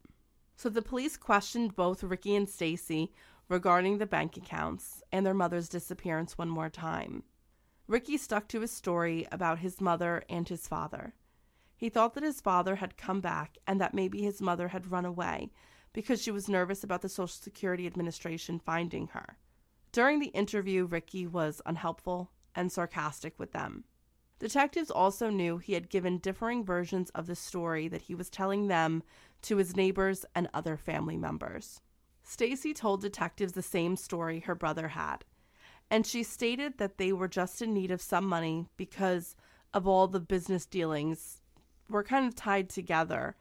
So 0.55 0.69
the 0.69 0.81
police 0.81 1.17
questioned 1.17 1.75
both 1.75 2.03
Ricky 2.03 2.35
and 2.35 2.47
Stacy 2.47 3.11
regarding 3.49 3.97
the 3.97 4.05
bank 4.05 4.37
accounts 4.37 5.03
and 5.11 5.25
their 5.25 5.33
mother's 5.33 5.69
disappearance 5.69 6.37
one 6.37 6.49
more 6.49 6.69
time. 6.69 7.23
Ricky 7.87 8.17
stuck 8.17 8.47
to 8.47 8.61
his 8.61 8.71
story 8.71 9.27
about 9.31 9.59
his 9.59 9.79
mother 9.79 10.23
and 10.29 10.47
his 10.49 10.67
father. 10.67 11.13
He 11.77 11.89
thought 11.89 12.13
that 12.15 12.23
his 12.23 12.41
father 12.41 12.75
had 12.77 12.97
come 12.97 13.21
back 13.21 13.57
and 13.67 13.79
that 13.79 13.93
maybe 13.93 14.21
his 14.21 14.41
mother 14.41 14.69
had 14.69 14.91
run 14.91 15.05
away 15.05 15.51
because 15.93 16.21
she 16.21 16.31
was 16.31 16.49
nervous 16.49 16.83
about 16.83 17.01
the 17.01 17.09
Social 17.09 17.27
Security 17.27 17.85
Administration 17.85 18.59
finding 18.59 19.07
her. 19.07 19.37
During 19.95 20.19
the 20.19 20.27
interview, 20.27 20.83
Ricky 20.83 21.25
was 21.25 21.61
unhelpful 21.65 22.29
and 22.53 22.69
sarcastic 22.69 23.39
with 23.39 23.53
them. 23.53 23.85
Detectives 24.39 24.91
also 24.91 25.29
knew 25.29 25.57
he 25.57 25.71
had 25.71 25.89
given 25.89 26.17
differing 26.17 26.65
versions 26.65 27.11
of 27.11 27.27
the 27.27 27.35
story 27.37 27.87
that 27.87 28.01
he 28.01 28.13
was 28.13 28.29
telling 28.29 28.67
them 28.67 29.03
to 29.43 29.55
his 29.55 29.77
neighbors 29.77 30.25
and 30.35 30.49
other 30.53 30.75
family 30.75 31.15
members. 31.15 31.79
Stacy 32.23 32.73
told 32.73 32.99
detectives 32.99 33.53
the 33.53 33.61
same 33.61 33.95
story 33.95 34.41
her 34.41 34.53
brother 34.53 34.89
had, 34.89 35.23
and 35.89 36.05
she 36.05 36.23
stated 36.23 36.77
that 36.77 36.97
they 36.97 37.13
were 37.13 37.29
just 37.29 37.61
in 37.61 37.73
need 37.73 37.89
of 37.89 38.01
some 38.01 38.27
money 38.27 38.67
because 38.75 39.33
of 39.73 39.87
all 39.87 40.09
the 40.09 40.19
business 40.19 40.65
dealings 40.65 41.39
were 41.87 42.03
kind 42.03 42.27
of 42.27 42.35
tied 42.35 42.67
together. 42.69 43.37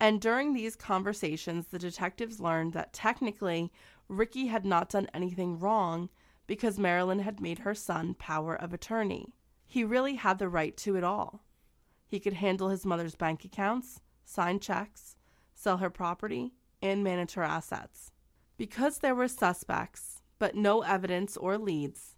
And 0.00 0.20
during 0.20 0.54
these 0.54 0.76
conversations, 0.76 1.66
the 1.66 1.78
detectives 1.78 2.40
learned 2.40 2.72
that 2.72 2.94
technically 2.94 3.70
Ricky 4.08 4.46
had 4.46 4.64
not 4.64 4.88
done 4.88 5.08
anything 5.12 5.58
wrong 5.58 6.08
because 6.46 6.78
Marilyn 6.78 7.20
had 7.20 7.40
made 7.40 7.60
her 7.60 7.74
son 7.74 8.14
power 8.14 8.56
of 8.56 8.72
attorney. 8.72 9.34
He 9.66 9.84
really 9.84 10.14
had 10.14 10.38
the 10.38 10.48
right 10.48 10.76
to 10.78 10.96
it 10.96 11.04
all. 11.04 11.44
He 12.06 12.18
could 12.18 12.32
handle 12.32 12.70
his 12.70 12.86
mother's 12.86 13.14
bank 13.14 13.44
accounts, 13.44 14.00
sign 14.24 14.58
checks, 14.58 15.16
sell 15.54 15.76
her 15.76 15.90
property, 15.90 16.54
and 16.82 17.04
manage 17.04 17.34
her 17.34 17.44
assets. 17.44 18.10
Because 18.56 18.98
there 18.98 19.14
were 19.14 19.28
suspects, 19.28 20.22
but 20.38 20.56
no 20.56 20.80
evidence 20.80 21.36
or 21.36 21.56
leads, 21.56 22.16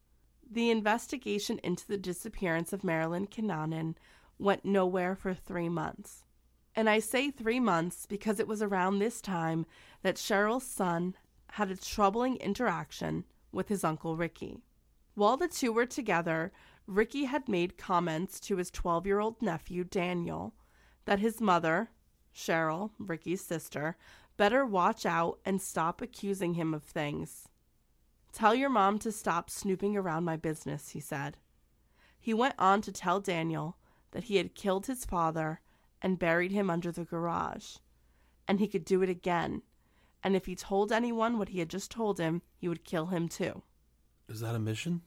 the 0.51 0.71
investigation 0.71 1.59
into 1.63 1.87
the 1.87 1.99
disappearance 1.99 2.73
of 2.73 2.85
Marilyn 2.85 3.27
Kananen 3.27 3.97
went 4.39 4.65
nowhere 4.65 5.15
for 5.15 5.35
three 5.35 5.69
months. 5.69 6.25
And 6.75 6.89
I 6.89 7.01
say 7.01 7.31
three 7.31 7.61
months 7.61 8.07
because 8.07 8.41
it 8.41 8.49
was 8.49 8.63
around 8.63 8.99
this 8.99 9.21
time 9.21 9.67
that 10.03 10.17
Cheryl's 10.17 10.67
son 10.67 11.15
had 11.53 11.71
a 11.71 11.77
troubling 11.77 12.37
interaction 12.37 13.25
with 13.53 13.69
his 13.69 13.85
uncle 13.85 14.17
Ricky. 14.17 14.63
While 15.15 15.37
the 15.37 15.49
two 15.49 15.73
were 15.73 15.85
together, 15.85 16.51
Ricky 16.87 17.25
had 17.25 17.49
made 17.49 17.77
comments 17.77 18.41
to 18.41 18.57
his 18.57 18.71
12 18.71 19.07
year 19.07 19.21
old 19.21 19.43
nephew, 19.43 19.85
Daniel, 19.85 20.55
that 21.05 21.19
his 21.19 21.41
mother, 21.41 21.91
Cheryl, 22.35 22.93
Ricky's 22.99 23.45
sister, 23.45 23.97
better 24.39 24.65
watch 24.65 25.05
out 25.05 25.39
and 25.45 25.61
stop 25.61 26.01
accusing 26.01 26.55
him 26.55 26.73
of 26.73 26.83
things. 26.83 27.49
Tell 28.33 28.55
your 28.55 28.71
mom 28.71 28.99
to 29.01 29.13
stop 29.13 29.51
snooping 29.51 29.95
around 29.95 30.25
my 30.25 30.37
business, 30.37 30.91
he 30.91 31.01
said. 31.01 31.37
He 32.19 32.33
went 32.33 32.55
on 32.59 32.81
to 32.83 32.93
tell 32.93 33.21
Daniel 33.21 33.77
that 34.13 34.25
he 34.25 34.37
had 34.37 34.55
killed 34.55 34.87
his 34.87 35.05
father 35.05 35.61
and 36.03 36.19
buried 36.19 36.53
him 36.53 36.69
under 36.69 36.93
the 36.93 37.05
garage, 37.05 37.77
and 38.47 38.61
he 38.61 38.69
could 38.69 38.85
do 38.85 39.03
it 39.03 39.09
again. 39.09 39.63
And 40.23 40.37
if 40.37 40.47
he 40.47 40.55
told 40.55 40.93
anyone 40.93 41.39
what 41.39 41.49
he 41.49 41.61
had 41.61 41.71
just 41.71 41.91
told 41.91 42.19
him, 42.19 42.43
he 42.57 42.69
would 42.69 42.85
kill 42.85 43.07
him 43.07 43.29
too. 43.29 43.63
Is 44.29 44.41
that 44.41 44.55
a 44.55 44.59
mission 44.59 45.03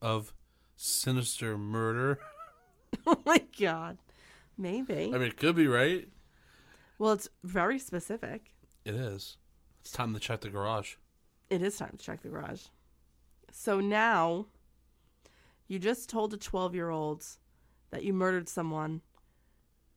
of 0.00 0.32
sinister 0.76 1.58
murder? 1.58 2.18
oh 3.06 3.20
my 3.26 3.42
god. 3.58 3.98
Maybe. 4.58 5.10
I 5.12 5.18
mean, 5.18 5.22
it 5.22 5.36
could 5.36 5.56
be, 5.56 5.66
right? 5.66 6.08
well, 6.98 7.12
it's 7.12 7.28
very 7.44 7.78
specific. 7.78 8.52
It 8.84 8.94
is. 8.94 9.36
It's 9.80 9.92
time 9.92 10.14
to 10.14 10.20
check 10.20 10.40
the 10.40 10.48
garage. 10.48 10.94
It 11.50 11.62
is 11.62 11.76
time 11.76 11.94
to 11.96 12.04
check 12.04 12.22
the 12.22 12.28
garage. 12.28 12.62
So 13.52 13.80
now, 13.80 14.46
you 15.68 15.78
just 15.78 16.08
told 16.08 16.32
a 16.32 16.36
12 16.36 16.74
year 16.74 16.90
old 16.90 17.24
that 17.90 18.02
you 18.02 18.12
murdered 18.12 18.48
someone, 18.48 19.02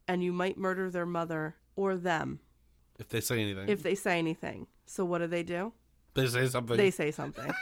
and 0.09 0.23
you 0.23 0.33
might 0.33 0.57
murder 0.57 0.89
their 0.89 1.05
mother 1.05 1.55
or 1.75 1.95
them 1.95 2.39
If 2.97 3.09
they 3.09 3.21
say 3.21 3.41
anything. 3.41 3.69
if 3.69 3.83
they 3.83 3.95
say 3.95 4.17
anything. 4.17 4.67
So, 4.85 5.05
what 5.05 5.19
do 5.19 5.27
they 5.27 5.43
do? 5.43 5.71
they 6.15 6.25
say 6.25 6.47
something. 6.47 6.75
They 6.75 6.89
say 6.91 7.11
something. 7.11 7.53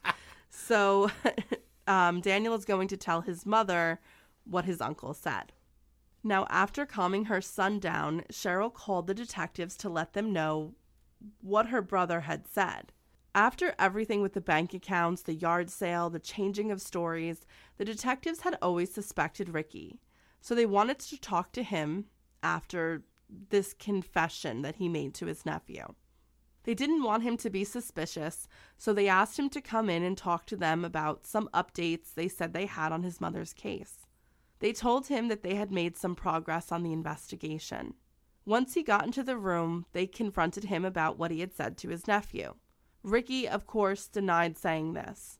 so, 0.50 1.10
um, 1.86 2.22
Daniel 2.22 2.54
is 2.54 2.64
going 2.64 2.88
to 2.88 2.96
tell 2.96 3.20
his 3.20 3.44
mother 3.44 4.00
what 4.44 4.64
his 4.64 4.80
uncle 4.80 5.12
said. 5.12 5.52
Now, 6.24 6.46
after 6.48 6.86
calming 6.86 7.26
her 7.26 7.42
son 7.42 7.78
down, 7.78 8.24
Cheryl 8.32 8.72
called 8.72 9.06
the 9.06 9.14
detectives 9.14 9.76
to 9.76 9.90
let 9.90 10.14
them 10.14 10.32
know 10.32 10.74
what 11.42 11.66
her 11.66 11.82
brother 11.82 12.20
had 12.20 12.46
said. 12.46 12.92
After 13.34 13.74
everything 13.78 14.22
with 14.22 14.32
the 14.32 14.40
bank 14.40 14.72
accounts, 14.72 15.22
the 15.22 15.34
yard 15.34 15.70
sale, 15.70 16.08
the 16.10 16.18
changing 16.18 16.70
of 16.70 16.80
stories, 16.80 17.46
the 17.76 17.84
detectives 17.84 18.40
had 18.40 18.58
always 18.60 18.92
suspected 18.92 19.50
Ricky. 19.50 20.00
So 20.40 20.54
they 20.54 20.66
wanted 20.66 20.98
to 21.00 21.20
talk 21.20 21.52
to 21.52 21.62
him 21.62 22.06
after 22.42 23.02
this 23.50 23.74
confession 23.74 24.62
that 24.62 24.76
he 24.76 24.88
made 24.88 25.14
to 25.14 25.26
his 25.26 25.46
nephew. 25.46 25.94
They 26.64 26.74
didn't 26.74 27.02
want 27.02 27.22
him 27.22 27.36
to 27.38 27.50
be 27.50 27.64
suspicious, 27.64 28.46
so 28.76 28.92
they 28.92 29.08
asked 29.08 29.38
him 29.38 29.48
to 29.50 29.60
come 29.60 29.88
in 29.88 30.02
and 30.02 30.16
talk 30.16 30.46
to 30.46 30.56
them 30.56 30.84
about 30.84 31.26
some 31.26 31.48
updates 31.54 32.14
they 32.14 32.28
said 32.28 32.52
they 32.52 32.66
had 32.66 32.92
on 32.92 33.02
his 33.02 33.20
mother's 33.20 33.52
case. 33.52 34.06
They 34.58 34.72
told 34.72 35.06
him 35.06 35.28
that 35.28 35.42
they 35.42 35.54
had 35.54 35.72
made 35.72 35.96
some 35.96 36.14
progress 36.14 36.70
on 36.70 36.82
the 36.82 36.92
investigation. 36.92 37.94
Once 38.44 38.74
he 38.74 38.82
got 38.82 39.06
into 39.06 39.22
the 39.22 39.38
room, 39.38 39.86
they 39.92 40.06
confronted 40.06 40.64
him 40.64 40.84
about 40.84 41.18
what 41.18 41.30
he 41.30 41.40
had 41.40 41.54
said 41.54 41.78
to 41.78 41.88
his 41.88 42.06
nephew. 42.06 42.54
Ricky, 43.02 43.48
of 43.48 43.66
course, 43.66 44.06
denied 44.06 44.58
saying 44.58 44.92
this. 44.92 45.38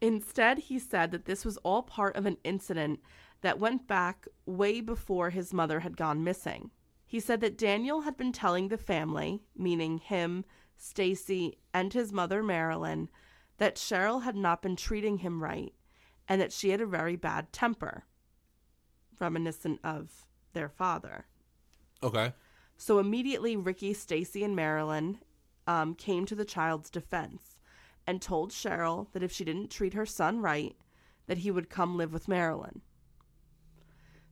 Instead, 0.00 0.58
he 0.58 0.78
said 0.78 1.10
that 1.10 1.26
this 1.26 1.44
was 1.44 1.58
all 1.58 1.82
part 1.82 2.16
of 2.16 2.24
an 2.24 2.38
incident 2.44 3.00
that 3.42 3.58
went 3.58 3.86
back 3.86 4.26
way 4.46 4.80
before 4.80 5.30
his 5.30 5.52
mother 5.52 5.80
had 5.80 5.96
gone 5.96 6.24
missing. 6.24 6.70
He 7.06 7.20
said 7.20 7.40
that 7.42 7.58
Daniel 7.58 8.00
had 8.02 8.16
been 8.16 8.32
telling 8.32 8.68
the 8.68 8.78
family, 8.78 9.42
meaning 9.56 9.98
him, 9.98 10.44
Stacy, 10.76 11.58
and 11.74 11.92
his 11.92 12.12
mother 12.12 12.42
Marilyn, 12.42 13.10
that 13.58 13.76
Cheryl 13.76 14.22
had 14.22 14.34
not 14.34 14.62
been 14.62 14.76
treating 14.76 15.18
him 15.18 15.42
right 15.42 15.74
and 16.28 16.40
that 16.40 16.52
she 16.52 16.70
had 16.70 16.80
a 16.80 16.86
very 16.86 17.16
bad 17.16 17.52
temper, 17.52 18.04
reminiscent 19.20 19.80
of 19.84 20.26
their 20.52 20.68
father. 20.68 21.26
Okay. 22.02 22.32
So 22.76 22.98
immediately, 22.98 23.56
Ricky, 23.56 23.92
Stacy, 23.92 24.42
and 24.42 24.56
Marilyn 24.56 25.18
um, 25.66 25.94
came 25.94 26.26
to 26.26 26.34
the 26.34 26.44
child's 26.44 26.90
defense 26.90 27.58
and 28.06 28.20
told 28.20 28.50
Cheryl 28.50 29.12
that 29.12 29.22
if 29.22 29.30
she 29.30 29.44
didn't 29.44 29.70
treat 29.70 29.94
her 29.94 30.06
son 30.06 30.40
right, 30.40 30.76
that 31.26 31.38
he 31.38 31.50
would 31.50 31.70
come 31.70 31.96
live 31.96 32.12
with 32.12 32.28
Marilyn. 32.28 32.80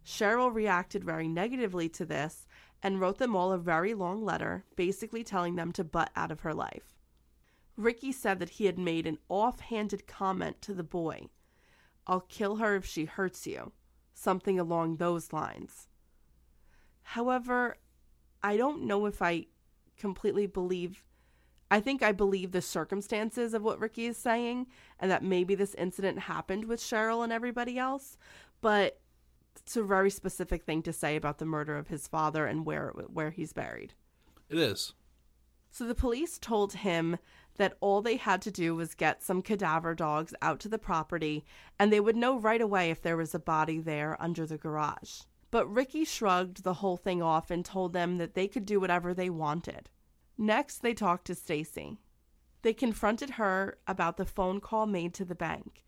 Cheryl 0.05 0.53
reacted 0.53 1.05
very 1.05 1.29
negatively 1.29 1.89
to 1.91 2.05
this 2.05 2.47
and 2.83 3.01
wrote 3.01 3.19
them 3.19 3.37
all 3.37 3.53
a 3.53 3.59
very 3.59 3.95
long 3.95 4.25
letter, 4.25 4.65
basically 4.77 5.23
telling 5.23 5.57
them 5.57 5.73
to 5.73 5.85
butt 5.85 6.11
out 6.17 6.31
of 6.31 6.41
her 6.41 6.55
life. 6.55 6.99
Ricky 7.77 8.13
said 8.13 8.39
that 8.41 8.51
he 8.51 8.67
had 8.67 8.79
made 8.79 9.07
an 9.07 9.19
offhanded 9.29 10.07
comment 10.07 10.61
to 10.63 10.75
the 10.75 10.85
boy 10.85 11.29
I'll 12.07 12.21
kill 12.23 12.57
her 12.57 12.75
if 12.75 12.85
she 12.85 13.05
hurts 13.05 13.47
you, 13.47 13.71
something 14.15 14.59
along 14.59 14.97
those 14.97 15.33
lines. 15.33 15.87
However, 17.03 17.77
I 18.43 18.57
don't 18.57 18.83
know 18.83 19.07
if 19.07 19.23
I 19.23 19.47
completely 19.97 20.47
believe. 20.47 21.05
I 21.71 21.79
think 21.79 22.03
I 22.03 22.11
believe 22.11 22.51
the 22.51 22.63
circumstances 22.63 23.55
of 23.55 23.63
what 23.63 23.79
Ricky 23.79 24.07
is 24.07 24.17
saying 24.17 24.67
and 24.99 25.09
that 25.11 25.23
maybe 25.23 25.55
this 25.55 25.75
incident 25.75 26.21
happened 26.21 26.65
with 26.65 26.81
Cheryl 26.81 27.23
and 27.23 27.33
everybody 27.33 27.79
else, 27.79 28.19
but 28.61 28.99
it's 29.57 29.77
a 29.77 29.83
very 29.83 30.11
specific 30.11 30.65
thing 30.65 30.83
to 30.83 30.93
say 30.93 31.17
about 31.17 31.39
the 31.39 31.45
murder 31.45 31.77
of 31.77 31.89
his 31.89 32.07
father 32.07 32.47
and 32.47 32.67
where 32.67 32.91
where 32.91 33.31
he's 33.31 33.53
buried. 33.53 33.95
It 34.49 34.59
is. 34.59 34.95
So 35.71 35.85
the 35.85 35.95
police 35.95 36.39
told 36.39 36.73
him 36.73 37.19
that 37.57 37.77
all 37.81 38.03
they 38.03 38.17
had 38.17 38.43
to 38.43 38.51
do 38.51 38.75
was 38.75 38.95
get 38.95 39.23
some 39.23 39.43
cadaver 39.43 39.95
dogs 39.95 40.35
out 40.43 40.59
to 40.61 40.69
the 40.69 40.79
property 40.79 41.45
and 41.79 41.93
they 41.93 42.01
would 42.01 42.17
know 42.17 42.39
right 42.39 42.61
away 42.61 42.91
if 42.91 43.03
there 43.03 43.17
was 43.17 43.35
a 43.35 43.39
body 43.39 43.79
there 43.79 44.17
under 44.21 44.47
the 44.47 44.59
garage. 44.59 45.21
But 45.51 45.73
Ricky 45.73 46.05
shrugged 46.05 46.65
the 46.65 46.75
whole 46.75 46.97
thing 46.97 47.23
off 47.23 47.51
and 47.51 47.65
told 47.65 47.93
them 47.93 48.19
that 48.19 48.35
they 48.35 48.49
could 48.49 48.65
do 48.65 48.81
whatever 48.81 49.13
they 49.13 49.31
wanted. 49.31 49.91
Next, 50.39 50.79
they 50.79 50.95
talked 50.95 51.27
to 51.27 51.35
Stacy. 51.35 51.99
They 52.63 52.73
confronted 52.73 53.31
her 53.31 53.79
about 53.87 54.17
the 54.17 54.25
phone 54.25 54.61
call 54.61 54.87
made 54.87 55.13
to 55.15 55.25
the 55.25 55.35
bank 55.35 55.85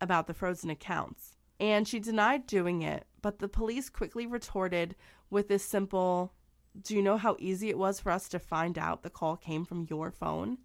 about 0.00 0.26
the 0.26 0.34
frozen 0.34 0.68
accounts, 0.68 1.36
and 1.60 1.86
she 1.86 2.00
denied 2.00 2.46
doing 2.46 2.82
it, 2.82 3.06
but 3.20 3.38
the 3.38 3.48
police 3.48 3.88
quickly 3.88 4.26
retorted 4.26 4.96
with 5.30 5.48
this 5.48 5.64
simple, 5.64 6.34
"Do 6.80 6.94
you 6.94 7.02
know 7.02 7.16
how 7.16 7.36
easy 7.38 7.68
it 7.68 7.78
was 7.78 8.00
for 8.00 8.10
us 8.10 8.28
to 8.30 8.38
find 8.38 8.78
out 8.78 9.02
the 9.02 9.10
call 9.10 9.36
came 9.36 9.64
from 9.64 9.86
your 9.88 10.10
phone?" 10.10 10.58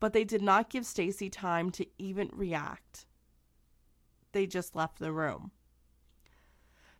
But 0.00 0.12
they 0.12 0.24
did 0.24 0.42
not 0.42 0.70
give 0.70 0.84
Stacy 0.84 1.30
time 1.30 1.70
to 1.72 1.86
even 1.98 2.30
react. 2.32 3.06
They 4.32 4.46
just 4.46 4.74
left 4.74 4.98
the 4.98 5.12
room. 5.12 5.52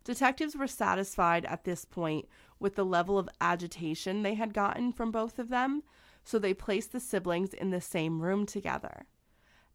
Detectives 0.03 0.55
were 0.55 0.67
satisfied 0.67 1.45
at 1.45 1.63
this 1.63 1.85
point 1.85 2.27
with 2.59 2.75
the 2.75 2.85
level 2.85 3.17
of 3.17 3.29
agitation 3.39 4.21
they 4.21 4.35
had 4.35 4.53
gotten 4.53 4.91
from 4.91 5.11
both 5.11 5.39
of 5.39 5.49
them, 5.49 5.83
so 6.23 6.37
they 6.37 6.53
placed 6.53 6.91
the 6.91 6.99
siblings 6.99 7.53
in 7.53 7.69
the 7.69 7.81
same 7.81 8.21
room 8.21 8.45
together. 8.45 9.05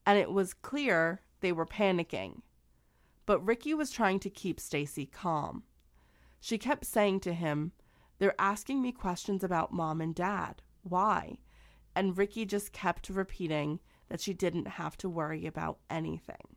And 0.06 0.18
it 0.18 0.30
was 0.30 0.54
clear 0.54 1.22
they 1.40 1.52
were 1.52 1.66
panicking. 1.66 2.42
But 3.28 3.44
Ricky 3.44 3.74
was 3.74 3.90
trying 3.90 4.20
to 4.20 4.30
keep 4.30 4.58
Stacy 4.58 5.04
calm. 5.04 5.64
She 6.40 6.56
kept 6.56 6.86
saying 6.86 7.20
to 7.20 7.34
him, 7.34 7.72
"They're 8.16 8.40
asking 8.40 8.80
me 8.80 8.90
questions 8.90 9.44
about 9.44 9.70
mom 9.70 10.00
and 10.00 10.14
dad. 10.14 10.62
Why?" 10.82 11.36
And 11.94 12.16
Ricky 12.16 12.46
just 12.46 12.72
kept 12.72 13.10
repeating 13.10 13.80
that 14.08 14.22
she 14.22 14.32
didn't 14.32 14.66
have 14.66 14.96
to 14.96 15.10
worry 15.10 15.44
about 15.44 15.78
anything. 15.90 16.56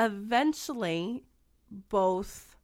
Eventually, 0.00 1.24
both 1.70 2.56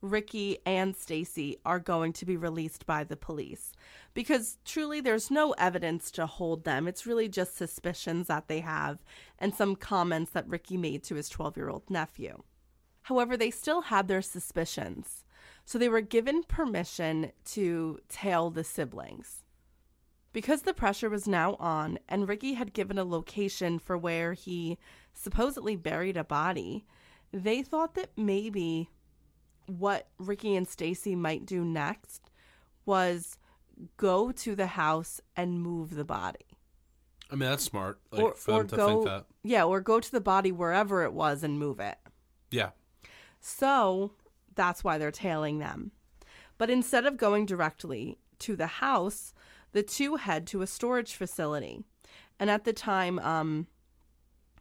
Ricky 0.00 0.58
and 0.64 0.94
Stacy 0.94 1.56
are 1.66 1.80
going 1.80 2.12
to 2.12 2.24
be 2.24 2.36
released 2.36 2.86
by 2.86 3.02
the 3.02 3.16
police 3.16 3.72
because 4.12 4.58
truly 4.64 5.00
there's 5.00 5.28
no 5.28 5.52
evidence 5.58 6.12
to 6.12 6.26
hold 6.26 6.62
them. 6.62 6.86
It's 6.86 7.04
really 7.04 7.28
just 7.28 7.56
suspicions 7.56 8.28
that 8.28 8.46
they 8.46 8.60
have 8.60 9.02
and 9.40 9.52
some 9.52 9.74
comments 9.74 10.30
that 10.32 10.48
Ricky 10.48 10.76
made 10.76 11.02
to 11.04 11.16
his 11.16 11.28
12 11.28 11.56
year 11.56 11.68
old 11.68 11.90
nephew. 11.90 12.44
However, 13.02 13.36
they 13.36 13.50
still 13.50 13.82
had 13.82 14.06
their 14.06 14.22
suspicions, 14.22 15.24
so 15.64 15.78
they 15.78 15.88
were 15.88 16.00
given 16.00 16.44
permission 16.44 17.32
to 17.46 17.98
tail 18.08 18.50
the 18.50 18.62
siblings. 18.62 19.43
Because 20.34 20.62
the 20.62 20.74
pressure 20.74 21.08
was 21.08 21.28
now 21.28 21.54
on, 21.60 21.98
and 22.08 22.28
Ricky 22.28 22.54
had 22.54 22.74
given 22.74 22.98
a 22.98 23.04
location 23.04 23.78
for 23.78 23.96
where 23.96 24.34
he 24.34 24.76
supposedly 25.14 25.76
buried 25.76 26.16
a 26.16 26.24
body, 26.24 26.84
they 27.32 27.62
thought 27.62 27.94
that 27.94 28.10
maybe 28.16 28.90
what 29.66 30.08
Ricky 30.18 30.56
and 30.56 30.68
Stacy 30.68 31.14
might 31.14 31.46
do 31.46 31.64
next 31.64 32.30
was 32.84 33.38
go 33.96 34.32
to 34.32 34.56
the 34.56 34.66
house 34.66 35.20
and 35.36 35.62
move 35.62 35.94
the 35.94 36.04
body. 36.04 36.58
I 37.30 37.36
mean, 37.36 37.48
that's 37.48 37.64
smart. 37.64 38.00
Like, 38.10 38.22
or 38.22 38.34
for 38.34 38.50
or 38.50 38.58
them 38.58 38.68
to 38.68 38.76
go 38.76 38.88
think 38.88 39.04
that. 39.06 39.26
Yeah, 39.44 39.64
or 39.64 39.80
go 39.80 40.00
to 40.00 40.12
the 40.12 40.20
body 40.20 40.50
wherever 40.50 41.04
it 41.04 41.12
was 41.12 41.44
and 41.44 41.60
move 41.60 41.78
it. 41.78 41.96
Yeah. 42.50 42.70
So 43.40 44.12
that's 44.56 44.82
why 44.82 44.98
they're 44.98 45.12
tailing 45.12 45.60
them. 45.60 45.92
But 46.58 46.70
instead 46.70 47.06
of 47.06 47.16
going 47.16 47.46
directly 47.46 48.18
to 48.40 48.56
the 48.56 48.66
house, 48.66 49.32
the 49.74 49.82
two 49.82 50.16
head 50.16 50.46
to 50.46 50.62
a 50.62 50.66
storage 50.66 51.14
facility. 51.14 51.82
And 52.40 52.48
at 52.48 52.64
the 52.64 52.72
time, 52.72 53.18
um, 53.18 53.66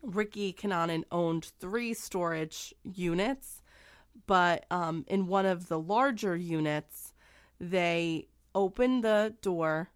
Ricky 0.02 0.52
Kananen 0.52 1.04
owned 1.12 1.52
three 1.60 1.94
storage 1.94 2.74
units, 2.84 3.62
But 4.28 4.66
um, 4.72 5.06
in 5.08 5.28
one 5.28 5.46
of 5.46 5.68
the 5.68 5.80
larger 5.80 6.36
units, 6.36 7.14
they 7.60 8.28
open 8.54 9.02
the 9.02 9.36
door. 9.42 9.90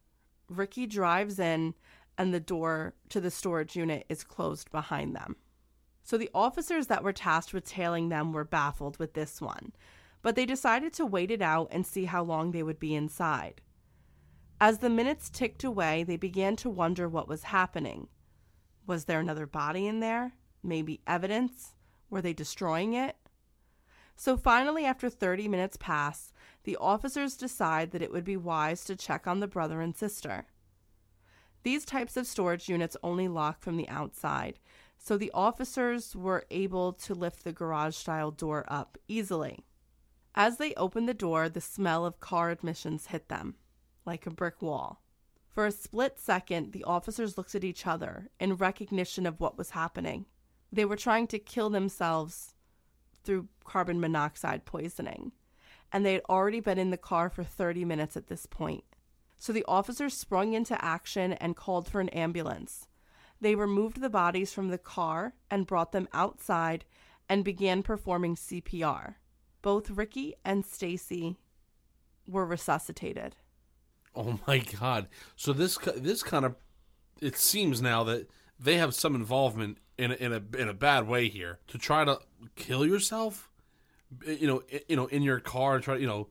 Ricky 0.50 0.88
drives 0.88 1.40
in, 1.40 1.74
and 2.18 2.34
the 2.34 2.40
door 2.40 2.96
to 3.10 3.22
the 3.22 3.32
storage 3.32 3.76
unit 3.76 4.06
is 4.10 4.24
closed 4.24 4.72
behind 4.72 5.16
them. 5.16 5.36
So 6.04 6.18
the 6.18 6.30
officers 6.34 6.88
that 6.88 7.04
were 7.04 7.14
tasked 7.14 7.54
with 7.54 7.66
tailing 7.66 8.10
them 8.10 8.32
were 8.32 8.46
baffled 8.46 8.98
with 8.98 9.14
this 9.14 9.42
one, 9.42 9.74
but 10.22 10.36
they 10.36 10.46
decided 10.46 10.94
to 10.94 11.06
wait 11.06 11.32
it 11.32 11.42
out 11.42 11.68
and 11.70 11.86
see 11.86 12.06
how 12.06 12.24
long 12.24 12.52
they 12.52 12.64
would 12.64 12.80
be 12.80 12.96
inside. 12.96 13.62
As 14.60 14.80
the 14.80 14.90
minutes 14.90 15.30
ticked 15.30 15.64
away, 15.64 16.04
they 16.04 16.18
began 16.18 16.56
to 16.58 16.70
wonder 16.70 17.08
what 17.08 17.28
was 17.28 17.44
happening. 17.44 18.08
Was 18.88 19.06
there 19.06 19.20
another 19.20 19.46
body 19.46 19.86
in 19.86 20.00
there? 20.00 20.34
Maybe 20.64 21.02
evidence? 21.06 21.76
Were 22.10 22.24
they 22.24 22.34
destroying 22.34 22.94
it? 22.94 23.16
So 24.16 24.36
finally, 24.36 24.84
after 24.84 25.12
30 25.12 25.48
minutes 25.48 25.78
pass, 25.78 26.34
the 26.64 26.76
officers 26.78 27.38
decide 27.38 27.92
that 27.92 28.02
it 28.02 28.12
would 28.12 28.24
be 28.24 28.36
wise 28.36 28.84
to 28.86 28.96
check 28.96 29.28
on 29.28 29.42
the 29.42 29.48
brother 29.48 29.80
and 29.80 29.96
sister. 29.96 30.48
These 31.62 31.86
types 31.86 32.18
of 32.18 32.26
storage 32.26 32.68
units 32.68 32.98
only 33.04 33.28
lock 33.28 33.62
from 33.62 33.78
the 33.78 33.88
outside, 33.90 34.58
so 34.98 35.18
the 35.18 35.32
officers 35.36 36.16
were 36.16 36.46
able 36.50 36.94
to 36.94 37.14
lift 37.14 37.44
the 37.44 37.52
garage 37.52 37.96
style 37.96 38.32
door 38.32 38.66
up 38.70 38.98
easily. 39.08 39.66
As 40.34 40.58
they 40.58 40.74
opened 40.74 41.08
the 41.08 41.14
door, 41.14 41.48
the 41.48 41.62
smell 41.62 42.08
of 42.08 42.20
car 42.20 42.50
emissions 42.50 43.08
hit 43.08 43.30
them 43.30 43.56
like 44.08 44.26
a 44.26 44.32
brick 44.32 44.62
wall. 44.62 45.04
For 45.50 45.66
a 45.66 45.72
split 45.72 46.20
second, 46.20 46.72
the 46.72 46.84
officers 46.84 47.38
looked 47.38 47.56
at 47.56 47.64
each 47.64 47.86
other 47.86 48.30
in 48.40 48.56
recognition 48.56 49.26
of 49.26 49.40
what 49.40 49.58
was 49.58 49.72
happening. 49.72 50.26
They 50.72 50.86
were 50.86 50.96
trying 50.96 51.28
to 51.28 51.40
kill 51.40 51.70
themselves 51.70 52.54
through 53.24 53.50
carbon 53.64 54.00
monoxide 54.00 54.66
poisoning, 54.66 55.34
and 55.92 56.06
they 56.06 56.14
had 56.14 56.22
already 56.30 56.60
been 56.60 56.78
in 56.78 56.92
the 56.92 56.98
car 56.98 57.30
for 57.30 57.44
30 57.44 57.86
minutes 57.86 58.16
at 58.16 58.28
this 58.28 58.46
point. 58.46 58.84
So 59.38 59.54
the 59.54 59.66
officers 59.68 60.16
sprung 60.16 60.54
into 60.54 60.84
action 60.84 61.34
and 61.34 61.56
called 61.56 61.88
for 61.88 62.02
an 62.02 62.10
ambulance. 62.10 62.88
They 63.40 63.56
removed 63.56 64.02
the 64.02 64.10
bodies 64.10 64.54
from 64.54 64.70
the 64.70 64.78
car 64.78 65.34
and 65.52 65.68
brought 65.68 65.92
them 65.92 66.08
outside 66.14 66.86
and 67.30 67.44
began 67.44 67.84
performing 67.84 68.36
CPR. 68.36 69.16
Both 69.62 69.92
Ricky 69.92 70.36
and 70.46 70.66
Stacy 70.66 71.38
were 72.28 72.46
resuscitated. 72.46 73.36
Oh 74.16 74.40
my 74.48 74.58
god! 74.58 75.08
So 75.36 75.54
this 75.54 75.78
this 75.96 76.24
kind 76.24 76.44
of 76.44 76.56
it 77.22 77.38
seems 77.38 77.84
now 77.84 78.04
that 78.06 78.28
they 78.60 78.78
have 78.78 78.96
some 78.96 79.14
involvement 79.14 79.78
in 79.98 80.12
a, 80.12 80.16
in 80.16 80.34
a 80.34 80.42
in 80.58 80.68
a 80.68 80.74
bad 80.74 81.08
way 81.08 81.30
here 81.30 81.60
to 81.68 81.78
try 81.78 82.04
to 82.04 82.20
kill 82.56 82.84
yourself. 82.84 83.52
You 84.26 84.48
know, 84.48 84.64
you 84.88 84.96
know, 84.96 85.06
in 85.08 85.22
your 85.22 85.40
car, 85.40 85.80
try 85.80 85.98
you 85.98 86.08
know, 86.08 86.30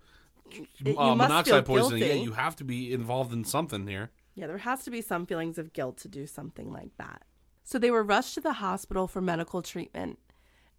you 0.50 0.98
uh, 0.98 1.14
monoxide 1.14 1.64
poisoning. 1.64 2.02
Yeah, 2.02 2.14
you 2.14 2.32
have 2.32 2.56
to 2.56 2.64
be 2.64 2.92
involved 2.92 3.32
in 3.32 3.44
something 3.44 3.86
here. 3.86 4.10
Yeah, 4.34 4.46
there 4.48 4.58
has 4.58 4.84
to 4.84 4.90
be 4.90 5.00
some 5.00 5.26
feelings 5.26 5.56
of 5.56 5.72
guilt 5.72 5.96
to 5.98 6.08
do 6.08 6.26
something 6.26 6.72
like 6.72 6.96
that. 6.98 7.22
So 7.64 7.78
they 7.78 7.90
were 7.90 8.02
rushed 8.02 8.34
to 8.34 8.40
the 8.40 8.54
hospital 8.54 9.06
for 9.08 9.20
medical 9.20 9.62
treatment 9.62 10.18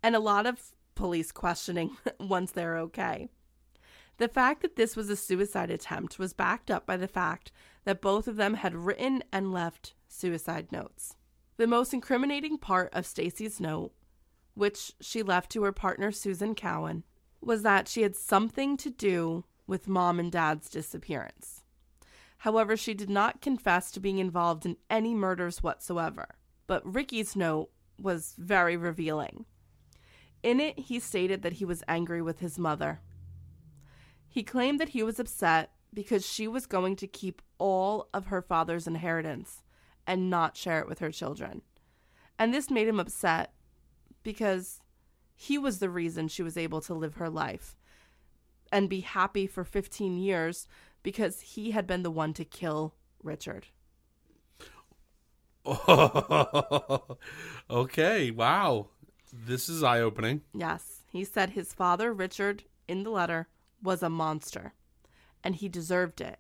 and 0.04 0.16
a 0.16 0.20
lot 0.20 0.46
of 0.46 0.62
police 0.96 1.32
questioning 1.32 1.98
once 2.20 2.52
they're 2.52 2.78
okay. 2.78 3.30
The 4.18 4.28
fact 4.28 4.62
that 4.64 4.76
this 4.76 4.96
was 4.96 5.10
a 5.10 5.16
suicide 5.16 5.70
attempt 5.70 6.18
was 6.18 6.34
backed 6.34 6.72
up 6.72 6.86
by 6.86 6.98
the 6.98 7.08
fact 7.08 7.52
that 7.86 8.02
both 8.02 8.28
of 8.28 8.36
them 8.36 8.56
had 8.56 8.76
written 8.76 9.24
and 9.32 9.52
left 9.52 9.94
suicide 10.08 10.72
notes. 10.72 11.16
The 11.58 11.68
most 11.68 11.94
incriminating 11.94 12.58
part 12.58 12.90
of 12.94 13.06
Stacy's 13.06 13.60
note, 13.60 13.92
which 14.56 14.92
she 15.00 15.22
left 15.22 15.52
to 15.52 15.64
her 15.64 15.72
partner 15.72 16.12
Susan 16.12 16.56
Cowan, 16.56 17.04
was 17.42 17.62
that 17.62 17.88
she 17.88 18.02
had 18.02 18.16
something 18.16 18.76
to 18.78 18.90
do 18.90 19.46
with 19.68 19.88
mom 19.88 20.20
and 20.20 20.32
dad's 20.32 20.70
disappearance. 20.70 21.62
However, 22.40 22.78
she 22.78 22.94
did 22.94 23.10
not 23.10 23.42
confess 23.42 23.92
to 23.92 24.00
being 24.00 24.20
involved 24.20 24.66
in 24.66 24.78
any 24.90 25.14
murders 25.14 25.64
whatsoever. 25.64 26.36
But 26.66 26.86
Ricky's 26.92 27.36
note 27.36 27.70
was 28.00 28.36
very 28.38 28.78
revealing. 28.78 29.46
In 30.44 30.60
it, 30.60 30.78
he 30.78 31.00
stated 31.00 31.42
that 31.42 31.54
he 31.54 31.66
was 31.66 31.84
angry 31.88 32.22
with 32.22 32.40
his 32.40 32.60
mother. 32.60 33.02
He 34.38 34.44
claimed 34.44 34.80
that 34.80 34.90
he 34.90 35.02
was 35.02 35.20
upset 35.20 35.72
because 35.92 36.24
she 36.24 36.48
was 36.48 36.68
going 36.68 36.96
to 36.98 37.08
keep 37.08 37.42
all 37.58 38.08
of 38.14 38.28
her 38.28 38.44
father's 38.44 38.86
inheritance 38.86 39.64
and 40.06 40.30
not 40.30 40.56
share 40.56 40.80
it 40.80 40.88
with 40.88 41.00
her 41.00 41.10
children. 41.10 41.64
And 42.38 42.54
this 42.54 42.70
made 42.70 42.88
him 42.88 43.00
upset 43.00 43.56
because 44.22 44.80
he 45.34 45.58
was 45.58 45.80
the 45.80 45.90
reason 45.90 46.28
she 46.28 46.44
was 46.44 46.56
able 46.56 46.82
to 46.82 46.94
live 46.94 47.16
her 47.16 47.32
life 47.32 47.76
and 48.72 48.88
be 48.88 49.00
happy 49.00 49.48
for 49.48 49.64
15 49.64 50.20
years 50.20 50.68
because 51.02 51.42
he 51.42 51.72
had 51.72 51.88
been 51.88 52.04
the 52.04 52.12
one 52.12 52.36
to 52.36 52.46
kill 52.46 52.94
Richard. 53.24 53.66
okay, 57.72 58.30
wow. 58.30 58.90
This 59.34 59.68
is 59.68 59.82
eye 59.82 60.02
opening. 60.02 60.42
Yes, 60.54 61.02
he 61.12 61.24
said 61.24 61.50
his 61.50 61.74
father, 61.74 62.14
Richard, 62.14 62.66
in 62.88 63.02
the 63.02 63.10
letter, 63.10 63.48
was 63.82 64.04
a 64.04 64.10
monster 64.10 64.74
and 65.44 65.56
he 65.56 65.70
deserved 65.70 66.22
it. 66.22 66.40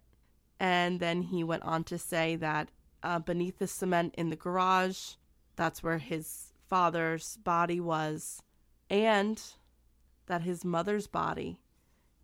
And 0.60 1.00
then 1.00 1.22
he 1.22 1.44
went 1.44 1.64
on 1.64 1.84
to 1.86 1.98
say 1.98 2.36
that 2.36 2.70
uh, 3.04 3.20
beneath 3.20 3.60
the 3.60 3.68
cement 3.68 4.16
in 4.18 4.30
the 4.30 4.36
garage, 4.36 5.14
that's 5.56 5.82
where 5.82 6.00
his 6.00 6.52
father's 6.68 7.38
body 7.38 7.80
was, 7.80 8.42
and 8.90 9.42
that 10.26 10.42
his 10.42 10.66
mother's 10.66 11.08
body 11.08 11.60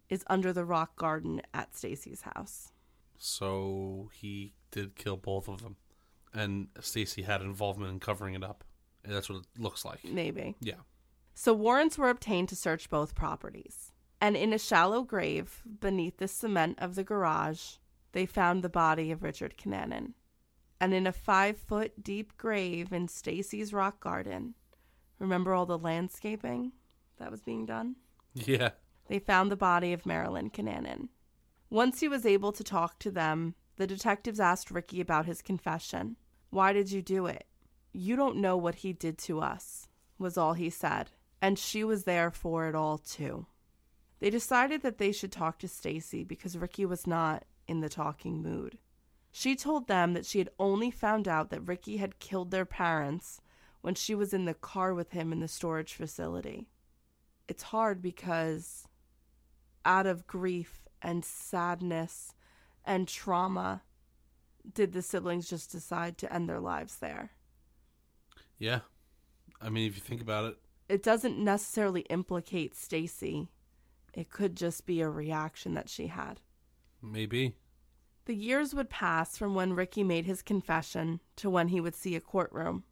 is 0.10 0.26
under 0.28 0.52
the 0.52 0.66
rock 0.66 0.98
garden 0.98 1.42
at 1.54 1.76
Stacy's 1.76 2.24
house. 2.36 2.72
So 3.18 4.10
he 4.14 4.54
did 4.72 4.96
kill 4.96 5.16
both 5.16 5.48
of 5.48 5.62
them, 5.62 5.78
and 6.34 6.68
Stacy 6.82 7.22
had 7.22 7.42
involvement 7.42 7.92
in 7.92 8.00
covering 8.00 8.34
it 8.34 8.44
up. 8.44 8.64
And 9.06 9.14
that's 9.14 9.30
what 9.30 9.40
it 9.40 9.62
looks 9.62 9.86
like. 9.86 10.04
Maybe. 10.04 10.56
Yeah. 10.60 10.82
So 11.34 11.54
warrants 11.54 11.98
were 11.98 12.10
obtained 12.10 12.50
to 12.50 12.56
search 12.56 12.90
both 12.90 13.16
properties. 13.16 13.93
And 14.24 14.38
in 14.38 14.54
a 14.54 14.58
shallow 14.58 15.02
grave 15.02 15.62
beneath 15.82 16.16
the 16.16 16.30
cement 16.30 16.80
of 16.80 16.96
the 16.96 17.04
garage, 17.04 17.74
they 18.14 18.26
found 18.26 18.64
the 18.64 18.70
body 18.70 19.12
of 19.12 19.22
Richard 19.22 19.56
Kananen. 19.58 20.14
And 20.80 20.94
in 20.94 21.06
a 21.06 21.12
five 21.12 21.58
foot 21.58 22.02
deep 22.02 22.38
grave 22.38 22.94
in 22.94 23.10
Stacy's 23.10 23.74
rock 23.74 24.00
garden, 24.00 24.54
remember 25.20 25.54
all 25.54 25.66
the 25.66 25.78
landscaping 25.78 26.72
that 27.18 27.32
was 27.32 27.42
being 27.42 27.66
done? 27.66 27.98
Yeah. 28.34 28.70
They 29.10 29.20
found 29.20 29.52
the 29.52 29.58
body 29.58 29.92
of 29.92 30.06
Marilyn 30.06 30.52
Kananen. 30.52 31.10
Once 31.70 32.00
he 32.00 32.08
was 32.08 32.26
able 32.26 32.54
to 32.54 32.64
talk 32.64 33.00
to 33.00 33.12
them, 33.12 33.56
the 33.76 33.88
detectives 33.88 34.40
asked 34.40 34.72
Ricky 34.72 35.02
about 35.02 35.26
his 35.26 35.42
confession. 35.42 36.16
Why 36.50 36.72
did 36.72 36.90
you 36.94 37.02
do 37.02 37.26
it? 37.26 37.46
You 37.92 38.16
don't 38.16 38.38
know 38.38 38.56
what 38.56 38.76
he 38.76 38.94
did 38.94 39.18
to 39.18 39.42
us, 39.42 39.90
was 40.18 40.38
all 40.38 40.54
he 40.54 40.70
said, 40.70 41.12
and 41.42 41.60
she 41.60 41.84
was 41.84 42.06
there 42.06 42.32
for 42.32 42.70
it 42.70 42.74
all 42.74 42.98
too. 42.98 43.48
They 44.24 44.30
decided 44.30 44.84
that 44.84 45.00
they 45.00 45.12
should 45.12 45.34
talk 45.34 45.60
to 45.60 45.68
Stacy 45.68 46.24
because 46.24 46.58
Ricky 46.58 46.86
was 46.86 47.06
not 47.06 47.44
in 47.68 47.82
the 47.82 47.90
talking 47.90 48.42
mood. 48.42 48.78
She 49.34 49.54
told 49.54 49.90
them 49.90 50.14
that 50.14 50.26
she 50.26 50.40
had 50.40 50.48
only 50.58 50.92
found 50.92 51.28
out 51.28 51.50
that 51.50 51.68
Ricky 51.68 51.98
had 51.98 52.20
killed 52.20 52.50
their 52.50 52.64
parents 52.64 53.42
when 53.82 53.96
she 53.96 54.16
was 54.16 54.34
in 54.34 54.46
the 54.46 54.54
car 54.54 54.94
with 54.94 55.12
him 55.12 55.34
in 55.34 55.42
the 55.42 55.50
storage 55.50 55.94
facility. 55.96 56.70
It's 57.50 57.64
hard 57.64 58.02
because 58.02 58.88
out 59.84 60.08
of 60.08 60.26
grief 60.26 60.88
and 61.02 61.26
sadness 61.26 62.34
and 62.86 63.10
trauma 63.10 63.82
did 64.74 64.94
the 64.94 65.02
siblings 65.02 65.50
just 65.50 65.70
decide 65.70 66.18
to 66.20 66.34
end 66.34 66.48
their 66.48 66.62
lives 66.62 66.96
there. 67.00 67.32
Yeah. 68.58 68.80
I 69.60 69.68
mean, 69.68 69.86
if 69.86 69.98
you 69.98 70.02
think 70.02 70.22
about 70.22 70.46
it, 70.46 70.58
It 70.88 71.04
doesn't 71.04 71.38
necessarily 71.38 72.02
implicate 72.10 72.74
Stacy. 72.74 73.50
It 74.14 74.30
could 74.30 74.56
just 74.56 74.86
be 74.86 75.02
a 75.02 75.10
reaction 75.10 75.74
that 75.74 75.90
she 75.90 76.08
had. 76.08 76.40
maybe. 77.02 77.56
The 78.26 78.36
years 78.36 78.74
would 78.74 78.90
pass 78.90 79.38
from 79.38 79.54
when 79.54 79.74
Ricky 79.74 80.04
made 80.04 80.26
his 80.26 80.42
confession 80.42 81.20
to 81.36 81.50
when 81.50 81.68
he 81.68 81.82
would 81.82 81.96
see 81.96 82.16
a 82.16 82.22
courtroom. 82.22 82.86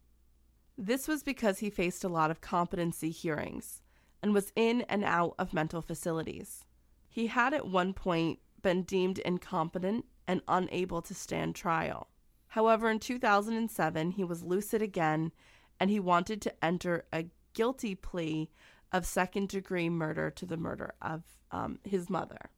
This 0.76 1.08
was 1.08 1.22
because 1.22 1.60
he 1.60 1.70
faced 1.70 2.04
a 2.04 2.08
lot 2.08 2.30
of 2.30 2.42
competency 2.42 3.10
hearings 3.10 3.80
and 4.22 4.34
was 4.34 4.52
in 4.54 4.82
and 4.82 5.04
out 5.04 5.34
of 5.38 5.54
mental 5.54 5.80
facilities. 5.80 6.64
He 7.08 7.28
had 7.28 7.54
at 7.54 7.66
one 7.66 7.94
point 7.94 8.40
been 8.60 8.82
deemed 8.82 9.18
incompetent 9.20 10.04
and 10.28 10.42
unable 10.48 11.00
to 11.02 11.14
stand 11.14 11.54
trial. 11.54 12.08
However, 12.48 12.90
in 12.90 12.98
2007, 12.98 14.10
he 14.10 14.24
was 14.24 14.42
lucid 14.44 14.82
again 14.82 15.32
and 15.80 15.88
he 15.90 15.98
wanted 15.98 16.42
to 16.42 16.64
enter 16.64 17.06
a 17.12 17.26
guilty 17.54 17.94
plea 17.94 18.50
of 18.92 19.06
second 19.06 19.48
degree 19.48 19.88
murder 19.88 20.30
to 20.30 20.46
the 20.46 20.56
murder 20.56 20.94
of 21.00 21.22
um, 21.50 21.78
his 21.84 22.10
mother. 22.10 22.50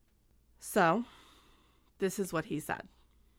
So, 0.58 1.04
this 1.98 2.18
is 2.18 2.32
what 2.32 2.46
he 2.46 2.58
said. 2.60 2.88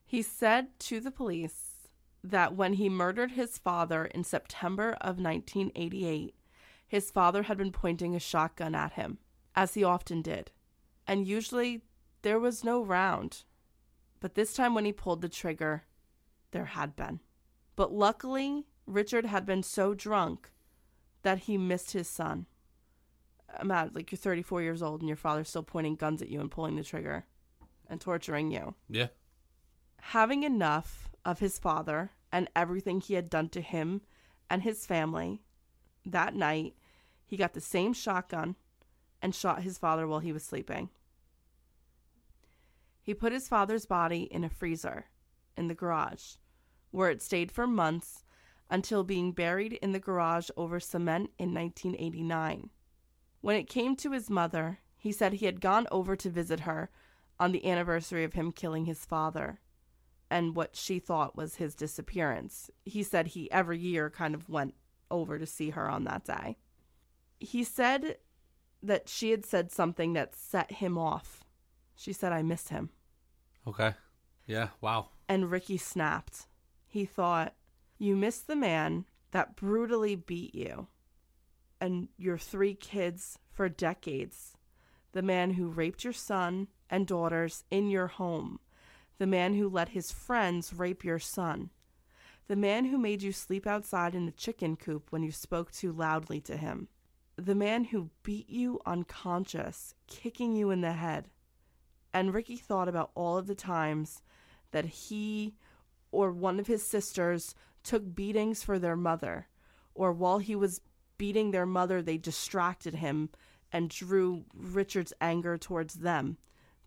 He 0.06 0.22
said 0.22 0.68
to 0.80 1.00
the 1.00 1.12
police 1.12 1.90
that 2.24 2.56
when 2.56 2.74
he 2.74 2.90
murdered 2.90 3.32
his 3.32 3.58
father 3.58 4.06
in 4.06 4.24
September 4.24 4.92
of 5.02 5.20
1988, 5.20 6.34
his 6.88 7.12
father 7.12 7.44
had 7.44 7.58
been 7.58 7.72
pointing 7.72 8.16
a 8.16 8.20
shotgun 8.20 8.76
at 8.76 8.94
him. 8.94 9.18
as 9.56 9.74
he 9.74 9.84
often 9.84 10.22
did. 10.22 10.52
And 11.08 11.26
usually 11.26 11.82
there 12.24 12.40
was 12.40 12.64
no 12.64 12.84
round. 12.84 13.44
But 14.20 14.36
this 14.36 14.54
time 14.54 14.74
when 14.74 14.86
he 14.86 14.92
pulled 14.92 15.22
the 15.22 15.30
trigger, 15.30 15.84
there 16.52 16.66
had 16.66 16.96
been. 16.96 17.22
But 17.76 17.94
luckily, 17.94 18.66
Richard 18.86 19.26
had 19.26 19.46
been 19.46 19.64
so 19.64 19.94
drunk 19.94 20.50
that 21.24 21.40
he 21.40 21.58
missed 21.58 21.92
his 21.92 22.10
son. 22.10 22.48
Matt, 23.64 23.96
like 23.96 24.12
you're 24.12 24.18
34 24.18 24.62
years 24.62 24.82
old 24.82 25.02
and 25.02 25.08
your 25.08 25.18
father's 25.18 25.50
still 25.50 25.64
pointing 25.64 25.96
guns 25.96 26.22
at 26.22 26.30
you 26.30 26.42
and 26.42 26.52
pulling 26.52 26.76
the 26.76 26.84
trigger 26.84 27.26
and 27.90 28.02
torturing 28.02 28.52
you. 28.52 28.76
Yeah. 28.90 29.08
Having 30.02 30.44
enough 30.44 31.10
of 31.24 31.40
his 31.40 31.58
father 31.58 32.12
and 32.32 32.50
everything 32.56 33.02
he 33.02 33.14
had 33.16 33.30
done 33.30 33.50
to 33.50 33.62
him 33.62 34.02
and 34.50 34.64
his 34.64 34.86
family, 34.86 35.42
that 36.06 36.36
night 36.36 36.76
he 37.26 37.38
got 37.38 37.54
the 37.54 37.62
same 37.62 37.94
shotgun 37.94 38.56
and 39.22 39.34
shot 39.34 39.64
his 39.64 39.78
father 39.78 40.08
while 40.08 40.20
he 40.20 40.32
was 40.32 40.44
sleeping. 40.44 40.90
He 43.02 43.14
put 43.14 43.34
his 43.34 43.48
father's 43.48 43.86
body 43.86 44.24
in 44.24 44.44
a 44.44 44.50
freezer 44.50 45.06
in 45.56 45.68
the 45.68 45.76
garage, 45.76 46.36
where 46.92 47.10
it 47.10 47.22
stayed 47.22 47.52
for 47.52 47.68
months 47.68 48.24
until 48.70 49.04
being 49.04 49.32
buried 49.32 49.74
in 49.74 49.92
the 49.92 50.00
garage 50.00 50.50
over 50.58 50.80
cement 50.80 51.32
in 51.38 51.54
1989. 51.54 52.70
When 53.46 53.58
it 53.58 53.70
came 53.70 53.96
to 53.98 54.10
his 54.10 54.28
mother, 54.28 54.80
he 54.98 55.12
said 55.12 55.34
he 55.34 55.46
had 55.46 55.62
gone 55.62 55.86
over 55.92 56.16
to 56.16 56.32
visit 56.32 56.62
her 56.62 56.90
on 57.40 57.52
the 57.52 57.70
anniversary 57.70 58.24
of 58.24 58.34
him 58.34 58.52
killing 58.52 58.86
his 58.86 59.06
father 59.06 59.60
and 60.32 60.56
what 60.56 60.76
she 60.76 60.98
thought 60.98 61.36
was 61.36 61.58
his 61.58 61.76
disappearance. 61.76 62.72
He 62.86 63.04
said 63.04 63.28
he 63.28 63.52
every 63.52 63.78
year 63.78 64.10
kind 64.10 64.34
of 64.34 64.50
went 64.50 64.74
over 65.12 65.38
to 65.38 65.46
see 65.46 65.70
her 65.70 65.88
on 65.88 66.06
that 66.06 66.24
day. 66.26 66.58
He 67.40 67.64
said 67.64 68.18
that 68.82 69.08
she 69.08 69.30
had 69.30 69.46
said 69.46 69.72
something 69.72 70.14
that 70.14 70.36
set 70.36 70.72
him 70.72 70.98
off. 70.98 71.44
She 71.94 72.14
said, 72.14 72.32
I 72.32 72.42
miss 72.42 72.70
him. 72.70 72.90
Okay. 73.68 73.94
Yeah. 74.48 74.70
Wow. 74.82 75.10
And 75.30 75.52
Ricky 75.52 75.78
snapped. 75.78 76.48
He 76.88 77.06
thought, 77.06 77.54
You 78.00 78.16
miss 78.16 78.40
the 78.40 78.56
man 78.56 79.06
that 79.30 79.56
brutally 79.56 80.16
beat 80.16 80.56
you 80.56 80.88
and 81.80 82.10
your 82.18 82.38
three 82.38 82.74
kids 82.74 83.40
for 83.52 83.70
decades. 83.70 84.58
The 85.12 85.22
man 85.22 85.52
who 85.52 85.68
raped 85.68 86.04
your 86.04 86.14
son 86.14 86.68
and 86.90 87.08
daughters 87.08 87.64
in 87.72 87.90
your 87.90 88.08
home. 88.08 88.60
The 89.18 89.28
man 89.28 89.54
who 89.54 89.70
let 89.70 89.90
his 89.90 90.12
friends 90.12 90.74
rape 90.74 91.04
your 91.04 91.20
son. 91.20 91.70
The 92.48 92.56
man 92.56 92.86
who 92.86 92.98
made 92.98 93.24
you 93.24 93.32
sleep 93.32 93.66
outside 93.66 94.14
in 94.14 94.26
the 94.26 94.32
chicken 94.32 94.76
coop 94.76 95.12
when 95.12 95.24
you 95.24 95.32
spoke 95.32 95.72
too 95.72 95.92
loudly 95.92 96.42
to 96.42 96.58
him. 96.58 96.90
The 97.38 97.56
man 97.56 97.86
who 97.86 98.12
beat 98.24 98.50
you 98.50 98.80
unconscious, 98.86 99.96
kicking 100.08 100.56
you 100.56 100.70
in 100.70 100.82
the 100.82 100.94
head. 100.94 101.30
And 102.14 102.34
Ricky 102.34 102.56
thought 102.56 102.88
about 102.88 103.12
all 103.16 103.38
of 103.38 103.48
the 103.48 103.56
times 103.56 104.22
that 104.72 104.86
he 104.86 105.56
or 106.12 106.32
one 106.32 106.60
of 106.60 106.68
his 106.68 106.88
sisters 106.88 107.56
took 107.84 108.16
beatings 108.16 108.64
for 108.64 108.80
their 108.80 108.96
mother, 108.96 109.48
or 109.94 110.12
while 110.12 110.40
he 110.40 110.56
was 110.56 110.82
beating 111.18 111.52
their 111.52 111.66
mother, 111.66 112.02
they 112.02 112.18
distracted 112.18 112.96
him 112.96 113.30
and 113.72 113.90
drew 113.90 114.46
Richard's 114.54 115.14
anger 115.20 115.58
towards 115.58 115.96
them 115.96 116.38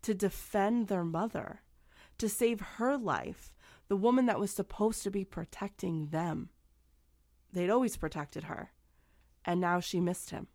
to 0.01 0.13
defend 0.13 0.87
their 0.87 1.03
mother, 1.03 1.61
to 2.17 2.29
save 2.29 2.61
her 2.61 2.97
life, 2.97 3.53
the 3.87 3.95
woman 3.95 4.25
that 4.27 4.39
was 4.39 4.51
supposed 4.51 5.03
to 5.03 5.11
be 5.11 5.25
protecting 5.25 6.07
them. 6.07 6.49
They'd 7.51 7.69
always 7.69 7.97
protected 7.97 8.43
her, 8.43 8.71
and 9.43 9.59
now 9.59 9.79
she 9.79 9.99
missed 9.99 10.29
him. 10.29 10.47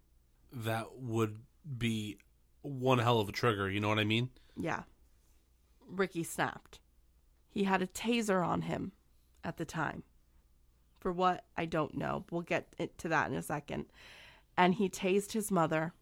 That 0.53 0.97
would 0.97 1.39
be 1.79 2.19
one 2.63 2.99
hell 2.99 3.21
of 3.21 3.29
a 3.29 3.33
trigger. 3.33 3.69
You 3.69 3.81
know 3.81 3.89
what 3.89 3.99
I 3.99 4.05
mean? 4.05 4.31
Yeah. 4.57 4.83
Ricky 5.87 6.23
snapped. 6.23 6.81
He 7.51 7.65
had 7.65 7.83
a 7.83 7.87
taser 7.87 8.47
on 8.47 8.63
him 8.63 8.93
at 9.43 9.57
the 9.57 9.65
time. 9.65 10.05
For 11.05 11.13
what, 11.13 11.45
I 11.55 11.67
don't 11.67 11.99
know. 11.99 12.25
We'll 12.31 12.41
get 12.41 12.75
to 12.97 13.09
that 13.09 13.31
in 13.31 13.37
a 13.37 13.43
second. 13.43 13.85
And 14.57 14.77
he 14.77 14.89
tased 14.89 15.33
his 15.33 15.51
mother 15.51 15.93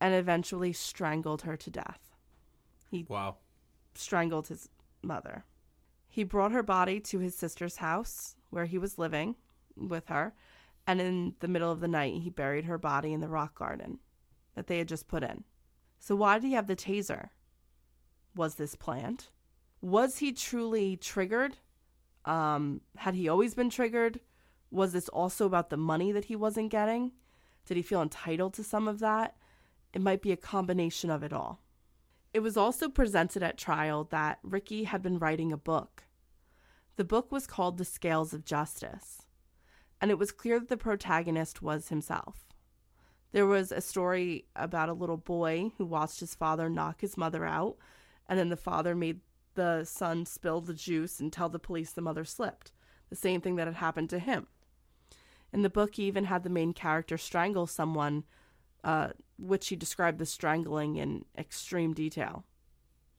and 0.00 0.14
eventually 0.14 0.72
strangled 0.72 1.42
her 1.42 1.56
to 1.56 1.70
death. 1.70 2.14
He 2.88 3.04
Wow. 3.08 3.38
strangled 3.96 4.46
his 4.46 4.68
mother. 5.02 5.44
He 6.06 6.22
brought 6.22 6.52
her 6.52 6.62
body 6.62 7.00
to 7.00 7.18
his 7.18 7.36
sister's 7.36 7.78
house 7.78 8.36
where 8.50 8.66
he 8.66 8.78
was 8.78 8.96
living 8.96 9.34
with 9.74 10.06
her, 10.06 10.34
and 10.86 11.00
in 11.00 11.34
the 11.40 11.48
middle 11.48 11.72
of 11.72 11.80
the 11.80 11.88
night, 11.88 12.22
he 12.22 12.30
buried 12.30 12.66
her 12.66 12.78
body 12.78 13.12
in 13.12 13.20
the 13.20 13.28
rock 13.28 13.58
garden 13.58 13.98
that 14.54 14.68
they 14.68 14.78
had 14.78 14.86
just 14.86 15.08
put 15.08 15.24
in. 15.24 15.42
So, 15.98 16.14
why 16.14 16.38
did 16.38 16.46
he 16.46 16.52
have 16.52 16.68
the 16.68 16.76
taser? 16.76 17.30
Was 18.36 18.54
this 18.54 18.76
planned? 18.76 19.30
Was 19.80 20.18
he 20.18 20.32
truly 20.32 20.96
triggered? 20.96 21.56
Um, 22.24 22.80
had 22.96 23.14
he 23.14 23.28
always 23.28 23.54
been 23.54 23.70
triggered? 23.70 24.20
Was 24.70 24.92
this 24.92 25.08
also 25.08 25.46
about 25.46 25.70
the 25.70 25.76
money 25.76 26.12
that 26.12 26.26
he 26.26 26.36
wasn't 26.36 26.70
getting? 26.70 27.12
Did 27.66 27.76
he 27.76 27.82
feel 27.82 28.02
entitled 28.02 28.54
to 28.54 28.64
some 28.64 28.88
of 28.88 29.00
that? 29.00 29.36
It 29.92 30.02
might 30.02 30.22
be 30.22 30.32
a 30.32 30.36
combination 30.36 31.10
of 31.10 31.22
it 31.22 31.32
all. 31.32 31.60
It 32.32 32.40
was 32.40 32.56
also 32.56 32.88
presented 32.88 33.42
at 33.42 33.58
trial 33.58 34.04
that 34.10 34.38
Ricky 34.42 34.84
had 34.84 35.02
been 35.02 35.18
writing 35.18 35.52
a 35.52 35.56
book. 35.56 36.04
The 36.96 37.04
book 37.04 37.32
was 37.32 37.46
called 37.46 37.76
The 37.78 37.84
Scales 37.84 38.32
of 38.32 38.44
Justice, 38.44 39.22
and 40.00 40.10
it 40.10 40.18
was 40.18 40.30
clear 40.30 40.60
that 40.60 40.68
the 40.68 40.76
protagonist 40.76 41.62
was 41.62 41.88
himself. 41.88 42.46
There 43.32 43.46
was 43.46 43.72
a 43.72 43.80
story 43.80 44.46
about 44.54 44.88
a 44.88 44.94
little 44.94 45.16
boy 45.16 45.72
who 45.78 45.86
watched 45.86 46.20
his 46.20 46.34
father 46.34 46.68
knock 46.68 47.00
his 47.00 47.16
mother 47.16 47.44
out, 47.44 47.76
and 48.28 48.38
then 48.38 48.48
the 48.48 48.56
father 48.56 48.94
made 48.94 49.20
the 49.60 49.84
son 49.84 50.24
spill 50.24 50.62
the 50.62 50.72
juice 50.72 51.20
and 51.20 51.30
tell 51.30 51.50
the 51.50 51.58
police 51.58 51.92
the 51.92 52.00
mother 52.00 52.24
slipped. 52.24 52.72
The 53.10 53.16
same 53.16 53.42
thing 53.42 53.56
that 53.56 53.66
had 53.66 53.76
happened 53.76 54.08
to 54.08 54.18
him. 54.18 54.46
In 55.52 55.60
the 55.60 55.68
book, 55.68 55.96
he 55.96 56.04
even 56.04 56.24
had 56.24 56.44
the 56.44 56.48
main 56.48 56.72
character 56.72 57.18
strangle 57.18 57.66
someone, 57.66 58.24
uh, 58.84 59.08
which 59.38 59.68
he 59.68 59.76
described 59.76 60.18
the 60.18 60.24
strangling 60.24 60.96
in 60.96 61.26
extreme 61.36 61.92
detail. 61.92 62.44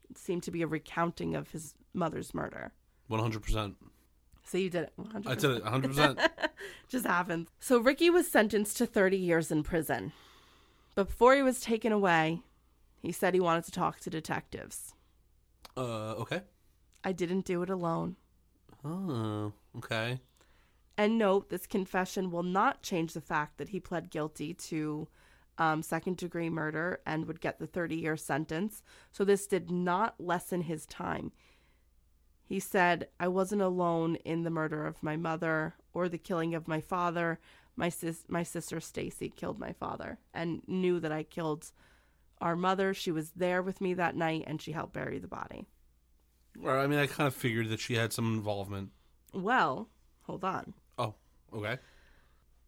It 0.10 0.18
seemed 0.18 0.42
to 0.44 0.52
be 0.52 0.64
a 0.64 0.68
recounting 0.68 1.36
of 1.36 1.52
his 1.52 1.76
mother's 1.94 2.34
murder. 2.34 2.72
One 3.08 3.20
hundred 3.20 3.44
percent. 3.44 3.76
So 4.44 4.58
you 4.58 4.72
did 4.72 4.86
it. 4.86 4.94
100%. 5.00 5.28
I 5.28 5.36
did 5.36 5.52
it. 5.52 5.64
One 5.64 5.72
hundred 5.72 5.90
percent. 5.90 6.20
Just 6.90 7.06
happened. 7.06 7.50
So 7.60 7.78
Ricky 7.78 8.10
was 8.10 8.28
sentenced 8.28 8.78
to 8.78 8.88
30 8.88 9.16
years 9.16 9.52
in 9.52 9.62
prison. 9.62 10.12
But 10.96 11.10
before 11.10 11.36
he 11.36 11.44
was 11.44 11.62
taken 11.62 11.92
away, 11.92 12.42
he 13.04 13.12
said 13.12 13.36
he 13.36 13.40
wanted 13.40 13.66
to 13.66 13.72
talk 13.72 14.00
to 14.00 14.10
detectives. 14.10 14.96
Uh. 15.76 16.14
Okay. 16.16 16.42
I 17.04 17.12
didn't 17.12 17.46
do 17.46 17.64
it 17.64 17.70
alone. 17.70 18.16
Oh. 18.84 19.54
Okay. 19.78 20.20
And 20.98 21.18
note, 21.18 21.50
this 21.50 21.66
confession 21.66 22.30
will 22.30 22.44
not 22.44 22.84
change 22.84 23.14
the 23.14 23.22
fact 23.22 23.58
that 23.58 23.70
he 23.70 23.80
pled 23.80 24.12
guilty 24.12 24.54
to 24.54 25.08
um, 25.58 25.82
second 25.82 26.18
degree 26.18 26.50
murder 26.50 27.02
and 27.06 27.26
would 27.26 27.42
get 27.42 27.60
the 27.60 27.68
30 27.68 27.96
year 27.96 28.18
sentence. 28.18 28.84
So 29.12 29.24
this 29.24 29.48
did 29.48 29.72
not 29.72 30.16
lessen 30.20 30.62
his 30.62 30.86
time. 30.86 31.32
He 32.44 32.60
said, 32.60 33.08
I 33.20 33.30
wasn't 33.30 33.62
alone 33.62 34.16
in 34.18 34.44
the 34.44 34.50
murder 34.50 34.86
of 34.86 35.02
my 35.02 35.16
mother 35.16 35.76
or 35.94 36.10
the 36.10 36.18
killing 36.18 36.54
of 36.54 36.68
my 36.68 36.82
father. 36.82 37.40
My, 37.76 37.90
sis- 37.90 38.26
my 38.28 38.44
sister 38.44 38.80
Stacy 38.80 39.30
killed 39.30 39.58
my 39.58 39.72
father 39.72 40.20
and 40.34 40.62
knew 40.68 41.00
that 41.00 41.12
I 41.12 41.24
killed 41.24 41.72
our 42.42 42.56
mother. 42.56 42.94
She 42.94 43.12
was 43.12 43.32
there 43.32 43.62
with 43.62 43.80
me 43.82 43.94
that 43.94 44.16
night 44.16 44.44
and 44.48 44.62
she 44.62 44.72
helped 44.74 44.94
bury 44.94 45.20
the 45.20 45.28
body. 45.28 45.66
Well, 46.58 46.80
I 46.80 46.88
mean, 46.88 47.00
I 47.00 47.08
kind 47.08 47.28
of 47.28 47.34
figured 47.36 47.70
that 47.70 47.80
she 47.80 47.96
had 47.96 48.12
some 48.12 48.34
involvement. 48.34 48.90
Well, 49.34 49.88
hold 50.24 50.44
on. 50.44 50.74
Oh. 50.98 51.16
Okay. 51.54 51.78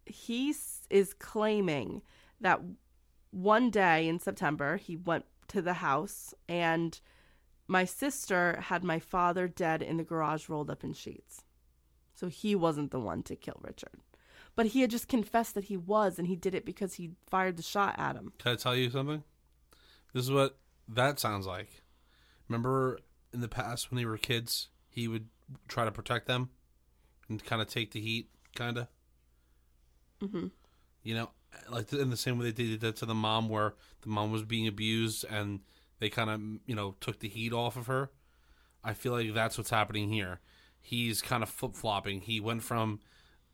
he 0.05 0.53
is 0.89 1.13
claiming 1.17 2.01
that 2.41 2.59
one 3.31 3.69
day 3.69 4.07
in 4.07 4.19
September 4.19 4.77
he 4.77 4.95
went 4.95 5.25
to 5.47 5.61
the 5.61 5.73
house 5.75 6.33
and 6.49 6.99
my 7.67 7.85
sister 7.85 8.59
had 8.63 8.83
my 8.83 8.99
father 8.99 9.47
dead 9.47 9.81
in 9.81 9.97
the 9.97 10.03
garage 10.03 10.49
rolled 10.49 10.69
up 10.69 10.83
in 10.83 10.93
sheets. 10.93 11.43
So 12.13 12.27
he 12.27 12.55
wasn't 12.55 12.91
the 12.91 12.99
one 12.99 13.23
to 13.23 13.35
kill 13.35 13.59
Richard. 13.61 14.01
But 14.55 14.67
he 14.67 14.81
had 14.81 14.91
just 14.91 15.07
confessed 15.07 15.55
that 15.55 15.65
he 15.65 15.77
was 15.77 16.19
and 16.19 16.27
he 16.27 16.35
did 16.35 16.53
it 16.53 16.65
because 16.65 16.95
he 16.95 17.11
fired 17.29 17.55
the 17.57 17.63
shot 17.63 17.95
at 17.97 18.15
him. 18.15 18.33
Can 18.37 18.51
I 18.51 18.55
tell 18.55 18.75
you 18.75 18.89
something? 18.89 19.23
This 20.13 20.23
is 20.23 20.31
what 20.31 20.57
that 20.87 21.19
sounds 21.19 21.45
like. 21.45 21.81
Remember 22.47 22.99
in 23.33 23.41
the 23.41 23.47
past 23.47 23.89
when 23.89 23.97
they 23.97 24.05
were 24.05 24.17
kids, 24.17 24.67
he 24.89 25.07
would 25.07 25.27
try 25.67 25.85
to 25.85 25.91
protect 25.91 26.27
them 26.27 26.49
and 27.29 27.43
kind 27.43 27.61
of 27.61 27.67
take 27.67 27.91
the 27.91 28.01
heat, 28.01 28.29
kind 28.55 28.77
of. 28.77 28.87
Mhm. 30.21 30.51
You 31.03 31.15
know, 31.15 31.31
like 31.69 31.91
in 31.91 32.09
the 32.09 32.17
same 32.17 32.37
way 32.37 32.45
they 32.45 32.51
did 32.51 32.81
that 32.81 32.95
to 32.97 33.05
the 33.05 33.15
mom, 33.15 33.49
where 33.49 33.75
the 34.01 34.09
mom 34.09 34.31
was 34.31 34.43
being 34.43 34.67
abused 34.67 35.25
and 35.29 35.61
they 35.99 36.09
kind 36.09 36.29
of, 36.29 36.41
you 36.65 36.75
know, 36.75 36.95
took 36.99 37.19
the 37.19 37.29
heat 37.29 37.53
off 37.53 37.75
of 37.75 37.87
her. 37.87 38.11
I 38.83 38.93
feel 38.93 39.13
like 39.13 39.33
that's 39.33 39.57
what's 39.57 39.69
happening 39.69 40.11
here. 40.11 40.39
He's 40.81 41.21
kind 41.21 41.43
of 41.43 41.49
flip 41.49 41.75
flopping. 41.75 42.21
He 42.21 42.39
went 42.39 42.63
from, 42.63 42.99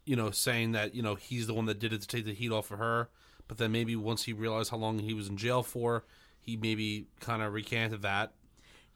you 0.05 0.15
know, 0.15 0.31
saying 0.31 0.71
that 0.73 0.95
you 0.95 1.01
know 1.01 1.15
he's 1.15 1.47
the 1.47 1.53
one 1.53 1.65
that 1.67 1.79
did 1.79 1.93
it 1.93 2.01
to 2.01 2.07
take 2.07 2.25
the 2.25 2.33
heat 2.33 2.51
off 2.51 2.71
of 2.71 2.79
her, 2.79 3.09
but 3.47 3.57
then 3.57 3.71
maybe 3.71 3.95
once 3.95 4.23
he 4.23 4.33
realized 4.33 4.71
how 4.71 4.77
long 4.77 4.99
he 4.99 5.13
was 5.13 5.29
in 5.29 5.37
jail 5.37 5.61
for, 5.63 6.05
he 6.39 6.57
maybe 6.57 7.07
kind 7.19 7.41
of 7.41 7.53
recanted 7.53 8.01
that. 8.01 8.33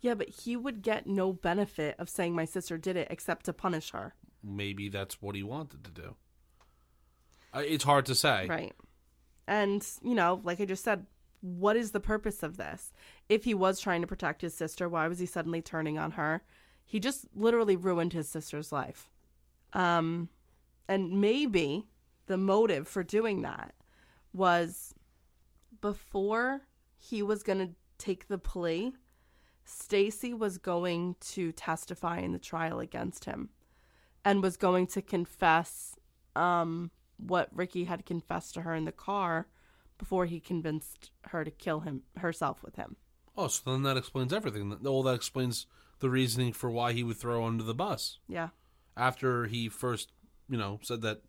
Yeah, 0.01 0.15
but 0.15 0.29
he 0.29 0.57
would 0.57 0.81
get 0.81 1.07
no 1.07 1.31
benefit 1.31 1.95
of 1.97 2.09
saying 2.09 2.35
my 2.35 2.45
sister 2.45 2.77
did 2.77 2.97
it 2.97 3.07
except 3.09 3.45
to 3.45 3.53
punish 3.53 3.91
her. 3.91 4.15
Maybe 4.43 4.89
that's 4.89 5.21
what 5.21 5.35
he 5.35 5.43
wanted 5.43 5.83
to 5.85 5.91
do. 5.91 6.15
It's 7.55 7.83
hard 7.83 8.05
to 8.07 8.15
say. 8.15 8.47
Right. 8.47 8.73
And, 9.47 9.85
you 10.01 10.15
know, 10.15 10.41
like 10.43 10.59
I 10.59 10.65
just 10.65 10.83
said, 10.83 11.05
what 11.41 11.75
is 11.75 11.91
the 11.91 11.99
purpose 11.99 12.43
of 12.43 12.57
this? 12.57 12.91
If 13.29 13.43
he 13.43 13.53
was 13.53 13.79
trying 13.79 14.01
to 14.01 14.07
protect 14.07 14.41
his 14.41 14.53
sister, 14.53 14.89
why 14.89 15.07
was 15.07 15.19
he 15.19 15.25
suddenly 15.25 15.61
turning 15.61 15.97
on 15.97 16.11
her? 16.11 16.43
He 16.85 16.99
just 16.99 17.25
literally 17.35 17.75
ruined 17.75 18.13
his 18.13 18.27
sister's 18.27 18.71
life. 18.71 19.09
Um 19.73 20.29
and 20.87 21.21
maybe 21.21 21.87
the 22.25 22.37
motive 22.37 22.87
for 22.87 23.03
doing 23.03 23.41
that 23.41 23.73
was 24.33 24.93
before 25.81 26.61
he 27.09 27.21
was 27.21 27.43
going 27.43 27.59
to 27.59 27.69
take 27.97 28.27
the 28.27 28.37
plea, 28.37 28.93
Stacy 29.65 30.33
was 30.33 30.57
going 30.57 31.15
to 31.21 31.51
testify 31.51 32.19
in 32.19 32.31
the 32.33 32.39
trial 32.39 32.79
against 32.79 33.25
him 33.25 33.49
and 34.25 34.41
was 34.41 34.57
going 34.57 34.87
to 34.87 35.01
confess 35.01 35.95
um 36.35 36.91
what 37.17 37.47
Ricky 37.53 37.83
had 37.85 38.05
confessed 38.05 38.53
to 38.55 38.61
her 38.61 38.73
in 38.73 38.85
the 38.85 38.91
car 38.91 39.47
before 39.97 40.25
he 40.25 40.39
convinced 40.39 41.11
her 41.27 41.43
to 41.43 41.51
kill 41.51 41.81
him 41.81 42.01
herself 42.17 42.63
with 42.63 42.75
him. 42.75 42.95
Oh, 43.37 43.47
so 43.47 43.71
then 43.71 43.83
that 43.83 43.97
explains 43.97 44.33
everything. 44.33 44.75
Well, 44.81 45.03
that 45.03 45.13
explains 45.13 45.67
the 45.99 46.09
reasoning 46.09 46.53
for 46.53 46.69
why 46.69 46.93
he 46.93 47.03
would 47.03 47.17
throw 47.17 47.45
under 47.45 47.63
the 47.63 47.73
bus 47.75 48.19
Yeah. 48.27 48.49
after 48.97 49.45
he 49.45 49.69
first, 49.69 50.11
you 50.49 50.57
know, 50.57 50.79
said 50.81 51.01
that 51.01 51.21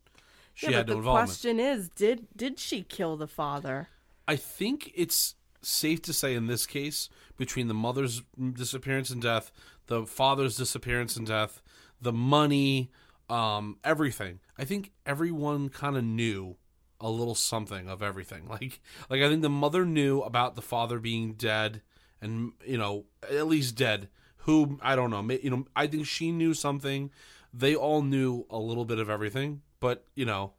she 0.55 0.70
yeah, 0.70 0.78
had 0.78 0.86
but 0.86 0.92
no 0.92 0.94
the 0.94 0.98
involvement. 1.01 1.28
The 1.28 1.32
question 1.32 1.60
is, 1.60 1.88
did 1.90 2.26
did 2.36 2.59
she 2.59 2.82
kill 2.82 3.16
the 3.16 3.28
father? 3.28 3.88
I 4.26 4.36
think 4.36 4.90
it's 4.94 5.34
safe 5.65 6.03
to 6.03 6.12
say 6.12 6.35
in 6.35 6.47
this 6.47 6.66
case, 6.66 7.09
between 7.36 7.69
the 7.69 7.74
mother's 7.74 8.23
disappearance 8.53 9.11
and 9.11 9.23
death, 9.23 9.53
the 9.86 10.07
father's 10.07 10.57
disappearance 10.57 11.16
and 11.16 11.27
death, 11.27 11.62
the 12.01 12.12
money, 12.12 12.91
um, 13.28 13.78
everything. 13.85 14.41
I 14.59 14.65
think 14.65 14.93
everyone 15.07 15.69
kind 15.69 15.97
of 15.97 16.05
knew 16.05 16.57
a 17.01 17.11
little 17.11 17.35
something 17.35 17.89
of 17.89 18.03
everything. 18.03 18.47
Like, 18.49 18.81
like 19.11 19.20
I 19.20 19.28
think 19.28 19.43
the 19.43 19.51
mother 19.51 19.85
knew 19.85 20.20
about 20.20 20.55
the 20.55 20.62
father 20.62 20.99
being 20.99 21.35
dead, 21.35 21.82
and 22.20 22.53
you 22.65 22.78
know, 22.78 23.07
at 23.28 23.47
least 23.47 23.77
dead. 23.77 24.09
Who 24.39 24.78
I 24.82 24.95
don't 24.95 25.11
know. 25.11 25.23
You 25.43 25.51
know, 25.51 25.65
I 25.74 25.86
think 25.86 26.07
she 26.07 26.31
knew 26.31 26.55
something. 26.55 27.11
They 27.53 27.74
all 27.74 28.03
knew 28.03 28.47
a 28.51 28.59
little 28.59 28.85
bit 28.85 28.99
of 28.99 29.09
everything, 29.09 29.62
but 29.81 30.07
you 30.15 30.24
know, 30.27 30.53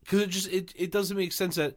because 0.00 0.20
it 0.20 0.30
just 0.30 0.48
it, 0.48 0.72
it 0.74 0.90
doesn't 0.90 1.16
make 1.16 1.32
sense 1.32 1.56
that 1.56 1.76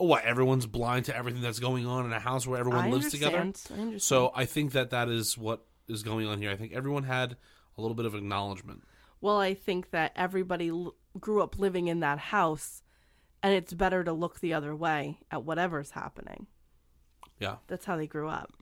what 0.00 0.24
everyone's 0.24 0.66
blind 0.66 1.06
to 1.06 1.16
everything 1.16 1.42
that's 1.42 1.58
going 1.58 1.86
on 1.86 2.06
in 2.06 2.12
a 2.12 2.20
house 2.20 2.46
where 2.46 2.58
everyone 2.58 2.86
I 2.86 2.88
lives 2.90 3.06
understand. 3.06 3.54
together. 3.54 3.78
I 3.78 3.80
understand. 3.82 4.02
So 4.02 4.32
I 4.34 4.44
think 4.44 4.72
that 4.72 4.90
that 4.90 5.08
is 5.08 5.36
what 5.36 5.66
is 5.88 6.02
going 6.02 6.26
on 6.26 6.38
here. 6.40 6.50
I 6.50 6.56
think 6.56 6.72
everyone 6.72 7.02
had 7.04 7.36
a 7.76 7.80
little 7.80 7.94
bit 7.94 8.06
of 8.06 8.14
acknowledgement. 8.14 8.82
Well, 9.20 9.38
I 9.38 9.54
think 9.54 9.90
that 9.90 10.12
everybody 10.16 10.68
l- 10.68 10.94
grew 11.18 11.42
up 11.42 11.58
living 11.58 11.88
in 11.88 12.00
that 12.00 12.18
house, 12.18 12.82
and 13.42 13.52
it's 13.52 13.74
better 13.74 14.02
to 14.04 14.12
look 14.12 14.40
the 14.40 14.54
other 14.54 14.74
way 14.74 15.18
at 15.30 15.44
whatever's 15.44 15.90
happening. 15.90 16.46
Yeah. 17.38 17.56
That's 17.66 17.84
how 17.84 17.96
they 17.96 18.06
grew 18.06 18.28
up. 18.28 18.52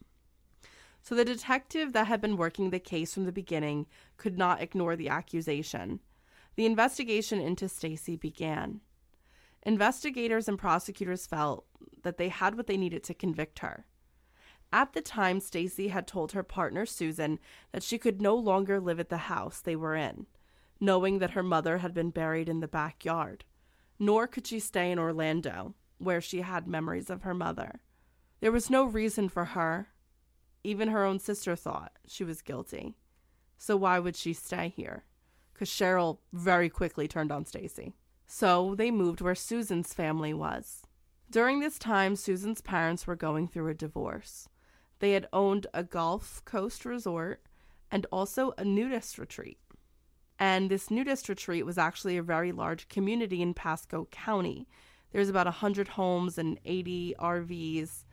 So 1.02 1.14
the 1.14 1.24
detective 1.24 1.92
that 1.92 2.06
had 2.06 2.20
been 2.20 2.36
working 2.36 2.70
the 2.70 2.78
case 2.78 3.14
from 3.14 3.24
the 3.24 3.32
beginning 3.32 3.86
could 4.16 4.36
not 4.36 4.60
ignore 4.60 4.96
the 4.96 5.08
accusation. 5.08 6.00
The 6.56 6.66
investigation 6.66 7.40
into 7.40 7.68
Stacy 7.68 8.16
began. 8.16 8.80
Investigators 9.64 10.48
and 10.48 10.58
prosecutors 10.58 11.26
felt 11.26 11.66
that 12.02 12.16
they 12.16 12.28
had 12.28 12.56
what 12.56 12.66
they 12.66 12.76
needed 12.76 13.02
to 13.04 13.14
convict 13.14 13.58
her. 13.58 13.86
At 14.72 14.92
the 14.92 15.00
time, 15.00 15.40
Stacy 15.40 15.88
had 15.88 16.06
told 16.06 16.32
her 16.32 16.42
partner 16.42 16.84
Susan 16.84 17.38
that 17.72 17.82
she 17.82 17.98
could 17.98 18.20
no 18.20 18.34
longer 18.34 18.80
live 18.80 19.00
at 19.00 19.08
the 19.08 19.16
house 19.16 19.60
they 19.60 19.76
were 19.76 19.94
in, 19.94 20.26
knowing 20.78 21.18
that 21.18 21.30
her 21.30 21.42
mother 21.42 21.78
had 21.78 21.94
been 21.94 22.10
buried 22.10 22.48
in 22.48 22.60
the 22.60 22.68
backyard. 22.68 23.44
Nor 23.98 24.26
could 24.26 24.46
she 24.46 24.60
stay 24.60 24.90
in 24.90 24.98
Orlando, 24.98 25.74
where 25.98 26.20
she 26.20 26.42
had 26.42 26.68
memories 26.68 27.10
of 27.10 27.22
her 27.22 27.34
mother. 27.34 27.80
There 28.40 28.52
was 28.52 28.70
no 28.70 28.84
reason 28.84 29.28
for 29.28 29.46
her. 29.46 29.88
Even 30.62 30.88
her 30.88 31.04
own 31.04 31.18
sister 31.18 31.56
thought 31.56 31.92
she 32.06 32.22
was 32.22 32.42
guilty. 32.42 32.96
So 33.56 33.76
why 33.76 33.98
would 33.98 34.16
she 34.16 34.32
stay 34.32 34.68
here? 34.68 35.04
Because 35.52 35.68
Cheryl 35.68 36.18
very 36.32 36.68
quickly 36.68 37.08
turned 37.08 37.32
on 37.32 37.44
Stacy. 37.44 37.94
So 38.30 38.74
they 38.74 38.90
moved 38.90 39.22
where 39.22 39.34
Susan's 39.34 39.94
family 39.94 40.34
was. 40.34 40.82
During 41.30 41.60
this 41.60 41.78
time, 41.78 42.14
Susan's 42.14 42.60
parents 42.60 43.06
were 43.06 43.16
going 43.16 43.48
through 43.48 43.68
a 43.68 43.74
divorce. 43.74 44.48
They 44.98 45.12
had 45.12 45.26
owned 45.32 45.66
a 45.72 45.82
Gulf 45.82 46.44
Coast 46.44 46.84
resort 46.84 47.42
and 47.90 48.06
also 48.12 48.52
a 48.58 48.64
nudist 48.64 49.18
retreat. 49.18 49.58
And 50.38 50.70
this 50.70 50.90
nudist 50.90 51.30
retreat 51.30 51.64
was 51.64 51.78
actually 51.78 52.18
a 52.18 52.22
very 52.22 52.52
large 52.52 52.88
community 52.88 53.40
in 53.40 53.54
Pasco 53.54 54.06
County. 54.10 54.68
There's 55.10 55.30
about 55.30 55.46
100 55.46 55.88
homes 55.88 56.36
and 56.36 56.60
80 56.66 57.14
RVs. 57.18 58.04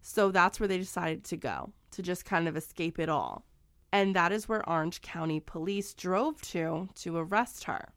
So 0.00 0.30
that's 0.30 0.58
where 0.58 0.68
they 0.68 0.78
decided 0.78 1.24
to 1.24 1.36
go 1.36 1.72
to 1.90 2.02
just 2.02 2.24
kind 2.24 2.48
of 2.48 2.56
escape 2.56 2.98
it 2.98 3.10
all. 3.10 3.44
And 3.92 4.16
that 4.16 4.32
is 4.32 4.48
where 4.48 4.66
Orange 4.68 5.02
County 5.02 5.40
police 5.40 5.92
drove 5.92 6.40
to 6.42 6.88
to 6.96 7.16
arrest 7.18 7.64
her. 7.64 7.92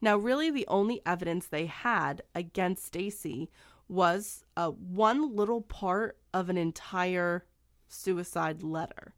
Now, 0.00 0.16
really, 0.16 0.50
the 0.50 0.66
only 0.68 1.02
evidence 1.04 1.46
they 1.46 1.66
had 1.66 2.22
against 2.34 2.84
Stacy 2.84 3.50
was 3.88 4.44
uh, 4.56 4.70
one 4.70 5.34
little 5.34 5.60
part 5.60 6.18
of 6.32 6.48
an 6.48 6.56
entire 6.56 7.44
suicide 7.88 8.62
letter 8.62 9.14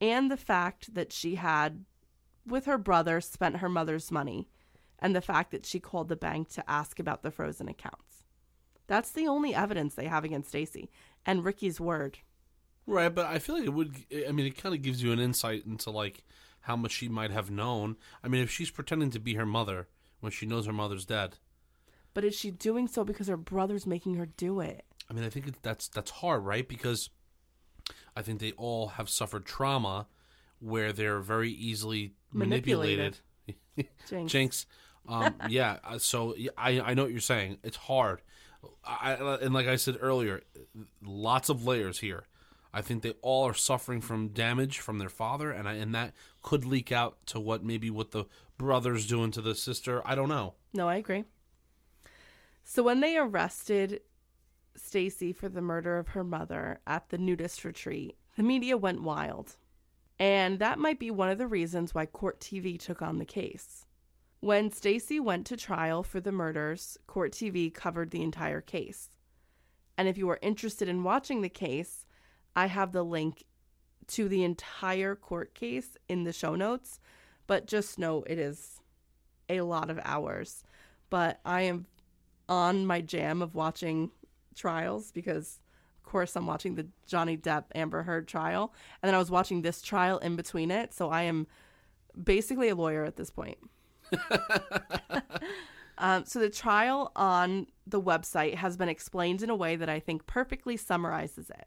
and 0.00 0.30
the 0.30 0.36
fact 0.36 0.94
that 0.94 1.12
she 1.12 1.36
had, 1.36 1.84
with 2.44 2.66
her 2.66 2.76
brother, 2.76 3.20
spent 3.20 3.58
her 3.58 3.68
mother's 3.68 4.10
money 4.10 4.48
and 4.98 5.14
the 5.14 5.20
fact 5.20 5.52
that 5.52 5.66
she 5.66 5.78
called 5.78 6.08
the 6.08 6.16
bank 6.16 6.48
to 6.50 6.70
ask 6.70 6.98
about 6.98 7.22
the 7.22 7.30
frozen 7.30 7.68
accounts. 7.68 8.24
That's 8.88 9.12
the 9.12 9.28
only 9.28 9.54
evidence 9.54 9.94
they 9.94 10.06
have 10.06 10.24
against 10.24 10.48
Stacy 10.48 10.90
and 11.24 11.44
Ricky's 11.44 11.80
word. 11.80 12.18
Right, 12.84 13.14
but 13.14 13.26
I 13.26 13.38
feel 13.38 13.56
like 13.56 13.64
it 13.64 13.72
would. 13.72 13.94
I 14.28 14.32
mean, 14.32 14.46
it 14.46 14.60
kind 14.60 14.74
of 14.74 14.82
gives 14.82 15.02
you 15.02 15.12
an 15.12 15.20
insight 15.20 15.64
into 15.66 15.90
like 15.90 16.24
how 16.62 16.74
much 16.74 16.92
she 16.92 17.08
might 17.08 17.30
have 17.30 17.50
known. 17.50 17.96
I 18.24 18.28
mean, 18.28 18.42
if 18.42 18.50
she's 18.50 18.70
pretending 18.72 19.10
to 19.10 19.20
be 19.20 19.34
her 19.34 19.46
mother 19.46 19.88
when 20.22 20.32
she 20.32 20.46
knows 20.46 20.64
her 20.66 20.72
mother's 20.72 21.04
dead, 21.04 21.36
But 22.14 22.24
is 22.24 22.34
she 22.34 22.50
doing 22.50 22.88
so 22.88 23.04
because 23.04 23.28
her 23.28 23.36
brother's 23.36 23.86
making 23.86 24.14
her 24.14 24.26
do 24.26 24.60
it? 24.60 24.84
I 25.10 25.12
mean, 25.12 25.24
I 25.24 25.28
think 25.28 25.48
it, 25.48 25.54
that's 25.62 25.88
that's 25.88 26.10
hard, 26.10 26.44
right? 26.44 26.66
Because 26.66 27.10
I 28.16 28.22
think 28.22 28.40
they 28.40 28.52
all 28.52 28.88
have 28.96 29.08
suffered 29.10 29.44
trauma 29.44 30.06
where 30.60 30.92
they're 30.92 31.18
very 31.20 31.50
easily 31.50 32.14
manipulated. 32.32 33.18
Manipulated. 33.46 33.90
Jinx. 34.08 34.32
Jinx. 34.32 34.66
Um, 35.08 35.34
yeah. 35.48 35.78
uh, 35.84 35.98
So 35.98 36.34
I 36.56 36.80
I 36.80 36.94
know 36.94 37.02
what 37.02 37.10
you're 37.10 37.20
saying. 37.20 37.58
It's 37.64 37.76
hard. 37.76 38.22
I- 38.84 39.38
and 39.42 39.52
like 39.52 39.66
I 39.66 39.74
said 39.76 39.96
earlier, 40.00 40.42
lots 41.02 41.48
of 41.48 41.66
layers 41.66 41.98
here. 41.98 42.24
I 42.74 42.80
think 42.80 43.02
they 43.02 43.14
all 43.20 43.46
are 43.46 43.54
suffering 43.54 44.00
from 44.00 44.28
damage 44.28 44.78
from 44.78 44.98
their 44.98 45.08
father, 45.10 45.50
and 45.50 45.68
I, 45.68 45.74
and 45.74 45.94
that 45.94 46.14
could 46.42 46.64
leak 46.64 46.90
out 46.90 47.18
to 47.26 47.40
what 47.40 47.64
maybe 47.64 47.90
what 47.90 48.12
the 48.12 48.24
brother's 48.56 49.06
doing 49.06 49.30
to 49.32 49.42
the 49.42 49.54
sister. 49.54 50.00
I 50.06 50.14
don't 50.14 50.28
know. 50.28 50.54
No, 50.72 50.88
I 50.88 50.96
agree. 50.96 51.24
So 52.64 52.82
when 52.82 53.00
they 53.00 53.16
arrested 53.16 54.00
Stacy 54.74 55.32
for 55.32 55.48
the 55.48 55.60
murder 55.60 55.98
of 55.98 56.08
her 56.08 56.24
mother 56.24 56.80
at 56.86 57.10
the 57.10 57.18
nudist 57.18 57.64
retreat, 57.64 58.16
the 58.36 58.42
media 58.42 58.76
went 58.76 59.02
wild. 59.02 59.56
And 60.18 60.58
that 60.60 60.78
might 60.78 60.98
be 60.98 61.10
one 61.10 61.28
of 61.28 61.38
the 61.38 61.46
reasons 61.46 61.94
why 61.94 62.06
Court 62.06 62.40
TV 62.40 62.78
took 62.78 63.02
on 63.02 63.18
the 63.18 63.24
case. 63.24 63.86
When 64.40 64.70
Stacy 64.70 65.20
went 65.20 65.46
to 65.46 65.56
trial 65.56 66.02
for 66.02 66.20
the 66.20 66.32
murders, 66.32 66.96
Court 67.06 67.32
TV 67.32 67.72
covered 67.72 68.10
the 68.10 68.22
entire 68.22 68.60
case. 68.60 69.10
And 69.98 70.08
if 70.08 70.16
you 70.16 70.28
are 70.30 70.38
interested 70.40 70.88
in 70.88 71.04
watching 71.04 71.42
the 71.42 71.48
case, 71.48 72.06
I 72.54 72.66
have 72.66 72.92
the 72.92 73.02
link 73.02 73.44
to 74.08 74.28
the 74.28 74.44
entire 74.44 75.14
court 75.14 75.54
case 75.54 75.96
in 76.08 76.24
the 76.24 76.32
show 76.32 76.54
notes, 76.54 77.00
but 77.46 77.66
just 77.66 77.98
know 77.98 78.24
it 78.26 78.38
is 78.38 78.80
a 79.48 79.62
lot 79.62 79.90
of 79.90 80.00
hours. 80.04 80.64
But 81.10 81.40
I 81.44 81.62
am 81.62 81.86
on 82.48 82.86
my 82.86 83.00
jam 83.00 83.42
of 83.42 83.54
watching 83.54 84.10
trials 84.54 85.12
because, 85.12 85.60
of 85.98 86.10
course, 86.10 86.36
I'm 86.36 86.46
watching 86.46 86.74
the 86.74 86.88
Johnny 87.06 87.36
Depp 87.36 87.64
Amber 87.74 88.02
Heard 88.02 88.28
trial, 88.28 88.74
and 89.02 89.08
then 89.08 89.14
I 89.14 89.18
was 89.18 89.30
watching 89.30 89.62
this 89.62 89.82
trial 89.82 90.18
in 90.18 90.36
between 90.36 90.70
it. 90.70 90.92
So 90.92 91.10
I 91.10 91.22
am 91.22 91.46
basically 92.22 92.68
a 92.68 92.74
lawyer 92.74 93.04
at 93.04 93.16
this 93.16 93.30
point. 93.30 93.58
um, 95.98 96.24
so 96.26 96.38
the 96.38 96.50
trial 96.50 97.12
on 97.16 97.66
the 97.86 98.00
website 98.00 98.56
has 98.56 98.76
been 98.76 98.88
explained 98.88 99.42
in 99.42 99.50
a 99.50 99.56
way 99.56 99.76
that 99.76 99.88
I 99.88 100.00
think 100.00 100.26
perfectly 100.26 100.76
summarizes 100.76 101.50
it. 101.50 101.66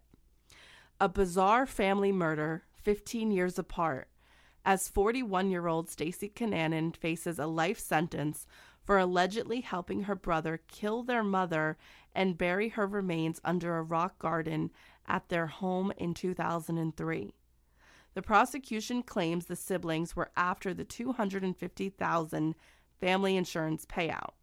A 1.02 1.10
bizarre 1.10 1.66
family 1.66 2.14
murder 2.14 2.64
15 2.84 3.30
years 3.30 3.60
apart 3.60 4.08
as 4.64 4.88
41 4.88 5.52
year 5.52 5.68
old 5.68 5.90
Stacy 5.90 6.30
Kananen 6.30 6.96
faces 6.96 7.38
a 7.38 7.48
life 7.48 7.80
sentence 7.80 8.48
for 8.82 8.98
allegedly 8.98 9.60
helping 9.60 10.04
her 10.04 10.16
brother 10.16 10.62
kill 10.70 11.04
their 11.04 11.24
mother 11.24 11.78
and 12.14 12.38
bury 12.38 12.70
her 12.70 12.88
remains 12.88 13.42
under 13.44 13.76
a 13.76 13.84
rock 13.84 14.20
garden 14.20 14.72
at 15.06 15.28
their 15.28 15.48
home 15.48 15.92
in 15.98 16.14
2003. 16.14 17.34
The 18.14 18.22
prosecution 18.22 19.04
claims 19.04 19.48
the 19.48 19.58
siblings 19.58 20.16
were 20.16 20.32
after 20.38 20.74
the 20.74 20.86
250,000 20.86 22.56
family 23.02 23.36
insurance 23.36 23.86
payout. 23.86 24.36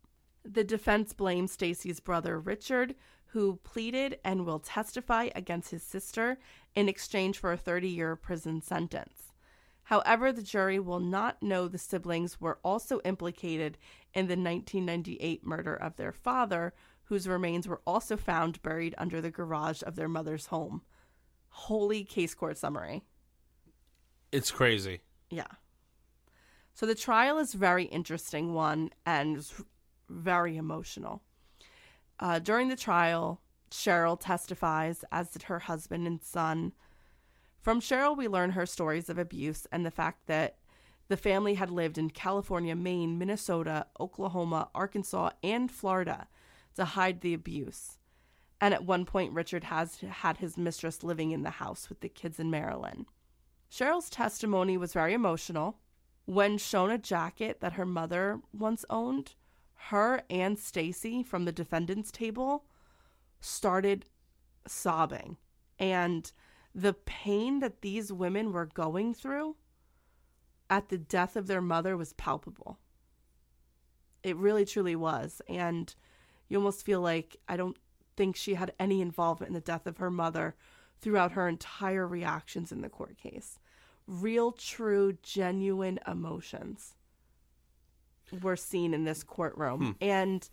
The 0.45 0.65
defense 0.65 1.15
blames 1.15 1.53
Stacy's 1.53 2.01
brother 2.01 2.39
Richard, 2.39 2.95
who 3.33 3.59
pleaded 3.65 4.19
and 4.23 4.45
will 4.45 4.59
testify 4.59 5.31
against 5.35 5.71
his 5.71 5.83
sister 5.83 6.39
in 6.75 6.87
exchange 6.87 7.39
for 7.39 7.51
a 7.51 7.59
30-year 7.59 8.15
prison 8.15 8.61
sentence. 8.61 9.33
However, 9.85 10.33
the 10.33 10.43
jury 10.43 10.79
will 10.79 11.01
not 11.01 11.43
know 11.43 11.67
the 11.67 11.79
siblings 11.79 12.41
were 12.43 12.59
also 12.63 13.01
implicated 13.07 13.79
in 14.13 14.27
the 14.27 14.37
1998 14.37 15.47
murder 15.47 15.75
of 15.75 15.97
their 15.97 16.13
father, 16.13 16.75
whose 17.05 17.27
remains 17.27 17.67
were 17.67 17.81
also 17.87 18.19
found 18.19 18.61
buried 18.63 18.95
under 18.99 19.23
the 19.23 19.31
garage 19.31 19.83
of 19.83 19.97
their 19.97 20.09
mother's 20.09 20.47
home. 20.47 20.83
Holy 21.49 22.05
case 22.05 22.35
court 22.35 22.59
summary. 22.59 23.03
It's 24.31 24.51
crazy. 24.51 25.01
Yeah. 25.31 25.49
So 26.75 26.85
the 26.85 26.95
trial 26.95 27.39
is 27.39 27.55
very 27.55 27.85
interesting 27.85 28.53
one 28.53 28.91
and 29.07 29.43
very 30.11 30.59
emotional. 30.59 31.23
Uh, 32.23 32.39
during 32.39 32.69
the 32.69 32.77
trial, 32.77 33.41
Cheryl 33.69 34.17
testifies, 34.19 35.05
as 35.11 35.31
did 35.31 35.43
her 35.43 35.59
husband 35.59 36.07
and 36.07 36.23
son. 36.23 36.73
From 37.61 37.81
Cheryl, 37.81 38.17
we 38.17 38.29
learn 38.29 38.53
her 38.53 38.65
stories 38.65 39.11
of 39.11 39.19
abuse 39.19 39.67
and 39.73 39.85
the 39.85 39.91
fact 39.91 40.29
that 40.29 40.59
the 41.09 41.17
family 41.17 41.55
had 41.55 41.69
lived 41.69 41.99
in 41.99 42.11
California, 42.11 42.77
Maine, 42.77 43.19
Minnesota, 43.19 43.87
Oklahoma, 43.99 44.71
Arkansas, 44.73 45.31
and 45.43 45.69
Florida 45.69 46.29
to 46.77 46.85
hide 46.85 47.23
the 47.23 47.35
abuse. 47.35 47.99
And 48.61 48.73
at 48.73 48.85
one 48.85 49.05
point, 49.05 49.33
Richard 49.33 49.65
has 49.65 49.99
had 49.99 50.37
his 50.37 50.57
mistress 50.57 51.03
living 51.03 51.33
in 51.33 51.43
the 51.43 51.51
house 51.51 51.89
with 51.89 52.03
the 52.03 52.09
kids 52.09 52.39
in 52.39 52.53
Maryland. 52.53 53.07
Cheryl's 53.69 54.09
testimony 54.09 54.77
was 54.77 54.93
very 54.93 55.13
emotional. 55.13 55.81
When 56.27 56.57
shown 56.57 56.93
a 56.93 56.99
jacket 56.99 57.61
that 57.63 57.73
her 57.73 57.85
mother 57.85 58.39
once 58.53 58.85
owned, 58.89 59.35
her 59.89 60.23
and 60.31 60.59
Stacy 60.59 61.23
from 61.23 61.45
the 61.45 61.53
defendant's 61.53 62.13
table 62.13 62.65
started 63.41 64.07
sobbing. 64.67 65.37
And 65.79 66.31
the 66.75 66.93
pain 66.93 67.59
that 67.59 67.83
these 67.83 68.13
women 68.13 68.53
were 68.53 68.67
going 68.67 69.13
through 69.13 69.57
at 70.71 70.89
the 70.89 70.99
death 70.99 71.35
of 71.37 71.49
their 71.49 71.61
mother 71.61 71.97
was 71.97 72.13
palpable. 72.13 72.79
It 74.23 74.37
really 74.37 74.65
truly 74.65 74.95
was. 74.95 75.43
And 75.49 75.93
you 76.49 76.59
almost 76.59 76.87
feel 76.87 77.01
like 77.01 77.37
I 77.49 77.57
don't 77.57 77.77
think 78.17 78.37
she 78.37 78.55
had 78.55 78.73
any 78.79 79.01
involvement 79.01 79.51
in 79.51 79.55
the 79.55 79.61
death 79.61 79.87
of 79.87 79.99
her 79.99 80.11
mother 80.11 80.55
throughout 81.01 81.33
her 81.33 81.49
entire 81.49 82.07
reactions 82.07 82.71
in 82.71 82.83
the 82.83 82.89
court 82.89 83.19
case. 83.19 83.59
Real, 84.07 84.53
true, 84.53 85.19
genuine 85.23 85.99
emotions 86.07 86.95
were 88.41 88.57
seen 88.57 88.95
in 88.95 89.05
this 89.05 89.23
courtroom. 89.23 89.97
And 90.01 90.49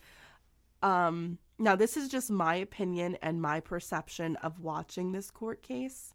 um, 0.81 1.37
now, 1.57 1.75
this 1.75 1.97
is 1.97 2.09
just 2.09 2.31
my 2.31 2.55
opinion 2.55 3.17
and 3.21 3.41
my 3.41 3.59
perception 3.59 4.35
of 4.37 4.59
watching 4.59 5.11
this 5.11 5.29
court 5.29 5.61
case, 5.61 6.13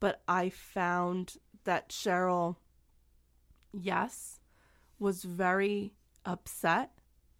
but 0.00 0.22
I 0.26 0.50
found 0.50 1.36
that 1.64 1.90
Cheryl, 1.90 2.56
yes, 3.72 4.40
was 4.98 5.22
very 5.22 5.94
upset 6.24 6.90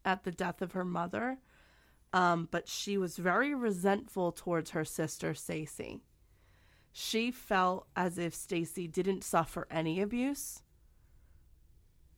at 0.04 0.24
the 0.24 0.30
death 0.30 0.62
of 0.62 0.72
her 0.72 0.84
mother, 0.84 1.38
um, 2.12 2.48
but 2.50 2.68
she 2.68 2.96
was 2.96 3.16
very 3.16 3.54
resentful 3.54 4.30
towards 4.30 4.70
her 4.70 4.84
sister, 4.84 5.34
Stacy. 5.34 6.02
She 6.92 7.32
felt 7.32 7.88
as 7.96 8.18
if 8.18 8.34
Stacy 8.34 8.86
didn't 8.86 9.24
suffer 9.24 9.66
any 9.70 10.00
abuse 10.00 10.62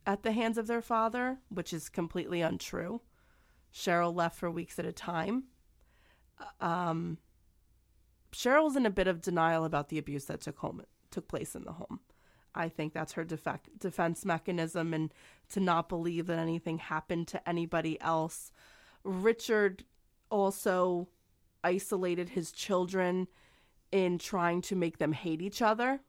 at 0.07 0.23
the 0.23 0.33
hands 0.33 0.57
of 0.57 0.67
their 0.67 0.81
father, 0.81 1.39
which 1.49 1.73
is 1.73 1.89
completely 1.89 2.41
untrue. 2.41 3.01
Cheryl 3.75 4.15
left 4.15 4.39
for 4.39 4.51
weeks 4.51 4.79
at 4.79 4.87
a 4.87 4.93
time. 4.93 5.45
Um, 6.61 7.19
Cheryl's 8.33 8.77
in 8.77 8.87
a 8.87 8.91
bit 8.91 9.09
of 9.09 9.21
denial 9.21 9.65
about 9.65 9.89
the 9.89 9.99
abuse 9.99 10.27
that 10.27 10.41
took 10.41 10.59
home 10.59 10.83
took 11.11 11.29
place 11.29 11.55
in 11.55 11.65
the 11.65 11.73
home. 11.73 12.01
I 12.55 12.69
think 12.69 12.93
that's 12.93 13.13
her 13.13 13.25
defect, 13.25 13.79
defense 13.79 14.25
mechanism, 14.25 14.95
and 14.95 15.13
to 15.51 15.61
not 15.61 15.89
believe 15.89 16.27
that 16.27 16.39
anything 16.39 16.79
happened 16.79 17.29
to 17.29 17.49
anybody 17.49 18.01
else. 18.01 18.51
Richard 19.05 19.85
also 20.31 21.09
isolated 21.63 22.31
his 22.31 22.53
children 22.53 23.29
in 23.93 24.19
trying 24.19 24.63
to 24.63 24.77
make 24.77 24.99
them 24.99 25.13
hate 25.13 25.43
each 25.43 25.63
other. 25.63 26.01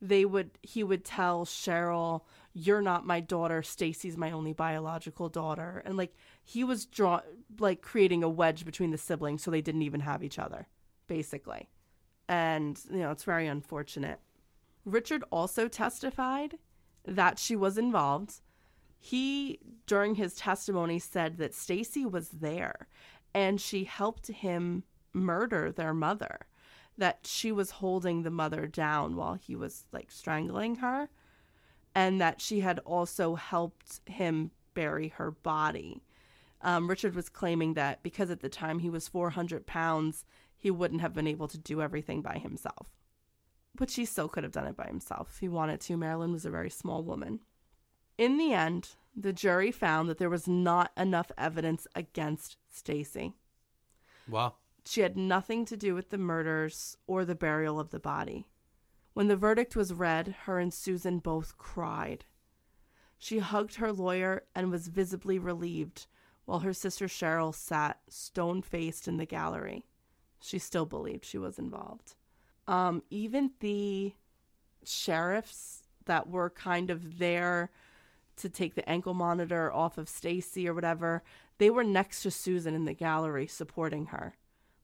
They 0.00 0.24
would 0.24 0.58
he 0.62 0.82
would 0.82 1.04
tell 1.04 1.44
Cheryl, 1.44 2.22
"You're 2.52 2.82
not 2.82 3.06
my 3.06 3.20
daughter. 3.20 3.62
Stacy's 3.62 4.16
my 4.16 4.30
only 4.30 4.52
biological 4.52 5.28
daughter." 5.28 5.82
And 5.84 5.96
like 5.96 6.14
he 6.42 6.64
was 6.64 6.86
draw 6.86 7.20
like 7.58 7.82
creating 7.82 8.22
a 8.22 8.28
wedge 8.28 8.64
between 8.64 8.90
the 8.90 8.98
siblings 8.98 9.42
so 9.42 9.50
they 9.50 9.60
didn't 9.60 9.82
even 9.82 10.00
have 10.00 10.22
each 10.22 10.38
other, 10.38 10.68
basically. 11.06 11.70
And 12.28 12.80
you 12.90 12.98
know, 12.98 13.10
it's 13.10 13.24
very 13.24 13.46
unfortunate. 13.46 14.20
Richard 14.84 15.24
also 15.30 15.68
testified 15.68 16.58
that 17.04 17.38
she 17.38 17.56
was 17.56 17.78
involved. 17.78 18.40
He 18.98 19.58
during 19.86 20.16
his 20.16 20.34
testimony 20.34 20.98
said 20.98 21.38
that 21.38 21.54
Stacy 21.54 22.04
was 22.04 22.28
there 22.28 22.88
and 23.34 23.60
she 23.60 23.84
helped 23.84 24.26
him 24.28 24.84
murder 25.12 25.72
their 25.72 25.94
mother. 25.94 26.46
That 26.98 27.20
she 27.24 27.50
was 27.50 27.70
holding 27.70 28.22
the 28.22 28.30
mother 28.30 28.66
down 28.66 29.16
while 29.16 29.34
he 29.34 29.56
was 29.56 29.86
like 29.92 30.10
strangling 30.10 30.76
her 30.76 31.08
and 31.94 32.20
that 32.20 32.40
she 32.40 32.60
had 32.60 32.78
also 32.80 33.34
helped 33.34 34.00
him 34.08 34.50
bury 34.74 35.08
her 35.08 35.30
body. 35.30 36.02
Um, 36.62 36.88
Richard 36.88 37.14
was 37.14 37.28
claiming 37.28 37.74
that 37.74 38.02
because 38.02 38.30
at 38.30 38.40
the 38.40 38.48
time 38.48 38.80
he 38.80 38.90
was 38.90 39.08
400 39.08 39.66
pounds, 39.66 40.24
he 40.56 40.70
wouldn't 40.70 41.00
have 41.00 41.14
been 41.14 41.26
able 41.26 41.48
to 41.48 41.58
do 41.58 41.80
everything 41.80 42.20
by 42.22 42.38
himself. 42.38 42.88
But 43.74 43.90
she 43.90 44.04
still 44.04 44.28
could 44.28 44.44
have 44.44 44.52
done 44.52 44.66
it 44.66 44.76
by 44.76 44.86
himself 44.86 45.30
if 45.32 45.38
he 45.38 45.48
wanted 45.48 45.80
to. 45.82 45.96
Marilyn 45.96 46.32
was 46.32 46.44
a 46.44 46.50
very 46.50 46.70
small 46.70 47.02
woman. 47.02 47.40
In 48.18 48.36
the 48.36 48.52
end, 48.52 48.90
the 49.16 49.32
jury 49.32 49.72
found 49.72 50.08
that 50.08 50.18
there 50.18 50.28
was 50.28 50.46
not 50.46 50.92
enough 50.96 51.32
evidence 51.38 51.86
against 51.94 52.56
Stacy. 52.68 53.32
Wow. 54.28 54.54
She 54.84 55.00
had 55.00 55.16
nothing 55.16 55.64
to 55.66 55.76
do 55.76 55.94
with 55.94 56.10
the 56.10 56.18
murders 56.18 56.96
or 57.06 57.24
the 57.24 57.34
burial 57.34 57.80
of 57.80 57.90
the 57.90 58.00
body. 58.00 58.46
When 59.12 59.28
the 59.28 59.36
verdict 59.36 59.76
was 59.76 59.92
read, 59.92 60.34
her 60.44 60.58
and 60.58 60.72
Susan 60.72 61.18
both 61.18 61.58
cried. 61.58 62.24
She 63.18 63.38
hugged 63.38 63.76
her 63.76 63.92
lawyer 63.92 64.44
and 64.54 64.70
was 64.70 64.88
visibly 64.88 65.38
relieved, 65.38 66.06
while 66.44 66.60
her 66.60 66.72
sister 66.72 67.06
Cheryl 67.06 67.54
sat 67.54 68.00
stone 68.08 68.62
faced 68.62 69.06
in 69.06 69.18
the 69.18 69.26
gallery. 69.26 69.84
She 70.40 70.58
still 70.58 70.86
believed 70.86 71.24
she 71.24 71.38
was 71.38 71.58
involved. 71.58 72.14
Um, 72.66 73.02
even 73.10 73.50
the 73.60 74.14
sheriffs 74.84 75.82
that 76.06 76.28
were 76.28 76.50
kind 76.50 76.90
of 76.90 77.18
there 77.18 77.70
to 78.36 78.48
take 78.48 78.74
the 78.74 78.88
ankle 78.88 79.12
monitor 79.12 79.72
off 79.72 79.98
of 79.98 80.08
Stacy 80.08 80.68
or 80.68 80.72
whatever, 80.72 81.22
they 81.58 81.68
were 81.68 81.84
next 81.84 82.22
to 82.22 82.30
Susan 82.30 82.74
in 82.74 82.86
the 82.86 82.94
gallery 82.94 83.46
supporting 83.46 84.06
her. 84.06 84.34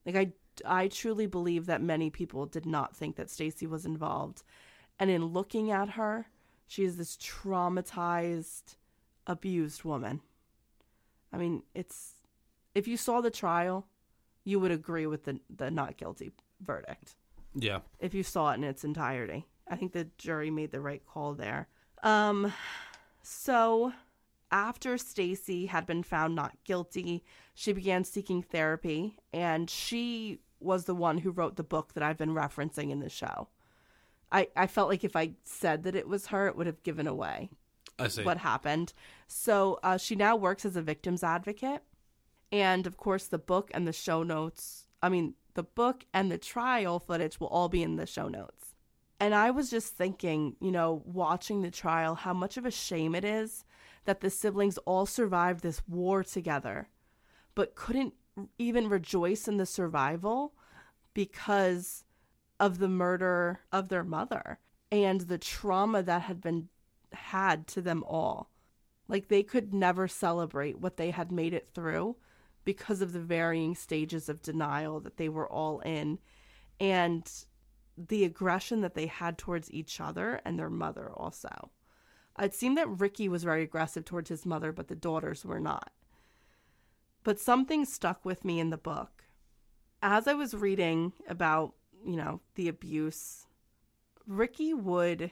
Like 0.05 0.15
I 0.15 0.33
I 0.65 0.87
truly 0.87 1.27
believe 1.27 1.65
that 1.65 1.81
many 1.81 2.09
people 2.09 2.45
did 2.45 2.65
not 2.65 2.95
think 2.95 3.15
that 3.15 3.29
Stacy 3.29 3.67
was 3.67 3.85
involved. 3.85 4.43
And 4.99 5.09
in 5.09 5.25
looking 5.25 5.71
at 5.71 5.89
her, 5.89 6.27
she 6.67 6.83
is 6.83 6.97
this 6.97 7.15
traumatized, 7.17 8.75
abused 9.25 9.83
woman. 9.83 10.21
I 11.31 11.37
mean, 11.37 11.63
it's 11.73 12.13
if 12.75 12.87
you 12.87 12.97
saw 12.97 13.21
the 13.21 13.31
trial, 13.31 13.87
you 14.43 14.59
would 14.59 14.71
agree 14.71 15.07
with 15.07 15.23
the 15.25 15.39
the 15.55 15.71
not 15.71 15.97
guilty 15.97 16.31
verdict. 16.61 17.15
Yeah. 17.55 17.79
If 17.99 18.13
you 18.13 18.23
saw 18.23 18.51
it 18.51 18.55
in 18.55 18.63
its 18.63 18.83
entirety. 18.83 19.45
I 19.69 19.75
think 19.75 19.91
the 19.91 20.07
jury 20.17 20.49
made 20.49 20.71
the 20.71 20.79
right 20.79 21.05
call 21.05 21.33
there. 21.33 21.67
Um 22.03 22.53
so 23.21 23.93
after 24.51 24.97
Stacy 24.97 25.65
had 25.65 25.85
been 25.85 26.03
found 26.03 26.35
not 26.35 26.55
guilty, 26.63 27.23
she 27.53 27.73
began 27.73 28.03
seeking 28.03 28.41
therapy 28.41 29.17
and 29.33 29.69
she 29.69 30.39
was 30.59 30.85
the 30.85 30.95
one 30.95 31.19
who 31.19 31.31
wrote 31.31 31.55
the 31.55 31.63
book 31.63 31.93
that 31.93 32.03
I've 32.03 32.17
been 32.17 32.33
referencing 32.33 32.91
in 32.91 32.99
the 32.99 33.09
show. 33.09 33.47
I, 34.31 34.49
I 34.55 34.67
felt 34.67 34.89
like 34.89 35.03
if 35.03 35.15
I 35.15 35.31
said 35.43 35.83
that 35.83 35.95
it 35.95 36.07
was 36.07 36.27
her, 36.27 36.47
it 36.47 36.55
would 36.55 36.67
have 36.67 36.83
given 36.83 37.07
away 37.07 37.49
I 37.97 38.07
see. 38.07 38.23
what 38.23 38.37
happened. 38.37 38.93
So 39.27 39.79
uh, 39.83 39.97
she 39.97 40.15
now 40.15 40.35
works 40.35 40.65
as 40.65 40.75
a 40.75 40.81
victim's 40.81 41.23
advocate. 41.23 41.81
And 42.51 42.87
of 42.87 42.97
course, 42.97 43.27
the 43.27 43.37
book 43.37 43.71
and 43.73 43.87
the 43.87 43.93
show 43.93 44.23
notes, 44.23 44.87
I 45.01 45.09
mean, 45.09 45.35
the 45.53 45.63
book 45.63 46.05
and 46.13 46.31
the 46.31 46.37
trial 46.37 46.99
footage 46.99 47.39
will 47.39 47.47
all 47.47 47.69
be 47.69 47.83
in 47.83 47.95
the 47.95 48.05
show 48.05 48.27
notes. 48.27 48.75
And 49.19 49.33
I 49.33 49.51
was 49.51 49.69
just 49.69 49.95
thinking, 49.95 50.55
you 50.61 50.71
know, 50.71 51.01
watching 51.05 51.61
the 51.61 51.71
trial, 51.71 52.15
how 52.15 52.33
much 52.33 52.57
of 52.57 52.65
a 52.65 52.71
shame 52.71 53.15
it 53.15 53.25
is 53.25 53.65
that 54.05 54.21
the 54.21 54.29
siblings 54.29 54.77
all 54.79 55.05
survived 55.05 55.63
this 55.63 55.81
war 55.87 56.23
together, 56.23 56.87
but 57.55 57.75
couldn't 57.75 58.13
even 58.57 58.89
rejoice 58.89 59.47
in 59.47 59.57
the 59.57 59.65
survival 59.65 60.53
because 61.13 62.03
of 62.59 62.79
the 62.79 62.87
murder 62.87 63.61
of 63.71 63.89
their 63.89 64.03
mother 64.03 64.59
and 64.91 65.21
the 65.21 65.37
trauma 65.37 66.03
that 66.03 66.23
had 66.23 66.41
been 66.41 66.69
had 67.13 67.67
to 67.67 67.81
them 67.81 68.03
all. 68.07 68.51
Like 69.07 69.27
they 69.27 69.43
could 69.43 69.73
never 69.73 70.07
celebrate 70.07 70.79
what 70.79 70.97
they 70.97 71.11
had 71.11 71.31
made 71.31 71.53
it 71.53 71.69
through 71.73 72.17
because 72.65 73.01
of 73.01 73.13
the 73.13 73.19
varying 73.19 73.75
stages 73.75 74.27
of 74.27 74.41
denial 74.41 74.99
that 74.99 75.17
they 75.17 75.29
were 75.29 75.49
all 75.49 75.79
in 75.79 76.19
and 76.79 77.29
the 77.97 78.25
aggression 78.25 78.81
that 78.81 78.93
they 78.93 79.07
had 79.07 79.37
towards 79.37 79.71
each 79.71 79.99
other 79.99 80.41
and 80.45 80.59
their 80.59 80.69
mother 80.69 81.11
also. 81.15 81.71
It 82.39 82.53
seemed 82.53 82.77
that 82.77 82.99
Ricky 82.99 83.27
was 83.27 83.43
very 83.43 83.63
aggressive 83.63 84.05
towards 84.05 84.29
his 84.29 84.45
mother, 84.45 84.71
but 84.71 84.89
the 84.89 84.95
daughters 84.95 85.43
were 85.43 85.59
not. 85.59 85.91
But 87.27 87.41
something 87.41 87.83
stuck 87.83 88.23
with 88.23 88.45
me 88.45 88.57
in 88.57 88.69
the 88.69 88.77
book. 88.77 89.25
As 90.01 90.29
I 90.29 90.33
was 90.33 90.53
reading 90.53 91.11
about, 91.27 91.73
you 92.05 92.15
know, 92.15 92.39
the 92.55 92.69
abuse, 92.69 93.47
Ricky 94.25 94.73
would 94.73 95.31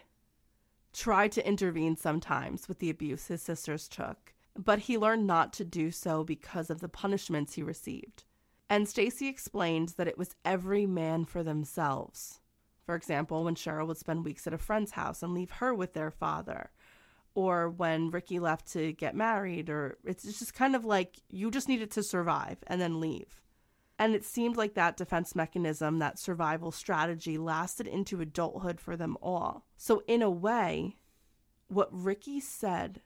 try 0.91 1.30
to 1.30 1.47
intervene 1.47 1.95
sometimes 1.95 2.67
with 2.67 2.80
the 2.80 2.89
abuse 2.89 3.27
his 3.27 3.41
sisters 3.41 3.88
took, 3.88 4.34
but 4.57 4.80
he 4.80 4.97
learned 4.97 5.26
not 5.26 5.53
to 5.53 5.63
do 5.63 5.89
so 5.89 6.26
because 6.26 6.69
of 6.69 6.81
the 6.81 6.89
punishments 6.89 7.53
he 7.53 7.63
received. 7.63 8.26
And 8.69 8.89
Stacy 8.89 9.30
explained 9.30 9.93
that 9.95 10.09
it 10.09 10.17
was 10.17 10.35
every 10.43 10.85
man 10.85 11.23
for 11.23 11.43
themselves. 11.43 12.41
For 12.85 12.95
example, 12.95 13.45
when 13.45 13.55
Cheryl 13.55 13.88
would 13.88 13.97
spend 13.97 14.26
weeks 14.26 14.45
at 14.45 14.53
a 14.53 14.57
friend's 14.57 14.91
house 14.91 15.23
and 15.23 15.34
leave 15.34 15.51
her 15.51 15.73
with 15.73 15.93
their 15.93 16.11
father, 16.11 16.72
or 17.36 17.70
when 17.70 18.10
Ricky 18.10 18.40
left 18.40 18.72
to 18.72 18.94
get 18.94 19.14
married, 19.14 19.70
or 19.70 19.98
it's 20.03 20.24
just 20.24 20.53
kind 20.53 20.76
of 20.76 20.86
like 20.86 21.18
you 21.30 21.52
just 21.52 21.68
needed 21.68 21.91
to 21.91 22.03
survive 22.03 22.57
and 22.66 22.82
then 22.82 22.99
leave. 22.99 23.41
And 23.99 24.16
it 24.16 24.26
seemed 24.26 24.57
like 24.57 24.74
that 24.74 24.98
defense 24.98 25.36
mechanism, 25.36 25.99
that 25.99 26.20
survival 26.20 26.72
strategy, 26.72 27.38
lasted 27.38 27.88
into 27.88 28.20
adulthood 28.20 28.82
for 28.82 28.98
them 28.98 29.18
all. 29.22 29.66
So, 29.78 30.03
in 30.07 30.22
a 30.22 30.30
way, 30.30 30.98
what 31.68 31.90
Ricky 31.91 32.40
said 32.40 33.02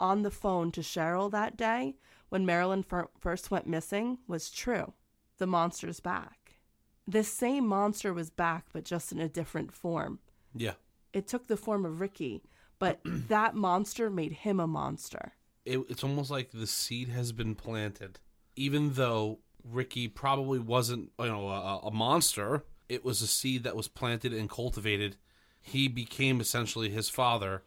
on 0.00 0.22
the 0.22 0.30
phone 0.30 0.70
to 0.72 0.80
Cheryl 0.80 1.30
that 1.30 1.56
day 1.56 1.96
when 2.28 2.46
Marilyn 2.46 2.82
fir- 2.82 3.08
first 3.18 3.50
went 3.50 3.66
missing 3.66 4.18
was 4.26 4.50
true. 4.50 4.92
The 5.38 5.46
monster's 5.46 6.00
back. 6.00 6.60
This 7.06 7.28
same 7.28 7.66
monster 7.66 8.14
was 8.14 8.30
back, 8.30 8.66
but 8.72 8.84
just 8.84 9.12
in 9.12 9.20
a 9.20 9.28
different 9.28 9.72
form. 9.72 10.20
Yeah. 10.54 10.74
It 11.12 11.28
took 11.28 11.46
the 11.46 11.56
form 11.56 11.84
of 11.84 12.00
Ricky, 12.00 12.42
but 12.84 13.00
that 13.28 13.54
monster 13.54 14.10
made 14.10 14.32
him 14.32 14.60
a 14.60 14.66
monster. 14.66 15.32
It, 15.64 15.78
it's 15.88 16.04
almost 16.04 16.30
like 16.30 16.50
the 16.50 16.66
seed 16.66 17.08
has 17.08 17.32
been 17.32 17.54
planted. 17.54 18.20
Even 18.56 18.92
though 18.94 19.38
Ricky 19.64 20.08
probably 20.08 20.58
wasn't, 20.58 21.10
you 21.18 21.26
know, 21.26 21.48
a, 21.48 21.78
a 21.84 21.90
monster, 21.90 22.64
it 22.88 23.04
was 23.04 23.22
a 23.22 23.26
seed 23.26 23.64
that 23.64 23.74
was 23.76 23.88
planted 23.88 24.32
and 24.32 24.48
cultivated. 24.48 25.16
He 25.60 25.88
became 25.88 26.40
essentially 26.40 26.90
his 26.90 27.08
father 27.08 27.62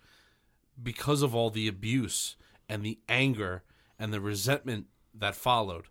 because 0.81 1.23
of 1.23 1.33
all 1.33 1.49
the 1.49 1.67
abuse 1.67 2.35
and 2.69 2.83
the 2.83 2.99
anger 3.09 3.63
and 3.97 4.13
the 4.13 4.21
resentment 4.21 4.85
that 5.15 5.35
followed. 5.35 5.85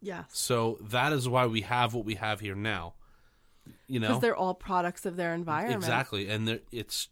Yeah. 0.00 0.24
So 0.28 0.78
that 0.80 1.12
is 1.12 1.28
why 1.28 1.46
we 1.46 1.62
have 1.62 1.92
what 1.92 2.04
we 2.04 2.14
have 2.14 2.38
here 2.38 2.54
now. 2.54 2.94
You 3.88 3.98
know, 4.00 4.08
Because 4.08 4.22
they're 4.22 4.36
all 4.36 4.54
products 4.54 5.04
of 5.04 5.16
their 5.16 5.34
environment. 5.34 5.82
exactly, 5.82 6.28
and 6.28 6.60
it's 6.70 7.08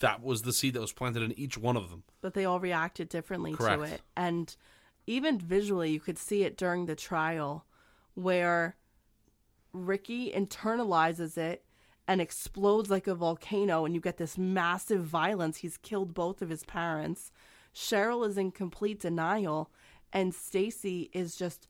that 0.00 0.22
was 0.22 0.42
the 0.42 0.52
seed 0.52 0.74
that 0.74 0.80
was 0.80 0.92
planted 0.92 1.22
in 1.22 1.32
each 1.38 1.56
one 1.56 1.76
of 1.76 1.90
them. 1.90 2.02
but 2.20 2.34
they 2.34 2.44
all 2.44 2.60
reacted 2.60 3.08
differently 3.08 3.52
Correct. 3.52 3.82
to 3.82 3.94
it. 3.94 4.02
And 4.16 4.54
even 5.06 5.38
visually, 5.38 5.90
you 5.90 6.00
could 6.00 6.18
see 6.18 6.42
it 6.42 6.56
during 6.56 6.86
the 6.86 6.96
trial 6.96 7.66
where 8.14 8.76
Ricky 9.72 10.30
internalizes 10.32 11.36
it 11.36 11.64
and 12.06 12.20
explodes 12.20 12.90
like 12.90 13.06
a 13.06 13.14
volcano, 13.14 13.84
and 13.84 13.94
you 13.94 14.00
get 14.00 14.18
this 14.18 14.36
massive 14.36 15.04
violence. 15.04 15.58
He's 15.58 15.76
killed 15.78 16.12
both 16.14 16.42
of 16.42 16.50
his 16.50 16.64
parents. 16.64 17.32
Cheryl 17.74 18.26
is 18.28 18.36
in 18.38 18.50
complete 18.52 19.00
denial, 19.00 19.70
and 20.12 20.34
Stacy 20.34 21.10
is 21.12 21.34
just 21.34 21.66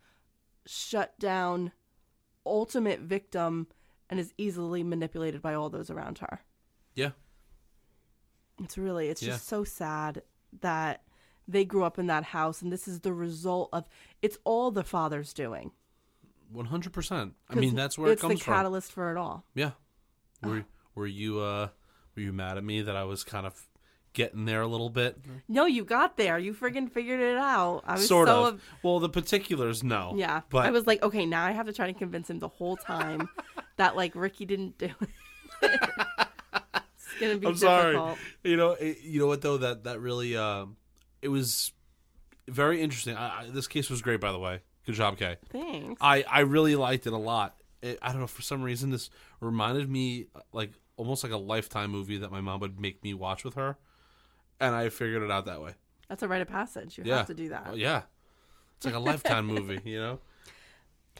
shut 0.66 1.18
down, 1.18 1.72
ultimate 2.44 3.00
victim, 3.00 3.68
and 4.10 4.18
is 4.20 4.34
easily 4.36 4.82
manipulated 4.82 5.40
by 5.40 5.54
all 5.54 5.70
those 5.70 5.88
around 5.88 6.18
her. 6.18 6.40
Yeah, 6.94 7.10
It's 8.62 8.78
really, 8.78 9.08
it's 9.08 9.22
Yeah. 9.22 9.32
just 9.32 9.46
so 9.48 9.64
sad 9.64 10.22
that 10.60 11.02
they 11.48 11.64
grew 11.64 11.82
up 11.84 11.98
in 11.98 12.06
that 12.06 12.24
house, 12.24 12.62
and 12.62 12.72
this 12.72 12.86
is 12.88 13.00
the 13.00 13.12
result 13.12 13.68
of 13.72 13.88
it's 14.22 14.38
all 14.44 14.70
the 14.70 14.84
father's 14.84 15.32
doing. 15.32 15.72
one 16.50 16.66
hundred 16.66 16.92
percent. 16.92 17.34
I 17.50 17.56
mean, 17.56 17.74
that's 17.74 17.98
where 17.98 18.12
it's 18.12 18.20
it 18.20 18.26
comes 18.26 18.38
the 18.38 18.44
from. 18.44 18.54
catalyst 18.54 18.92
for 18.92 19.10
it 19.10 19.16
all. 19.18 19.44
Yeah. 19.54 19.72
Were 20.42 20.64
were 20.94 21.06
you 21.06 21.40
uh 21.40 21.68
were 22.14 22.22
you 22.22 22.32
mad 22.32 22.56
at 22.58 22.64
me 22.64 22.82
that 22.82 22.94
I 22.96 23.02
was 23.04 23.24
kind 23.24 23.44
of 23.46 23.68
getting 24.12 24.44
there 24.44 24.60
a 24.62 24.66
little 24.68 24.90
bit? 24.90 25.18
No, 25.48 25.66
you 25.66 25.84
got 25.84 26.16
there. 26.16 26.38
You 26.38 26.54
friggin' 26.54 26.88
figured 26.92 27.18
it 27.20 27.36
out. 27.36 27.82
I 27.84 27.94
was 27.94 28.06
Sort 28.06 28.28
so 28.28 28.44
of. 28.46 28.62
Well, 28.84 29.00
the 29.00 29.08
particulars, 29.08 29.82
no. 29.82 30.14
yeah. 30.16 30.42
but 30.50 30.64
I 30.66 30.70
was 30.70 30.86
like, 30.86 31.02
okay, 31.02 31.26
now 31.26 31.44
I 31.44 31.50
have 31.50 31.66
to 31.66 31.72
try 31.72 31.88
to 31.92 31.98
convince 31.98 32.30
him 32.30 32.38
the 32.38 32.46
whole 32.48 32.76
time 32.76 33.28
that 33.76 33.96
like 33.96 34.14
Ricky 34.14 34.44
didn't 34.46 34.78
do 34.78 34.90
it. 35.62 35.80
it's 37.24 37.40
gonna 37.40 37.40
be 37.40 37.46
I'm 37.46 37.56
sorry. 37.56 38.16
You 38.42 38.56
know, 38.56 38.72
it, 38.72 38.98
you 39.02 39.20
know 39.20 39.26
what 39.26 39.42
though 39.42 39.58
that 39.58 39.84
that 39.84 40.00
really 40.00 40.36
uh, 40.36 40.66
it 41.22 41.28
was 41.28 41.72
very 42.48 42.80
interesting. 42.80 43.16
I, 43.16 43.42
I, 43.42 43.46
this 43.50 43.66
case 43.66 43.90
was 43.90 44.02
great, 44.02 44.20
by 44.20 44.32
the 44.32 44.38
way. 44.38 44.60
Good 44.86 44.94
job, 44.94 45.18
Kay. 45.18 45.36
Thanks. 45.50 46.00
I 46.00 46.24
I 46.28 46.40
really 46.40 46.76
liked 46.76 47.06
it 47.06 47.12
a 47.12 47.18
lot. 47.18 47.56
It, 47.82 47.98
I 48.02 48.12
don't 48.12 48.20
know 48.20 48.26
for 48.26 48.42
some 48.42 48.62
reason 48.62 48.90
this 48.90 49.10
reminded 49.40 49.90
me 49.90 50.26
uh, 50.34 50.40
like 50.52 50.72
almost 50.96 51.24
like 51.24 51.32
a 51.32 51.38
lifetime 51.38 51.90
movie 51.90 52.18
that 52.18 52.30
my 52.30 52.40
mom 52.40 52.60
would 52.60 52.78
make 52.80 53.02
me 53.02 53.14
watch 53.14 53.44
with 53.44 53.54
her, 53.54 53.76
and 54.60 54.74
I 54.74 54.88
figured 54.88 55.22
it 55.22 55.30
out 55.30 55.46
that 55.46 55.62
way. 55.62 55.72
That's 56.08 56.22
a 56.22 56.28
rite 56.28 56.42
of 56.42 56.48
passage. 56.48 56.98
You 56.98 57.04
yeah, 57.06 57.18
have 57.18 57.26
to 57.28 57.34
do 57.34 57.48
that. 57.48 57.68
Oh, 57.70 57.74
yeah, 57.74 58.02
it's 58.76 58.86
like 58.86 58.94
a 58.94 58.98
lifetime 58.98 59.46
movie, 59.46 59.80
you 59.84 59.98
know. 60.00 60.20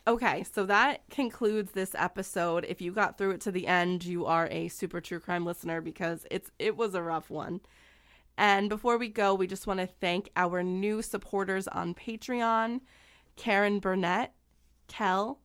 Okay, 0.07 0.45
so 0.53 0.67
that 0.67 1.09
concludes 1.09 1.73
this 1.73 1.95
episode. 1.95 2.67
If 2.69 2.83
you 2.83 2.93
got 2.93 3.17
through 3.17 3.31
it 3.31 3.41
to 3.43 3.51
the 3.51 3.67
end, 3.67 4.05
you 4.05 4.27
are 4.27 4.49
a 4.51 4.69
super 4.69 5.01
true 5.01 5.19
crime 5.19 5.47
listener 5.47 5.81
because 5.81 6.27
it's 6.31 6.51
it 6.59 6.77
was 6.77 6.95
a 6.95 7.03
rough 7.03 7.31
one. 7.31 7.61
And 8.37 8.69
before 8.69 8.99
we 8.99 9.09
go, 9.09 9.35
we 9.35 9.47
just 9.47 9.67
want 9.67 9.81
to 9.81 9.87
thank 9.87 10.29
our 10.37 10.63
new 10.63 11.01
supporters 11.01 11.67
on 11.69 11.95
Patreon, 11.95 12.83
Karen 13.37 13.79
Burnett, 13.79 14.35
Kel, 14.89 15.41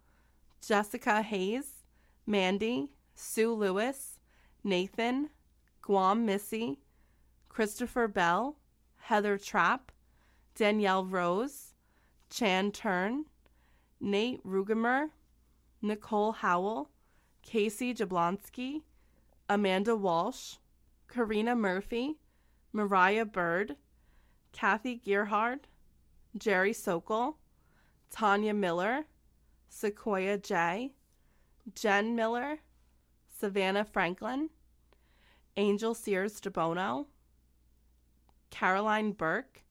Jessica 0.66 1.22
Hayes, 1.22 1.86
Mandy, 2.28 2.90
Sue 3.16 3.54
Lewis, 3.54 4.20
Nathan, 4.62 5.30
Guam 5.82 6.26
Missy, 6.26 6.80
Christopher 7.48 8.10
Bell, 8.10 8.58
Heather 8.98 9.38
Trapp, 9.38 9.94
Danielle 10.54 11.06
Rose, 11.06 11.76
Chan 12.30 12.74
Turn, 12.74 13.24
Nate 14.02 14.46
Rugemer, 14.46 15.10
Nicole 15.82 16.32
Howell, 16.32 16.90
Casey 17.42 17.94
Jablonski, 17.94 18.82
Amanda 19.48 19.96
Walsh, 19.96 20.56
Karina 21.08 21.56
Murphy, 21.56 22.18
Mariah 22.72 23.26
Bird, 23.26 23.76
Kathy 24.52 25.02
Gearhard, 25.06 25.62
Jerry 26.38 26.74
Sokol, 26.74 27.38
Tanya 28.12 28.54
Miller, 28.54 29.06
Sequoia 29.70 30.38
J, 30.38 30.92
Jen 31.74 32.16
Miller, 32.16 32.60
Savannah 33.40 33.86
Franklin, 33.86 34.50
Angel 35.58 35.94
Sears 35.94 36.40
DeBono, 36.40 37.06
Caroline 38.50 39.12
Burke, 39.12 39.64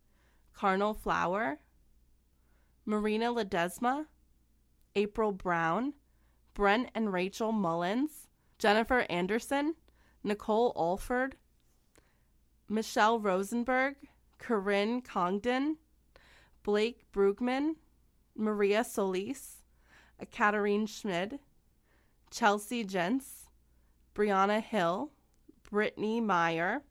Carnal 0.55 0.95
Flower, 0.95 1.59
Marina 2.85 3.27
Ledesma, 3.27 4.07
April 4.99 5.31
Brown, 5.31 5.93
Brent 6.55 6.91
and 6.93 7.13
Rachel 7.13 7.53
Mullins, 7.53 8.27
Jennifer 8.59 9.07
Anderson, 9.09 9.77
Nicole 10.25 10.73
Alford, 10.77 11.37
Michelle 12.69 13.21
Rosenberg, 13.21 13.95
Corinne 14.39 15.01
Congdon, 15.01 15.77
Blake 16.65 17.05
Brugman, 17.13 17.77
Maria 18.35 18.83
Solis, 18.83 19.59
Katarine 20.33 20.87
Schmid, 20.87 21.39
Chelsea 22.33 22.83
Jentz, 22.83 23.47
Brianna 24.17 24.61
Hill, 24.61 25.13
Brittany 25.71 26.21
Meyer, 26.21 26.83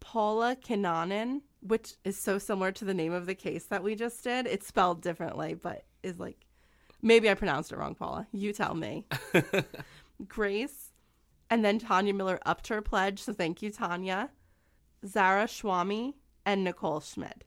Paula 0.00 0.56
Kinanen, 0.56 1.42
which 1.60 1.96
is 2.04 2.16
so 2.16 2.38
similar 2.38 2.72
to 2.72 2.86
the 2.86 2.94
name 2.94 3.12
of 3.12 3.26
the 3.26 3.34
case 3.34 3.66
that 3.66 3.82
we 3.82 3.94
just 3.94 4.24
did. 4.24 4.46
It's 4.46 4.66
spelled 4.66 5.02
differently, 5.02 5.52
but 5.52 5.84
is 6.02 6.18
like 6.18 6.46
maybe 7.02 7.30
I 7.30 7.34
pronounced 7.34 7.72
it 7.72 7.78
wrong, 7.78 7.94
Paula. 7.94 8.26
You 8.32 8.52
tell 8.52 8.74
me. 8.74 9.06
Grace, 10.28 10.92
And 11.48 11.64
then 11.64 11.78
Tanya 11.78 12.12
Miller 12.12 12.38
upped 12.44 12.68
her 12.68 12.82
pledge, 12.82 13.20
so 13.20 13.32
thank 13.32 13.62
you, 13.62 13.70
Tanya. 13.70 14.30
Zara 15.06 15.46
Schwami, 15.46 16.14
and 16.44 16.64
Nicole 16.64 17.00
Schmid. 17.00 17.44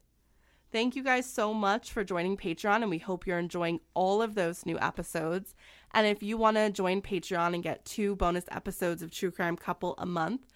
Thank 0.72 0.96
you 0.96 1.04
guys 1.04 1.30
so 1.30 1.54
much 1.54 1.92
for 1.92 2.02
joining 2.02 2.36
Patreon, 2.36 2.82
and 2.82 2.90
we 2.90 2.98
hope 2.98 3.26
you're 3.26 3.38
enjoying 3.38 3.80
all 3.94 4.22
of 4.22 4.34
those 4.34 4.66
new 4.66 4.78
episodes. 4.80 5.54
And 5.92 6.06
if 6.06 6.20
you 6.20 6.36
want 6.36 6.56
to 6.56 6.70
join 6.70 7.00
Patreon 7.00 7.54
and 7.54 7.62
get 7.62 7.84
two 7.84 8.16
bonus 8.16 8.44
episodes 8.50 9.00
of 9.00 9.12
True 9.12 9.30
Crime 9.30 9.56
Couple 9.56 9.94
a 9.98 10.06
month, 10.06 10.46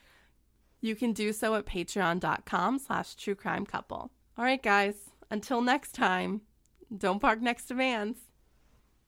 you 0.80 0.94
can 0.94 1.12
do 1.12 1.32
so 1.32 1.54
at 1.54 1.66
patreon.com 1.66 2.78
slash 2.78 3.14
true 3.16 3.34
crime 3.34 3.66
couple. 3.66 4.10
All 4.36 4.44
right, 4.44 4.62
guys, 4.62 4.94
until 5.30 5.60
next 5.60 5.92
time, 5.92 6.42
don't 6.96 7.20
park 7.20 7.40
next 7.40 7.66
to 7.66 7.74
vans. 7.74 8.16